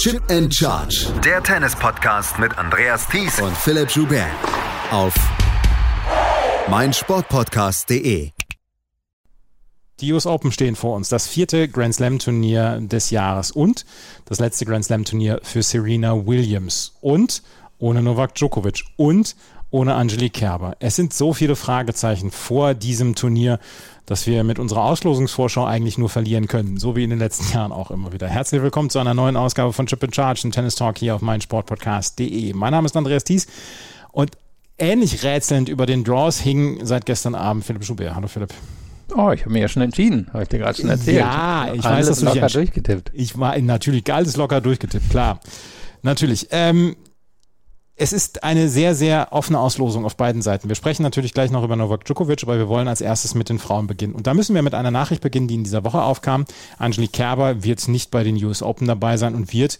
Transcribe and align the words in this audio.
Chip 0.00 0.22
and 0.30 0.50
Charge. 0.50 1.12
Der 1.22 1.42
Tennis-Podcast 1.42 2.38
mit 2.38 2.56
Andreas 2.56 3.06
Thies 3.06 3.38
und 3.38 3.54
Philipp 3.54 3.90
Joubert. 3.90 4.30
Auf 4.90 5.12
meinsportpodcast.de. 6.70 8.30
Die 10.00 10.12
US 10.14 10.24
Open 10.24 10.52
stehen 10.52 10.74
vor 10.74 10.96
uns. 10.96 11.10
Das 11.10 11.26
vierte 11.26 11.68
Grand 11.68 11.94
Slam 11.94 12.18
Turnier 12.18 12.80
des 12.80 13.10
Jahres 13.10 13.50
und 13.50 13.84
das 14.24 14.38
letzte 14.38 14.64
Grand 14.64 14.86
Slam 14.86 15.04
Turnier 15.04 15.38
für 15.42 15.62
Serena 15.62 16.26
Williams. 16.26 16.94
Und 17.02 17.42
ohne 17.78 18.00
Novak 18.00 18.34
Djokovic. 18.36 18.82
Und 18.96 19.36
ohne 19.70 19.94
Angelique 19.94 20.32
Kerber. 20.32 20.76
Es 20.80 20.96
sind 20.96 21.12
so 21.12 21.34
viele 21.34 21.56
Fragezeichen 21.56 22.30
vor 22.30 22.72
diesem 22.72 23.14
Turnier, 23.14 23.60
dass 24.10 24.26
wir 24.26 24.42
mit 24.42 24.58
unserer 24.58 24.82
Auslosungsvorschau 24.82 25.64
eigentlich 25.64 25.96
nur 25.96 26.08
verlieren 26.08 26.48
können, 26.48 26.78
so 26.78 26.96
wie 26.96 27.04
in 27.04 27.10
den 27.10 27.20
letzten 27.20 27.54
Jahren 27.54 27.70
auch 27.70 27.92
immer 27.92 28.12
wieder. 28.12 28.26
Herzlich 28.26 28.60
willkommen 28.60 28.90
zu 28.90 28.98
einer 28.98 29.14
neuen 29.14 29.36
Ausgabe 29.36 29.72
von 29.72 29.86
Chip 29.86 30.02
in 30.02 30.12
Charge, 30.12 30.40
dem 30.42 30.50
Tennis 30.50 30.74
Talk 30.74 30.98
hier 30.98 31.14
auf 31.14 31.22
meinsportpodcast.de. 31.22 32.52
Mein 32.54 32.72
Name 32.72 32.86
ist 32.86 32.96
Andreas 32.96 33.22
Thies 33.22 33.46
und 34.10 34.32
ähnlich 34.78 35.22
rätselnd 35.22 35.68
über 35.68 35.86
den 35.86 36.02
Draws 36.02 36.40
hing 36.40 36.84
seit 36.84 37.06
gestern 37.06 37.36
Abend 37.36 37.64
Philipp 37.64 37.84
Schubert. 37.84 38.16
Hallo 38.16 38.26
Philipp. 38.26 38.52
Oh, 39.16 39.30
ich 39.30 39.42
habe 39.42 39.52
mir 39.52 39.60
ja 39.60 39.68
schon 39.68 39.82
entschieden, 39.82 40.26
habe 40.32 40.42
ich 40.42 40.48
dir 40.48 40.58
gerade 40.58 40.80
schon 40.80 40.90
erzählt. 40.90 41.18
Ja, 41.18 41.72
ich 41.72 41.84
Alles 41.84 41.84
weiß, 41.84 42.06
dass 42.08 42.18
du 42.18 42.24
locker 42.24 42.46
dich 42.46 42.52
durchgetippt. 42.52 43.12
Ich 43.14 43.38
war 43.38 43.56
natürlich 43.60 44.12
alles 44.12 44.36
locker 44.36 44.60
durchgetippt, 44.60 45.08
klar. 45.08 45.38
Natürlich. 46.02 46.48
Ähm, 46.50 46.96
es 48.00 48.14
ist 48.14 48.44
eine 48.44 48.70
sehr, 48.70 48.94
sehr 48.94 49.28
offene 49.30 49.58
Auslosung 49.58 50.06
auf 50.06 50.16
beiden 50.16 50.40
Seiten. 50.40 50.70
Wir 50.70 50.74
sprechen 50.74 51.02
natürlich 51.02 51.34
gleich 51.34 51.50
noch 51.50 51.62
über 51.62 51.76
Novak 51.76 52.06
Djokovic, 52.06 52.42
aber 52.44 52.56
wir 52.56 52.66
wollen 52.66 52.88
als 52.88 53.02
erstes 53.02 53.34
mit 53.34 53.50
den 53.50 53.58
Frauen 53.58 53.86
beginnen. 53.86 54.14
Und 54.14 54.26
da 54.26 54.32
müssen 54.32 54.54
wir 54.54 54.62
mit 54.62 54.72
einer 54.72 54.90
Nachricht 54.90 55.20
beginnen, 55.20 55.48
die 55.48 55.56
in 55.56 55.64
dieser 55.64 55.84
Woche 55.84 56.00
aufkam. 56.00 56.46
Angelique 56.78 57.12
Kerber 57.12 57.62
wird 57.62 57.86
nicht 57.88 58.10
bei 58.10 58.24
den 58.24 58.42
US 58.42 58.62
Open 58.62 58.86
dabei 58.86 59.18
sein 59.18 59.34
und 59.34 59.52
wird 59.52 59.78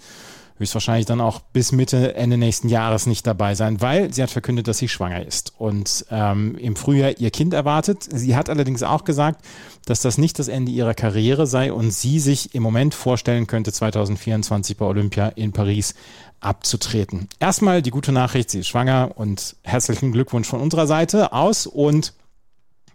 höchstwahrscheinlich 0.59 1.06
dann 1.06 1.23
auch 1.23 1.41
bis 1.41 1.73
Mitte, 1.73 2.15
Ende 2.15 2.37
nächsten 2.37 2.69
Jahres 2.69 3.06
nicht 3.06 3.26
dabei 3.26 3.54
sein, 3.54 3.80
weil 3.80 4.13
sie 4.13 4.23
hat 4.23 4.29
verkündet, 4.30 4.68
dass 4.68 4.76
sie 4.76 4.88
schwanger 4.88 5.26
ist 5.26 5.54
und 5.57 6.04
ähm, 6.10 6.59
im 6.59 6.76
Frühjahr 6.76 7.18
ihr 7.18 7.30
Kind 7.30 7.54
erwartet. 7.54 8.07
Sie 8.13 8.37
hat 8.37 8.51
allerdings 8.51 8.82
auch 8.82 9.04
gesagt, 9.04 9.43
dass 9.87 10.02
das 10.02 10.18
nicht 10.18 10.38
das 10.38 10.48
Ende 10.48 10.71
ihrer 10.71 10.93
Karriere 10.93 11.46
sei 11.46 11.73
und 11.73 11.91
sie 11.91 12.21
sich 12.21 12.54
im 12.54 12.63
Moment 12.63 12.93
vorstellen 12.93 13.46
könnte, 13.46 13.73
2024 13.73 14.76
bei 14.76 14.85
Olympia 14.85 15.29
in 15.29 15.52
Paris 15.52 15.95
abzutreten. 16.41 17.29
Erstmal 17.38 17.83
die 17.83 17.91
gute 17.91 18.13
Nachricht, 18.13 18.51
sie 18.51 18.60
ist 18.60 18.69
schwanger 18.69 19.13
und 19.15 19.57
herzlichen 19.63 20.13
Glückwunsch 20.13 20.49
von 20.49 20.60
unserer 20.60 20.87
Seite 20.87 21.32
aus 21.32 21.66
und 21.66 22.15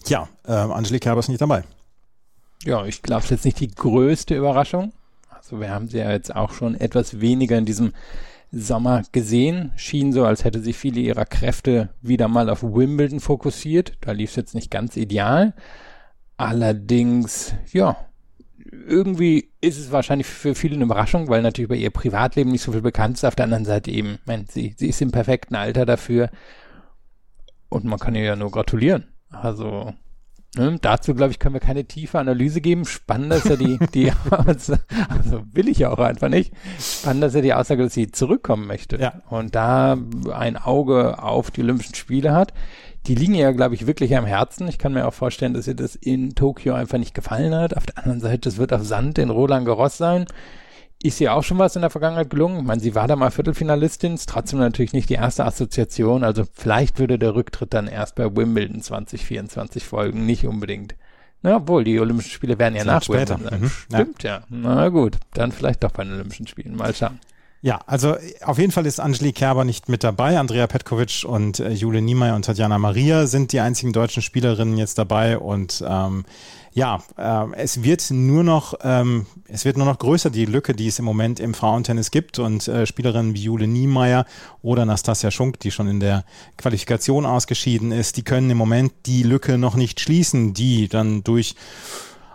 ja, 0.08 0.28
äh, 0.46 0.52
Angelique 0.52 1.04
Kerber 1.04 1.20
ist 1.20 1.30
nicht 1.30 1.42
dabei. 1.42 1.64
Ja, 2.64 2.86
ich 2.86 3.02
glaube, 3.02 3.20
es 3.20 3.26
ist 3.26 3.32
jetzt 3.32 3.46
nicht 3.46 3.60
die 3.60 3.74
größte 3.74 4.36
Überraschung. 4.36 4.94
Also 5.30 5.60
wir 5.60 5.70
haben 5.70 5.88
sie 5.88 6.00
ja 6.00 6.12
jetzt 6.12 6.36
auch 6.36 6.54
schon 6.54 6.76
etwas 6.76 7.22
weniger 7.22 7.58
in 7.58 7.66
diesem 7.66 7.94
Sommer 8.52 9.04
gesehen. 9.12 9.72
Schien 9.76 10.14
so, 10.14 10.26
als 10.26 10.44
hätte 10.44 10.62
sie 10.62 10.74
viele 10.74 11.00
ihrer 11.00 11.26
Kräfte 11.26 11.90
wieder 12.02 12.28
mal 12.28 12.50
auf 12.50 12.64
Wimbledon 12.64 13.20
fokussiert. 13.20 13.94
Da 14.02 14.12
lief 14.12 14.32
es 14.32 14.36
jetzt 14.36 14.56
nicht 14.56 14.72
ganz 14.72 14.96
ideal. 14.96 15.54
Allerdings, 16.38 17.54
ja, 17.72 17.98
irgendwie 18.88 19.52
ist 19.62 19.80
es 19.80 19.92
wahrscheinlich 19.92 20.28
für 20.28 20.56
viele 20.56 20.76
eine 20.76 20.86
Überraschung, 20.86 21.28
weil 21.28 21.42
natürlich 21.42 21.70
bei 21.70 21.76
ihr 21.76 21.92
Privatleben 21.92 22.52
nicht 22.52 22.62
so 22.62 22.72
viel 22.72 22.82
bekannt 22.82 23.18
ist. 23.18 23.24
Auf 23.24 23.36
der 23.36 23.46
anderen 23.46 23.66
Seite 23.66 23.92
eben, 23.92 24.20
mein, 24.26 24.46
sie, 24.48 24.76
sie 24.78 24.90
ist 24.90 25.02
im 25.02 25.12
perfekten 25.12 25.56
Alter 25.56 25.86
dafür. 25.86 26.30
Und 27.70 27.86
man 27.86 28.00
kann 28.00 28.16
ihr 28.16 28.24
ja 28.24 28.36
nur 28.36 28.52
gratulieren. 28.52 29.06
Also, 29.30 29.94
Ne, 30.58 30.78
dazu, 30.82 31.14
glaube 31.14 31.32
ich, 31.32 31.40
können 31.40 31.54
wir 31.54 31.60
keine 31.60 31.84
tiefe 31.84 32.18
Analyse 32.18 32.62
geben. 32.62 32.86
Spannender 32.86 33.38
ist 33.38 33.50
ja 33.50 33.58
die, 33.58 33.78
die 33.94 34.12
also 34.32 34.78
will 35.52 35.68
ich 35.68 35.80
ja 35.80 35.92
auch 35.92 36.00
einfach 36.00 36.30
nicht. 36.30 36.54
Spannender 36.80 37.28
ist 37.28 37.36
ja 37.36 37.42
die 37.42 37.54
Aussage, 37.54 37.84
dass 37.84 37.94
sie 37.94 38.12
zurückkommen 38.12 38.66
möchte. 38.66 38.98
Ja. 38.98 39.22
Und 39.30 39.54
da 39.54 39.98
ein 40.34 40.56
Auge 40.56 41.22
auf 41.22 41.52
die 41.52 41.62
Olympischen 41.62 41.96
Spiele 41.96 42.34
hat. 42.34 42.54
Die 43.08 43.16
liegen 43.16 43.36
ja, 43.36 43.52
glaube 43.52 43.76
ich, 43.76 43.88
wirklich 43.88 44.16
am 44.16 44.26
Herzen. 44.26 44.68
Ich 44.68 44.80
kann 44.80 44.94
mir 44.94 45.08
auch 45.08 45.14
vorstellen, 45.14 45.54
dass 45.54 45.68
ihr 45.68 45.76
das 45.76 45.96
in 45.96 46.34
Tokio 46.36 46.74
einfach 46.74 46.98
nicht 46.98 47.14
gefallen 47.14 47.54
hat. 47.54 47.78
Auf 47.78 47.86
der 47.86 48.00
anderen 48.00 48.20
Seite, 48.20 48.50
es 48.50 48.58
wird 48.58 48.74
auf 48.74 48.84
Sand 48.84 49.18
in 49.20 49.30
Roland 49.30 49.66
Garros 49.66 49.98
sein 49.98 50.26
ist 51.06 51.22
ihr 51.22 51.34
auch 51.34 51.44
schon 51.44 51.60
was 51.60 51.76
in 51.76 51.82
der 51.82 51.92
Vergangenheit 51.92 52.30
gelungen. 52.30 52.60
Ich 52.60 52.66
meine, 52.66 52.82
sie 52.82 52.96
war 52.96 53.08
da 53.08 53.16
mal 53.16 53.30
Viertelfinalistin, 53.30 54.16
ist 54.16 54.30
trotzdem 54.30 54.60
natürlich 54.60 54.94
nicht 54.94 55.10
die 55.10 55.16
erste 55.16 55.46
Assoziation. 55.46 56.24
Also 56.24 56.44
vielleicht 56.52 56.98
würde 57.00 57.20
der 57.20 57.36
Rücktritt 57.36 57.74
dann 57.74 57.88
erst 57.88 58.16
bei 58.16 58.36
Wimbledon 58.36 58.82
2024 58.82 59.84
folgen, 59.84 60.26
nicht 60.26 60.46
unbedingt. 60.46 60.96
Na, 61.44 61.58
obwohl, 61.58 61.84
die 61.84 62.00
Olympischen 62.00 62.32
Spiele 62.32 62.58
werden 62.58 62.76
ja 62.76 62.86
nach 62.86 63.04
später. 63.04 63.38
Mhm. 63.38 63.70
Stimmt, 63.70 64.24
ja. 64.24 64.38
ja. 64.38 64.44
Na 64.50 64.90
gut, 64.90 65.18
dann 65.34 65.52
vielleicht 65.52 65.84
doch 65.84 65.92
bei 65.92 66.04
den 66.04 66.14
Olympischen 66.14 66.48
Spielen. 66.48 66.76
Mal 66.76 66.96
schauen. 66.96 67.20
Ja, 67.66 67.80
also 67.88 68.16
auf 68.44 68.60
jeden 68.60 68.72
Fall 68.72 68.86
ist 68.86 69.00
Angelique 69.00 69.38
Kerber 69.38 69.66
nicht 69.66 69.90
mit 69.90 70.04
dabei. 70.04 70.38
Andrea 70.38 70.68
Petkovic 70.68 71.26
und 71.28 71.60
äh, 71.60 71.72
Jule 71.72 72.00
Niemeyer 72.00 72.36
und 72.36 72.46
Tatjana 72.46 72.78
Maria 72.78 73.26
sind 73.26 73.54
die 73.54 73.60
einzigen 73.60 73.92
deutschen 73.92 74.22
Spielerinnen 74.22 74.78
jetzt 74.78 75.00
dabei 75.00 75.40
und 75.40 75.84
ähm, 75.84 76.26
ja, 76.74 77.02
äh, 77.18 77.56
es 77.56 77.82
wird 77.82 78.12
nur 78.12 78.44
noch, 78.44 78.76
ähm, 78.84 79.26
es 79.48 79.66
wird 79.66 79.78
nur 79.78 79.88
noch 79.88 79.98
größer 79.98 80.30
die 80.30 80.46
Lücke, 80.46 80.76
die 80.76 80.90
es 80.90 81.00
im 81.00 81.06
Moment 81.06 81.40
im 81.40 81.56
Frauentennis 81.56 82.12
gibt 82.12 82.38
und 82.38 82.68
äh, 82.68 82.86
Spielerinnen 82.86 83.34
wie 83.34 83.42
Jule 83.42 83.66
Niemeyer 83.66 84.28
oder 84.62 84.86
Nastasia 84.86 85.32
Schunk, 85.32 85.60
die 85.60 85.72
schon 85.72 85.88
in 85.88 86.00
der 86.00 86.24
Qualifikation 86.58 87.26
ausgeschieden 87.26 87.92
ist, 87.92 88.18
die 88.18 88.24
können 88.24 88.52
im 88.52 88.60
Moment 88.60 88.94
die 89.08 89.24
Lücke 89.24 89.58
noch 89.58 89.74
nicht 89.74 90.00
schließen, 90.00 90.54
die 90.54 90.88
dann 90.88 91.24
durch 91.24 91.56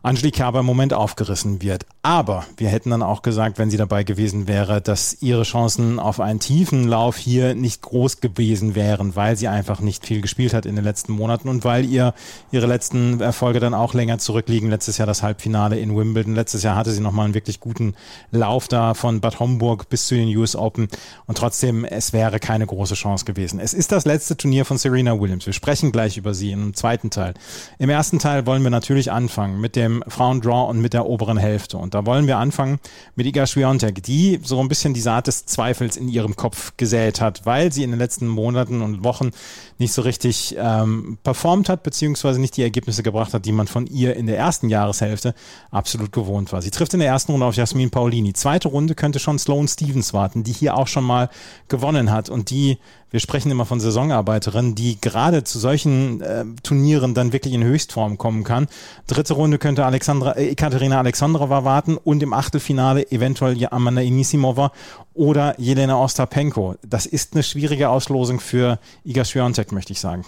Angelique 0.02 0.36
Kerber 0.36 0.60
im 0.60 0.66
Moment 0.66 0.94
aufgerissen 0.94 1.60
wird. 1.60 1.84
Aber 2.02 2.46
wir 2.56 2.68
hätten 2.68 2.88
dann 2.88 3.02
auch 3.02 3.20
gesagt, 3.20 3.58
wenn 3.58 3.70
sie 3.70 3.76
dabei 3.76 4.04
gewesen 4.04 4.48
wäre, 4.48 4.80
dass 4.80 5.20
ihre 5.20 5.42
Chancen 5.42 5.98
auf 5.98 6.18
einen 6.18 6.40
tiefen 6.40 6.88
Lauf 6.88 7.18
hier 7.18 7.54
nicht 7.54 7.82
groß 7.82 8.22
gewesen 8.22 8.74
wären, 8.74 9.16
weil 9.16 9.36
sie 9.36 9.48
einfach 9.48 9.80
nicht 9.80 10.06
viel 10.06 10.22
gespielt 10.22 10.54
hat 10.54 10.64
in 10.64 10.76
den 10.76 10.84
letzten 10.84 11.12
Monaten 11.12 11.50
und 11.50 11.62
weil 11.62 11.84
ihr 11.84 12.14
ihre 12.50 12.66
letzten 12.66 13.20
Erfolge 13.20 13.60
dann 13.60 13.74
auch 13.74 13.92
länger 13.92 14.16
zurückliegen. 14.16 14.70
Letztes 14.70 14.96
Jahr 14.96 15.06
das 15.06 15.22
Halbfinale 15.22 15.78
in 15.78 15.94
Wimbledon. 15.94 16.34
Letztes 16.34 16.62
Jahr 16.62 16.76
hatte 16.76 16.92
sie 16.92 17.02
nochmal 17.02 17.26
einen 17.26 17.34
wirklich 17.34 17.60
guten 17.60 17.94
Lauf 18.30 18.66
da 18.68 18.94
von 18.94 19.20
Bad 19.20 19.38
Homburg 19.40 19.90
bis 19.90 20.06
zu 20.06 20.14
den 20.14 20.34
US 20.38 20.56
Open. 20.56 20.88
Und 21.26 21.36
trotzdem, 21.36 21.84
es 21.84 22.14
wäre 22.14 22.40
keine 22.40 22.64
große 22.64 22.94
Chance 22.94 23.26
gewesen. 23.26 23.60
Es 23.60 23.74
ist 23.74 23.92
das 23.92 24.06
letzte 24.06 24.38
Turnier 24.38 24.64
von 24.64 24.78
Serena 24.78 25.20
Williams. 25.20 25.44
Wir 25.44 25.52
sprechen 25.52 25.92
gleich 25.92 26.16
über 26.16 26.32
sie 26.32 26.52
im 26.52 26.72
zweiten 26.72 27.10
Teil. 27.10 27.34
Im 27.78 27.90
ersten 27.90 28.18
Teil 28.18 28.46
wollen 28.46 28.62
wir 28.62 28.70
natürlich 28.70 29.12
anfangen 29.12 29.60
mit 29.60 29.76
dem 29.76 29.89
Frauendraw 30.06 30.68
und 30.70 30.80
mit 30.80 30.92
der 30.92 31.06
oberen 31.06 31.36
Hälfte. 31.36 31.76
Und 31.76 31.94
da 31.94 32.06
wollen 32.06 32.26
wir 32.26 32.38
anfangen 32.38 32.78
mit 33.14 33.26
Iga 33.26 33.46
Swiatek, 33.46 34.02
die 34.02 34.40
so 34.42 34.60
ein 34.60 34.68
bisschen 34.68 34.94
die 34.94 35.00
Saat 35.00 35.26
des 35.26 35.46
Zweifels 35.46 35.96
in 35.96 36.08
ihrem 36.08 36.36
Kopf 36.36 36.72
gesät 36.76 37.20
hat, 37.20 37.44
weil 37.46 37.72
sie 37.72 37.82
in 37.82 37.90
den 37.90 37.98
letzten 37.98 38.28
Monaten 38.28 38.82
und 38.82 39.04
Wochen 39.04 39.30
nicht 39.78 39.92
so 39.92 40.02
richtig 40.02 40.54
ähm, 40.58 41.18
performt 41.22 41.68
hat, 41.68 41.82
beziehungsweise 41.82 42.40
nicht 42.40 42.56
die 42.56 42.62
Ergebnisse 42.62 43.02
gebracht 43.02 43.34
hat, 43.34 43.44
die 43.44 43.52
man 43.52 43.66
von 43.66 43.86
ihr 43.86 44.16
in 44.16 44.26
der 44.26 44.38
ersten 44.38 44.68
Jahreshälfte 44.68 45.34
absolut 45.70 46.12
gewohnt 46.12 46.52
war. 46.52 46.62
Sie 46.62 46.70
trifft 46.70 46.94
in 46.94 47.00
der 47.00 47.08
ersten 47.08 47.32
Runde 47.32 47.46
auf 47.46 47.56
Jasmin 47.56 47.90
Paulini. 47.90 48.32
Zweite 48.32 48.68
Runde 48.68 48.94
könnte 48.94 49.18
schon 49.18 49.38
Sloane 49.38 49.68
Stevens 49.68 50.12
warten, 50.14 50.44
die 50.44 50.52
hier 50.52 50.76
auch 50.76 50.86
schon 50.86 51.04
mal 51.04 51.30
gewonnen 51.68 52.10
hat 52.10 52.28
und 52.28 52.50
die 52.50 52.78
wir 53.10 53.20
sprechen 53.20 53.50
immer 53.50 53.66
von 53.66 53.80
Saisonarbeiterinnen, 53.80 54.74
die 54.74 55.00
gerade 55.00 55.44
zu 55.44 55.58
solchen 55.58 56.20
äh, 56.20 56.44
Turnieren 56.62 57.14
dann 57.14 57.32
wirklich 57.32 57.54
in 57.54 57.64
Höchstform 57.64 58.18
kommen 58.18 58.44
kann. 58.44 58.68
Dritte 59.06 59.34
Runde 59.34 59.58
könnte 59.58 59.84
Alexandra, 59.84 60.32
äh, 60.32 60.50
Ekaterina 60.50 60.98
Alexandrova 60.98 61.64
warten 61.64 61.96
und 61.96 62.22
im 62.22 62.32
Achtelfinale 62.32 63.10
eventuell 63.10 63.56
Amanda 63.70 64.02
Inisimova 64.02 64.72
oder 65.14 65.58
Jelena 65.58 66.00
Ostapenko. 66.00 66.76
Das 66.86 67.06
ist 67.06 67.34
eine 67.34 67.42
schwierige 67.42 67.88
Auslosung 67.88 68.40
für 68.40 68.78
Iga 69.04 69.24
Swiatek, 69.24 69.72
möchte 69.72 69.92
ich 69.92 70.00
sagen. 70.00 70.24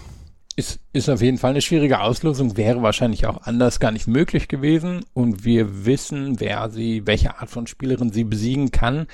Ist, 0.55 0.81
ist 0.93 1.09
auf 1.09 1.23
jeden 1.23 1.39
Fall 1.39 1.53
eine 1.53 1.63
schwierige 1.63 2.01
Auslosung, 2.01 2.59
wäre 2.59 2.83
wahrscheinlich 2.83 3.27
auch 3.27 3.43
anders 3.43 3.81
gar 3.81 3.91
nicht 3.91 4.07
möglich 4.07 4.49
gewesen. 4.49 5.05
Und 5.15 5.45
wir 5.45 5.87
wissen, 5.87 6.41
wer 6.41 6.69
sie, 6.69 7.07
welche 7.07 7.39
Art 7.39 7.49
von 7.49 7.67
Spielerin 7.67 8.13
sie 8.13 8.25
besiegen 8.25 8.71
kann, 8.71 9.07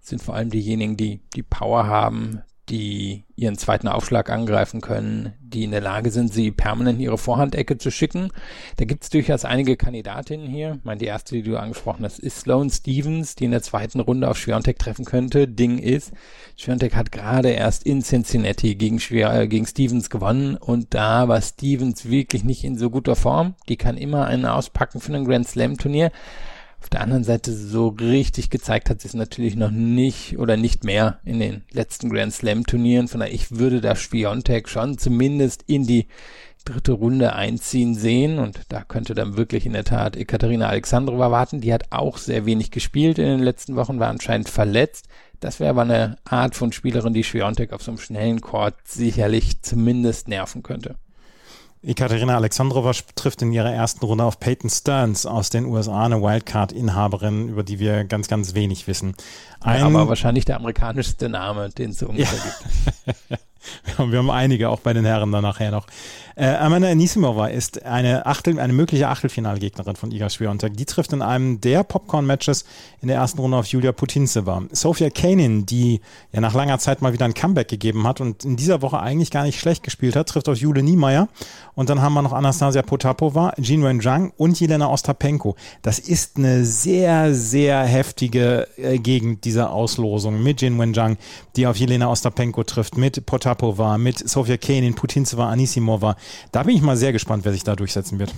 sind 0.00 0.22
vor 0.22 0.36
allem 0.36 0.50
diejenigen, 0.50 0.96
die 0.96 1.20
die 1.34 1.42
Power 1.42 1.86
haben, 1.86 2.42
die 2.68 3.24
ihren 3.36 3.58
zweiten 3.58 3.88
Aufschlag 3.88 4.30
angreifen 4.30 4.80
können, 4.80 5.34
die 5.40 5.64
in 5.64 5.70
der 5.70 5.80
Lage 5.80 6.10
sind, 6.10 6.32
sie 6.32 6.50
permanent 6.50 6.98
in 6.98 7.04
ihre 7.04 7.18
Vorhandecke 7.18 7.78
zu 7.78 7.90
schicken. 7.90 8.30
Da 8.76 8.84
gibt 8.84 9.04
es 9.04 9.10
durchaus 9.10 9.44
einige 9.44 9.76
Kandidatinnen 9.76 10.46
hier. 10.46 10.76
Ich 10.78 10.84
meine, 10.84 10.98
die 10.98 11.06
erste, 11.06 11.34
die 11.34 11.42
du 11.42 11.56
angesprochen 11.56 12.04
hast, 12.04 12.18
ist 12.18 12.40
Sloane 12.40 12.70
Stevens, 12.70 13.34
die 13.34 13.44
in 13.44 13.50
der 13.50 13.62
zweiten 13.62 14.00
Runde 14.00 14.28
auf 14.28 14.38
Schwiontek 14.38 14.78
treffen 14.78 15.04
könnte. 15.04 15.46
Ding 15.46 15.78
ist, 15.78 16.12
Schwiontek 16.56 16.96
hat 16.96 17.12
gerade 17.12 17.50
erst 17.50 17.84
in 17.84 18.02
Cincinnati 18.02 18.76
gegen, 18.76 19.00
Schwer, 19.00 19.34
äh, 19.34 19.48
gegen 19.48 19.66
Stevens 19.66 20.08
gewonnen 20.08 20.56
und 20.56 20.94
da 20.94 21.28
war 21.28 21.42
Stevens 21.42 22.08
wirklich 22.08 22.44
nicht 22.44 22.64
in 22.64 22.78
so 22.78 22.88
guter 22.88 23.16
Form. 23.16 23.54
Die 23.68 23.76
kann 23.76 23.96
immer 23.96 24.26
einen 24.26 24.46
auspacken 24.46 25.00
für 25.00 25.14
ein 25.14 25.24
Grand 25.24 25.46
Slam 25.48 25.76
Turnier. 25.76 26.10
Auf 26.84 26.90
der 26.90 27.00
anderen 27.00 27.24
Seite 27.24 27.50
so 27.50 27.88
richtig 27.88 28.50
gezeigt 28.50 28.90
hat 28.90 29.00
sie 29.00 29.08
es 29.08 29.14
natürlich 29.14 29.56
noch 29.56 29.70
nicht 29.70 30.38
oder 30.38 30.58
nicht 30.58 30.84
mehr 30.84 31.18
in 31.24 31.38
den 31.38 31.62
letzten 31.72 32.10
Grand 32.10 32.34
Slam 32.34 32.66
Turnieren. 32.66 33.08
Von 33.08 33.20
daher, 33.20 33.32
ich 33.32 33.52
würde 33.52 33.80
da 33.80 33.96
Spiontek 33.96 34.68
schon 34.68 34.98
zumindest 34.98 35.64
in 35.66 35.86
die 35.86 36.08
dritte 36.66 36.92
Runde 36.92 37.32
einziehen 37.32 37.94
sehen 37.94 38.38
und 38.38 38.60
da 38.68 38.82
könnte 38.82 39.14
dann 39.14 39.38
wirklich 39.38 39.64
in 39.64 39.72
der 39.72 39.84
Tat 39.84 40.14
Ekaterina 40.14 40.68
Alexandrova 40.68 41.30
warten. 41.30 41.62
Die 41.62 41.72
hat 41.72 41.84
auch 41.88 42.18
sehr 42.18 42.44
wenig 42.44 42.70
gespielt 42.70 43.18
in 43.18 43.24
den 43.28 43.40
letzten 43.40 43.76
Wochen, 43.76 43.98
war 43.98 44.10
anscheinend 44.10 44.50
verletzt. 44.50 45.08
Das 45.40 45.60
wäre 45.60 45.70
aber 45.70 45.82
eine 45.82 46.16
Art 46.24 46.54
von 46.54 46.70
Spielerin, 46.70 47.14
die 47.14 47.24
Schwiontek 47.24 47.72
auf 47.72 47.82
so 47.82 47.92
einem 47.92 47.98
schnellen 47.98 48.42
Court 48.42 48.74
sicherlich 48.84 49.62
zumindest 49.62 50.28
nerven 50.28 50.62
könnte. 50.62 50.96
Ekaterina 51.86 52.36
Alexandrova 52.36 52.92
trifft 53.14 53.42
in 53.42 53.52
ihrer 53.52 53.72
ersten 53.72 54.04
Runde 54.04 54.24
auf 54.24 54.40
Peyton 54.40 54.70
Stearns 54.70 55.26
aus 55.26 55.50
den 55.50 55.66
USA, 55.66 56.04
eine 56.04 56.22
Wildcard-Inhaberin, 56.22 57.48
über 57.48 57.62
die 57.62 57.78
wir 57.78 58.04
ganz, 58.04 58.28
ganz 58.28 58.54
wenig 58.54 58.86
wissen. 58.86 59.14
Ein, 59.60 59.80
ja, 59.80 59.86
aber 59.86 60.08
wahrscheinlich 60.08 60.44
der 60.44 60.56
amerikanischste 60.56 61.28
Name, 61.28 61.68
den 61.70 61.90
es 61.90 61.98
so 61.98 62.08
ungefähr 62.08 62.38
ja. 62.38 63.12
gibt. 63.28 63.42
Wir 63.98 64.18
haben 64.18 64.30
einige, 64.30 64.68
auch 64.68 64.80
bei 64.80 64.92
den 64.92 65.06
Herren 65.06 65.32
dann 65.32 65.42
nachher 65.42 65.70
noch. 65.70 65.86
Äh, 66.36 66.46
Amanda 66.46 66.88
Anisimova 66.88 67.46
ist 67.46 67.84
eine, 67.84 68.26
Achtel, 68.26 68.58
eine 68.58 68.72
mögliche 68.72 69.08
Achtelfinalgegnerin 69.08 69.94
von 69.94 70.10
Iga 70.10 70.28
Swiatek. 70.28 70.76
Die 70.76 70.84
trifft 70.84 71.12
in 71.12 71.22
einem 71.22 71.60
der 71.60 71.84
Popcorn-Matches 71.84 72.64
in 73.00 73.08
der 73.08 73.18
ersten 73.18 73.38
Runde 73.38 73.56
auf 73.56 73.66
Julia 73.66 73.92
Putintseva. 73.92 74.64
Sofia 74.72 75.10
Kanin, 75.10 75.64
die 75.64 76.00
ja 76.32 76.40
nach 76.40 76.54
langer 76.54 76.80
Zeit 76.80 77.02
mal 77.02 77.12
wieder 77.12 77.24
ein 77.24 77.34
Comeback 77.34 77.68
gegeben 77.68 78.04
hat 78.06 78.20
und 78.20 78.44
in 78.44 78.56
dieser 78.56 78.82
Woche 78.82 78.98
eigentlich 78.98 79.30
gar 79.30 79.44
nicht 79.44 79.60
schlecht 79.60 79.84
gespielt 79.84 80.16
hat, 80.16 80.28
trifft 80.28 80.48
auf 80.48 80.58
Jule 80.58 80.82
Niemeyer. 80.82 81.28
Und 81.76 81.88
dann 81.88 82.02
haben 82.02 82.14
wir 82.14 82.22
noch 82.22 82.32
Anastasia 82.32 82.82
Potapova, 82.82 83.52
Jin 83.58 83.84
Wen 83.84 84.00
Zhang 84.00 84.32
und 84.36 84.58
Jelena 84.58 84.90
Ostapenko. 84.90 85.54
Das 85.82 86.00
ist 86.00 86.36
eine 86.36 86.64
sehr, 86.64 87.32
sehr 87.32 87.84
heftige 87.84 88.66
äh, 88.76 88.98
Gegend 88.98 89.44
dieser 89.44 89.70
Auslosung 89.70 90.42
mit 90.42 90.62
Jin 90.62 90.80
Wen 90.80 90.94
Zhang, 90.94 91.16
die 91.54 91.68
auf 91.68 91.76
Jelena 91.76 92.10
Ostapenko 92.10 92.64
trifft, 92.64 92.96
mit 92.96 93.24
Potapova, 93.24 93.98
mit 93.98 94.28
Sofia 94.28 94.56
Kanin, 94.56 94.94
Putintseva, 94.94 95.48
Anisimova. 95.48 96.16
Da 96.52 96.62
bin 96.62 96.76
ich 96.76 96.82
mal 96.82 96.96
sehr 96.96 97.12
gespannt, 97.12 97.44
wer 97.44 97.52
sich 97.52 97.64
da 97.64 97.76
durchsetzen 97.76 98.18
wird. 98.18 98.32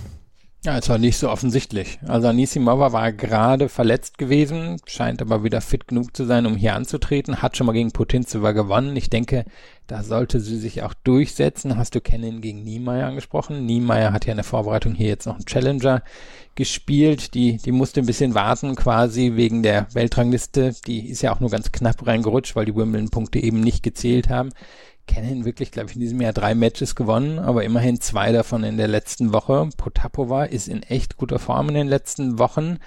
Ja, 0.65 0.77
es 0.77 0.89
war 0.89 0.97
nicht 0.97 1.17
so 1.17 1.29
offensichtlich. 1.29 1.99
Also 2.05 2.27
Anisimova 2.27 2.91
war 2.91 3.13
gerade 3.13 3.69
verletzt 3.69 4.17
gewesen, 4.17 4.81
scheint 4.85 5.21
aber 5.21 5.43
wieder 5.43 5.61
fit 5.61 5.87
genug 5.87 6.13
zu 6.17 6.25
sein, 6.25 6.45
um 6.45 6.57
hier 6.57 6.73
anzutreten, 6.73 7.41
hat 7.41 7.55
schon 7.55 7.67
mal 7.67 7.73
gegen 7.73 7.91
Putintseva 7.91 8.51
gewonnen. 8.51 8.95
Ich 8.95 9.09
denke, 9.09 9.45
da 9.85 10.03
sollte 10.03 10.41
sie 10.41 10.57
sich 10.57 10.83
auch 10.83 10.93
durchsetzen. 10.93 11.77
Hast 11.77 11.95
du 11.95 12.01
Kennen 12.01 12.41
gegen 12.41 12.63
Niemeyer 12.63 13.07
angesprochen? 13.07 13.65
Niemeyer 13.65 14.11
hat 14.11 14.25
ja 14.25 14.31
in 14.31 14.37
der 14.37 14.43
Vorbereitung 14.43 14.93
hier 14.93 15.07
jetzt 15.07 15.27
noch 15.27 15.35
einen 15.35 15.45
Challenger 15.45 16.03
gespielt. 16.55 17.33
Die, 17.35 17.57
die 17.57 17.71
musste 17.71 18.01
ein 18.01 18.05
bisschen 18.05 18.33
warten 18.33 18.75
quasi 18.75 19.33
wegen 19.35 19.63
der 19.63 19.87
Weltrangliste. 19.93 20.75
Die 20.87 21.07
ist 21.07 21.21
ja 21.21 21.33
auch 21.33 21.39
nur 21.39 21.51
ganz 21.51 21.71
knapp 21.71 22.05
reingerutscht, 22.05 22.57
weil 22.57 22.65
die 22.65 22.75
Wimbledon-Punkte 22.75 23.39
eben 23.39 23.61
nicht 23.61 23.83
gezählt 23.83 24.27
haben. 24.27 24.49
Kennen 25.07 25.45
wirklich, 25.45 25.71
glaube 25.71 25.89
ich, 25.89 25.95
in 25.95 26.01
diesem 26.01 26.21
Jahr 26.21 26.33
drei 26.33 26.53
Matches 26.53 26.95
gewonnen, 26.95 27.39
aber 27.39 27.63
immerhin 27.63 27.99
zwei 27.99 28.31
davon 28.31 28.63
in 28.63 28.77
der 28.77 28.87
letzten 28.87 29.33
Woche. 29.33 29.69
Potapova 29.77 30.43
ist 30.43 30.67
in 30.67 30.83
echt 30.83 31.17
guter 31.17 31.39
Form 31.39 31.69
in 31.69 31.75
den 31.75 31.87
letzten 31.87 32.37
Wochen. 32.37 32.77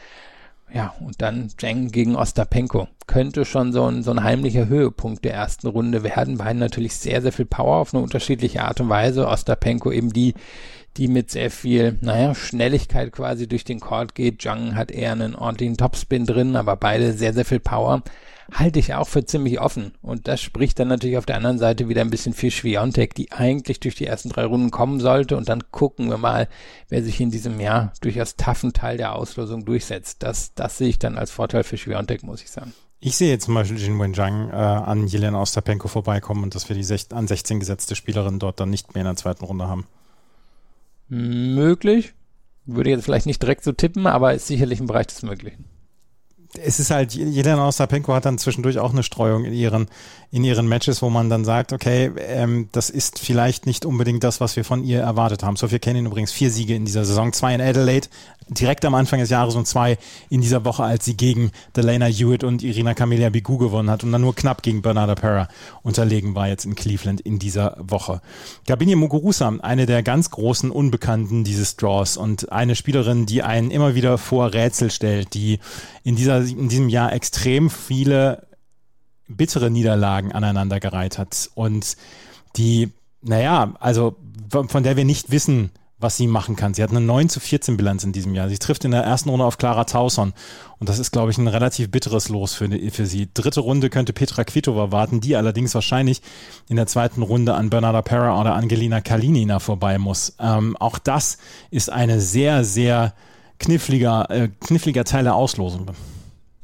Ja, 0.72 0.94
und 1.00 1.20
dann 1.20 1.50
Zheng 1.56 1.90
gegen 1.90 2.14
Ostapenko. 2.14 2.86
Könnte 3.08 3.44
schon 3.44 3.72
so 3.72 3.86
ein, 3.86 4.04
so 4.04 4.12
ein 4.12 4.22
heimlicher 4.22 4.68
Höhepunkt 4.68 5.24
der 5.24 5.34
ersten 5.34 5.66
Runde 5.66 6.04
werden. 6.04 6.38
Beiden 6.38 6.60
natürlich 6.60 6.94
sehr, 6.94 7.22
sehr 7.22 7.32
viel 7.32 7.46
Power 7.46 7.78
auf 7.78 7.92
eine 7.92 8.02
unterschiedliche 8.02 8.62
Art 8.62 8.80
und 8.80 8.88
Weise. 8.88 9.26
Ostapenko 9.26 9.90
eben 9.90 10.12
die, 10.12 10.34
die 10.96 11.08
mit 11.08 11.30
sehr 11.30 11.50
viel, 11.50 11.98
naja, 12.00 12.34
Schnelligkeit 12.36 13.10
quasi 13.10 13.48
durch 13.48 13.64
den 13.64 13.80
Court 13.80 14.14
geht. 14.14 14.42
Zhang 14.42 14.76
hat 14.76 14.92
eher 14.92 15.12
einen 15.12 15.34
ordentlichen 15.34 15.76
Topspin 15.76 16.24
drin, 16.24 16.54
aber 16.54 16.76
beide 16.76 17.14
sehr, 17.14 17.32
sehr 17.32 17.44
viel 17.44 17.60
Power 17.60 18.02
halte 18.52 18.78
ich 18.78 18.94
auch 18.94 19.08
für 19.08 19.24
ziemlich 19.24 19.60
offen. 19.60 19.92
Und 20.02 20.28
das 20.28 20.40
spricht 20.40 20.78
dann 20.78 20.88
natürlich 20.88 21.18
auf 21.18 21.26
der 21.26 21.36
anderen 21.36 21.58
Seite 21.58 21.88
wieder 21.88 22.00
ein 22.00 22.10
bisschen 22.10 22.34
für 22.34 22.50
Schwiontek, 22.50 23.14
die 23.14 23.32
eigentlich 23.32 23.80
durch 23.80 23.94
die 23.94 24.06
ersten 24.06 24.28
drei 24.28 24.44
Runden 24.44 24.70
kommen 24.70 25.00
sollte. 25.00 25.36
Und 25.36 25.48
dann 25.48 25.70
gucken 25.70 26.10
wir 26.10 26.18
mal, 26.18 26.48
wer 26.88 27.02
sich 27.02 27.20
in 27.20 27.30
diesem 27.30 27.60
Jahr 27.60 27.92
durchaus 28.00 28.36
taffen 28.36 28.72
Teil 28.72 28.96
der 28.96 29.14
Auslosung 29.14 29.64
durchsetzt. 29.64 30.22
Das, 30.22 30.54
das 30.54 30.78
sehe 30.78 30.88
ich 30.88 30.98
dann 30.98 31.18
als 31.18 31.30
Vorteil 31.30 31.64
für 31.64 31.78
Schwiontek, 31.78 32.22
muss 32.22 32.42
ich 32.42 32.50
sagen. 32.50 32.72
Ich 33.00 33.16
sehe 33.16 33.30
jetzt 33.30 33.46
zum 33.46 33.54
Beispiel 33.54 33.78
Jin 33.78 33.98
Wenjiang 33.98 34.50
äh, 34.50 34.54
an 34.54 35.06
Jelena 35.06 35.40
Ostapenko 35.40 35.88
vorbeikommen 35.88 36.42
und 36.42 36.54
dass 36.54 36.68
wir 36.68 36.76
die 36.76 36.84
sech 36.84 37.06
an 37.12 37.26
16 37.26 37.58
gesetzte 37.58 37.94
Spielerin 37.94 38.38
dort 38.38 38.60
dann 38.60 38.68
nicht 38.68 38.94
mehr 38.94 39.02
in 39.02 39.06
der 39.06 39.16
zweiten 39.16 39.44
Runde 39.44 39.68
haben. 39.68 39.86
Möglich. 41.08 42.12
Würde 42.66 42.90
jetzt 42.90 43.04
vielleicht 43.04 43.26
nicht 43.26 43.42
direkt 43.42 43.64
so 43.64 43.72
tippen, 43.72 44.06
aber 44.06 44.34
ist 44.34 44.46
sicherlich 44.46 44.80
im 44.80 44.86
Bereich 44.86 45.06
des 45.06 45.22
Möglichen 45.22 45.64
es 46.58 46.80
ist 46.80 46.90
halt, 46.90 47.14
Jelena 47.14 47.66
Ostapenko 47.68 48.12
hat 48.12 48.24
dann 48.24 48.38
zwischendurch 48.38 48.78
auch 48.78 48.92
eine 48.92 49.02
Streuung 49.02 49.44
in 49.44 49.52
ihren, 49.52 49.88
in 50.32 50.42
ihren 50.44 50.68
Matches, 50.68 51.00
wo 51.02 51.10
man 51.10 51.30
dann 51.30 51.44
sagt, 51.44 51.72
okay, 51.72 52.10
ähm, 52.18 52.68
das 52.72 52.90
ist 52.90 53.18
vielleicht 53.18 53.66
nicht 53.66 53.84
unbedingt 53.84 54.24
das, 54.24 54.40
was 54.40 54.56
wir 54.56 54.64
von 54.64 54.82
ihr 54.82 55.00
erwartet 55.00 55.42
haben. 55.42 55.56
Sophia 55.56 55.78
Kenin 55.78 56.06
übrigens 56.06 56.32
vier 56.32 56.50
Siege 56.50 56.74
in 56.74 56.84
dieser 56.84 57.04
Saison, 57.04 57.32
zwei 57.32 57.54
in 57.54 57.60
Adelaide, 57.60 58.08
direkt 58.50 58.84
am 58.84 58.94
Anfang 58.94 59.20
des 59.20 59.30
Jahres 59.30 59.54
und 59.54 59.66
zwei 59.66 59.96
in 60.28 60.40
dieser 60.40 60.64
Woche, 60.64 60.82
als 60.82 61.04
sie 61.04 61.16
gegen 61.16 61.52
Delana 61.76 62.06
Hewitt 62.06 62.44
und 62.44 62.62
Irina 62.62 62.94
Camelia 62.94 63.30
Bigu 63.30 63.58
gewonnen 63.58 63.90
hat 63.90 64.02
und 64.02 64.12
dann 64.12 64.20
nur 64.20 64.34
knapp 64.34 64.62
gegen 64.62 64.82
Bernarda 64.82 65.14
Pera 65.14 65.48
unterlegen 65.82 66.34
war 66.34 66.48
jetzt 66.48 66.64
in 66.64 66.74
Cleveland 66.74 67.20
in 67.20 67.38
dieser 67.38 67.76
Woche. 67.78 68.20
Gabinia 68.66 68.96
Muguruza, 68.96 69.52
eine 69.62 69.86
der 69.86 70.02
ganz 70.02 70.30
großen 70.30 70.70
Unbekannten 70.70 71.44
dieses 71.44 71.76
Draws 71.76 72.16
und 72.16 72.50
eine 72.50 72.74
Spielerin, 72.74 73.26
die 73.26 73.42
einen 73.42 73.70
immer 73.70 73.94
wieder 73.94 74.18
vor 74.18 74.52
Rätsel 74.52 74.90
stellt, 74.90 75.34
die 75.34 75.60
in, 76.02 76.16
dieser, 76.16 76.39
in 76.40 76.68
diesem 76.68 76.88
Jahr 76.88 77.12
extrem 77.12 77.70
viele 77.70 78.46
bittere 79.28 79.70
Niederlagen 79.70 80.32
aneinandergereiht 80.32 81.18
hat 81.18 81.50
und 81.54 81.96
die, 82.56 82.90
naja, 83.22 83.74
also 83.78 84.16
von 84.50 84.82
der 84.82 84.96
wir 84.96 85.04
nicht 85.04 85.30
wissen, 85.30 85.70
was 86.00 86.16
sie 86.16 86.26
machen 86.26 86.56
kann. 86.56 86.72
Sie 86.72 86.82
hat 86.82 86.90
eine 86.90 87.00
9 87.00 87.28
zu 87.28 87.40
14 87.40 87.76
Bilanz 87.76 88.04
in 88.04 88.12
diesem 88.12 88.34
Jahr. 88.34 88.48
Sie 88.48 88.58
trifft 88.58 88.84
in 88.84 88.90
der 88.90 89.02
ersten 89.02 89.28
Runde 89.28 89.44
auf 89.44 89.58
Clara 89.58 89.84
Tauson. 89.84 90.32
Und 90.78 90.88
das 90.88 90.98
ist, 90.98 91.10
glaube 91.10 91.30
ich, 91.30 91.36
ein 91.36 91.46
relativ 91.46 91.90
bitteres 91.90 92.30
Los 92.30 92.54
für, 92.54 92.68
für 92.90 93.04
sie. 93.04 93.28
Dritte 93.32 93.60
Runde 93.60 93.90
könnte 93.90 94.14
Petra 94.14 94.44
Kvitova 94.44 94.92
warten, 94.92 95.20
die 95.20 95.36
allerdings 95.36 95.74
wahrscheinlich 95.74 96.22
in 96.68 96.76
der 96.76 96.86
zweiten 96.86 97.22
Runde 97.22 97.54
an 97.54 97.68
Bernarda 97.68 98.00
Pera 98.00 98.40
oder 98.40 98.54
Angelina 98.54 99.02
Kalinina 99.02 99.58
vorbei 99.58 99.98
muss. 99.98 100.34
Ähm, 100.40 100.74
auch 100.78 100.98
das 100.98 101.36
ist 101.70 101.92
eine 101.92 102.20
sehr, 102.20 102.64
sehr 102.64 103.12
kniffliger, 103.58 104.30
äh, 104.30 104.48
kniffliger 104.48 105.04
Teil 105.04 105.24
der 105.24 105.34
Auslosung. 105.34 105.86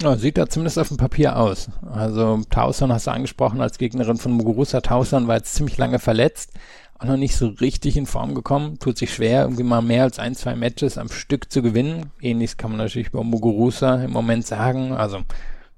Ja, 0.03 0.17
sieht 0.17 0.37
da 0.37 0.47
zumindest 0.49 0.79
auf 0.79 0.89
dem 0.89 0.99
Papier 0.99 1.39
aus. 1.39 1.69
Also 1.91 2.43
Tauson 2.51 2.93
hast 2.93 3.07
du 3.07 3.13
angesprochen 3.13 3.63
als 3.63 3.79
Gegnerin 3.79 4.19
von 4.19 4.33
Muguruza. 4.33 4.83
Tauson 4.83 5.27
war 5.27 5.37
jetzt 5.37 5.55
ziemlich 5.55 5.79
lange 5.79 5.99
verletzt 5.99 6.53
auch 6.99 7.07
noch 7.07 7.17
nicht 7.17 7.37
so 7.37 7.49
richtig 7.49 7.97
in 7.97 8.07
Form 8.07 8.35
gekommen, 8.35 8.79
tut 8.79 8.97
sich 8.97 9.13
schwer, 9.13 9.43
irgendwie 9.43 9.63
mal 9.63 9.83
mehr 9.83 10.05
als 10.05 10.19
ein, 10.19 10.35
zwei 10.35 10.55
Matches 10.55 10.99
am 10.99 11.09
Stück 11.09 11.53
zu 11.53 11.63
gewinnen. 11.63 12.11
Ähnliches 12.21 12.57
kann 12.57 12.71
man 12.71 12.79
natürlich 12.79 13.13
bei 13.13 13.23
Muguruza 13.23 13.97
im 13.97 14.13
Moment 14.13 14.47
sagen. 14.47 14.93
Also, 14.93 15.19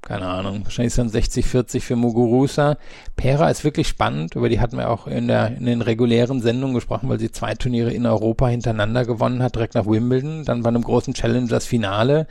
keine 0.00 0.28
Ahnung, 0.28 0.60
wahrscheinlich 0.62 0.94
sind 0.94 1.10
60, 1.10 1.44
40 1.44 1.84
für 1.84 1.96
Muguruza. 1.96 2.78
Pera 3.16 3.50
ist 3.50 3.64
wirklich 3.64 3.88
spannend, 3.88 4.36
über 4.36 4.48
die 4.48 4.60
hatten 4.60 4.76
wir 4.76 4.90
auch 4.90 5.08
in, 5.08 5.26
der, 5.26 5.56
in 5.56 5.66
den 5.66 5.82
regulären 5.82 6.40
Sendungen 6.40 6.74
gesprochen, 6.74 7.08
weil 7.08 7.18
sie 7.18 7.32
zwei 7.32 7.54
Turniere 7.54 7.92
in 7.92 8.06
Europa 8.06 8.46
hintereinander 8.46 9.04
gewonnen 9.04 9.42
hat, 9.42 9.56
direkt 9.56 9.74
nach 9.74 9.86
Wimbledon, 9.86 10.44
dann 10.44 10.62
bei 10.62 10.68
einem 10.68 10.84
großen 10.84 11.14
Challenge 11.14 11.48
das 11.48 11.66
Finale. 11.66 12.28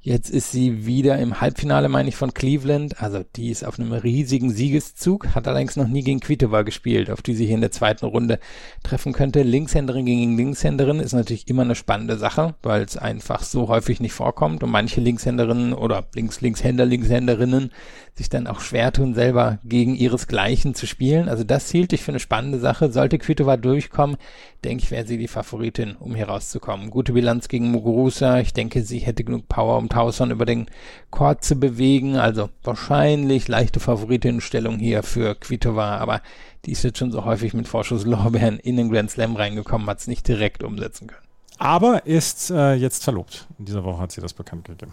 Jetzt 0.00 0.30
ist 0.30 0.52
sie 0.52 0.86
wieder 0.86 1.18
im 1.18 1.40
Halbfinale, 1.40 1.88
meine 1.88 2.08
ich, 2.08 2.14
von 2.14 2.32
Cleveland. 2.32 3.02
Also 3.02 3.24
die 3.34 3.50
ist 3.50 3.64
auf 3.64 3.80
einem 3.80 3.92
riesigen 3.92 4.50
Siegeszug, 4.50 5.34
hat 5.34 5.48
allerdings 5.48 5.74
noch 5.74 5.88
nie 5.88 6.04
gegen 6.04 6.20
Kvitova 6.20 6.62
gespielt, 6.62 7.10
auf 7.10 7.20
die 7.20 7.34
sie 7.34 7.46
hier 7.46 7.56
in 7.56 7.62
der 7.62 7.72
zweiten 7.72 8.06
Runde 8.06 8.38
treffen 8.84 9.12
könnte. 9.12 9.42
Linkshänderin 9.42 10.06
gegen 10.06 10.36
Linkshänderin 10.36 11.00
ist 11.00 11.14
natürlich 11.14 11.48
immer 11.48 11.62
eine 11.62 11.74
spannende 11.74 12.16
Sache, 12.16 12.54
weil 12.62 12.82
es 12.82 12.96
einfach 12.96 13.42
so 13.42 13.66
häufig 13.66 13.98
nicht 13.98 14.12
vorkommt 14.12 14.62
und 14.62 14.70
manche 14.70 15.00
Linkshänderinnen 15.00 15.72
oder 15.72 16.06
Links-Linkshänder, 16.14 16.86
Linkshänderinnen 16.86 17.72
sich 18.18 18.28
dann 18.28 18.46
auch 18.46 18.60
schwer 18.60 18.92
tun, 18.92 19.14
selber 19.14 19.58
gegen 19.64 19.94
ihresgleichen 19.94 20.74
zu 20.74 20.86
spielen. 20.86 21.28
Also 21.28 21.44
das 21.44 21.70
hielt 21.70 21.92
ich 21.92 22.02
für 22.02 22.12
eine 22.12 22.20
spannende 22.20 22.58
Sache. 22.58 22.92
Sollte 22.92 23.18
Kvitova 23.18 23.56
durchkommen, 23.56 24.16
denke 24.64 24.84
ich, 24.84 24.90
wäre 24.90 25.06
sie 25.06 25.16
die 25.16 25.28
Favoritin, 25.28 25.96
um 25.98 26.14
hier 26.14 26.28
rauszukommen. 26.28 26.90
Gute 26.90 27.12
Bilanz 27.12 27.48
gegen 27.48 27.70
Muguruza. 27.70 28.40
Ich 28.40 28.52
denke, 28.52 28.82
sie 28.82 28.98
hätte 28.98 29.24
genug 29.24 29.48
Power, 29.48 29.78
um 29.78 29.88
Tauson 29.88 30.30
über 30.30 30.44
den 30.44 30.66
Court 31.10 31.42
zu 31.42 31.56
bewegen. 31.56 32.16
Also 32.16 32.50
wahrscheinlich 32.62 33.48
leichte 33.48 33.80
Favoritinnenstellung 33.80 34.78
hier 34.78 35.02
für 35.02 35.34
Kvitova, 35.34 35.96
aber 35.96 36.20
die 36.66 36.72
ist 36.72 36.82
jetzt 36.82 36.98
schon 36.98 37.12
so 37.12 37.24
häufig 37.24 37.54
mit 37.54 37.68
Vorschusslorbeeren 37.68 38.58
in 38.58 38.76
den 38.76 38.90
Grand 38.90 39.10
Slam 39.10 39.36
reingekommen, 39.36 39.88
hat 39.88 40.00
es 40.00 40.06
nicht 40.06 40.28
direkt 40.28 40.62
umsetzen 40.62 41.06
können. 41.06 41.22
Aber 41.58 42.06
ist 42.06 42.50
äh, 42.50 42.74
jetzt 42.74 43.02
verlobt. 43.02 43.46
In 43.58 43.64
dieser 43.64 43.84
Woche 43.84 44.00
hat 44.02 44.12
sie 44.12 44.20
das 44.20 44.32
bekannt 44.32 44.66
gegeben. 44.66 44.92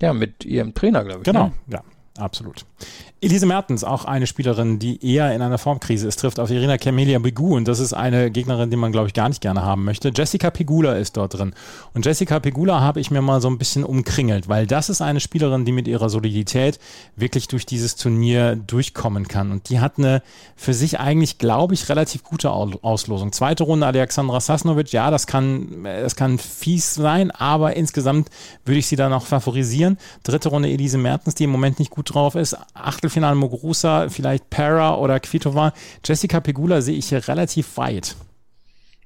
Ja, 0.00 0.12
mit 0.12 0.44
ihrem 0.44 0.74
Trainer, 0.74 1.04
glaube 1.04 1.20
ich. 1.20 1.24
Genau, 1.24 1.46
ne? 1.46 1.52
ja. 1.68 1.84
Absolut. 2.18 2.64
Elise 3.24 3.46
Mertens, 3.46 3.84
auch 3.84 4.04
eine 4.04 4.26
Spielerin, 4.26 4.80
die 4.80 4.98
eher 5.06 5.32
in 5.32 5.42
einer 5.42 5.58
Formkrise 5.58 6.08
ist, 6.08 6.18
trifft 6.18 6.40
auf 6.40 6.50
Irina 6.50 6.76
Camelia 6.76 7.20
Bigu 7.20 7.54
und 7.54 7.68
das 7.68 7.78
ist 7.78 7.92
eine 7.92 8.32
Gegnerin, 8.32 8.68
die 8.68 8.76
man, 8.76 8.90
glaube 8.90 9.06
ich, 9.06 9.14
gar 9.14 9.28
nicht 9.28 9.40
gerne 9.40 9.62
haben 9.62 9.84
möchte. 9.84 10.10
Jessica 10.12 10.50
Pegula 10.50 10.94
ist 10.94 11.16
dort 11.16 11.34
drin. 11.34 11.54
Und 11.94 12.04
Jessica 12.04 12.40
Pegula 12.40 12.80
habe 12.80 12.98
ich 12.98 13.12
mir 13.12 13.22
mal 13.22 13.40
so 13.40 13.48
ein 13.48 13.58
bisschen 13.58 13.84
umkringelt, 13.84 14.48
weil 14.48 14.66
das 14.66 14.88
ist 14.88 15.02
eine 15.02 15.20
Spielerin, 15.20 15.64
die 15.64 15.70
mit 15.70 15.86
ihrer 15.86 16.10
Solidität 16.10 16.80
wirklich 17.14 17.46
durch 17.46 17.64
dieses 17.64 17.94
Turnier 17.94 18.56
durchkommen 18.56 19.28
kann. 19.28 19.52
Und 19.52 19.68
die 19.68 19.78
hat 19.78 19.98
eine 19.98 20.20
für 20.56 20.74
sich 20.74 20.98
eigentlich, 20.98 21.38
glaube 21.38 21.74
ich, 21.74 21.88
relativ 21.88 22.24
gute 22.24 22.50
Auslosung. 22.50 23.30
Zweite 23.30 23.62
Runde 23.62 23.86
Alexandra 23.86 24.40
Sasnovic, 24.40 24.90
ja, 24.90 25.12
das 25.12 25.28
kann, 25.28 25.84
das 25.84 26.16
kann 26.16 26.40
fies 26.40 26.94
sein, 26.94 27.30
aber 27.30 27.76
insgesamt 27.76 28.30
würde 28.64 28.80
ich 28.80 28.88
sie 28.88 28.96
da 28.96 29.08
noch 29.08 29.26
favorisieren. 29.26 29.96
Dritte 30.24 30.48
Runde 30.48 30.70
Elise 30.70 30.98
Mertens, 30.98 31.36
die 31.36 31.44
im 31.44 31.50
Moment 31.50 31.78
nicht 31.78 31.92
gut 31.92 32.12
drauf 32.12 32.34
ist. 32.34 32.56
Achtel 32.74 32.88
Achtelfinale 32.88 33.36
Muguruza, 33.36 34.08
vielleicht 34.08 34.48
Para 34.48 34.96
oder 34.96 35.20
Kvitova. 35.20 35.72
Jessica 36.04 36.40
Pegula 36.40 36.80
sehe 36.80 36.96
ich 36.96 37.08
hier 37.08 37.26
relativ 37.28 37.76
weit. 37.76 38.16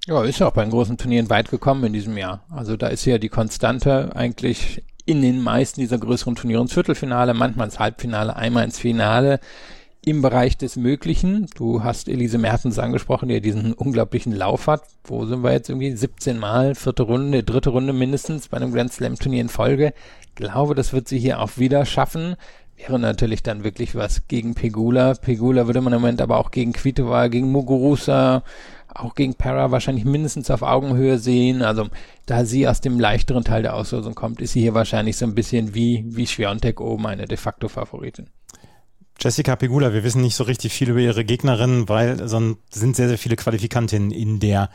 Ja, 0.07 0.23
ist 0.23 0.39
ja 0.39 0.47
auch 0.47 0.53
bei 0.53 0.63
den 0.63 0.71
großen 0.71 0.97
Turnieren 0.97 1.31
weit 1.31 1.51
gekommen 1.51 1.85
in 1.85 1.93
diesem 1.93 2.17
Jahr. 2.17 2.45
Also 2.49 2.77
da 2.77 2.87
ist 2.87 3.05
ja 3.05 3.19
die 3.19 3.29
Konstante 3.29 4.13
eigentlich 4.15 4.85
in 5.05 5.21
den 5.21 5.41
meisten 5.41 5.81
dieser 5.81 5.99
größeren 5.99 6.37
Turniere 6.37 6.63
ins 6.63 6.75
Viertelfinale, 6.75 7.35
manchmal 7.35 7.67
ins 7.67 7.81
Halbfinale, 7.81 8.37
einmal 8.37 8.65
ins 8.65 8.79
Finale 8.79 9.41
im 10.05 10.23
Bereich 10.23 10.57
des 10.57 10.77
Möglichen. 10.77 11.47
Du 11.57 11.83
hast 11.83 12.09
Elise 12.09 12.39
Mertens 12.39 12.79
angesprochen, 12.79 13.29
die 13.29 13.35
ja 13.35 13.41
diesen 13.41 13.73
unglaublichen 13.73 14.33
Lauf 14.33 14.69
hat. 14.69 14.83
Wo 15.03 15.27
sind 15.27 15.43
wir 15.43 15.51
jetzt 15.51 15.69
irgendwie? 15.69 15.97
17 15.97 16.39
Mal, 16.39 16.77
vierte 16.77 17.03
Runde, 17.03 17.43
dritte 17.43 17.71
Runde 17.71 17.93
mindestens 17.93 18.47
bei 18.47 18.59
einem 18.59 18.73
Grand 18.73 18.93
Slam 18.93 19.17
Turnier 19.17 19.41
in 19.41 19.49
Folge. 19.49 19.93
Ich 20.23 20.35
glaube, 20.37 20.77
das 20.77 20.93
wird 20.93 21.09
sie 21.09 21.19
hier 21.19 21.41
auch 21.41 21.57
wieder 21.57 21.85
schaffen 21.85 22.37
wäre 22.77 22.99
natürlich 22.99 23.43
dann 23.43 23.65
wirklich 23.65 23.95
was 23.95 24.27
gegen 24.29 24.55
Pegula. 24.55 25.15
Pegula 25.15 25.67
würde 25.67 25.81
man 25.81 25.93
im 25.93 26.01
Moment 26.01 26.21
aber 26.21 26.39
auch 26.39 26.51
gegen 26.51 26.73
Kvitova, 26.73 27.29
gegen 27.29 27.51
Muguruza, 27.51 28.43
auch 28.95 29.15
gegen 29.15 29.35
Para 29.35 29.71
wahrscheinlich 29.71 30.05
mindestens 30.05 30.51
auf 30.51 30.63
Augenhöhe 30.63 31.19
sehen. 31.19 31.63
Also 31.63 31.89
da 32.27 32.45
sie 32.45 32.69
aus 32.69 32.81
dem 32.81 33.01
leichteren 33.01 33.45
Teil 33.45 33.63
der 33.63 33.75
Auslosung 33.75 34.15
kommt, 34.15 34.41
ist 34.41 34.53
sie 34.53 34.61
hier 34.61 34.75
wahrscheinlich 34.75 35.17
so 35.17 35.27
ein 35.27 35.35
bisschen 35.35 35.75
wie, 35.75 36.05
wie 36.07 36.27
Schwiontek 36.27 36.81
oben 36.81 37.07
eine 37.07 37.27
de 37.27 37.37
facto 37.37 37.69
Favoritin. 37.69 38.27
Jessica 39.19 39.57
Pegula, 39.57 39.95
wir 39.95 40.05
wissen 40.05 40.21
nicht 40.21 40.37
so 40.37 40.45
richtig 40.45 40.75
viel 40.75 40.91
über 40.91 41.01
ihre 41.01 41.25
Gegnerin, 41.25 41.89
weil 41.89 42.21
es 42.21 42.31
sind 42.31 42.59
sehr, 42.97 43.09
sehr 43.09 43.17
viele 43.17 43.37
Qualifikantinnen 43.37 44.11
in 44.11 44.41
der 44.41 44.69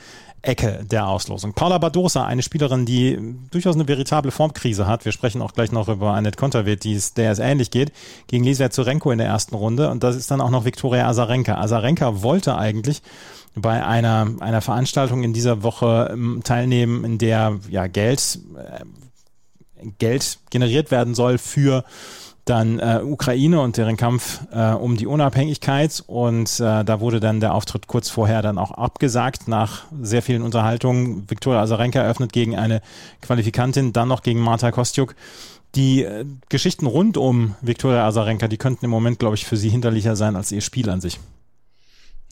Ecke 0.44 0.84
der 0.90 1.08
Auslosung. 1.08 1.54
Paula 1.54 1.78
Badosa, 1.78 2.26
eine 2.26 2.42
Spielerin, 2.42 2.86
die 2.86 3.36
durchaus 3.52 3.76
eine 3.76 3.88
veritable 3.88 4.32
Formkrise 4.32 4.88
hat. 4.88 5.06
Wir 5.06 5.12
sprechen 5.12 5.42
auch 5.42 5.54
gleich 5.54 5.72
noch 5.72 5.88
über 5.88 6.14
Annette 6.14 6.38
Konterweht, 6.38 6.84
die 6.84 6.94
es, 6.94 7.14
der 7.14 7.32
es 7.32 7.40
ähnlich 7.40 7.70
geht, 7.70 7.92
gegen 8.28 8.44
Lisa 8.44 8.72
Zurenko 8.72 9.12
in 9.12 9.20
der 9.20 9.28
ersten 9.28 9.54
Runde. 9.56 9.90
Und 9.90 10.04
das 10.04 10.16
ist 10.16 10.32
dann 10.32 10.42
auch 10.42 10.50
noch 10.50 10.66
Viktoria 10.66 11.08
Azarenka. 11.08 11.56
Azarenka 11.56 12.24
wollte 12.24 12.58
eigentlich 12.58 13.04
bei 13.54 13.86
einer, 13.86 14.32
einer 14.40 14.62
Veranstaltung 14.62 15.24
in 15.24 15.34
dieser 15.34 15.62
Woche 15.62 16.10
ähm, 16.12 16.42
teilnehmen, 16.44 17.04
in 17.04 17.18
der 17.18 17.60
ja 17.70 17.86
Geld, 17.88 18.40
äh, 18.58 19.90
Geld 20.00 20.40
generiert 20.50 20.90
werden 20.90 21.14
soll 21.14 21.38
für 21.38 21.84
dann 22.46 22.80
äh, 22.80 23.02
Ukraine 23.04 23.62
und 23.62 23.78
deren 23.78 23.98
Kampf 23.98 24.42
äh, 24.52 24.72
um 24.72 24.98
die 24.98 25.08
Unabhängigkeit. 25.08 26.04
Und 26.08 26.60
äh, 26.60 26.84
da 26.84 27.00
wurde 27.00 27.20
dann 27.20 27.40
der 27.40 27.54
Auftritt 27.54 27.88
kurz 27.88 28.10
vorher 28.10 28.42
dann 28.42 28.58
auch 28.58 28.72
abgesagt 28.72 29.48
nach 29.48 29.84
sehr 30.02 30.22
vielen 30.22 30.42
Unterhaltungen. 30.42 31.30
Viktoria 31.30 31.62
Azarenka 31.62 32.02
eröffnet 32.02 32.34
gegen 32.34 32.58
eine 32.58 32.82
Qualifikantin, 33.22 33.94
dann 33.94 34.08
noch 34.08 34.24
gegen 34.24 34.40
Marta 34.40 34.72
Kostjuk. 34.72 35.16
Die 35.76 36.04
äh, 36.04 36.26
Geschichten 36.50 36.88
rund 36.88 37.16
um 37.16 37.56
Viktoria 37.62 38.08
Azarenka, 38.08 38.48
die 38.48 38.58
könnten 38.58 38.86
im 38.86 38.92
Moment, 38.92 39.20
glaube 39.20 39.36
ich, 39.36 39.46
für 39.46 39.58
sie 39.58 39.70
hinterlicher 39.70 40.16
sein 40.16 40.36
als 40.36 40.52
ihr 40.52 40.62
Spiel 40.62 40.90
an 40.90 41.00
sich. 41.00 41.20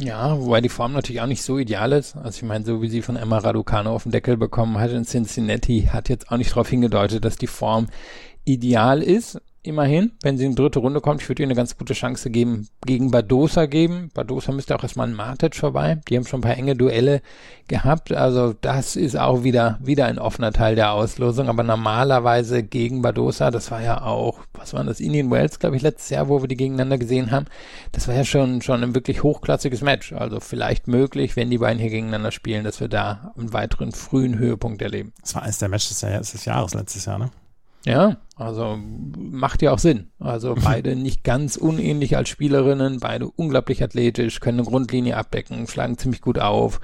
Ja, 0.01 0.39
wobei 0.39 0.61
die 0.61 0.69
Form 0.69 0.93
natürlich 0.93 1.21
auch 1.21 1.27
nicht 1.27 1.43
so 1.43 1.57
ideal 1.57 1.91
ist. 1.91 2.15
Also 2.15 2.37
ich 2.37 2.43
meine, 2.43 2.65
so 2.65 2.81
wie 2.81 2.89
sie 2.89 3.01
von 3.01 3.17
Emma 3.17 3.37
Raducano 3.37 3.93
auf 3.93 4.03
den 4.03 4.13
Deckel 4.13 4.37
bekommen 4.37 4.77
hat 4.79 4.91
in 4.91 5.03
Cincinnati, 5.03 5.89
hat 5.91 6.07
jetzt 6.07 6.31
auch 6.31 6.37
nicht 6.37 6.51
darauf 6.51 6.69
hingedeutet, 6.69 7.25
dass 7.25 7.35
die 7.35 7.47
Form 7.47 7.87
ideal 8.45 9.03
ist 9.03 9.41
immerhin, 9.61 10.11
wenn 10.21 10.37
sie 10.37 10.45
in 10.45 10.51
die 10.51 10.61
dritte 10.61 10.79
Runde 10.79 11.01
kommt. 11.01 11.21
Ich 11.21 11.29
würde 11.29 11.43
ihr 11.43 11.47
eine 11.47 11.55
ganz 11.55 11.77
gute 11.77 11.93
Chance 11.93 12.29
geben, 12.29 12.69
gegen 12.85 13.11
Badosa 13.11 13.65
geben. 13.65 14.09
Badosa 14.13 14.51
müsste 14.51 14.75
auch 14.75 14.83
erstmal 14.83 15.07
ein 15.07 15.13
Matic 15.13 15.55
vorbei. 15.55 15.99
Die 16.07 16.15
haben 16.15 16.25
schon 16.25 16.39
ein 16.39 16.43
paar 16.43 16.57
enge 16.57 16.75
Duelle 16.75 17.21
gehabt. 17.67 18.11
Also 18.11 18.53
das 18.53 18.95
ist 18.95 19.17
auch 19.17 19.43
wieder, 19.43 19.77
wieder 19.81 20.05
ein 20.05 20.17
offener 20.17 20.53
Teil 20.53 20.75
der 20.75 20.93
Auslosung. 20.93 21.49
Aber 21.49 21.63
normalerweise 21.63 22.63
gegen 22.63 23.01
Badosa, 23.01 23.51
das 23.51 23.69
war 23.69 23.81
ja 23.81 24.01
auch, 24.01 24.39
was 24.53 24.73
war 24.73 24.83
das, 24.83 24.99
Indian 24.99 25.29
Wells, 25.29 25.59
glaube 25.59 25.75
ich, 25.75 25.81
letztes 25.81 26.09
Jahr, 26.09 26.29
wo 26.29 26.41
wir 26.41 26.47
die 26.47 26.57
gegeneinander 26.57 26.97
gesehen 26.97 27.31
haben. 27.31 27.45
Das 27.91 28.07
war 28.07 28.15
ja 28.15 28.23
schon, 28.23 28.61
schon 28.61 28.81
ein 28.81 28.95
wirklich 28.95 29.23
hochklassiges 29.23 29.81
Match. 29.81 30.13
Also 30.13 30.39
vielleicht 30.39 30.87
möglich, 30.87 31.35
wenn 31.35 31.49
die 31.49 31.57
beiden 31.57 31.79
hier 31.79 31.89
gegeneinander 31.89 32.31
spielen, 32.31 32.63
dass 32.63 32.79
wir 32.79 32.87
da 32.87 33.33
einen 33.37 33.51
weiteren 33.51 33.91
frühen 33.91 34.37
Höhepunkt 34.37 34.81
erleben. 34.81 35.11
Das 35.21 35.35
war 35.35 35.43
eines 35.43 35.59
der 35.59 35.69
Matches 35.69 35.99
des 35.99 36.45
Jahres 36.45 36.73
letztes 36.73 37.05
Jahr, 37.05 37.19
ne? 37.19 37.31
Ja, 37.85 38.17
also 38.35 38.77
macht 38.77 39.61
ja 39.61 39.71
auch 39.71 39.79
Sinn. 39.79 40.11
Also 40.19 40.55
beide 40.63 40.95
nicht 40.95 41.23
ganz 41.23 41.55
unähnlich 41.55 42.17
als 42.17 42.29
Spielerinnen, 42.29 42.99
beide 42.99 43.27
unglaublich 43.27 43.83
athletisch, 43.83 44.39
können 44.39 44.59
eine 44.59 44.67
Grundlinie 44.67 45.17
abdecken, 45.17 45.67
schlagen 45.67 45.97
ziemlich 45.97 46.21
gut 46.21 46.39
auf. 46.39 46.79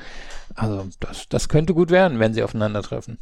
Also 0.56 0.88
das, 1.00 1.28
das 1.30 1.50
könnte 1.50 1.74
gut 1.74 1.92
werden, 1.92 2.20
wenn 2.20 2.34
sie 2.34 2.44
aufeinandertreffen. 2.44 3.18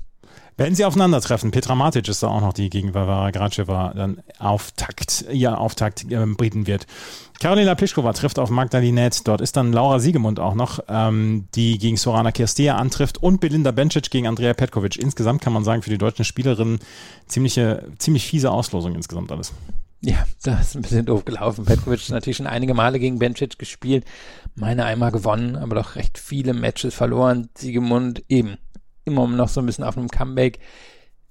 Wenn 0.55 0.75
sie 0.75 0.85
aufeinandertreffen, 0.85 1.49
Petra 1.49 1.73
Matic 1.73 2.07
ist 2.07 2.21
da 2.21 2.27
auch 2.27 2.41
noch 2.41 2.53
die 2.53 2.69
gegen 2.69 2.93
Varvara 2.93 3.31
Graceva 3.31 3.93
dann 3.95 4.21
Auftakt, 4.37 5.25
ihr 5.31 5.57
Auftakt 5.59 6.11
äh, 6.11 6.25
bieten 6.25 6.67
wird. 6.67 6.85
Karolina 7.39 7.73
Pliskova 7.73 8.13
trifft 8.13 8.37
auf 8.37 8.51
Magdalinette. 8.51 9.21
Dort 9.23 9.41
ist 9.41 9.57
dann 9.57 9.73
Laura 9.73 9.99
Siegemund 9.99 10.39
auch 10.39 10.53
noch, 10.53 10.79
ähm, 10.87 11.47
die 11.55 11.79
gegen 11.79 11.97
Sorana 11.97 12.31
Kirstea 12.31 12.77
antrifft 12.77 13.21
und 13.21 13.41
Belinda 13.41 13.71
Bencic 13.71 14.11
gegen 14.11 14.27
Andrea 14.27 14.53
Petkovic. 14.53 14.97
Insgesamt 14.97 15.41
kann 15.41 15.53
man 15.53 15.63
sagen, 15.63 15.81
für 15.81 15.89
die 15.89 15.97
deutschen 15.97 16.23
Spielerinnen 16.23 16.79
ziemliche, 17.25 17.91
ziemlich 17.97 18.25
fiese 18.25 18.51
Auslosung 18.51 18.93
insgesamt 18.93 19.31
alles. 19.31 19.53
Ja, 20.01 20.25
das 20.43 20.67
ist 20.67 20.75
ein 20.75 20.81
bisschen 20.83 21.05
doof 21.05 21.25
gelaufen. 21.25 21.65
Petkovic 21.65 22.01
hat 22.01 22.09
natürlich 22.09 22.37
schon 22.37 22.47
einige 22.47 22.75
Male 22.75 22.99
gegen 22.99 23.19
Bencic 23.19 23.57
gespielt, 23.57 24.05
meine 24.53 24.85
einmal 24.85 25.11
gewonnen, 25.11 25.55
aber 25.55 25.75
doch 25.75 25.95
recht 25.95 26.19
viele 26.19 26.53
Matches 26.53 26.93
verloren. 26.93 27.49
Siegemund 27.57 28.23
eben 28.29 28.57
immer 29.05 29.27
noch 29.27 29.49
so 29.49 29.61
ein 29.61 29.65
bisschen 29.65 29.83
auf 29.83 29.97
einem 29.97 30.09
Comeback. 30.09 30.59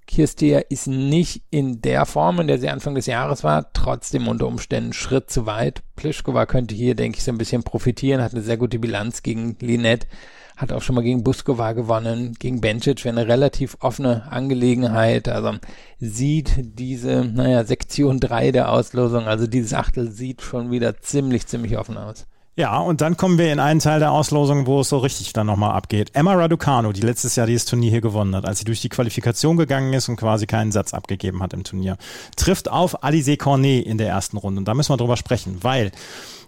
Kirstea 0.07 0.61
ist 0.69 0.89
nicht 0.89 1.43
in 1.51 1.81
der 1.81 2.07
Form, 2.07 2.41
in 2.41 2.47
der 2.47 2.59
sie 2.59 2.69
Anfang 2.69 2.95
des 2.95 3.07
Jahres 3.07 3.45
war, 3.45 3.73
trotzdem 3.73 4.29
unter 4.29 4.47
Umständen 4.47 4.93
Schritt 4.93 5.31
zu 5.31 5.47
weit. 5.47 5.83
Plischkova 5.97 6.47
könnte 6.47 6.75
hier, 6.75 6.95
denke 6.95 7.19
ich, 7.19 7.25
so 7.25 7.33
ein 7.33 7.39
bisschen 7.39 7.63
profitieren, 7.63 8.23
hat 8.23 8.33
eine 8.33 8.43
sehr 8.43 8.57
gute 8.57 8.79
Bilanz 8.79 9.23
gegen 9.23 9.57
Linette, 9.61 10.09
hat 10.57 10.73
auch 10.73 10.83
schon 10.83 10.97
mal 10.97 11.03
gegen 11.05 11.25
Buskova 11.25 11.73
gewonnen, 11.73 12.35
gegen 12.39 12.61
Bencic 12.61 13.05
wäre 13.05 13.17
eine 13.17 13.29
relativ 13.29 13.77
offene 13.81 14.31
Angelegenheit, 14.31 15.29
also 15.29 15.55
sieht 15.99 16.57
diese, 16.59 17.25
naja, 17.25 17.65
Sektion 17.65 18.21
3 18.21 18.53
der 18.53 18.71
Auslosung, 18.71 19.25
also 19.25 19.47
dieses 19.47 19.73
Achtel 19.73 20.11
sieht 20.11 20.43
schon 20.43 20.71
wieder 20.71 21.01
ziemlich, 21.01 21.47
ziemlich 21.47 21.79
offen 21.79 21.97
aus. 21.97 22.27
Ja, 22.55 22.81
und 22.81 23.01
dann 23.01 23.17
kommen 23.17 23.39
wir 23.39 23.51
in 23.51 23.61
einen 23.61 23.81
Teil 23.81 23.99
der 23.99 24.13
Auslosung, 24.13 24.67
wo 24.67 24.81
es 24.81 24.91
so 24.91 24.99
richtig 24.99 25.33
dann 25.33 25.47
nochmal 25.47 25.73
abgeht. 25.73 26.11
Emma 26.13 26.35
Raducano, 26.35 26.93
die 26.93 27.01
letztes 27.01 27.35
Jahr 27.35 27.47
dieses 27.47 27.65
Turnier 27.65 27.91
hier 27.91 28.03
gewonnen 28.03 28.37
hat, 28.37 28.45
als 28.45 28.59
sie 28.59 28.67
durch 28.67 28.83
die 28.83 28.91
Qualifikation 28.91 29.57
gegangen 29.57 29.95
ist 29.95 30.11
und 30.11 30.17
quasi 30.17 30.47
keinen 30.47 30.71
Satz 30.71 30.93
abgegeben 30.93 31.43
hat 31.43 31.55
im 31.55 31.65
Turnier, 31.65 31.97
trifft 32.37 32.71
auf 32.71 33.05
Alice 33.05 33.39
Cornet 33.39 33.87
in 33.87 33.97
der 33.97 34.09
ersten 34.09 34.37
Runde. 34.37 34.59
Und 34.59 34.69
da 34.69 34.75
müssen 34.75 34.93
wir 34.93 34.99
drüber 34.99 35.17
sprechen, 35.17 35.61
weil 35.63 35.93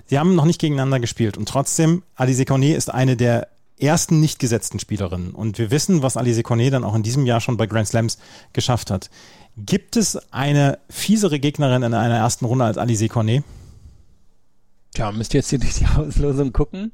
sie 0.04 0.18
haben 0.18 0.34
noch 0.34 0.44
nicht 0.44 0.60
gegeneinander 0.60 1.00
gespielt 1.00 1.38
und 1.38 1.48
trotzdem, 1.48 2.02
Alice 2.16 2.44
Cornet 2.44 2.76
ist 2.76 2.92
eine 2.92 3.16
der 3.16 3.48
ersten 3.80 4.20
nicht 4.20 4.38
gesetzten 4.38 4.78
Spielerinnen. 4.78 5.30
Und 5.30 5.56
wir 5.56 5.70
wissen, 5.70 6.02
was 6.02 6.18
Alice 6.18 6.42
Cornet 6.42 6.74
dann 6.74 6.84
auch 6.84 6.94
in 6.94 7.02
diesem 7.02 7.24
Jahr 7.24 7.40
schon 7.40 7.56
bei 7.56 7.66
Grand 7.66 7.88
Slams 7.88 8.18
geschafft 8.52 8.90
hat. 8.90 9.08
Gibt 9.56 9.96
es 9.96 10.18
eine 10.30 10.78
fiesere 10.90 11.40
Gegnerin 11.40 11.82
in 11.82 11.94
einer 11.94 12.16
ersten 12.16 12.44
Runde 12.44 12.66
als 12.66 12.76
Alice 12.76 13.08
Cornet? 13.08 13.42
Tja, 14.94 15.10
müsst 15.10 15.34
ihr 15.34 15.40
jetzt 15.40 15.50
hier 15.50 15.58
durch 15.58 15.74
die 15.74 15.86
Auslosung 15.96 16.52
gucken. 16.52 16.92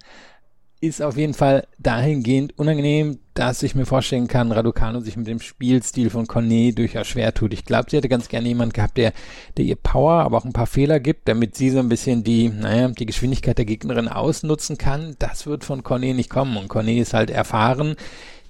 Ist 0.83 1.03
auf 1.03 1.19
jeden 1.19 1.35
Fall 1.35 1.67
dahingehend 1.79 2.59
unangenehm, 2.59 3.19
dass 3.35 3.63
ich 3.63 3.75
mir 3.75 3.85
vorstellen 3.85 4.29
kann, 4.29 4.51
Raducano 4.51 5.01
sich 5.01 5.19
mit 5.19 5.27
dem 5.27 5.39
Spielstil 5.39 6.09
von 6.09 6.27
Cornet 6.27 6.79
durchaus 6.79 7.07
schwer 7.07 7.35
tut. 7.35 7.53
Ich 7.53 7.67
glaube, 7.67 7.91
sie 7.91 7.99
hätte 7.99 8.09
ganz 8.09 8.29
gerne 8.29 8.49
jemand 8.49 8.73
gehabt, 8.73 8.97
der, 8.97 9.13
der 9.59 9.67
ihr 9.67 9.77
Power, 9.77 10.23
aber 10.23 10.39
auch 10.39 10.47
ein 10.47 10.55
paar 10.55 10.67
Fehler 10.67 10.99
gibt, 10.99 11.29
damit 11.29 11.55
sie 11.55 11.69
so 11.69 11.81
ein 11.81 11.91
bisschen 11.91 12.25
die, 12.25 12.49
naja, 12.49 12.89
die 12.89 13.05
Geschwindigkeit 13.05 13.59
der 13.59 13.67
Gegnerin 13.67 14.09
ausnutzen 14.09 14.79
kann. 14.79 15.17
Das 15.19 15.47
wird 15.47 15.65
von 15.65 15.83
Cornet 15.83 16.17
nicht 16.17 16.31
kommen. 16.31 16.57
Und 16.57 16.69
Cornet 16.69 16.97
ist 16.97 17.13
halt 17.13 17.29
erfahren. 17.29 17.97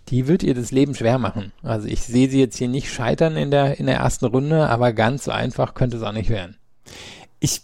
Die 0.08 0.28
wird 0.28 0.44
ihr 0.44 0.54
das 0.54 0.70
Leben 0.70 0.94
schwer 0.94 1.18
machen. 1.18 1.50
Also 1.64 1.88
ich 1.88 2.02
sehe 2.02 2.30
sie 2.30 2.38
jetzt 2.38 2.58
hier 2.58 2.68
nicht 2.68 2.92
scheitern 2.92 3.36
in 3.36 3.50
der, 3.50 3.80
in 3.80 3.86
der 3.86 3.96
ersten 3.96 4.26
Runde, 4.26 4.68
aber 4.68 4.92
ganz 4.92 5.24
so 5.24 5.32
einfach 5.32 5.74
könnte 5.74 5.96
es 5.96 6.04
auch 6.04 6.12
nicht 6.12 6.30
werden. 6.30 6.56
Ich 7.40 7.62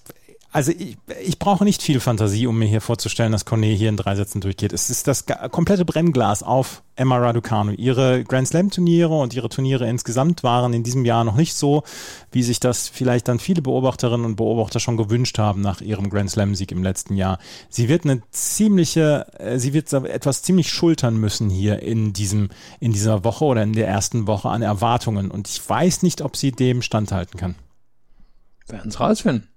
Also 0.57 0.73
ich, 0.73 0.97
ich 1.23 1.39
brauche 1.39 1.65
nicht 1.65 1.83
viel 1.83 2.01
Fantasie, 2.01 2.47
um 2.47 2.59
mir 2.59 2.65
hier 2.65 2.81
vorzustellen, 2.81 3.31
dass 3.31 3.45
Cornet 3.45 3.77
hier 3.77 3.91
in 3.91 3.99
drei 3.99 4.17
Sätzen 4.17 4.41
durchgeht. 4.41 4.73
Es 4.73 4.89
ist 4.89 5.07
das 5.07 5.27
komplette 5.51 5.85
Brennglas 5.85 6.43
auf 6.43 6.83
Emma 6.95 7.19
Raducanu. 7.19 7.73
Ihre 7.73 8.25
Grand 8.25 8.49
Slam 8.49 8.71
Turniere 8.71 9.13
und 9.19 9.35
ihre 9.35 9.51
Turniere 9.51 9.87
insgesamt 9.87 10.43
waren 10.45 10.73
in 10.73 10.83
diesem 10.83 11.05
Jahr 11.05 11.25
noch 11.25 11.37
nicht 11.37 11.53
so, 11.53 11.83
wie 12.33 12.43
sich 12.43 12.59
das 12.59 12.89
vielleicht 12.89 13.29
dann 13.29 13.39
viele 13.39 13.61
Beobachterinnen 13.61 14.25
und 14.25 14.37
Beobachter 14.37 14.81
schon 14.81 14.97
gewünscht 14.97 15.39
haben 15.39 15.61
nach 15.61 15.83
ihrem 15.83 16.09
Grand 16.09 16.31
Slam 16.31 16.55
Sieg 16.55 16.73
im 16.73 16.83
letzten 16.83 17.17
Jahr. 17.17 17.39
Sie 17.69 17.91
wird 17.91 18.05
eine 18.05 18.23
ziemliche, 18.31 19.27
äh, 19.39 19.59
sie 19.59 19.75
wird 19.75 19.93
etwas 19.93 20.41
ziemlich 20.41 20.71
schultern 20.71 21.19
müssen 21.19 21.51
hier 21.51 21.81
in 21.81 22.15
diesem, 22.15 22.49
in 22.81 22.95
dieser 22.95 23.25
Woche 23.25 23.45
oder 23.45 23.63
in 23.63 23.75
der 23.75 23.89
ersten 23.89 24.27
Woche 24.27 24.49
an 24.49 24.63
Erwartungen. 24.63 25.31
Und 25.31 25.49
ich 25.49 25.69
weiß 25.69 26.03
nicht, 26.03 26.23
ob 26.23 26.35
sie 26.35 26.51
dem 26.51 26.81
standhalten 26.81 27.39
kann. 27.39 27.57
Werden 28.69 28.89
es 28.89 28.99
rausfinden. 28.99 29.51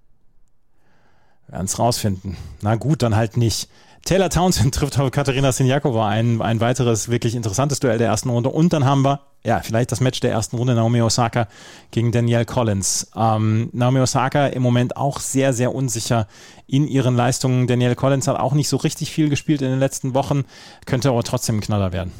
Werden 1.49 1.65
es 1.65 1.79
rausfinden. 1.79 2.37
Na 2.61 2.75
gut, 2.75 3.01
dann 3.01 3.15
halt 3.15 3.37
nicht. 3.37 3.69
Taylor 4.05 4.29
Townsend 4.29 4.73
trifft 4.75 4.99
auf 4.99 5.11
Katharina 5.11 5.51
Sinjakova, 5.51 6.07
ein, 6.07 6.41
ein 6.41 6.59
weiteres 6.59 7.09
wirklich 7.09 7.35
interessantes 7.35 7.79
Duell 7.79 7.97
der 7.97 8.07
ersten 8.07 8.29
Runde. 8.29 8.49
Und 8.49 8.71
dann 8.73 8.85
haben 8.85 9.03
wir, 9.03 9.21
ja, 9.43 9.59
vielleicht 9.61 9.91
das 9.91 9.99
Match 9.99 10.19
der 10.19 10.31
ersten 10.31 10.57
Runde, 10.57 10.75
Naomi 10.75 11.01
Osaka 11.01 11.47
gegen 11.91 12.11
Danielle 12.11 12.45
Collins. 12.45 13.11
Ähm, 13.15 13.69
Naomi 13.73 13.99
Osaka 13.99 14.47
im 14.47 14.61
Moment 14.61 14.95
auch 14.95 15.19
sehr, 15.19 15.53
sehr 15.53 15.73
unsicher 15.73 16.27
in 16.67 16.87
ihren 16.87 17.15
Leistungen. 17.15 17.67
Danielle 17.67 17.95
Collins 17.95 18.27
hat 18.27 18.39
auch 18.39 18.53
nicht 18.53 18.69
so 18.69 18.77
richtig 18.77 19.11
viel 19.11 19.29
gespielt 19.29 19.61
in 19.61 19.69
den 19.69 19.79
letzten 19.79 20.13
Wochen, 20.13 20.45
könnte 20.85 21.09
aber 21.09 21.23
trotzdem 21.23 21.57
ein 21.57 21.61
Knaller 21.61 21.91
werden. 21.91 22.11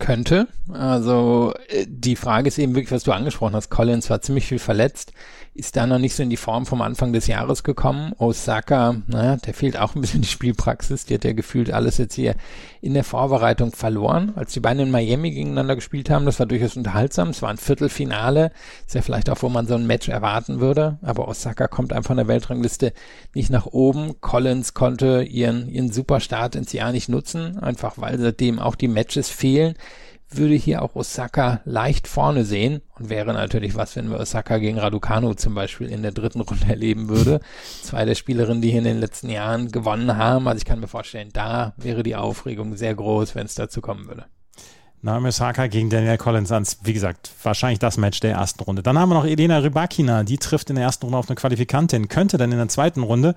Könnte. 0.00 0.48
Also 0.72 1.54
äh, 1.68 1.86
die 1.86 2.16
Frage 2.16 2.48
ist 2.48 2.58
eben 2.58 2.74
wirklich, 2.74 2.90
was 2.90 3.04
du 3.04 3.12
angesprochen 3.12 3.54
hast. 3.54 3.70
Collins 3.70 4.10
war 4.10 4.20
ziemlich 4.20 4.46
viel 4.46 4.58
verletzt 4.58 5.12
ist 5.52 5.76
da 5.76 5.86
noch 5.86 5.98
nicht 5.98 6.14
so 6.14 6.22
in 6.22 6.30
die 6.30 6.36
Form 6.36 6.64
vom 6.64 6.80
Anfang 6.80 7.12
des 7.12 7.26
Jahres 7.26 7.64
gekommen. 7.64 8.14
Osaka, 8.18 9.02
naja, 9.08 9.36
der 9.36 9.52
fehlt 9.52 9.76
auch 9.76 9.94
ein 9.94 10.00
bisschen 10.00 10.22
die 10.22 10.28
Spielpraxis. 10.28 11.06
Die 11.06 11.14
hat 11.14 11.24
ja 11.24 11.32
gefühlt 11.32 11.72
alles 11.72 11.98
jetzt 11.98 12.14
hier 12.14 12.36
in 12.80 12.94
der 12.94 13.02
Vorbereitung 13.02 13.72
verloren. 13.72 14.32
Als 14.36 14.52
die 14.52 14.60
beiden 14.60 14.84
in 14.84 14.90
Miami 14.92 15.32
gegeneinander 15.32 15.74
gespielt 15.74 16.08
haben, 16.08 16.24
das 16.24 16.38
war 16.38 16.46
durchaus 16.46 16.76
unterhaltsam. 16.76 17.30
Es 17.30 17.42
war 17.42 17.50
ein 17.50 17.56
Viertelfinale. 17.56 18.52
Ist 18.86 18.94
ja 18.94 19.02
vielleicht 19.02 19.28
auch, 19.28 19.42
wo 19.42 19.48
man 19.48 19.66
so 19.66 19.74
ein 19.74 19.88
Match 19.88 20.08
erwarten 20.08 20.60
würde. 20.60 20.98
Aber 21.02 21.26
Osaka 21.26 21.66
kommt 21.66 21.92
einfach 21.92 22.12
in 22.12 22.18
der 22.18 22.28
Weltrangliste 22.28 22.92
nicht 23.34 23.50
nach 23.50 23.66
oben. 23.66 24.20
Collins 24.20 24.72
konnte 24.72 25.24
ihren, 25.24 25.68
ihren 25.68 25.90
Superstart 25.90 26.54
ins 26.54 26.72
Jahr 26.72 26.92
nicht 26.92 27.08
nutzen, 27.08 27.58
einfach 27.58 27.94
weil 27.98 28.20
seitdem 28.20 28.60
auch 28.60 28.76
die 28.76 28.88
Matches 28.88 29.28
fehlen 29.28 29.74
würde 30.30 30.54
hier 30.54 30.82
auch 30.82 30.94
Osaka 30.94 31.60
leicht 31.64 32.06
vorne 32.06 32.44
sehen 32.44 32.82
und 32.98 33.10
wäre 33.10 33.32
natürlich 33.32 33.74
was, 33.74 33.96
wenn 33.96 34.10
wir 34.10 34.20
Osaka 34.20 34.58
gegen 34.58 34.78
Raducanu 34.78 35.34
zum 35.34 35.54
Beispiel 35.54 35.88
in 35.88 36.02
der 36.02 36.12
dritten 36.12 36.40
Runde 36.40 36.66
erleben 36.68 37.08
würde. 37.08 37.40
Zwei 37.82 38.04
der 38.04 38.14
Spielerinnen, 38.14 38.62
die 38.62 38.70
hier 38.70 38.78
in 38.78 38.84
den 38.84 39.00
letzten 39.00 39.30
Jahren 39.30 39.70
gewonnen 39.70 40.16
haben. 40.16 40.46
Also 40.46 40.58
ich 40.58 40.64
kann 40.64 40.80
mir 40.80 40.88
vorstellen, 40.88 41.30
da 41.32 41.74
wäre 41.76 42.02
die 42.02 42.16
Aufregung 42.16 42.76
sehr 42.76 42.94
groß, 42.94 43.34
wenn 43.34 43.46
es 43.46 43.54
dazu 43.54 43.80
kommen 43.80 44.06
würde. 44.06 44.26
Naomi 45.02 45.28
Osaka 45.28 45.66
gegen 45.66 45.88
Daniel 45.88 46.18
Collins 46.18 46.52
ans, 46.52 46.78
wie 46.82 46.92
gesagt, 46.92 47.30
wahrscheinlich 47.42 47.78
das 47.78 47.96
Match 47.96 48.20
der 48.20 48.32
ersten 48.32 48.62
Runde. 48.62 48.82
Dann 48.82 48.98
haben 48.98 49.08
wir 49.08 49.14
noch 49.14 49.24
Elena 49.24 49.58
Rybakina, 49.58 50.24
die 50.24 50.36
trifft 50.36 50.68
in 50.68 50.76
der 50.76 50.84
ersten 50.84 51.06
Runde 51.06 51.16
auf 51.16 51.28
eine 51.28 51.36
Qualifikantin, 51.36 52.08
könnte 52.08 52.36
dann 52.36 52.52
in 52.52 52.58
der 52.58 52.68
zweiten 52.68 53.02
Runde 53.02 53.34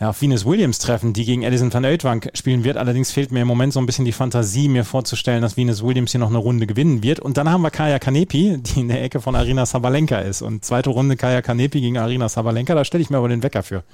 ja, 0.00 0.10
auf 0.10 0.20
Venus 0.22 0.44
Williams 0.44 0.78
treffen, 0.78 1.12
die 1.12 1.24
gegen 1.24 1.42
Edison 1.42 1.72
van 1.72 1.84
Oudwank 1.84 2.30
spielen 2.34 2.64
wird. 2.64 2.76
Allerdings 2.76 3.12
fehlt 3.12 3.32
mir 3.32 3.42
im 3.42 3.48
Moment 3.48 3.72
so 3.72 3.80
ein 3.80 3.86
bisschen 3.86 4.04
die 4.04 4.12
Fantasie, 4.12 4.68
mir 4.68 4.84
vorzustellen, 4.84 5.42
dass 5.42 5.56
Venus 5.56 5.82
Williams 5.82 6.12
hier 6.12 6.20
noch 6.20 6.30
eine 6.30 6.38
Runde 6.38 6.66
gewinnen 6.66 7.02
wird. 7.02 7.20
Und 7.20 7.36
dann 7.36 7.50
haben 7.50 7.62
wir 7.62 7.70
Kaya 7.70 7.98
Kanepi, 7.98 8.58
die 8.58 8.80
in 8.80 8.88
der 8.88 9.02
Ecke 9.02 9.20
von 9.20 9.36
Arina 9.36 9.66
Sabalenka 9.66 10.18
ist. 10.18 10.42
Und 10.42 10.64
zweite 10.64 10.90
Runde 10.90 11.16
Kaya 11.16 11.42
Kanepi 11.42 11.80
gegen 11.80 11.98
Arina 11.98 12.28
Sabalenka, 12.28 12.74
da 12.74 12.84
stelle 12.84 13.02
ich 13.02 13.10
mir 13.10 13.18
aber 13.18 13.28
den 13.28 13.42
Wecker 13.42 13.62
für. 13.62 13.84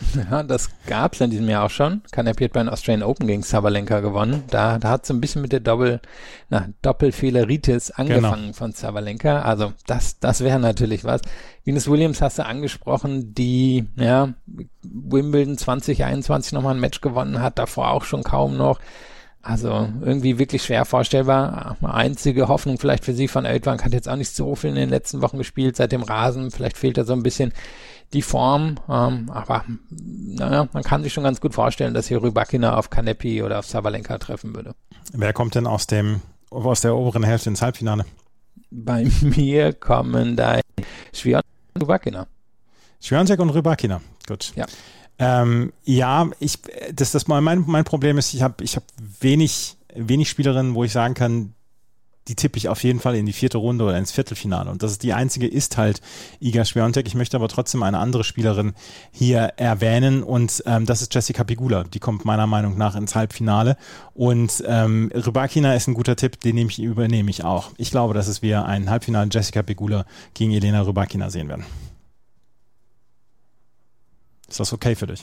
Ja, 0.30 0.42
das 0.42 0.70
gab 0.86 1.14
es 1.14 1.20
in 1.20 1.30
diesem 1.30 1.48
Jahr 1.48 1.64
auch 1.64 1.70
schon. 1.70 2.02
Kanepi 2.10 2.44
hat 2.44 2.52
bei 2.52 2.60
den 2.60 2.68
Australian 2.68 3.02
Open 3.02 3.26
gegen 3.26 3.42
Sabalenka 3.42 4.00
gewonnen. 4.00 4.44
Da, 4.50 4.78
da 4.78 4.90
hat 4.90 5.04
es 5.04 5.10
ein 5.10 5.20
bisschen 5.20 5.42
mit 5.42 5.52
der 5.52 5.60
Doppel, 5.60 6.00
na, 6.48 6.68
Doppelfehleritis 6.82 7.90
angefangen 7.90 8.42
genau. 8.42 8.52
von 8.52 8.72
Sabalenka. 8.72 9.42
Also 9.42 9.72
das, 9.86 10.18
das 10.18 10.42
wäre 10.42 10.58
natürlich 10.58 11.04
was. 11.04 11.20
Venus 11.64 11.90
Williams 11.90 12.22
hast 12.22 12.38
du 12.38 12.46
angesprochen, 12.46 13.34
die 13.34 13.86
ja 13.96 14.34
Wimbledon 14.82 15.58
2021 15.58 16.52
nochmal 16.52 16.74
ein 16.74 16.80
Match 16.80 17.00
gewonnen 17.00 17.40
hat, 17.40 17.58
davor 17.58 17.90
auch 17.90 18.04
schon 18.04 18.22
kaum 18.22 18.56
noch. 18.56 18.78
Also 19.46 19.88
irgendwie 20.02 20.40
wirklich 20.40 20.64
schwer 20.64 20.84
vorstellbar. 20.84 21.76
Einzige 21.80 22.48
Hoffnung 22.48 22.78
vielleicht 22.78 23.04
für 23.04 23.12
sie 23.12 23.28
von 23.28 23.46
Oetwank 23.46 23.84
hat 23.84 23.92
jetzt 23.92 24.08
auch 24.08 24.16
nicht 24.16 24.34
so 24.34 24.56
viel 24.56 24.70
in 24.70 24.76
den 24.76 24.88
letzten 24.88 25.22
Wochen 25.22 25.38
gespielt 25.38 25.76
seit 25.76 25.92
dem 25.92 26.02
Rasen. 26.02 26.50
Vielleicht 26.50 26.76
fehlt 26.76 26.98
da 26.98 27.04
so 27.04 27.12
ein 27.12 27.22
bisschen 27.22 27.52
die 28.12 28.22
Form. 28.22 28.76
Ähm, 28.88 29.30
aber 29.30 29.64
naja, 29.90 30.68
man 30.72 30.82
kann 30.82 31.02
sich 31.02 31.12
schon 31.12 31.24
ganz 31.24 31.40
gut 31.40 31.54
vorstellen, 31.54 31.94
dass 31.94 32.08
hier 32.08 32.22
Rybakina 32.22 32.76
auf 32.76 32.90
Kanepi 32.90 33.42
oder 33.42 33.58
auf 33.58 33.66
Sabalenka 33.66 34.18
treffen 34.18 34.54
würde. 34.54 34.74
Wer 35.12 35.32
kommt 35.32 35.54
denn 35.54 35.66
aus 35.66 35.86
dem 35.86 36.20
aus 36.50 36.80
der 36.80 36.96
oberen 36.96 37.24
Hälfte 37.24 37.50
ins 37.50 37.62
Halbfinale? 37.62 38.04
Bei 38.70 39.06
mir 39.20 39.72
kommen 39.72 40.36
da 40.36 40.60
Schwiontek 41.12 41.50
und 41.74 41.82
Rybakina. 41.82 42.26
Schwiontek 43.00 43.40
und 43.40 43.50
Rybakina, 43.50 44.00
gut. 44.26 44.52
Ja. 44.56 44.66
Ähm, 45.18 45.72
ja, 45.84 46.28
ich, 46.40 46.58
das, 46.92 47.12
das 47.12 47.26
mein, 47.26 47.64
mein 47.66 47.84
Problem 47.84 48.18
ist, 48.18 48.34
ich 48.34 48.42
habe 48.42 48.62
ich 48.62 48.76
hab 48.76 48.84
wenig, 49.20 49.76
wenig 49.94 50.28
Spielerinnen, 50.28 50.74
wo 50.74 50.84
ich 50.84 50.92
sagen 50.92 51.14
kann, 51.14 51.54
die 52.28 52.34
tippe 52.34 52.58
ich 52.58 52.68
auf 52.68 52.82
jeden 52.82 53.00
Fall 53.00 53.14
in 53.14 53.26
die 53.26 53.32
vierte 53.32 53.58
Runde 53.58 53.84
oder 53.84 53.96
ins 53.96 54.12
Viertelfinale. 54.12 54.70
Und 54.70 54.82
das 54.82 54.92
ist 54.92 55.02
die 55.02 55.12
einzige 55.12 55.46
ist 55.46 55.76
halt 55.76 56.00
Iga 56.40 56.64
Swiatek. 56.64 57.06
Ich 57.06 57.14
möchte 57.14 57.36
aber 57.36 57.48
trotzdem 57.48 57.82
eine 57.82 57.98
andere 57.98 58.24
Spielerin 58.24 58.74
hier 59.12 59.52
erwähnen 59.56 60.22
und 60.22 60.62
ähm, 60.66 60.86
das 60.86 61.02
ist 61.02 61.14
Jessica 61.14 61.44
Pigula. 61.44 61.84
Die 61.84 62.00
kommt 62.00 62.24
meiner 62.24 62.46
Meinung 62.46 62.76
nach 62.76 62.96
ins 62.96 63.14
Halbfinale. 63.14 63.76
Und 64.14 64.64
ähm, 64.66 65.10
Rybakina 65.14 65.74
ist 65.74 65.86
ein 65.86 65.94
guter 65.94 66.16
Tipp, 66.16 66.40
den 66.40 66.56
nehme 66.56 66.70
ich, 66.70 66.80
übernehme 66.80 67.30
ich 67.30 67.44
auch. 67.44 67.70
Ich 67.76 67.90
glaube, 67.90 68.14
dass 68.14 68.28
es 68.28 68.42
wir 68.42 68.64
ein 68.64 68.90
Halbfinale 68.90 69.28
Jessica 69.30 69.62
Pigula 69.62 70.04
gegen 70.34 70.52
Elena 70.52 70.82
Rybakina 70.82 71.30
sehen 71.30 71.48
werden. 71.48 71.64
Ist 74.48 74.60
das 74.60 74.72
okay 74.72 74.94
für 74.94 75.08
dich? 75.08 75.22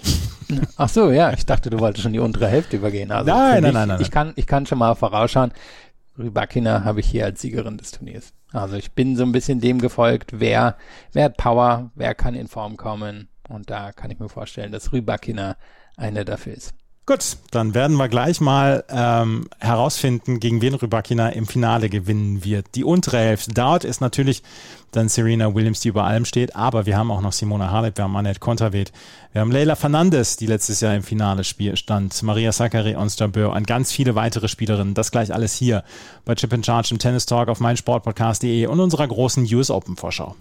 Ach 0.78 0.90
so, 0.90 1.10
ja, 1.10 1.32
ich 1.32 1.46
dachte, 1.46 1.70
du 1.70 1.80
wolltest 1.80 2.04
schon 2.04 2.12
die 2.12 2.20
untere 2.20 2.48
Hälfte 2.48 2.76
übergehen. 2.76 3.10
Also 3.10 3.32
nein, 3.32 3.64
nein, 3.64 3.74
nein, 3.74 3.88
nein, 3.88 4.02
Ich 4.02 4.12
kann, 4.12 4.34
ich 4.36 4.46
kann 4.46 4.66
schon 4.66 4.78
mal 4.78 4.96
vorausschauen. 4.96 5.54
Rybakina 6.18 6.84
habe 6.84 7.00
ich 7.00 7.08
hier 7.08 7.26
als 7.26 7.42
Siegerin 7.42 7.78
des 7.78 7.92
Turniers. 7.92 8.34
Also 8.52 8.76
ich 8.76 8.92
bin 8.92 9.16
so 9.16 9.24
ein 9.24 9.32
bisschen 9.32 9.60
dem 9.60 9.80
gefolgt, 9.80 10.40
wer, 10.40 10.78
wer 11.12 11.26
hat 11.26 11.38
Power, 11.38 11.92
wer 11.96 12.14
kann 12.14 12.36
in 12.36 12.48
Form 12.48 12.78
kommen. 12.78 13.30
Und 13.50 13.70
da 13.70 13.92
kann 13.92 14.12
ich 14.12 14.20
mir 14.20 14.30
vorstellen, 14.30 14.72
dass 14.72 14.94
Rybakina 14.94 15.58
eine 15.98 16.24
dafür 16.24 16.54
ist. 16.54 16.74
Gut, 17.06 17.36
dann 17.52 17.74
werden 17.74 17.98
wir 17.98 18.08
gleich 18.08 18.40
mal 18.40 18.86
ähm, 18.88 19.50
herausfinden, 19.60 20.40
gegen 20.40 20.62
wen 20.62 20.74
Rybakina 20.74 21.30
im 21.30 21.48
Finale 21.48 21.90
gewinnen 21.90 22.46
wird. 22.46 22.76
Die 22.76 22.86
untere 22.86 23.18
Hälfte. 23.18 23.54
Dort 23.54 23.84
ist 23.84 24.00
natürlich 24.00 24.42
dann 24.92 25.10
Serena 25.10 25.54
Williams, 25.54 25.82
die 25.82 25.90
über 25.90 26.06
allem 26.06 26.24
steht, 26.24 26.56
aber 26.56 26.86
wir 26.86 26.96
haben 26.96 27.12
auch 27.12 27.20
noch 27.20 27.34
Simona 27.34 27.72
Halep, 27.72 27.98
wir 27.98 28.06
haben 28.06 28.16
Annette 28.16 28.40
Konterweht, 28.40 28.94
wir 29.34 29.42
haben 29.42 29.52
Leila 29.52 29.76
Fernandes, 29.76 30.38
die 30.38 30.46
letztes 30.46 30.80
Jahr 30.80 30.96
im 30.96 31.04
Finale 31.04 31.44
stand, 31.44 32.24
Maria 32.24 32.54
Sakkari, 32.54 32.96
Ons 32.96 33.20
Jabeur 33.20 33.52
und 33.52 33.68
ganz 33.68 33.92
viele 33.92 34.16
weitere 34.16 34.48
Spielerinnen. 34.48 34.94
Das 34.94 35.12
gleich 35.12 35.34
alles 35.34 35.54
hier 35.54 35.84
bei 36.24 36.36
Chip 36.36 36.54
and 36.54 36.66
Charge 36.66 36.90
im 36.92 37.00
Tennis 37.00 37.26
Talk 37.26 37.50
auf 37.50 37.60
meinsportpodcast.de 37.60 38.68
und 38.68 38.80
unserer 38.80 39.08
großen 39.10 39.44
US 39.54 39.72
Open 39.72 39.98
Vorschau. 39.98 40.38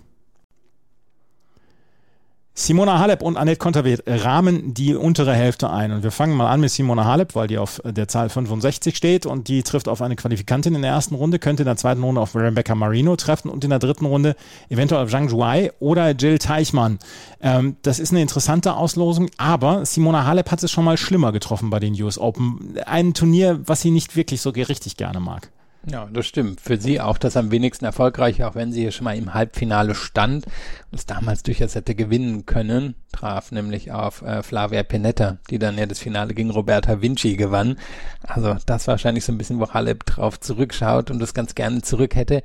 Simona 2.55 2.99
Halep 2.99 3.23
und 3.23 3.39
Annette 3.39 3.57
Konterweht 3.57 4.03
rahmen 4.07 4.75
die 4.75 4.95
untere 4.95 5.33
Hälfte 5.33 5.71
ein. 5.71 5.91
Und 5.91 6.03
wir 6.03 6.11
fangen 6.11 6.37
mal 6.37 6.51
an 6.51 6.61
mit 6.61 6.71
Simona 6.71 7.07
Halep, 7.07 7.35
weil 7.35 7.49
die 7.49 7.57
auf 7.57 7.81
der 7.83 8.09
Zahl 8.09 8.29
65 8.29 8.95
steht 8.95 9.25
und 9.25 9.49
die 9.49 9.63
trifft 9.63 9.89
auf 9.89 10.03
eine 10.03 10.17
Qualifikantin 10.17 10.75
in 10.75 10.83
der 10.83 10.91
ersten 10.91 11.15
Runde, 11.15 11.39
könnte 11.39 11.63
in 11.63 11.67
der 11.67 11.77
zweiten 11.77 12.03
Runde 12.03 12.21
auf 12.21 12.37
Rebecca 12.37 12.75
Marino 12.75 13.17
treffen 13.17 13.49
und 13.49 13.65
in 13.65 13.71
der 13.71 13.79
dritten 13.79 14.05
Runde 14.05 14.37
eventuell 14.69 15.03
auf 15.03 15.11
Zhang 15.11 15.31
Zhuai 15.31 15.73
oder 15.81 16.11
Jill 16.11 16.39
Teichmann. 16.39 16.99
Ähm, 17.41 17.77
das 17.81 17.99
ist 17.99 18.11
eine 18.11 18.21
interessante 18.21 18.75
Auslosung, 18.75 19.31
aber 19.39 19.87
Simona 19.87 20.27
Halep 20.27 20.51
hat 20.51 20.63
es 20.63 20.71
schon 20.71 20.85
mal 20.85 20.99
schlimmer 20.99 21.33
getroffen 21.33 21.71
bei 21.71 21.81
den 21.81 21.95
US 22.03 22.19
Open. 22.19 22.77
Ein 22.85 23.15
Turnier, 23.15 23.61
was 23.65 23.81
sie 23.81 23.91
nicht 23.91 24.15
wirklich 24.15 24.43
so 24.43 24.51
richtig 24.51 24.99
gerne 24.99 25.21
mag. 25.21 25.51
Ja, 25.91 26.09
das 26.13 26.27
stimmt. 26.27 26.61
Für 26.61 26.77
sie 26.77 27.01
auch 27.01 27.19
das 27.19 27.37
am 27.37 27.51
wenigsten 27.51 27.85
erfolgreich, 27.85 28.45
auch 28.45 28.55
wenn 28.55 28.71
sie 28.71 28.83
hier 28.83 28.93
schon 28.93 29.05
mal 29.05 29.17
im 29.17 29.35
Halbfinale 29.35 29.97
stand 29.97 30.47
und 30.47 30.99
es 30.99 31.07
damals 31.07 31.43
durchaus 31.43 31.75
hätte 31.75 31.97
gewinnen 31.97 32.47
können, 32.47 32.95
traf 33.11 33.51
nämlich 33.51 33.91
auf 33.91 34.23
äh, 34.23 34.45
Flavia 34.45 34.85
Penetta, 34.85 35.39
die 35.51 35.59
dann 35.59 35.77
ja 35.77 35.87
das 35.87 35.99
Finale 35.99 36.35
gegen 36.35 36.51
Roberta 36.51 37.03
Vinci 37.03 37.37
gewann. 37.37 37.79
Also 38.23 38.57
das 38.65 38.87
wahrscheinlich 38.87 39.25
so 39.25 39.33
ein 39.33 39.39
bisschen, 39.39 39.59
wo 39.59 39.71
Halep 39.71 40.07
drauf 40.07 40.39
zurückschaut 40.39 41.11
und 41.11 41.19
das 41.19 41.35
ganz 41.35 41.57
gerne 41.57 41.83
zurück 41.83 42.15
hätte. 42.15 42.45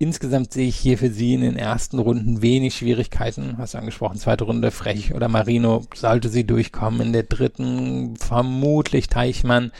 Insgesamt 0.00 0.52
sehe 0.52 0.68
ich 0.68 0.76
hier 0.76 0.96
für 0.96 1.10
sie 1.10 1.34
in 1.34 1.40
den 1.40 1.56
ersten 1.56 1.98
Runden 1.98 2.40
wenig 2.40 2.76
Schwierigkeiten. 2.76 3.58
Hast 3.58 3.74
du 3.74 3.78
angesprochen, 3.78 4.16
zweite 4.16 4.44
Runde 4.44 4.70
Frech 4.70 5.12
oder 5.12 5.28
Marino 5.28 5.82
sollte 5.92 6.28
sie 6.28 6.46
durchkommen. 6.46 7.08
In 7.08 7.12
der 7.12 7.24
dritten 7.24 8.16
vermutlich 8.16 9.08
Teichmann 9.08 9.72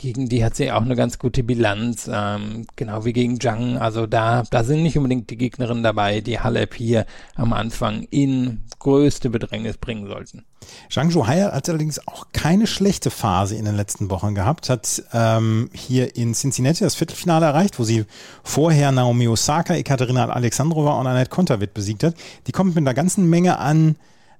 gegen 0.00 0.30
die 0.30 0.42
hat 0.42 0.56
sie 0.56 0.72
auch 0.72 0.80
eine 0.80 0.96
ganz 0.96 1.18
gute 1.18 1.42
Bilanz, 1.42 2.10
ähm, 2.10 2.66
genau 2.74 3.04
wie 3.04 3.12
gegen 3.12 3.38
Zhang. 3.38 3.76
Also 3.76 4.06
da, 4.06 4.44
da 4.50 4.64
sind 4.64 4.82
nicht 4.82 4.96
unbedingt 4.96 5.28
die 5.28 5.36
Gegnerinnen 5.36 5.82
dabei, 5.82 6.22
die 6.22 6.40
Halep 6.40 6.74
hier 6.74 7.04
am 7.34 7.52
Anfang 7.52 8.04
in 8.10 8.62
größte 8.78 9.28
Bedrängnis 9.28 9.76
bringen 9.76 10.06
sollten. 10.06 10.46
Zhang 10.88 11.10
Zhuhai 11.10 11.42
hat 11.42 11.68
allerdings 11.68 12.06
auch 12.08 12.28
keine 12.32 12.66
schlechte 12.66 13.10
Phase 13.10 13.56
in 13.56 13.66
den 13.66 13.76
letzten 13.76 14.08
Wochen 14.08 14.34
gehabt, 14.34 14.70
hat 14.70 15.02
ähm, 15.12 15.68
hier 15.74 16.16
in 16.16 16.32
Cincinnati 16.32 16.82
das 16.82 16.94
Viertelfinale 16.94 17.44
erreicht, 17.44 17.78
wo 17.78 17.84
sie 17.84 18.06
vorher 18.42 18.92
Naomi 18.92 19.28
Osaka, 19.28 19.74
Ekaterina 19.74 20.30
Alexandrova 20.30 20.98
und 20.98 21.08
Annette 21.08 21.28
Kontaveit 21.28 21.74
besiegt 21.74 22.04
hat. 22.04 22.14
Die 22.46 22.52
kommt 22.52 22.74
mit 22.74 22.82
einer 22.82 22.94
ganzen 22.94 23.28
Menge 23.28 23.58
an, 23.58 23.96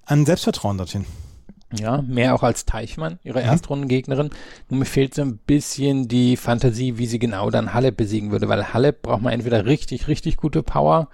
an 0.06 0.24
Selbstvertrauen 0.24 0.78
dorthin. 0.78 1.04
Ja, 1.78 2.02
mehr 2.02 2.34
auch 2.34 2.42
als 2.42 2.64
Teichmann, 2.64 3.20
ihre 3.22 3.40
Erstrundengegnerin. 3.42 4.30
Nur 4.68 4.80
mir 4.80 4.86
fehlt 4.86 5.14
so 5.14 5.22
ein 5.22 5.38
bisschen 5.38 6.08
die 6.08 6.36
Fantasie, 6.36 6.98
wie 6.98 7.06
sie 7.06 7.20
genau 7.20 7.50
dann 7.50 7.74
Halep 7.74 7.96
besiegen 7.96 8.32
würde, 8.32 8.48
weil 8.48 8.72
Halep 8.72 9.02
braucht 9.02 9.22
man 9.22 9.32
entweder 9.32 9.66
richtig, 9.66 10.08
richtig 10.08 10.36
gute 10.36 10.64
Power 10.64 11.08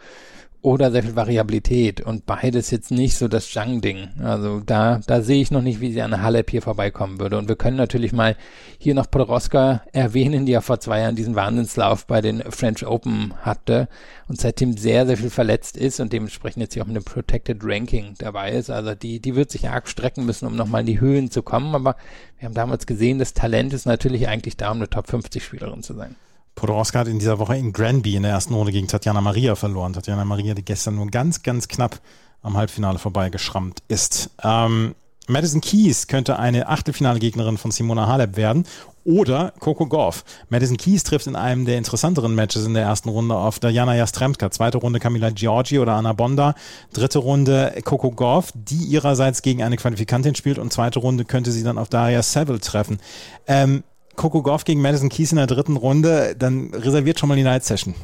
oder 0.66 0.90
sehr 0.90 1.04
viel 1.04 1.14
Variabilität 1.14 2.00
und 2.00 2.26
beides 2.26 2.72
jetzt 2.72 2.90
nicht 2.90 3.16
so 3.16 3.28
das 3.28 3.48
Zhang-Ding. 3.52 4.08
Also 4.20 4.58
da, 4.58 5.00
da 5.06 5.22
sehe 5.22 5.40
ich 5.40 5.52
noch 5.52 5.62
nicht, 5.62 5.80
wie 5.80 5.92
sie 5.92 6.02
an 6.02 6.20
Halep 6.20 6.50
hier 6.50 6.60
vorbeikommen 6.60 7.20
würde. 7.20 7.38
Und 7.38 7.48
wir 7.48 7.54
können 7.54 7.76
natürlich 7.76 8.12
mal 8.12 8.34
hier 8.76 8.96
noch 8.96 9.08
Podoroska 9.08 9.82
erwähnen, 9.92 10.44
die 10.44 10.50
ja 10.50 10.60
vor 10.60 10.80
zwei 10.80 11.02
Jahren 11.02 11.14
diesen 11.14 11.36
Wahnsinnslauf 11.36 12.08
bei 12.08 12.20
den 12.20 12.42
French 12.50 12.84
Open 12.84 13.32
hatte 13.42 13.86
und 14.26 14.40
seitdem 14.40 14.76
sehr, 14.76 15.06
sehr 15.06 15.16
viel 15.16 15.30
verletzt 15.30 15.76
ist 15.76 16.00
und 16.00 16.12
dementsprechend 16.12 16.62
jetzt 16.62 16.74
hier 16.74 16.82
auch 16.82 16.88
mit 16.88 16.96
einem 16.96 17.04
Protected 17.04 17.58
Ranking 17.62 18.14
dabei 18.18 18.50
ist. 18.50 18.68
Also 18.68 18.96
die, 18.96 19.20
die 19.20 19.36
wird 19.36 19.52
sich 19.52 19.68
arg 19.68 19.86
strecken 19.86 20.26
müssen, 20.26 20.48
um 20.48 20.56
nochmal 20.56 20.80
in 20.80 20.88
die 20.88 20.98
Höhen 20.98 21.30
zu 21.30 21.44
kommen. 21.44 21.76
Aber 21.76 21.94
wir 22.40 22.46
haben 22.46 22.54
damals 22.54 22.86
gesehen, 22.88 23.20
das 23.20 23.34
Talent 23.34 23.72
ist 23.72 23.86
natürlich 23.86 24.26
eigentlich 24.26 24.56
da, 24.56 24.72
um 24.72 24.78
eine 24.78 24.90
Top 24.90 25.06
50 25.06 25.44
Spielerin 25.44 25.84
zu 25.84 25.94
sein. 25.94 26.16
Podoroska 26.56 27.00
hat 27.00 27.08
in 27.08 27.18
dieser 27.18 27.38
Woche 27.38 27.56
in 27.56 27.72
Granby 27.72 28.16
in 28.16 28.22
der 28.22 28.32
ersten 28.32 28.54
Runde 28.54 28.72
gegen 28.72 28.88
Tatjana 28.88 29.20
Maria 29.20 29.54
verloren. 29.54 29.92
Tatjana 29.92 30.24
Maria, 30.24 30.54
die 30.54 30.64
gestern 30.64 30.96
nur 30.96 31.06
ganz, 31.06 31.42
ganz 31.42 31.68
knapp 31.68 32.00
am 32.42 32.56
Halbfinale 32.56 32.98
vorbeigeschrammt 32.98 33.82
ist. 33.88 34.30
Ähm, 34.42 34.94
Madison 35.28 35.60
Keys 35.60 36.06
könnte 36.06 36.38
eine 36.38 36.68
Achtelfinale-Gegnerin 36.68 37.58
von 37.58 37.72
Simona 37.72 38.06
Halep 38.06 38.36
werden 38.36 38.64
oder 39.04 39.52
Coco 39.58 39.86
Gauff. 39.86 40.24
Madison 40.48 40.76
Keys 40.76 41.02
trifft 41.02 41.26
in 41.26 41.36
einem 41.36 41.64
der 41.64 41.78
interessanteren 41.78 42.34
Matches 42.34 42.64
in 42.64 42.74
der 42.74 42.84
ersten 42.84 43.08
Runde 43.08 43.34
auf 43.34 43.58
Diana 43.58 43.94
Jastremska. 43.94 44.50
Zweite 44.50 44.78
Runde 44.78 44.98
Camila 44.98 45.30
Giorgi 45.30 45.78
oder 45.78 45.94
Anna 45.94 46.12
Bonda. 46.12 46.54
Dritte 46.92 47.18
Runde 47.18 47.74
Coco 47.84 48.12
Gauff, 48.12 48.52
die 48.54 48.84
ihrerseits 48.84 49.42
gegen 49.42 49.62
eine 49.62 49.76
Qualifikantin 49.76 50.34
spielt 50.34 50.58
und 50.58 50.72
zweite 50.72 51.00
Runde 51.00 51.24
könnte 51.24 51.52
sie 51.52 51.64
dann 51.64 51.76
auf 51.76 51.88
Daria 51.88 52.22
Seville 52.22 52.60
treffen. 52.60 52.98
Ähm, 53.46 53.82
Coco 54.16 54.42
Goff 54.42 54.64
gegen 54.64 54.80
Madison 54.80 55.08
Keys 55.08 55.32
in 55.32 55.36
der 55.36 55.46
dritten 55.46 55.76
Runde, 55.76 56.34
dann 56.36 56.72
reserviert 56.74 57.18
schon 57.18 57.28
mal 57.28 57.36
die 57.36 57.42
Night 57.42 57.64
Session. 57.64 57.94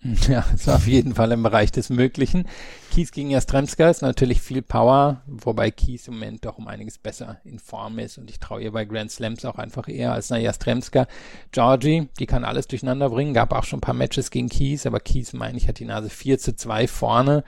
Ja, 0.28 0.44
ist 0.54 0.68
auf 0.68 0.86
jeden 0.86 1.14
Fall 1.14 1.32
im 1.32 1.42
Bereich 1.42 1.72
des 1.72 1.90
Möglichen. 1.90 2.46
Kies 2.90 3.12
gegen 3.12 3.30
Jastremska 3.30 3.90
ist 3.90 4.02
natürlich 4.02 4.40
viel 4.40 4.62
Power, 4.62 5.22
wobei 5.26 5.70
Kies 5.70 6.08
im 6.08 6.14
Moment 6.14 6.44
doch 6.44 6.58
um 6.58 6.68
einiges 6.68 6.98
besser 6.98 7.38
in 7.44 7.58
Form 7.58 7.98
ist 7.98 8.18
und 8.18 8.30
ich 8.30 8.38
traue 8.38 8.62
ihr 8.62 8.72
bei 8.72 8.84
Grand 8.84 9.10
Slams 9.10 9.44
auch 9.44 9.56
einfach 9.56 9.88
eher 9.88 10.12
als 10.12 10.30
einer 10.30 10.42
Jastremska. 10.42 11.06
Georgie, 11.52 12.08
die 12.18 12.26
kann 12.26 12.44
alles 12.44 12.68
durcheinander 12.68 13.10
bringen, 13.10 13.34
gab 13.34 13.52
auch 13.52 13.64
schon 13.64 13.78
ein 13.78 13.82
paar 13.82 13.94
Matches 13.94 14.30
gegen 14.30 14.48
Kies, 14.48 14.86
aber 14.86 15.00
Kies, 15.00 15.32
meine 15.32 15.58
ich, 15.58 15.68
hat 15.68 15.78
die 15.78 15.84
Nase 15.84 16.10
4 16.10 16.38
zu 16.38 16.54
2 16.54 16.86
vorne. 16.86 17.44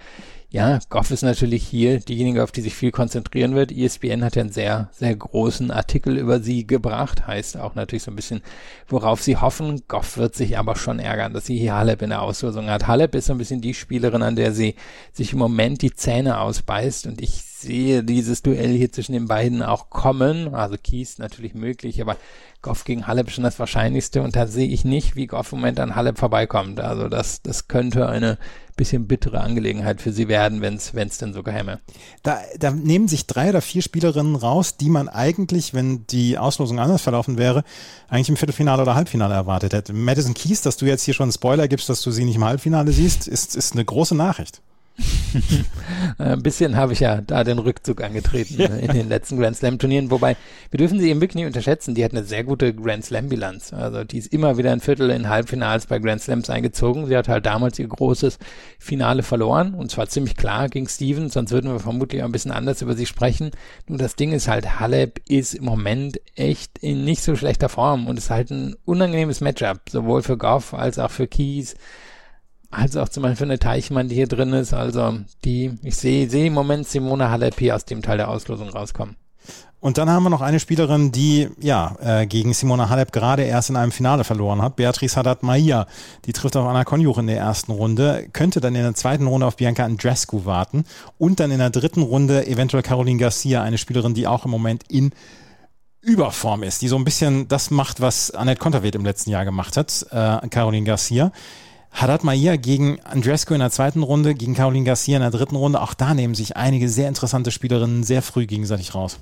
Ja, 0.52 0.80
Goff 0.88 1.12
ist 1.12 1.22
natürlich 1.22 1.62
hier 1.62 2.00
diejenige, 2.00 2.42
auf 2.42 2.50
die 2.50 2.60
sich 2.60 2.74
viel 2.74 2.90
konzentrieren 2.90 3.54
wird. 3.54 3.70
ESPN 3.70 4.24
hat 4.24 4.34
ja 4.34 4.42
einen 4.42 4.50
sehr, 4.50 4.88
sehr 4.90 5.14
großen 5.14 5.70
Artikel 5.70 6.18
über 6.18 6.40
sie 6.40 6.66
gebracht. 6.66 7.28
Heißt 7.28 7.56
auch 7.56 7.76
natürlich 7.76 8.02
so 8.02 8.10
ein 8.10 8.16
bisschen, 8.16 8.42
worauf 8.88 9.22
sie 9.22 9.36
hoffen. 9.36 9.82
Goff 9.86 10.16
wird 10.16 10.34
sich 10.34 10.58
aber 10.58 10.74
schon 10.74 10.98
ärgern, 10.98 11.34
dass 11.34 11.46
sie 11.46 11.56
hier 11.56 11.74
Halep 11.74 12.02
in 12.02 12.10
der 12.10 12.22
Auslosung 12.22 12.68
hat. 12.68 12.88
Halep 12.88 13.14
ist 13.14 13.26
so 13.26 13.32
ein 13.32 13.38
bisschen 13.38 13.60
die 13.60 13.74
Spielerin, 13.74 14.22
an 14.22 14.34
der 14.34 14.52
sie 14.52 14.74
sich 15.12 15.34
im 15.34 15.38
Moment 15.38 15.82
die 15.82 15.94
Zähne 15.94 16.40
ausbeißt. 16.40 17.06
Und 17.06 17.22
ich 17.22 17.30
sehe 17.30 18.02
dieses 18.02 18.42
Duell 18.42 18.72
hier 18.76 18.90
zwischen 18.90 19.12
den 19.12 19.28
beiden 19.28 19.62
auch 19.62 19.88
kommen. 19.88 20.52
Also 20.52 20.76
Kies 20.82 21.18
natürlich 21.18 21.54
möglich, 21.54 22.02
aber 22.02 22.16
Goff 22.62 22.84
gegen 22.84 23.06
Halep 23.06 23.30
schon 23.30 23.44
das 23.44 23.58
Wahrscheinlichste 23.58 24.22
und 24.22 24.36
da 24.36 24.46
sehe 24.46 24.68
ich 24.68 24.84
nicht, 24.84 25.16
wie 25.16 25.26
Goff 25.26 25.52
im 25.52 25.60
Moment 25.60 25.80
an 25.80 25.96
Halep 25.96 26.18
vorbeikommt. 26.18 26.78
Also 26.80 27.08
das, 27.08 27.40
das 27.42 27.68
könnte 27.68 28.08
eine 28.08 28.38
bisschen 28.76 29.06
bittere 29.06 29.40
Angelegenheit 29.40 30.00
für 30.00 30.12
sie 30.12 30.28
werden, 30.28 30.60
wenn 30.60 30.76
es 30.76 31.18
denn 31.18 31.32
so 31.32 31.42
geheime. 31.42 31.80
Da, 32.22 32.38
da 32.58 32.70
nehmen 32.70 33.08
sich 33.08 33.26
drei 33.26 33.50
oder 33.50 33.60
vier 33.60 33.82
Spielerinnen 33.82 34.36
raus, 34.36 34.76
die 34.76 34.88
man 34.88 35.08
eigentlich, 35.08 35.74
wenn 35.74 36.06
die 36.06 36.38
Auslosung 36.38 36.78
anders 36.78 37.02
verlaufen 37.02 37.38
wäre, 37.38 37.62
eigentlich 38.08 38.30
im 38.30 38.36
Viertelfinale 38.36 38.82
oder 38.82 38.94
Halbfinale 38.94 39.34
erwartet 39.34 39.72
hätte. 39.72 39.92
Madison 39.92 40.34
Keys, 40.34 40.62
dass 40.62 40.76
du 40.76 40.86
jetzt 40.86 41.04
hier 41.04 41.14
schon 41.14 41.24
einen 41.24 41.32
Spoiler 41.32 41.68
gibst, 41.68 41.88
dass 41.88 42.02
du 42.02 42.10
sie 42.10 42.24
nicht 42.24 42.36
im 42.36 42.44
Halbfinale 42.44 42.92
siehst, 42.92 43.28
ist, 43.28 43.56
ist 43.56 43.72
eine 43.74 43.84
große 43.84 44.14
Nachricht. 44.14 44.62
Ein 46.18 46.42
bisschen 46.42 46.76
habe 46.76 46.92
ich 46.92 47.00
ja 47.00 47.20
da 47.20 47.44
den 47.44 47.58
Rückzug 47.58 48.02
angetreten 48.02 48.60
ja. 48.60 48.66
in 48.66 48.92
den 48.92 49.08
letzten 49.08 49.38
Grand 49.38 49.56
Slam 49.56 49.78
Turnieren, 49.78 50.10
wobei 50.10 50.36
wir 50.70 50.78
dürfen 50.78 50.98
sie 50.98 51.10
eben 51.10 51.20
wirklich 51.20 51.36
nicht 51.36 51.46
unterschätzen. 51.46 51.94
Die 51.94 52.04
hat 52.04 52.12
eine 52.12 52.24
sehr 52.24 52.44
gute 52.44 52.74
Grand 52.74 53.04
Slam 53.04 53.28
Bilanz. 53.28 53.72
Also 53.72 54.04
die 54.04 54.18
ist 54.18 54.32
immer 54.32 54.58
wieder 54.58 54.72
ein 54.72 54.80
Viertel 54.80 55.10
in 55.10 55.28
Halbfinals 55.28 55.86
bei 55.86 55.98
Grand 55.98 56.22
Slams 56.22 56.50
eingezogen. 56.50 57.06
Sie 57.06 57.16
hat 57.16 57.28
halt 57.28 57.46
damals 57.46 57.78
ihr 57.78 57.88
großes 57.88 58.38
Finale 58.78 59.22
verloren 59.22 59.74
und 59.74 59.90
zwar 59.90 60.08
ziemlich 60.08 60.36
klar 60.36 60.68
gegen 60.68 60.88
Steven, 60.88 61.28
sonst 61.30 61.52
würden 61.52 61.72
wir 61.72 61.80
vermutlich 61.80 62.22
auch 62.22 62.26
ein 62.26 62.32
bisschen 62.32 62.52
anders 62.52 62.82
über 62.82 62.94
sie 62.94 63.06
sprechen. 63.06 63.50
Nur 63.86 63.98
das 63.98 64.16
Ding 64.16 64.32
ist 64.32 64.48
halt, 64.48 64.80
Halep 64.80 65.20
ist 65.28 65.54
im 65.54 65.64
Moment 65.64 66.20
echt 66.34 66.78
in 66.78 67.04
nicht 67.04 67.22
so 67.22 67.36
schlechter 67.36 67.68
Form 67.68 68.06
und 68.06 68.18
ist 68.18 68.30
halt 68.30 68.50
ein 68.50 68.76
unangenehmes 68.84 69.40
Matchup, 69.40 69.80
sowohl 69.88 70.22
für 70.22 70.36
Goff 70.36 70.74
als 70.74 70.98
auch 70.98 71.10
für 71.10 71.26
Keys 71.26 71.76
als 72.70 72.96
auch 72.96 73.08
zum 73.08 73.22
Beispiel 73.22 73.46
eine 73.46 73.58
Teichmann, 73.58 74.08
die 74.08 74.14
hier 74.14 74.28
drin 74.28 74.52
ist. 74.52 74.72
Also 74.72 75.18
die, 75.44 75.78
ich 75.82 75.96
sehe, 75.96 76.30
sehe 76.30 76.46
im 76.46 76.54
Moment 76.54 76.86
Simone 76.86 77.30
Halep 77.30 77.58
hier 77.58 77.74
aus 77.74 77.84
dem 77.84 78.02
Teil 78.02 78.18
der 78.18 78.28
Auslosung 78.28 78.68
rauskommen. 78.68 79.16
Und 79.80 79.96
dann 79.96 80.10
haben 80.10 80.24
wir 80.24 80.30
noch 80.30 80.42
eine 80.42 80.60
Spielerin, 80.60 81.10
die 81.10 81.48
ja 81.58 81.96
äh, 82.02 82.26
gegen 82.26 82.52
Simona 82.52 82.90
Halep 82.90 83.12
gerade 83.12 83.44
erst 83.44 83.70
in 83.70 83.76
einem 83.76 83.92
Finale 83.92 84.24
verloren 84.24 84.60
hat. 84.60 84.76
Beatrice 84.76 85.16
Haddad 85.16 85.42
Maia. 85.42 85.86
Die 86.26 86.34
trifft 86.34 86.54
auf 86.56 86.66
Anna 86.66 86.84
Konjuch 86.84 87.16
in 87.16 87.26
der 87.26 87.38
ersten 87.38 87.72
Runde, 87.72 88.28
könnte 88.34 88.60
dann 88.60 88.74
in 88.74 88.82
der 88.82 88.94
zweiten 88.94 89.26
Runde 89.26 89.46
auf 89.46 89.56
Bianca 89.56 89.84
Andrescu 89.84 90.44
warten 90.44 90.84
und 91.16 91.40
dann 91.40 91.50
in 91.50 91.58
der 91.58 91.70
dritten 91.70 92.02
Runde 92.02 92.46
eventuell 92.46 92.82
Caroline 92.82 93.18
Garcia, 93.18 93.62
eine 93.62 93.78
Spielerin, 93.78 94.12
die 94.12 94.26
auch 94.26 94.44
im 94.44 94.50
Moment 94.50 94.84
in 94.90 95.12
Überform 96.02 96.62
ist, 96.62 96.82
die 96.82 96.88
so 96.88 96.96
ein 96.96 97.04
bisschen 97.04 97.48
das 97.48 97.70
macht, 97.70 98.02
was 98.02 98.30
Annette 98.30 98.60
Konterweht 98.60 98.94
im 98.94 99.04
letzten 99.04 99.30
Jahr 99.30 99.46
gemacht 99.46 99.78
hat, 99.78 100.06
äh, 100.10 100.46
Caroline 100.48 100.84
Garcia. 100.84 101.32
Haddad 101.90 102.24
Maia 102.24 102.56
gegen 102.56 103.00
Andrescu 103.00 103.54
in 103.54 103.60
der 103.60 103.70
zweiten 103.70 104.02
Runde, 104.02 104.34
gegen 104.34 104.54
Caroline 104.54 104.84
Garcia 104.84 105.16
in 105.16 105.22
der 105.22 105.30
dritten 105.30 105.56
Runde. 105.56 105.80
Auch 105.80 105.94
da 105.94 106.14
nehmen 106.14 106.34
sich 106.34 106.56
einige 106.56 106.88
sehr 106.88 107.08
interessante 107.08 107.50
Spielerinnen 107.50 108.04
sehr 108.04 108.22
früh 108.22 108.46
gegenseitig 108.46 108.94
raus. 108.94 109.18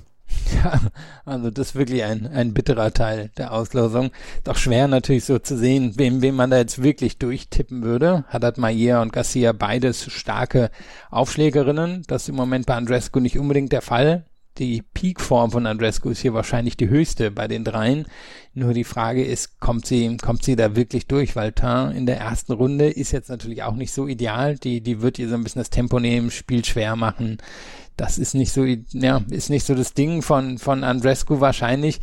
Ja, 0.63 0.79
also 1.25 1.49
das 1.51 1.69
ist 1.69 1.75
wirklich 1.75 2.03
ein, 2.03 2.27
ein 2.27 2.53
bitterer 2.53 2.91
Teil 2.91 3.29
der 3.37 3.51
Auslosung. 3.51 4.11
Doch 4.43 4.57
schwer 4.57 4.87
natürlich 4.87 5.25
so 5.25 5.39
zu 5.39 5.57
sehen, 5.57 5.93
wem, 5.97 6.21
wem 6.21 6.35
man 6.35 6.51
da 6.51 6.57
jetzt 6.57 6.81
wirklich 6.81 7.17
durchtippen 7.17 7.83
würde. 7.83 8.25
Haddad 8.27 8.57
Maia 8.57 9.01
und 9.01 9.13
Garcia 9.13 9.51
beides 9.51 10.11
starke 10.11 10.69
Aufschlägerinnen. 11.09 12.03
Das 12.07 12.23
ist 12.23 12.29
im 12.29 12.35
Moment 12.35 12.65
bei 12.65 12.75
Andrescu 12.75 13.19
nicht 13.19 13.39
unbedingt 13.39 13.71
der 13.71 13.81
Fall 13.81 14.25
die 14.59 14.83
Peakform 14.93 15.51
von 15.51 15.65
Andrescu 15.65 16.09
ist 16.09 16.19
hier 16.19 16.33
wahrscheinlich 16.33 16.77
die 16.77 16.89
höchste 16.89 17.31
bei 17.31 17.47
den 17.47 17.63
dreien. 17.63 18.05
Nur 18.53 18.73
die 18.73 18.83
Frage 18.83 19.23
ist, 19.23 19.59
kommt 19.59 19.85
sie, 19.85 20.17
kommt 20.17 20.43
sie 20.43 20.55
da 20.55 20.75
wirklich 20.75 21.07
durch? 21.07 21.35
Weil 21.35 21.53
Tain 21.53 21.95
in 21.95 22.05
der 22.05 22.19
ersten 22.19 22.51
Runde 22.51 22.89
ist 22.89 23.11
jetzt 23.11 23.29
natürlich 23.29 23.63
auch 23.63 23.75
nicht 23.75 23.93
so 23.93 24.07
ideal. 24.07 24.57
Die, 24.57 24.81
die 24.81 25.01
wird 25.01 25.17
ihr 25.17 25.29
so 25.29 25.35
ein 25.35 25.43
bisschen 25.43 25.61
das 25.61 25.69
Tempo 25.69 25.99
nehmen, 25.99 26.29
Spiel 26.29 26.65
schwer 26.65 26.95
machen. 26.95 27.37
Das 27.95 28.17
ist 28.17 28.33
nicht 28.33 28.51
so, 28.51 28.65
ja, 28.65 29.21
ist 29.29 29.49
nicht 29.49 29.65
so 29.65 29.75
das 29.75 29.93
Ding 29.93 30.21
von, 30.21 30.57
von 30.57 30.83
Andrescu 30.83 31.39
wahrscheinlich. 31.39 31.99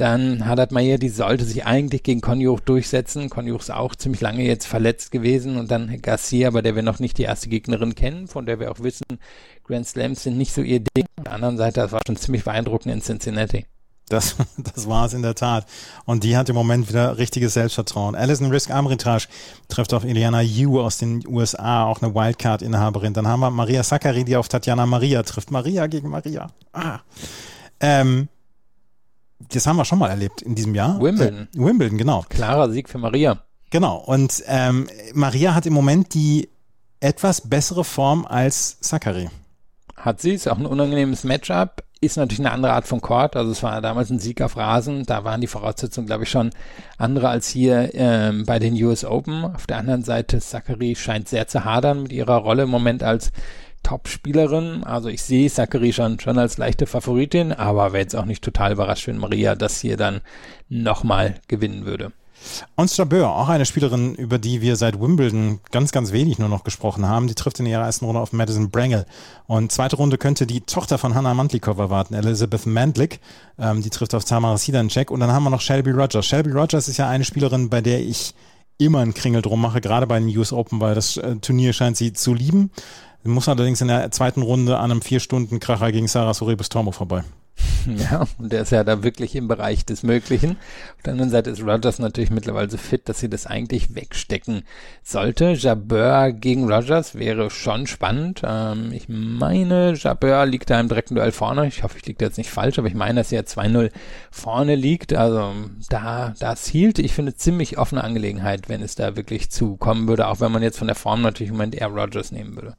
Dann 0.00 0.46
Haddad 0.46 0.72
Mayer, 0.72 0.96
die 0.96 1.10
sollte 1.10 1.44
sich 1.44 1.66
eigentlich 1.66 2.02
gegen 2.02 2.22
Konjuch 2.22 2.60
durchsetzen. 2.60 3.28
Konjuch 3.28 3.60
ist 3.60 3.70
auch 3.70 3.94
ziemlich 3.94 4.22
lange 4.22 4.42
jetzt 4.42 4.66
verletzt 4.66 5.10
gewesen. 5.10 5.58
Und 5.58 5.70
dann 5.70 6.00
Garcia, 6.00 6.48
bei 6.48 6.62
der 6.62 6.74
wir 6.74 6.82
noch 6.82 7.00
nicht 7.00 7.18
die 7.18 7.24
erste 7.24 7.50
Gegnerin 7.50 7.94
kennen, 7.94 8.26
von 8.26 8.46
der 8.46 8.58
wir 8.58 8.70
auch 8.70 8.80
wissen, 8.80 9.04
Grand 9.62 9.86
Slams 9.86 10.22
sind 10.22 10.38
nicht 10.38 10.54
so 10.54 10.62
ihr 10.62 10.80
Ding. 10.80 11.04
Auf 11.18 11.24
der 11.24 11.34
anderen 11.34 11.58
Seite, 11.58 11.80
das 11.80 11.92
war 11.92 12.00
schon 12.06 12.16
ziemlich 12.16 12.44
beeindruckend 12.44 12.94
in 12.94 13.02
Cincinnati. 13.02 13.66
Das, 14.08 14.36
das 14.56 14.88
war 14.88 15.04
es 15.04 15.12
in 15.12 15.20
der 15.20 15.34
Tat. 15.34 15.66
Und 16.06 16.24
die 16.24 16.34
hat 16.34 16.48
im 16.48 16.54
Moment 16.54 16.88
wieder 16.88 17.18
richtiges 17.18 17.52
Selbstvertrauen. 17.52 18.14
Alison 18.14 18.50
Risk 18.50 18.70
Armitage 18.70 19.28
trifft 19.68 19.92
auf 19.92 20.04
Eliana 20.04 20.40
Yu 20.40 20.80
aus 20.80 20.96
den 20.96 21.28
USA, 21.28 21.84
auch 21.84 22.00
eine 22.00 22.14
Wildcard-Inhaberin. 22.14 23.12
Dann 23.12 23.28
haben 23.28 23.40
wir 23.40 23.50
Maria 23.50 23.82
Sakkari, 23.82 24.24
die 24.24 24.36
auf 24.36 24.48
Tatjana 24.48 24.86
Maria 24.86 25.22
trifft. 25.24 25.50
Maria 25.50 25.88
gegen 25.88 26.08
Maria. 26.08 26.50
Ah. 26.72 27.00
Ähm, 27.80 28.28
das 29.48 29.66
haben 29.66 29.76
wir 29.76 29.84
schon 29.84 29.98
mal 29.98 30.10
erlebt 30.10 30.42
in 30.42 30.54
diesem 30.54 30.74
Jahr. 30.74 31.00
Wimbledon. 31.00 31.48
Äh, 31.54 31.58
Wimbledon, 31.58 31.98
genau. 31.98 32.24
Klarer 32.28 32.70
Sieg 32.70 32.88
für 32.88 32.98
Maria. 32.98 33.42
Genau. 33.70 33.96
Und 33.96 34.42
ähm, 34.46 34.88
Maria 35.14 35.54
hat 35.54 35.66
im 35.66 35.72
Moment 35.72 36.14
die 36.14 36.48
etwas 37.00 37.48
bessere 37.48 37.84
Form 37.84 38.26
als 38.26 38.78
Zachary. 38.80 39.30
Hat 39.96 40.20
sie, 40.20 40.32
ist 40.32 40.48
auch 40.48 40.58
ein 40.58 40.66
unangenehmes 40.66 41.24
Matchup. 41.24 41.82
ist 42.00 42.16
natürlich 42.16 42.40
eine 42.40 42.52
andere 42.52 42.72
Art 42.72 42.86
von 42.86 43.00
Court. 43.00 43.36
Also 43.36 43.52
es 43.52 43.62
war 43.62 43.80
damals 43.80 44.10
ein 44.10 44.18
Sieg 44.18 44.40
auf 44.42 44.56
Rasen. 44.56 45.04
Da 45.04 45.24
waren 45.24 45.40
die 45.40 45.46
Voraussetzungen, 45.46 46.06
glaube 46.06 46.24
ich, 46.24 46.30
schon 46.30 46.50
andere 46.98 47.28
als 47.28 47.48
hier 47.48 47.90
ähm, 47.94 48.44
bei 48.44 48.58
den 48.58 48.74
US 48.82 49.04
Open. 49.04 49.44
Auf 49.44 49.66
der 49.66 49.78
anderen 49.78 50.02
Seite, 50.02 50.40
Zachary 50.40 50.94
scheint 50.96 51.28
sehr 51.28 51.48
zu 51.48 51.64
hadern 51.64 52.02
mit 52.02 52.12
ihrer 52.12 52.36
Rolle 52.36 52.64
im 52.64 52.70
Moment 52.70 53.02
als 53.02 53.30
Top-Spielerin. 53.82 54.84
Also 54.84 55.08
ich 55.08 55.22
sehe 55.22 55.50
Zachary 55.50 55.92
schon, 55.92 56.20
schon 56.20 56.38
als 56.38 56.58
leichte 56.58 56.86
Favoritin, 56.86 57.52
aber 57.52 57.92
wäre 57.92 58.02
jetzt 58.02 58.16
auch 58.16 58.24
nicht 58.24 58.42
total 58.42 58.72
überrascht, 58.72 59.06
wenn 59.06 59.18
Maria 59.18 59.54
das 59.54 59.80
hier 59.80 59.96
dann 59.96 60.20
nochmal 60.68 61.36
gewinnen 61.48 61.84
würde. 61.86 62.12
Ons 62.76 62.96
Jabeur, 62.96 63.28
auch 63.28 63.48
eine 63.48 63.66
Spielerin, 63.66 64.14
über 64.14 64.38
die 64.38 64.62
wir 64.62 64.76
seit 64.76 65.00
Wimbledon 65.00 65.60
ganz, 65.70 65.92
ganz 65.92 66.12
wenig 66.12 66.38
nur 66.38 66.48
noch 66.48 66.64
gesprochen 66.64 67.06
haben. 67.06 67.26
Die 67.26 67.34
trifft 67.34 67.60
in 67.60 67.66
ihrer 67.66 67.84
ersten 67.84 68.06
Runde 68.06 68.20
auf 68.20 68.32
Madison 68.32 68.70
Brangle. 68.70 69.06
Und 69.46 69.72
zweite 69.72 69.96
Runde 69.96 70.16
könnte 70.16 70.46
die 70.46 70.62
Tochter 70.62 70.98
von 70.98 71.14
Hannah 71.14 71.34
Mantlikova 71.34 71.90
warten, 71.90 72.14
Elizabeth 72.14 72.66
Mandlik. 72.66 73.20
Ähm, 73.58 73.82
die 73.82 73.90
trifft 73.90 74.14
auf 74.14 74.24
Tamara 74.24 74.56
Sidancek. 74.56 75.10
Und 75.10 75.20
dann 75.20 75.32
haben 75.32 75.44
wir 75.44 75.50
noch 75.50 75.60
Shelby 75.60 75.90
Rogers. 75.90 76.24
Shelby 76.24 76.50
Rogers 76.50 76.88
ist 76.88 76.96
ja 76.96 77.08
eine 77.08 77.24
Spielerin, 77.24 77.68
bei 77.68 77.82
der 77.82 78.00
ich 78.00 78.34
immer 78.78 79.00
einen 79.00 79.14
Kringel 79.14 79.42
drum 79.42 79.60
mache, 79.60 79.82
gerade 79.82 80.06
bei 80.06 80.18
den 80.18 80.34
US 80.36 80.52
Open, 80.52 80.80
weil 80.80 80.94
das 80.94 81.18
äh, 81.18 81.36
Turnier 81.36 81.74
scheint 81.74 81.98
sie 81.98 82.14
zu 82.14 82.32
lieben. 82.32 82.70
Muss 83.22 83.48
allerdings 83.48 83.80
in 83.80 83.88
der 83.88 84.10
zweiten 84.10 84.42
Runde 84.42 84.78
an 84.78 84.90
einem 84.90 85.02
Vier-Stunden-Kracher 85.02 85.92
gegen 85.92 86.08
Sarah 86.08 86.34
Soribus 86.34 86.68
Tormo 86.68 86.92
vorbei. 86.92 87.24
Ja, 88.10 88.26
und 88.38 88.52
der 88.52 88.62
ist 88.62 88.72
ja 88.72 88.84
da 88.84 89.02
wirklich 89.02 89.34
im 89.34 89.48
Bereich 89.48 89.84
des 89.84 90.02
Möglichen. 90.02 90.52
Auf 90.96 91.02
der 91.04 91.12
anderen 91.12 91.30
Seite 91.30 91.50
ist 91.50 91.62
Rogers 91.62 91.98
natürlich 91.98 92.30
mittlerweile 92.30 92.70
so 92.70 92.76
fit, 92.76 93.08
dass 93.08 93.20
sie 93.20 93.30
das 93.30 93.46
eigentlich 93.46 93.94
wegstecken 93.94 94.62
sollte. 95.02 95.52
Jabeur 95.52 96.32
gegen 96.32 96.70
Rogers 96.70 97.14
wäre 97.14 97.50
schon 97.50 97.86
spannend. 97.86 98.42
Ähm, 98.44 98.92
ich 98.92 99.08
meine, 99.08 99.94
Jabeur 99.94 100.46
liegt 100.46 100.70
da 100.70 100.78
im 100.78 100.88
direkten 100.88 101.14
Duell 101.14 101.32
vorne. 101.32 101.66
Ich 101.66 101.82
hoffe, 101.82 101.98
ich 101.98 102.06
liege 102.06 102.18
da 102.18 102.26
jetzt 102.26 102.38
nicht 102.38 102.50
falsch, 102.50 102.78
aber 102.78 102.88
ich 102.88 102.94
meine, 102.94 103.20
dass 103.20 103.32
er 103.32 103.44
2-0 103.44 103.90
vorne 104.30 104.74
liegt. 104.74 105.14
Also 105.14 105.54
da, 105.88 106.34
das 106.38 106.66
hielt, 106.66 106.98
ich 106.98 107.14
finde, 107.14 107.34
ziemlich 107.34 107.78
offene 107.78 108.04
Angelegenheit, 108.04 108.68
wenn 108.68 108.82
es 108.82 108.94
da 108.94 109.16
wirklich 109.16 109.50
zu 109.50 109.76
kommen 109.76 110.08
würde, 110.08 110.28
auch 110.28 110.40
wenn 110.40 110.52
man 110.52 110.62
jetzt 110.62 110.78
von 110.78 110.86
der 110.86 110.96
Form 110.96 111.22
natürlich 111.22 111.50
im 111.50 111.56
Moment 111.56 111.74
eher 111.74 111.88
Rogers 111.88 112.32
nehmen 112.32 112.56
würde. 112.56 112.76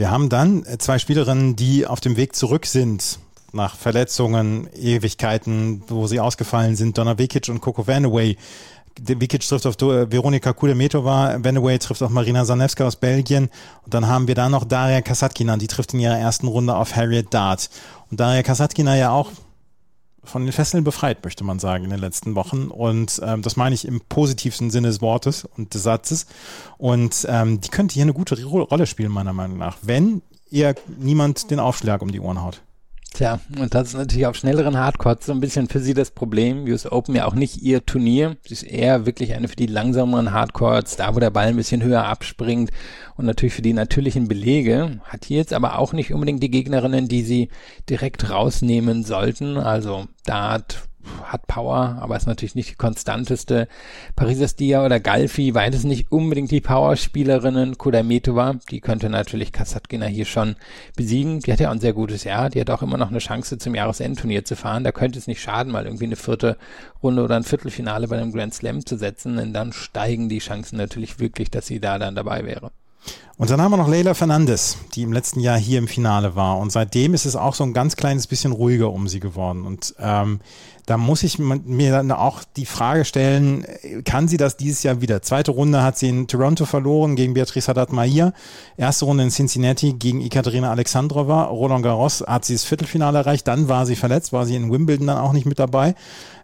Wir 0.00 0.10
haben 0.10 0.30
dann 0.30 0.64
zwei 0.78 0.98
Spielerinnen, 0.98 1.56
die 1.56 1.86
auf 1.86 2.00
dem 2.00 2.16
Weg 2.16 2.34
zurück 2.34 2.64
sind 2.64 3.18
nach 3.52 3.76
Verletzungen, 3.76 4.66
Ewigkeiten, 4.72 5.82
wo 5.88 6.06
sie 6.06 6.20
ausgefallen 6.20 6.74
sind, 6.74 6.96
Donna 6.96 7.18
Vikic 7.18 7.50
und 7.50 7.60
Coco 7.60 7.86
Vanaway. 7.86 8.38
Vikic 8.98 9.42
trifft 9.42 9.66
auf 9.66 9.78
Veronika 9.78 10.54
Kudemetova, 10.54 11.44
Vanaway 11.44 11.78
trifft 11.78 12.02
auf 12.02 12.08
Marina 12.08 12.46
Zanevska 12.46 12.86
aus 12.86 12.96
Belgien 12.96 13.50
und 13.84 13.92
dann 13.92 14.06
haben 14.06 14.26
wir 14.26 14.34
da 14.34 14.48
noch 14.48 14.64
Daria 14.64 15.02
Kasatkina, 15.02 15.58
die 15.58 15.66
trifft 15.66 15.92
in 15.92 16.00
ihrer 16.00 16.16
ersten 16.16 16.48
Runde 16.48 16.76
auf 16.76 16.96
Harriet 16.96 17.34
Dart. 17.34 17.68
Und 18.10 18.20
Daria 18.20 18.42
Kasatkina 18.42 18.96
ja 18.96 19.10
auch 19.10 19.30
von 20.24 20.44
den 20.44 20.52
Fesseln 20.52 20.84
befreit, 20.84 21.24
möchte 21.24 21.44
man 21.44 21.58
sagen, 21.58 21.84
in 21.84 21.90
den 21.90 22.00
letzten 22.00 22.34
Wochen. 22.34 22.68
Und 22.68 23.20
ähm, 23.24 23.42
das 23.42 23.56
meine 23.56 23.74
ich 23.74 23.86
im 23.86 24.00
positivsten 24.00 24.70
Sinne 24.70 24.88
des 24.88 25.00
Wortes 25.00 25.44
und 25.56 25.74
des 25.74 25.82
Satzes. 25.82 26.26
Und 26.78 27.26
ähm, 27.28 27.60
die 27.60 27.68
könnte 27.68 27.94
hier 27.94 28.02
eine 28.02 28.12
gute 28.12 28.42
Rolle 28.44 28.86
spielen, 28.86 29.12
meiner 29.12 29.32
Meinung 29.32 29.58
nach, 29.58 29.78
wenn 29.82 30.22
ihr 30.50 30.74
niemand 30.98 31.50
den 31.50 31.60
Aufschlag 31.60 32.02
um 32.02 32.10
die 32.10 32.20
Ohren 32.20 32.42
haut. 32.42 32.62
Tja, 33.12 33.40
und 33.58 33.74
das 33.74 33.88
ist 33.88 33.94
natürlich 33.94 34.26
auf 34.26 34.36
schnelleren 34.36 34.78
Hardcourts 34.78 35.26
so 35.26 35.32
ein 35.32 35.40
bisschen 35.40 35.68
für 35.68 35.80
sie 35.80 35.94
das 35.94 36.12
Problem. 36.12 36.64
US 36.64 36.90
Open 36.90 37.16
ja 37.16 37.26
auch 37.26 37.34
nicht 37.34 37.60
ihr 37.60 37.84
Turnier. 37.84 38.36
Sie 38.46 38.54
ist 38.54 38.62
eher 38.62 39.04
wirklich 39.04 39.34
eine 39.34 39.48
für 39.48 39.56
die 39.56 39.66
langsameren 39.66 40.32
Hardcourts, 40.32 40.96
da 40.96 41.14
wo 41.14 41.18
der 41.18 41.30
Ball 41.30 41.48
ein 41.48 41.56
bisschen 41.56 41.82
höher 41.82 42.06
abspringt 42.06 42.70
und 43.16 43.26
natürlich 43.26 43.54
für 43.54 43.62
die 43.62 43.72
natürlichen 43.72 44.28
Belege. 44.28 45.00
Hat 45.04 45.24
hier 45.24 45.38
jetzt 45.38 45.52
aber 45.52 45.78
auch 45.78 45.92
nicht 45.92 46.14
unbedingt 46.14 46.42
die 46.42 46.50
Gegnerinnen, 46.50 47.08
die 47.08 47.22
sie 47.22 47.48
direkt 47.88 48.30
rausnehmen 48.30 49.02
sollten. 49.02 49.56
Also 49.58 50.06
Dart, 50.24 50.78
hat 50.78 50.89
Power, 51.46 51.98
aber 52.00 52.16
ist 52.16 52.26
natürlich 52.26 52.54
nicht 52.54 52.70
die 52.70 52.74
konstanteste. 52.76 53.68
Pariser 54.16 54.48
Stia 54.48 54.84
oder 54.84 55.00
Galfi, 55.00 55.52
beides 55.52 55.84
nicht 55.84 56.10
unbedingt 56.12 56.50
die 56.50 56.60
Powerspielerinnen. 56.60 57.78
Kudametova, 57.78 58.56
die 58.70 58.80
könnte 58.80 59.08
natürlich 59.10 59.52
Kasatkina 59.52 60.06
hier 60.06 60.24
schon 60.24 60.56
besiegen. 60.96 61.40
Die 61.40 61.52
hat 61.52 61.60
ja 61.60 61.68
auch 61.68 61.74
ein 61.74 61.80
sehr 61.80 61.92
gutes 61.92 62.24
Jahr. 62.24 62.50
Die 62.50 62.60
hat 62.60 62.70
auch 62.70 62.82
immer 62.82 62.96
noch 62.96 63.10
eine 63.10 63.18
Chance 63.18 63.58
zum 63.58 63.74
Jahresendturnier 63.74 64.44
zu 64.44 64.56
fahren. 64.56 64.84
Da 64.84 64.92
könnte 64.92 65.18
es 65.18 65.26
nicht 65.26 65.40
schaden, 65.40 65.72
mal 65.72 65.84
irgendwie 65.84 66.04
eine 66.04 66.16
vierte 66.16 66.56
Runde 67.02 67.22
oder 67.22 67.36
ein 67.36 67.44
Viertelfinale 67.44 68.08
bei 68.08 68.18
einem 68.18 68.32
Grand 68.32 68.54
Slam 68.54 68.84
zu 68.84 68.96
setzen, 68.96 69.36
denn 69.36 69.52
dann 69.52 69.72
steigen 69.72 70.28
die 70.28 70.38
Chancen 70.38 70.76
natürlich 70.76 71.18
wirklich, 71.18 71.50
dass 71.50 71.66
sie 71.66 71.80
da 71.80 71.98
dann 71.98 72.14
dabei 72.14 72.44
wäre. 72.44 72.70
Und 73.38 73.48
dann 73.48 73.62
haben 73.62 73.72
wir 73.72 73.78
noch 73.78 73.88
Leila 73.88 74.12
Fernandes, 74.12 74.76
die 74.94 75.02
im 75.02 75.14
letzten 75.14 75.40
Jahr 75.40 75.58
hier 75.58 75.78
im 75.78 75.88
Finale 75.88 76.36
war. 76.36 76.58
Und 76.58 76.70
seitdem 76.70 77.14
ist 77.14 77.24
es 77.24 77.36
auch 77.36 77.54
so 77.54 77.64
ein 77.64 77.72
ganz 77.72 77.96
kleines 77.96 78.26
bisschen 78.26 78.52
ruhiger 78.52 78.92
um 78.92 79.08
sie 79.08 79.20
geworden. 79.20 79.64
Und 79.64 79.94
ähm, 79.98 80.40
da 80.90 80.96
muss 80.96 81.22
ich 81.22 81.38
mir 81.38 81.92
dann 81.92 82.10
auch 82.10 82.42
die 82.56 82.66
Frage 82.66 83.04
stellen, 83.04 83.64
kann 84.04 84.26
sie 84.26 84.38
das 84.38 84.56
dieses 84.56 84.82
Jahr 84.82 85.00
wieder? 85.00 85.22
Zweite 85.22 85.52
Runde 85.52 85.84
hat 85.84 85.96
sie 85.96 86.08
in 86.08 86.26
Toronto 86.26 86.64
verloren 86.64 87.14
gegen 87.14 87.32
Beatrice 87.32 87.68
Haddad-Mahir. 87.68 88.32
Erste 88.76 89.04
Runde 89.04 89.22
in 89.22 89.30
Cincinnati 89.30 89.92
gegen 89.92 90.20
Ekaterina 90.20 90.68
Alexandrova. 90.72 91.44
Roland 91.44 91.84
Garros 91.84 92.24
hat 92.26 92.44
sie 92.44 92.54
das 92.54 92.64
Viertelfinale 92.64 93.18
erreicht. 93.18 93.46
Dann 93.46 93.68
war 93.68 93.86
sie 93.86 93.94
verletzt, 93.94 94.32
war 94.32 94.46
sie 94.46 94.56
in 94.56 94.72
Wimbledon 94.72 95.06
dann 95.06 95.18
auch 95.18 95.32
nicht 95.32 95.46
mit 95.46 95.60
dabei. 95.60 95.94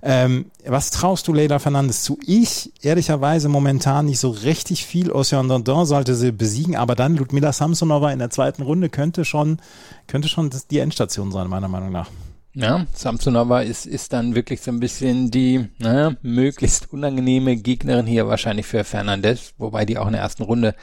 Ähm, 0.00 0.46
was 0.64 0.92
traust 0.92 1.26
du 1.26 1.32
Leila 1.32 1.58
Fernandes 1.58 2.04
zu? 2.04 2.16
Ich, 2.24 2.70
ehrlicherweise, 2.82 3.48
momentan 3.48 4.06
nicht 4.06 4.20
so 4.20 4.30
richtig 4.30 4.86
viel. 4.86 5.10
Ocean 5.10 5.48
Dondon 5.48 5.86
sollte 5.86 6.14
sie 6.14 6.30
besiegen, 6.30 6.76
aber 6.76 6.94
dann 6.94 7.16
Ludmila 7.16 7.52
Samsonova 7.52 8.12
in 8.12 8.20
der 8.20 8.30
zweiten 8.30 8.62
Runde 8.62 8.90
könnte 8.90 9.24
schon, 9.24 9.58
könnte 10.06 10.28
schon 10.28 10.50
die 10.70 10.78
Endstation 10.78 11.32
sein, 11.32 11.48
meiner 11.48 11.66
Meinung 11.66 11.90
nach. 11.90 12.10
Ja, 12.58 12.86
Samsonova 12.94 13.60
ist, 13.60 13.84
ist 13.84 14.14
dann 14.14 14.34
wirklich 14.34 14.62
so 14.62 14.70
ein 14.70 14.80
bisschen 14.80 15.30
die 15.30 15.68
naja, 15.76 16.16
möglichst 16.22 16.90
unangenehme 16.90 17.54
Gegnerin 17.56 18.06
hier 18.06 18.28
wahrscheinlich 18.28 18.64
für 18.64 18.82
Fernandez, 18.82 19.52
wobei 19.58 19.84
die 19.84 19.98
auch 19.98 20.06
in 20.06 20.14
der 20.14 20.22
ersten 20.22 20.42
Runde 20.42 20.74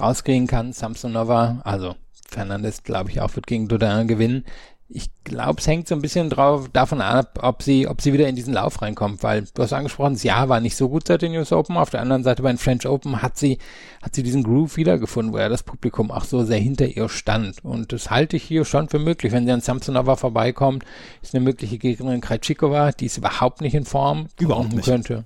rauskriegen 0.00 0.48
kann. 0.48 0.72
Samsonova, 0.72 1.60
also 1.62 1.94
Fernandez, 2.28 2.82
glaube 2.82 3.10
ich, 3.10 3.20
auch 3.20 3.36
wird 3.36 3.46
gegen 3.46 3.68
Dodin 3.68 4.08
gewinnen 4.08 4.44
ich 4.92 5.10
glaube, 5.22 5.60
es 5.60 5.66
hängt 5.68 5.86
so 5.86 5.94
ein 5.94 6.02
bisschen 6.02 6.30
drauf 6.30 6.68
davon 6.72 7.00
ab, 7.00 7.38
ob 7.42 7.62
sie, 7.62 7.86
ob 7.86 8.00
sie 8.00 8.12
wieder 8.12 8.28
in 8.28 8.34
diesen 8.34 8.54
Lauf 8.54 8.82
reinkommt, 8.82 9.22
weil 9.22 9.44
du 9.54 9.62
hast 9.62 9.72
angesprochen, 9.72 10.14
das 10.14 10.24
Jahr 10.24 10.48
war 10.48 10.60
nicht 10.60 10.76
so 10.76 10.88
gut 10.88 11.06
seit 11.06 11.22
den 11.22 11.36
US 11.36 11.52
Open. 11.52 11.76
Auf 11.76 11.90
der 11.90 12.00
anderen 12.00 12.24
Seite 12.24 12.42
bei 12.42 12.50
den 12.50 12.58
French 12.58 12.86
Open 12.86 13.22
hat 13.22 13.38
sie, 13.38 13.58
hat 14.02 14.14
sie 14.14 14.24
diesen 14.24 14.42
Groove 14.42 14.76
wiedergefunden, 14.76 15.32
wo 15.32 15.38
ja 15.38 15.48
das 15.48 15.62
Publikum 15.62 16.10
auch 16.10 16.24
so 16.24 16.44
sehr 16.44 16.58
hinter 16.58 16.86
ihr 16.86 17.08
stand. 17.08 17.64
Und 17.64 17.92
das 17.92 18.10
halte 18.10 18.36
ich 18.36 18.42
hier 18.42 18.64
schon 18.64 18.88
für 18.88 18.98
möglich. 18.98 19.32
Wenn 19.32 19.46
sie 19.46 19.52
an 19.52 19.60
Samsonova 19.60 20.16
vorbeikommt, 20.16 20.84
ist 21.22 21.34
eine 21.34 21.44
mögliche 21.44 21.78
Gegnerin 21.78 22.20
Krajcikova, 22.20 22.90
die 22.92 23.06
ist 23.06 23.16
überhaupt 23.16 23.60
nicht 23.60 23.74
in 23.74 23.84
Form. 23.84 24.26
Überhaupt 24.40 24.72
nicht. 24.72 24.86
Könnte. 24.86 25.24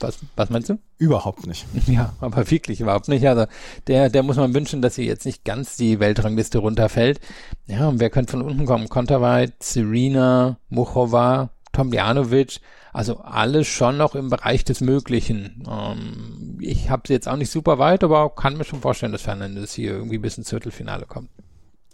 Was, 0.00 0.18
was 0.34 0.50
meinst 0.50 0.70
du? 0.70 0.78
Überhaupt 0.98 1.46
nicht. 1.46 1.66
Ja, 1.86 2.14
aber 2.20 2.50
wirklich 2.50 2.80
überhaupt 2.80 3.08
nicht. 3.08 3.26
Also 3.26 3.46
der, 3.86 4.08
der 4.10 4.22
muss 4.22 4.36
man 4.36 4.54
wünschen, 4.54 4.80
dass 4.82 4.94
sie 4.94 5.06
jetzt 5.06 5.26
nicht 5.26 5.44
ganz 5.44 5.76
die 5.76 6.00
Weltrangliste 6.00 6.58
runterfällt. 6.58 7.20
Ja, 7.66 7.88
und 7.88 8.00
wer 8.00 8.10
könnte 8.10 8.32
von 8.32 8.42
unten 8.42 8.66
kommen? 8.66 8.88
Konterweit, 8.88 9.54
Serena, 9.62 10.58
Muchova, 10.68 11.50
Tomljanovic, 11.72 12.60
also 12.92 13.18
alles 13.18 13.66
schon 13.66 13.96
noch 13.96 14.14
im 14.14 14.30
Bereich 14.30 14.64
des 14.64 14.80
Möglichen. 14.80 15.64
Ähm, 15.68 16.58
ich 16.60 16.90
habe 16.90 17.02
sie 17.06 17.12
jetzt 17.12 17.28
auch 17.28 17.36
nicht 17.36 17.50
super 17.50 17.78
weit, 17.78 18.02
aber 18.04 18.34
kann 18.34 18.56
mir 18.56 18.64
schon 18.64 18.80
vorstellen, 18.80 19.12
dass 19.12 19.22
Fernandes 19.22 19.72
hier 19.74 19.92
irgendwie 19.92 20.18
bis 20.18 20.38
ins 20.38 20.50
Viertelfinale 20.50 21.06
kommt 21.06 21.30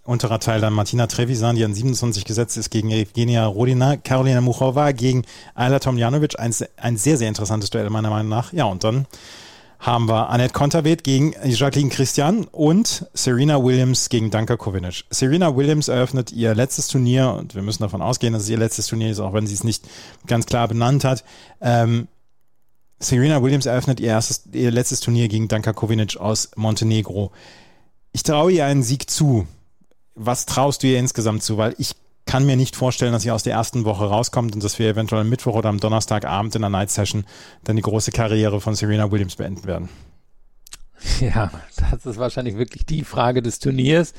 unterer 0.07 0.41
Teil 0.41 0.61
dann 0.61 0.73
Martina 0.73 1.07
Trevisan, 1.07 1.57
die 1.57 1.65
an 1.65 1.75
27 1.75 2.25
gesetzt 2.25 2.57
ist, 2.57 2.71
gegen 2.71 2.91
Evgenia 2.91 3.47
Rodina, 3.47 3.97
Karolina 3.97 4.41
Muchova 4.41 4.93
gegen 4.93 5.25
Ayla 5.55 5.79
Tomljanovic. 5.79 6.39
Ein, 6.39 6.55
ein 6.77 6.97
sehr, 6.97 7.17
sehr 7.17 7.29
interessantes 7.29 7.71
Duell 7.71 7.91
meiner 7.91 8.11
Meinung 8.11 8.29
nach. 8.29 8.53
Ja, 8.53 8.65
und 8.65 8.85
dann 8.85 9.07
haben 9.79 10.09
wir 10.09 10.31
Annette 10.31 10.53
Konterweht 10.53 11.05
gegen 11.05 11.35
Jacqueline 11.45 11.91
Christian 11.91 12.45
und 12.45 13.07
Serena 13.13 13.63
Williams 13.63 14.09
gegen 14.09 14.31
Danka 14.31 14.57
Kovinic. 14.57 15.05
Serena 15.11 15.55
Williams 15.55 15.89
eröffnet 15.89 16.33
ihr 16.33 16.55
letztes 16.55 16.89
Turnier 16.89 17.35
und 17.35 17.55
wir 17.55 17.63
müssen 17.63 17.83
davon 17.83 18.03
ausgehen, 18.03 18.33
dass 18.33 18.45
es 18.45 18.49
ihr 18.49 18.59
letztes 18.59 18.87
Turnier 18.87 19.11
ist, 19.11 19.21
auch 19.21 19.33
wenn 19.33 19.47
sie 19.47 19.55
es 19.55 19.65
nicht 19.65 19.85
ganz 20.27 20.47
klar 20.47 20.67
benannt 20.69 21.05
hat. 21.05 21.25
Ähm, 21.61 22.09
Serena 22.99 23.43
Williams 23.43 23.67
eröffnet 23.67 24.01
ihr 24.01 24.09
erstes, 24.09 24.45
ihr 24.53 24.71
letztes 24.71 25.01
Turnier 25.01 25.29
gegen 25.29 25.49
Danka 25.49 25.73
Kovinic 25.73 26.17
aus 26.17 26.51
Montenegro. 26.57 27.31
Ich 28.13 28.23
traue 28.23 28.53
ihr 28.53 28.65
einen 28.65 28.83
Sieg 28.83 29.11
zu 29.11 29.47
was 30.17 30.47
traust 30.47 30.83
du 30.83 30.89
ihr 30.89 30.99
insgesamt 30.99 31.43
zu? 31.43 31.59
Weil 31.59 31.75
ich 31.79 31.93
kann 32.25 32.45
mir 32.45 32.57
nicht 32.57 32.75
vorstellen, 32.75 33.13
dass 33.13 33.23
sie 33.23 33.31
aus 33.31 33.45
der 33.45 33.53
ersten 33.53 33.85
Woche 33.85 34.07
rauskommt 34.07 34.55
und 34.55 34.65
dass 34.65 34.79
wir 34.79 34.89
eventuell 34.89 35.21
am 35.23 35.29
Mittwoch 35.29 35.55
oder 35.55 35.69
am 35.69 35.79
Donnerstagabend 35.79 36.57
in 36.57 36.63
der 36.63 36.71
Night 36.71 36.91
Session 36.91 37.25
dann 37.63 37.77
die 37.77 37.83
große 37.83 38.11
Karriere 38.11 38.61
von 38.61 38.75
Serena 38.75 39.11
Williams 39.13 39.37
beenden 39.37 39.65
werden. 39.65 39.89
Ja, 41.21 41.51
das 41.91 42.07
ist 42.07 42.19
wahrscheinlich 42.19 42.57
wirklich 42.57 42.87
die 42.87 43.05
Frage 43.05 43.43
des 43.43 43.59
Turniers. 43.59 44.15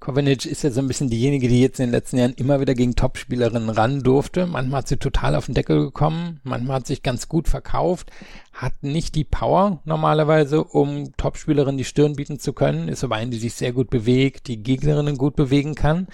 Kovanic 0.00 0.46
ist 0.46 0.62
ja 0.62 0.70
so 0.70 0.80
ein 0.80 0.86
bisschen 0.86 1.10
diejenige, 1.10 1.48
die 1.48 1.60
jetzt 1.60 1.80
in 1.80 1.86
den 1.86 1.92
letzten 1.92 2.18
Jahren 2.18 2.34
immer 2.34 2.60
wieder 2.60 2.74
gegen 2.74 2.94
Topspielerinnen 2.94 3.68
ran 3.68 4.02
durfte. 4.04 4.46
Manchmal 4.46 4.78
hat 4.78 4.88
sie 4.88 4.96
total 4.96 5.34
auf 5.34 5.46
den 5.46 5.56
Deckel 5.56 5.86
gekommen, 5.86 6.40
manchmal 6.44 6.76
hat 6.76 6.86
sich 6.86 7.02
ganz 7.02 7.28
gut 7.28 7.48
verkauft, 7.48 8.10
hat 8.52 8.74
nicht 8.80 9.16
die 9.16 9.24
Power 9.24 9.80
normalerweise, 9.84 10.62
um 10.62 11.12
Topspielerinnen 11.16 11.78
die 11.78 11.84
Stirn 11.84 12.14
bieten 12.14 12.38
zu 12.38 12.52
können, 12.52 12.86
ist 12.88 13.02
aber 13.02 13.16
eine, 13.16 13.32
die 13.32 13.38
sich 13.38 13.54
sehr 13.54 13.72
gut 13.72 13.90
bewegt, 13.90 14.46
die 14.46 14.62
Gegnerinnen 14.62 15.18
gut 15.18 15.34
bewegen 15.34 15.74
kann. 15.74 16.06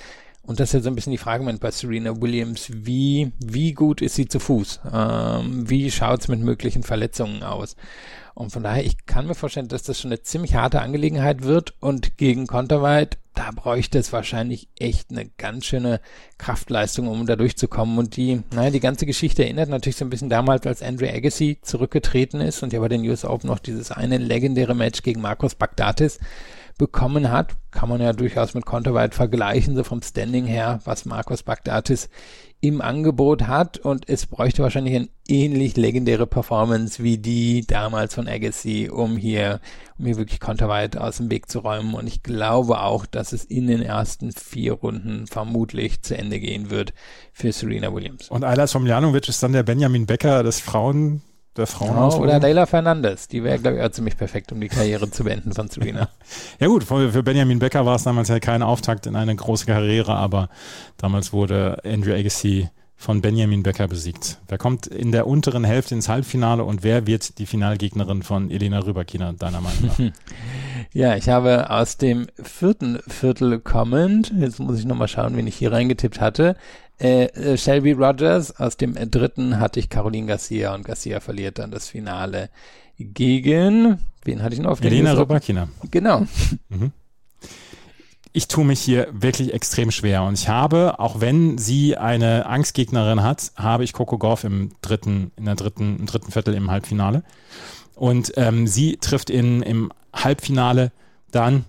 Und 0.47 0.61
das 0.61 0.71
ist 0.71 0.75
ja 0.75 0.81
so 0.81 0.91
ein 0.91 0.95
bisschen 0.95 1.13
die 1.13 1.19
Frage 1.19 1.45
bei 1.59 1.71
Serena 1.71 2.21
Williams, 2.21 2.69
wie, 2.71 3.33
wie 3.39 3.73
gut 3.73 4.03
ist 4.03 4.15
sie 4.15 4.29
zu 4.29 4.39
Fuß? 4.39 4.81
Ähm, 4.93 5.69
wie 5.71 5.91
schaut's 5.91 6.29
mit 6.29 6.41
möglichen 6.41 6.83
Verletzungen 6.83 7.43
aus? 7.43 7.77
Und 8.35 8.51
von 8.51 8.63
daher, 8.63 8.85
ich 8.85 9.07
kann 9.07 9.27
mir 9.27 9.35
vorstellen, 9.35 9.69
dass 9.69 9.85
das 9.85 10.01
schon 10.01 10.11
eine 10.11 10.23
ziemlich 10.23 10.55
harte 10.55 10.83
Angelegenheit 10.83 11.45
wird 11.45 11.75
und 11.81 12.19
gegen 12.19 12.47
Konterweit, 12.47 13.17
da 13.33 13.51
bräuchte 13.53 13.99
es 13.99 14.13
wahrscheinlich 14.13 14.69
echt 14.79 15.11
eine 15.11 15.31
ganz 15.39 15.65
schöne 15.65 16.01
Kraftleistung, 16.37 17.09
um 17.09 17.27
da 17.27 17.37
durchzukommen. 17.37 17.97
Und 17.97 18.17
die, 18.17 18.43
naja, 18.53 18.71
die 18.71 18.81
ganze 18.81 19.07
Geschichte 19.07 19.45
erinnert 19.45 19.71
natürlich 19.71 19.97
so 19.97 20.05
ein 20.05 20.11
bisschen 20.11 20.29
damals, 20.29 20.67
als 20.67 20.83
Andre 20.83 21.13
Agassi 21.13 21.59
zurückgetreten 21.63 22.41
ist 22.41 22.63
und 22.63 22.73
ja 22.73 22.81
bei 22.81 22.89
den 22.89 23.09
US 23.09 23.25
Open 23.25 23.49
noch 23.49 23.61
dieses 23.61 23.91
eine 23.91 24.19
legendäre 24.19 24.75
Match 24.75 25.03
gegen 25.03 25.21
Marcos 25.21 25.55
Bagdatis 25.55 26.19
bekommen 26.79 27.31
hat. 27.31 27.57
Kann 27.71 27.89
man 27.89 28.01
ja 28.01 28.13
durchaus 28.13 28.55
mit 28.55 28.67
Konterweit 28.67 29.15
vergleichen, 29.15 29.77
so 29.77 29.85
vom 29.85 30.03
Standing 30.03 30.47
her, 30.47 30.81
was 30.85 31.05
Marcos 31.05 31.43
Bagdatis 31.43 32.09
im 32.61 32.81
Angebot 32.81 33.43
hat 33.43 33.77
und 33.77 34.09
es 34.09 34.25
bräuchte 34.25 34.63
wahrscheinlich 34.63 34.95
eine 34.95 35.09
ähnlich 35.29 35.77
legendäre 35.77 36.27
Performance 36.27 37.03
wie 37.03 37.19
die 37.19 37.67
damals 37.67 38.15
von 38.15 38.27
Agassi, 38.27 38.89
um 38.91 39.19
hier, 39.19 39.61
um 39.99 40.07
hier 40.07 40.17
wirklich 40.17 40.41
konterweit 40.41 40.97
aus 40.97 41.19
dem 41.19 41.31
Weg 41.31 41.51
zu 41.51 41.59
räumen. 41.59 41.93
Und 41.93 42.07
ich 42.07 42.23
glaube 42.23 42.81
auch, 42.81 43.05
dass 43.05 43.35
es 43.35 43.45
in 43.45 43.67
den 43.67 43.83
ersten 43.83 44.33
vier 44.33 44.73
Runden 44.73 45.27
vermutlich 45.27 46.01
zu 46.01 46.17
Ende 46.17 46.41
gehen 46.41 46.71
wird 46.71 46.95
für 47.35 47.53
Serena 47.53 47.93
Williams. 47.93 48.31
Und 48.31 48.45
Ayla 48.45 48.67
Somljanovic 48.67 49.29
ist 49.29 49.43
dann 49.43 49.53
der 49.53 49.63
Benjamin 49.63 50.07
Becker 50.07 50.43
des 50.43 50.61
Frauen 50.61 51.21
der 51.57 51.67
Frauen 51.67 52.13
oh, 52.13 52.17
Oder 52.19 52.41
Leila 52.41 52.67
Fernandes. 52.67 53.29
Die 53.29 53.45
wäre, 53.45 53.59
glaube 53.59 53.79
ich, 53.79 53.83
auch 53.83 53.91
ziemlich 53.91 54.17
perfekt, 54.17 54.53
um 54.53 54.61
die 54.61 54.69
Karriere 54.69 55.11
zu 55.11 55.25
beenden 55.25 55.53
von 55.53 55.69
Serena. 55.69 56.09
ja 56.59 56.67
gut, 56.67 56.85
für, 56.85 57.13
für 57.13 57.23
Benjamin 57.23 57.59
Becker 57.59 57.87
war 57.87 57.97
es 57.97 58.05
damals 58.05 58.29
ja 58.29 58.41
kein 58.41 58.63
Auftakt 58.63 59.07
in 59.07 59.17
eine 59.17 59.35
große 59.35 59.67
Karriere, 59.67 60.15
aber 60.15 60.49
damals 60.97 61.33
wurde 61.33 61.79
Andrew 61.85 62.13
Agassi 62.13 62.69
von 62.97 63.21
Benjamin 63.21 63.63
Becker 63.63 63.89
besiegt. 63.89 64.39
Wer 64.49 64.59
kommt 64.59 64.87
in 64.87 65.13
der 65.13 65.27
unteren 65.27 65.65
Hälfte 65.65 65.95
ins 65.95 66.09
Halbfinale 66.09 66.65
und 66.65 66.83
wer 66.83 67.07
wird 67.07 67.39
die 67.39 67.47
Finalgegnerin 67.47 68.23
von 68.23 68.51
Elena 68.51 68.79
Rybakina, 68.79 69.33
deiner 69.33 69.61
Meinung 69.61 69.87
nach? 69.87 69.99
ja, 70.93 71.17
ich 71.17 71.29
habe 71.29 71.71
aus 71.71 71.97
dem 71.97 72.27
vierten 72.43 72.99
Viertel 73.07 73.61
kommend, 73.61 74.33
jetzt 74.39 74.59
muss 74.59 74.79
ich 74.79 74.87
nochmal 74.87 75.09
schauen, 75.09 75.37
wen 75.37 75.47
ich 75.47 75.57
hier 75.57 75.73
reingetippt 75.73 76.21
hatte, 76.21 76.57
äh, 76.99 77.25
äh, 77.25 77.59
Shelby 77.59 77.93
Rogers, 77.93 78.59
aus 78.59 78.77
dem 78.77 78.95
dritten 79.11 79.59
hatte 79.59 79.81
ich 79.81 79.91
Caroline 79.91 80.27
Garcia 80.27 80.75
und 80.75 80.85
Garcia 80.85 81.21
verliert 81.21 81.59
dann 81.59 81.71
das 81.71 81.89
Finale 81.89 82.49
gegen, 82.99 83.99
wen 84.25 84.43
hatte 84.43 84.55
ich 84.55 84.61
noch 84.61 84.71
auf 84.71 84.81
dem 84.81 84.93
Elena 84.93 85.13
Rybakina. 85.13 85.69
Genau. 85.91 86.27
Mhm 86.69 86.93
ich 88.37 88.49
tue 88.49 88.65
mich 88.65 88.81
hier 88.81 89.07
wirklich 89.13 89.55
extrem 89.55 89.93
schwer. 89.93 90.25
Und 90.25 90.35
ich 90.35 90.49
habe, 90.49 90.99
auch 90.99 91.21
wenn 91.21 91.57
sie 91.57 91.97
eine 91.97 92.47
Angstgegnerin 92.47 93.23
hat, 93.23 93.53
habe 93.55 93.85
ich 93.85 93.93
Coco 93.93 94.19
Goff 94.19 94.43
im 94.43 94.73
dritten, 94.83 95.31
in 95.37 95.45
der 95.45 95.55
dritten, 95.55 96.01
im 96.01 96.07
dritten 96.07 96.33
Viertel 96.33 96.55
im 96.55 96.69
Halbfinale. 96.69 97.23
Und 97.95 98.33
ähm, 98.37 98.67
sie 98.67 98.97
trifft 98.97 99.31
in, 99.31 99.63
im 99.63 99.93
Halbfinale 100.13 100.91
dann 101.31 101.65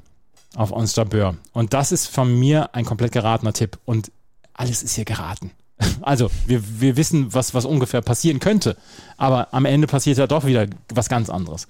auf 0.55 0.71
Ons 0.71 0.95
Jabeur. 0.95 1.35
Und 1.53 1.73
das 1.73 1.91
ist 1.91 2.07
von 2.07 2.33
mir 2.37 2.73
ein 2.73 2.83
komplett 2.83 3.11
geratener 3.11 3.53
Tipp. 3.53 3.77
Und 3.85 4.11
alles 4.55 4.81
ist 4.81 4.95
hier 4.95 5.05
geraten. 5.05 5.51
Also, 6.01 6.31
wir, 6.47 6.61
wir 6.79 6.97
wissen, 6.97 7.33
was, 7.33 7.53
was 7.53 7.65
ungefähr 7.65 8.01
passieren 8.01 8.39
könnte. 8.39 8.75
Aber 9.17 9.49
am 9.53 9.65
Ende 9.65 9.87
passiert 9.87 10.17
ja 10.17 10.25
doch 10.25 10.45
wieder 10.45 10.65
was 10.93 11.09
ganz 11.09 11.29
anderes. 11.29 11.67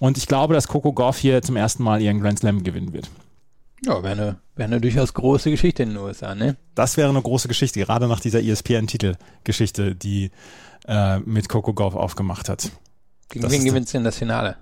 Und 0.00 0.18
ich 0.18 0.26
glaube, 0.26 0.52
dass 0.52 0.68
Coco 0.68 0.92
Goff 0.92 1.16
hier 1.18 1.40
zum 1.40 1.56
ersten 1.56 1.82
Mal 1.82 2.02
ihren 2.02 2.20
Grand 2.20 2.40
Slam 2.40 2.62
gewinnen 2.62 2.92
wird. 2.92 3.08
Ja, 3.84 4.02
wäre 4.02 4.12
eine, 4.12 4.36
wäre 4.56 4.68
eine 4.68 4.80
durchaus 4.80 5.14
große 5.14 5.50
Geschichte 5.50 5.82
in 5.82 5.90
den 5.90 5.98
USA, 5.98 6.34
ne? 6.34 6.56
Das 6.74 6.96
wäre 6.96 7.08
eine 7.08 7.20
große 7.20 7.48
Geschichte, 7.48 7.80
gerade 7.80 8.08
nach 8.08 8.20
dieser 8.20 8.42
ESPN-Titelgeschichte, 8.42 9.94
die 9.94 10.30
äh, 10.86 11.18
mit 11.20 11.48
Coco 11.48 11.74
Golf 11.74 11.94
aufgemacht 11.94 12.48
hat. 12.48 12.70
Gegen 13.28 13.50
wen 13.50 13.64
gewinnt 13.64 13.92
denn 13.92 14.04
das 14.04 14.18
Finale? 14.18 14.56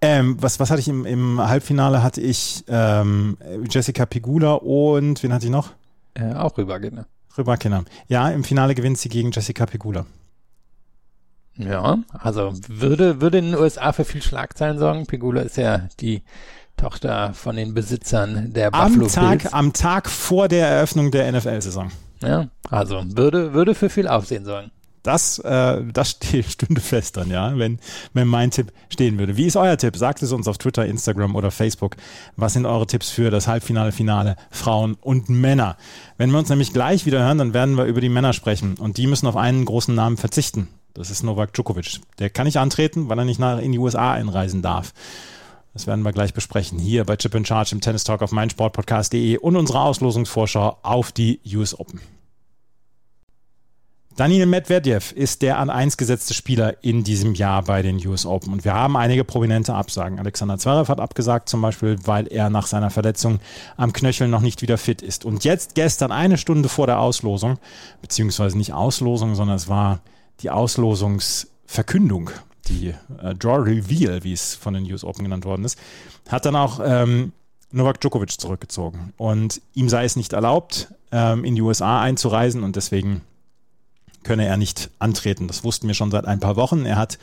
Ähm, 0.00 0.36
was, 0.40 0.58
was 0.58 0.70
hatte 0.70 0.80
ich 0.80 0.88
im, 0.88 1.04
im 1.04 1.40
Halbfinale? 1.40 2.02
Hatte 2.02 2.20
ich 2.20 2.64
ähm, 2.68 3.36
Jessica 3.68 4.06
Pigula 4.06 4.54
und 4.54 5.22
wen 5.22 5.32
hatte 5.32 5.46
ich 5.46 5.52
noch? 5.52 5.72
Äh, 6.14 6.32
auch 6.32 6.56
Rüberkinder. 6.56 7.06
Rüberkinder. 7.36 7.84
Ja, 8.08 8.30
im 8.30 8.44
Finale 8.44 8.74
gewinnt 8.74 8.98
sie 8.98 9.10
gegen 9.10 9.32
Jessica 9.32 9.66
Pigula. 9.66 10.06
Ja, 11.58 11.98
also 12.12 12.52
würde, 12.68 13.20
würde 13.20 13.38
in 13.38 13.52
den 13.52 13.54
USA 13.54 13.92
für 13.92 14.04
viel 14.04 14.22
Schlagzeilen 14.22 14.78
sorgen. 14.78 15.06
Pegula 15.06 15.42
ist 15.42 15.56
ja 15.56 15.88
die 16.00 16.22
Tochter 16.76 17.32
von 17.34 17.56
den 17.56 17.74
Besitzern 17.74 18.52
der 18.52 18.74
am 18.74 18.92
Buffalo 18.92 19.08
Tag, 19.08 19.38
Bills. 19.40 19.52
Am 19.52 19.72
Tag 19.72 20.10
vor 20.10 20.48
der 20.48 20.68
Eröffnung 20.68 21.10
der 21.10 21.30
NFL-Saison. 21.32 21.90
Ja, 22.22 22.48
also 22.70 23.02
würde, 23.06 23.52
würde 23.52 23.74
für 23.74 23.90
viel 23.90 24.08
Aufsehen 24.08 24.44
sorgen. 24.44 24.70
Das, 25.06 25.38
äh, 25.38 25.84
das 25.92 26.18
stünde 26.48 26.80
fest 26.80 27.16
dann, 27.16 27.30
ja, 27.30 27.56
wenn, 27.56 27.78
wenn 28.12 28.26
mein 28.26 28.50
Tipp 28.50 28.72
stehen 28.88 29.18
würde. 29.18 29.36
Wie 29.36 29.46
ist 29.46 29.56
euer 29.56 29.76
Tipp? 29.76 29.96
Sagt 29.96 30.20
es 30.22 30.32
uns 30.32 30.48
auf 30.48 30.58
Twitter, 30.58 30.84
Instagram 30.84 31.36
oder 31.36 31.52
Facebook. 31.52 31.96
Was 32.36 32.54
sind 32.54 32.66
eure 32.66 32.88
Tipps 32.88 33.08
für 33.08 33.30
das 33.30 33.46
Halbfinale, 33.46 33.92
Finale 33.92 34.34
Frauen 34.50 34.96
und 35.00 35.28
Männer? 35.28 35.76
Wenn 36.18 36.30
wir 36.30 36.38
uns 36.38 36.48
nämlich 36.48 36.72
gleich 36.72 37.06
wieder 37.06 37.20
hören, 37.20 37.38
dann 37.38 37.54
werden 37.54 37.76
wir 37.76 37.84
über 37.84 38.00
die 38.00 38.08
Männer 38.08 38.32
sprechen. 38.32 38.74
Und 38.78 38.96
die 38.96 39.06
müssen 39.06 39.28
auf 39.28 39.36
einen 39.36 39.64
großen 39.64 39.94
Namen 39.94 40.16
verzichten. 40.16 40.68
Das 40.92 41.10
ist 41.10 41.22
Novak 41.22 41.52
Djokovic. 41.52 42.00
Der 42.18 42.30
kann 42.30 42.46
nicht 42.46 42.58
antreten, 42.58 43.08
weil 43.08 43.18
er 43.18 43.24
nicht 43.24 43.38
nach 43.38 43.60
in 43.60 43.70
die 43.70 43.78
USA 43.78 44.12
einreisen 44.12 44.60
darf. 44.60 44.92
Das 45.76 45.86
werden 45.86 46.06
wir 46.06 46.12
gleich 46.12 46.32
besprechen. 46.32 46.78
Hier 46.78 47.04
bei 47.04 47.16
Chip 47.16 47.34
and 47.34 47.46
Charge 47.46 47.74
im 47.74 47.82
Tennis 47.82 48.02
Talk 48.02 48.22
auf 48.22 48.32
meinsportpodcast.de 48.32 49.36
und 49.36 49.56
unserer 49.56 49.82
Auslosungsvorschau 49.82 50.78
auf 50.82 51.12
die 51.12 51.38
US 51.54 51.78
Open. 51.78 52.00
Daniel 54.16 54.46
Medvedev 54.46 55.12
ist 55.12 55.42
der 55.42 55.58
an 55.58 55.68
eins 55.68 55.98
gesetzte 55.98 56.32
Spieler 56.32 56.82
in 56.82 57.04
diesem 57.04 57.34
Jahr 57.34 57.62
bei 57.62 57.82
den 57.82 57.98
US 58.06 58.24
Open. 58.24 58.54
Und 58.54 58.64
wir 58.64 58.72
haben 58.72 58.96
einige 58.96 59.22
prominente 59.22 59.74
Absagen. 59.74 60.18
Alexander 60.18 60.56
Zverev 60.56 60.88
hat 60.88 60.98
abgesagt, 60.98 61.50
zum 61.50 61.60
Beispiel, 61.60 61.98
weil 62.06 62.26
er 62.26 62.48
nach 62.48 62.68
seiner 62.68 62.88
Verletzung 62.88 63.40
am 63.76 63.92
Knöchel 63.92 64.28
noch 64.28 64.40
nicht 64.40 64.62
wieder 64.62 64.78
fit 64.78 65.02
ist. 65.02 65.26
Und 65.26 65.44
jetzt 65.44 65.74
gestern, 65.74 66.10
eine 66.10 66.38
Stunde 66.38 66.70
vor 66.70 66.86
der 66.86 67.00
Auslosung, 67.00 67.58
beziehungsweise 68.00 68.56
nicht 68.56 68.72
Auslosung, 68.72 69.34
sondern 69.34 69.56
es 69.56 69.68
war 69.68 70.00
die 70.40 70.48
Auslosungsverkündung 70.48 72.30
die 72.68 72.94
äh, 73.22 73.34
Draw 73.34 73.62
Reveal, 73.62 74.24
wie 74.24 74.32
es 74.32 74.54
von 74.54 74.74
den 74.74 74.90
US 74.92 75.04
Open 75.04 75.24
genannt 75.24 75.44
worden 75.44 75.64
ist, 75.64 75.78
hat 76.28 76.44
dann 76.44 76.56
auch 76.56 76.80
ähm, 76.84 77.32
Novak 77.70 78.00
Djokovic 78.00 78.40
zurückgezogen. 78.40 79.12
Und 79.16 79.60
ihm 79.74 79.88
sei 79.88 80.04
es 80.04 80.16
nicht 80.16 80.32
erlaubt, 80.32 80.88
ähm, 81.12 81.44
in 81.44 81.54
die 81.54 81.62
USA 81.62 82.00
einzureisen 82.00 82.62
und 82.62 82.76
deswegen 82.76 83.22
könne 84.26 84.44
er 84.44 84.56
nicht 84.56 84.90
antreten. 84.98 85.46
Das 85.46 85.64
wussten 85.64 85.86
wir 85.86 85.94
schon 85.94 86.10
seit 86.10 86.26
ein 86.26 86.40
paar 86.40 86.56
Wochen. 86.56 86.84
Er 86.84 86.96
hat 86.96 87.18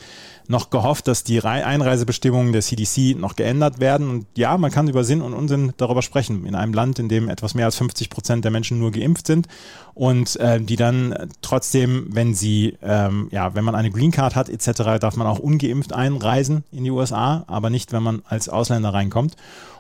noch 0.48 0.70
gehofft, 0.70 1.08
dass 1.08 1.24
die 1.24 1.42
Einreisebestimmungen 1.42 2.52
der 2.52 2.62
CDC 2.62 3.18
noch 3.18 3.36
geändert 3.36 3.80
werden. 3.80 4.10
Und 4.10 4.26
ja, 4.36 4.58
man 4.58 4.72
kann 4.72 4.88
über 4.88 5.04
Sinn 5.04 5.22
und 5.22 5.34
Unsinn 5.34 5.74
darüber 5.78 6.02
sprechen. 6.02 6.46
In 6.46 6.56
einem 6.56 6.74
Land, 6.74 7.00
in 7.00 7.10
dem 7.10 7.30
etwas 7.30 7.54
mehr 7.54 7.66
als 7.66 7.76
50 7.76 8.10
Prozent 8.10 8.44
der 8.44 8.52
Menschen 8.52 8.80
nur 8.80 8.92
geimpft 8.92 9.28
sind 9.28 9.48
und 9.94 10.36
äh, 10.38 10.60
die 10.60 10.76
dann 10.76 11.30
trotzdem, 11.42 12.08
wenn 12.10 12.34
sie, 12.34 12.78
ähm, 12.82 13.28
ja, 13.32 13.54
wenn 13.56 13.64
man 13.64 13.76
eine 13.76 13.92
Green 13.92 14.12
Card 14.12 14.36
hat 14.36 14.50
etc., 14.50 15.00
darf 15.00 15.16
man 15.16 15.28
auch 15.28 15.40
ungeimpft 15.40 15.94
einreisen 15.94 16.64
in 16.72 16.84
die 16.84 16.92
USA, 16.92 17.44
aber 17.48 17.70
nicht, 17.70 17.94
wenn 17.94 18.04
man 18.04 18.22
als 18.28 18.50
Ausländer 18.50 18.94
reinkommt. 18.94 19.36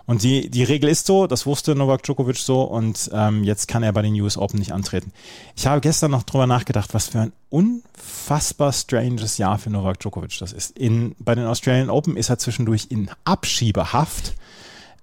Und 0.05 0.23
die, 0.23 0.49
die 0.49 0.63
Regel 0.63 0.89
ist 0.89 1.05
so, 1.05 1.27
das 1.27 1.45
wusste 1.45 1.75
Novak 1.75 2.03
Djokovic 2.03 2.37
so 2.37 2.63
und 2.63 3.09
ähm, 3.13 3.43
jetzt 3.43 3.67
kann 3.67 3.83
er 3.83 3.93
bei 3.93 4.01
den 4.01 4.19
US 4.19 4.37
Open 4.37 4.59
nicht 4.59 4.73
antreten. 4.73 5.13
Ich 5.55 5.65
habe 5.65 5.79
gestern 5.79 6.11
noch 6.11 6.23
drüber 6.23 6.45
nachgedacht, 6.45 6.93
was 6.93 7.07
für 7.07 7.21
ein 7.21 7.33
unfassbar 7.49 8.73
stranges 8.73 9.37
Jahr 9.37 9.57
für 9.57 9.69
Novak 9.69 9.99
Djokovic 9.99 10.37
das 10.39 10.51
ist. 10.51 10.77
In, 10.77 11.15
bei 11.19 11.35
den 11.35 11.45
Australian 11.45 11.89
Open 11.89 12.17
ist 12.17 12.29
er 12.29 12.37
zwischendurch 12.37 12.87
in 12.89 13.09
Abschiebehaft 13.23 14.33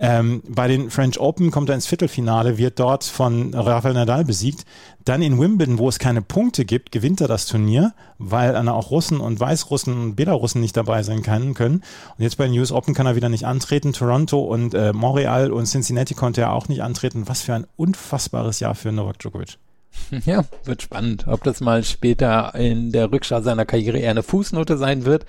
ähm, 0.03 0.43
bei 0.49 0.67
den 0.67 0.89
French 0.89 1.21
Open 1.21 1.51
kommt 1.51 1.69
er 1.69 1.75
ins 1.75 1.87
Viertelfinale, 1.87 2.57
wird 2.57 2.81
dort 2.81 3.05
von 3.05 3.53
Rafael 3.53 3.93
Nadal 3.93 4.25
besiegt. 4.25 4.65
Dann 5.05 5.21
in 5.21 5.39
Wimbledon, 5.39 5.77
wo 5.77 5.91
es 5.91 5.99
keine 5.99 6.23
Punkte 6.23 6.65
gibt, 6.65 6.91
gewinnt 6.91 7.21
er 7.21 7.29
das 7.29 7.45
Turnier, 7.45 7.93
weil 8.17 8.55
dann 8.55 8.71
auch 8.71 8.91
Russen 8.91 9.21
und 9.21 9.39
Weißrussen 9.39 9.93
und 9.93 10.17
Belarussen 10.17 10.63
nicht 10.63 10.75
dabei 10.75 11.03
sein 11.03 11.23
können. 11.23 11.51
Und 11.53 11.85
jetzt 12.19 12.39
bei 12.39 12.47
den 12.47 12.59
US 12.59 12.73
Open 12.73 12.95
kann 12.95 13.05
er 13.05 13.15
wieder 13.15 13.29
nicht 13.29 13.45
antreten. 13.45 13.93
Toronto 13.93 14.41
und 14.41 14.73
äh, 14.73 14.95
Montreal 14.95 15.53
und 15.53 15.67
Cincinnati 15.67 16.15
konnte 16.15 16.41
er 16.41 16.55
auch 16.55 16.69
nicht 16.69 16.83
antreten. 16.83 17.29
Was 17.29 17.43
für 17.43 17.53
ein 17.53 17.67
unfassbares 17.77 18.59
Jahr 18.59 18.75
für 18.75 18.93
Novak 18.93 19.19
Djokovic. 19.19 19.59
Ja, 20.25 20.45
wird 20.65 20.83
spannend, 20.83 21.27
ob 21.27 21.43
das 21.45 21.61
mal 21.61 21.83
später 21.83 22.55
in 22.55 22.93
der 22.93 23.13
Rückschau 23.13 23.43
seiner 23.43 23.67
Karriere 23.67 23.99
eher 23.99 24.13
eine 24.13 24.23
Fußnote 24.23 24.79
sein 24.79 25.05
wird 25.05 25.27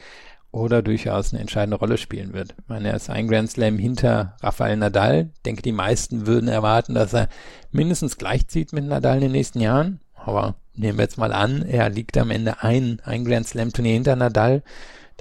oder 0.51 0.81
durchaus 0.81 1.31
eine 1.31 1.41
entscheidende 1.41 1.77
Rolle 1.77 1.97
spielen 1.97 2.33
wird. 2.33 2.55
Ich 2.57 2.67
meine, 2.67 2.89
er 2.89 2.95
ist 2.95 3.09
ein 3.09 3.27
Grand 3.27 3.49
Slam 3.49 3.77
hinter 3.77 4.35
Rafael 4.41 4.75
Nadal. 4.77 5.29
Ich 5.35 5.41
denke, 5.43 5.61
die 5.61 5.71
meisten 5.71 6.27
würden 6.27 6.49
erwarten, 6.49 6.93
dass 6.93 7.13
er 7.13 7.29
mindestens 7.71 8.17
gleichzieht 8.17 8.73
mit 8.73 8.85
Nadal 8.85 9.15
in 9.15 9.21
den 9.21 9.31
nächsten 9.31 9.61
Jahren. 9.61 9.99
Aber 10.15 10.55
nehmen 10.75 10.97
wir 10.97 11.03
jetzt 11.03 11.17
mal 11.17 11.33
an, 11.33 11.63
er 11.63 11.89
liegt 11.89 12.17
am 12.17 12.31
Ende 12.31 12.61
ein, 12.61 13.01
ein 13.03 13.25
Grand 13.25 13.47
Slam 13.47 13.71
Turnier 13.71 13.93
hinter 13.93 14.15
Nadal. 14.15 14.63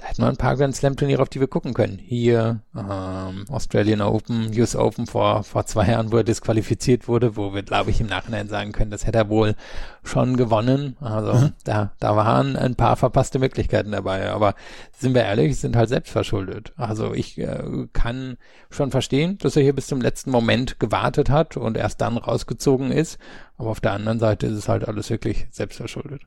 Da 0.01 0.07
hätten 0.07 0.23
wir 0.23 0.29
ein 0.29 0.37
paar 0.37 0.55
Grand 0.57 0.75
Slam 0.75 0.95
Turniere, 0.95 1.21
auf 1.21 1.29
die 1.29 1.39
wir 1.39 1.47
gucken 1.47 1.75
können. 1.75 1.99
Hier, 1.99 2.61
ähm, 2.75 3.45
Australian 3.49 4.01
Open, 4.01 4.51
US 4.57 4.75
Open 4.75 5.05
vor, 5.05 5.43
vor 5.43 5.67
zwei 5.67 5.89
Jahren, 5.89 6.11
wo 6.11 6.17
er 6.17 6.23
disqualifiziert 6.23 7.07
wurde, 7.07 7.37
wo 7.37 7.53
wir, 7.53 7.61
glaube 7.61 7.91
ich, 7.91 8.01
im 8.01 8.07
Nachhinein 8.07 8.47
sagen 8.47 8.71
können, 8.71 8.89
das 8.89 9.05
hätte 9.05 9.19
er 9.19 9.29
wohl 9.29 9.53
schon 10.03 10.37
gewonnen. 10.37 10.97
Also 11.01 11.33
mhm. 11.33 11.53
da, 11.65 11.91
da 11.99 12.15
waren 12.15 12.55
ein 12.55 12.73
paar 12.73 12.95
verpasste 12.95 13.37
Möglichkeiten 13.37 13.91
dabei. 13.91 14.31
Aber 14.31 14.55
sind 14.97 15.13
wir 15.13 15.21
ehrlich, 15.21 15.59
sind 15.59 15.75
halt 15.75 15.89
selbst 15.89 16.11
verschuldet. 16.11 16.73
Also 16.77 17.13
ich 17.13 17.37
äh, 17.37 17.61
kann 17.93 18.37
schon 18.71 18.89
verstehen, 18.89 19.37
dass 19.37 19.55
er 19.55 19.61
hier 19.61 19.75
bis 19.75 19.85
zum 19.85 20.01
letzten 20.01 20.31
Moment 20.31 20.79
gewartet 20.79 21.29
hat 21.29 21.57
und 21.57 21.77
erst 21.77 22.01
dann 22.01 22.17
rausgezogen 22.17 22.91
ist. 22.91 23.19
Aber 23.61 23.69
auf 23.69 23.79
der 23.79 23.91
anderen 23.91 24.17
Seite 24.17 24.47
ist 24.47 24.57
es 24.57 24.67
halt 24.67 24.87
alles 24.87 25.11
wirklich 25.11 25.45
selbstverschuldet. 25.51 26.23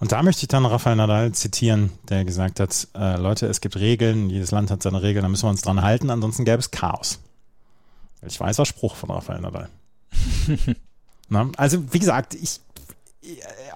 Und 0.00 0.12
da 0.12 0.22
möchte 0.22 0.42
ich 0.42 0.48
dann 0.48 0.66
Rafael 0.66 0.96
Nadal 0.96 1.32
zitieren, 1.32 1.92
der 2.10 2.26
gesagt 2.26 2.60
hat, 2.60 2.88
äh, 2.94 3.16
Leute, 3.16 3.46
es 3.46 3.62
gibt 3.62 3.76
Regeln, 3.76 4.28
jedes 4.28 4.50
Land 4.50 4.70
hat 4.70 4.82
seine 4.82 5.00
Regeln, 5.00 5.22
da 5.22 5.30
müssen 5.30 5.46
wir 5.46 5.50
uns 5.50 5.62
dran 5.62 5.80
halten, 5.80 6.10
ansonsten 6.10 6.44
gäbe 6.44 6.58
es 6.58 6.70
Chaos. 6.70 7.20
Ich 8.20 8.38
weiß, 8.38 8.58
was 8.58 8.68
Spruch 8.68 8.96
von 8.96 9.10
Rafael 9.10 9.40
Nadal. 9.40 9.70
Na, 11.30 11.48
also, 11.56 11.90
wie 11.94 12.00
gesagt, 12.00 12.34
ich 12.34 12.60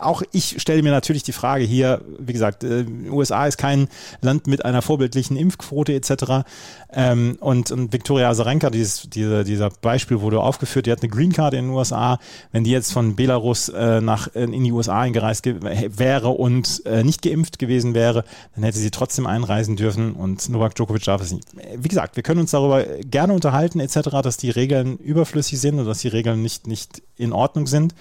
auch 0.03 0.23
ich 0.33 0.61
stelle 0.61 0.83
mir 0.83 0.91
natürlich 0.91 1.23
die 1.23 1.33
Frage 1.33 1.65
hier, 1.65 2.01
wie 2.19 2.33
gesagt, 2.33 2.65
äh, 2.65 2.85
USA 3.11 3.47
ist 3.47 3.59
kein 3.59 3.89
Land 4.21 4.47
mit 4.47 4.65
einer 4.65 4.83
vorbildlichen 4.83 5.37
Impfquote 5.37 5.95
etc. 5.95 6.45
Ähm, 6.93 7.37
und, 7.41 7.71
und 7.71 7.93
Victoria 7.93 8.31
Azarenka, 8.31 8.71
dieses, 8.71 9.09
diese, 9.11 9.45
dieser 9.45 9.71
Beispiel 9.71 10.21
wurde 10.21 10.41
aufgeführt, 10.41 10.87
die 10.87 10.93
hat 10.93 11.03
eine 11.03 11.11
Green 11.11 11.33
Card 11.33 11.55
in 11.55 11.67
den 11.67 11.75
USA. 11.75 12.19
Wenn 12.53 12.65
die 12.65 12.71
jetzt 12.71 12.93
von 12.93 13.17
Belarus 13.17 13.69
äh, 13.69 14.01
nach, 14.01 14.29
in 14.35 14.65
die 14.65 14.73
USA 14.73 15.01
eingereist 15.01 15.47
wäre 15.47 16.29
und 16.29 16.83
äh, 16.87 17.05
nicht 17.05 17.23
geimpft 17.23 17.59
gewesen 17.59 17.95
wäre, 17.95 18.25
dann 18.55 18.65
hätte 18.65 18.79
sie 18.79 18.91
trotzdem 18.91 19.27
einreisen 19.27 19.77
dürfen 19.77 20.13
und 20.15 20.49
Novak 20.49 20.75
Djokovic 20.75 21.05
darf 21.05 21.23
es 21.23 21.33
nicht. 21.33 21.47
Wie 21.77 21.89
gesagt, 21.89 22.17
wir 22.17 22.23
können 22.23 22.41
uns 22.41 22.51
darüber 22.51 22.83
gerne 22.83 23.33
unterhalten 23.33 23.81
etc., 23.81 24.11
dass 24.23 24.37
die 24.37 24.51
Regeln 24.51 24.97
überflüssig 24.99 25.61
sind 25.61 25.75
oder 25.75 25.87
dass 25.87 26.01
die 26.01 26.09
Regeln 26.09 26.43
nicht, 26.43 26.67
nicht 26.67 27.03
in 27.17 27.33
Ordnung 27.33 27.67
sind 27.67 27.95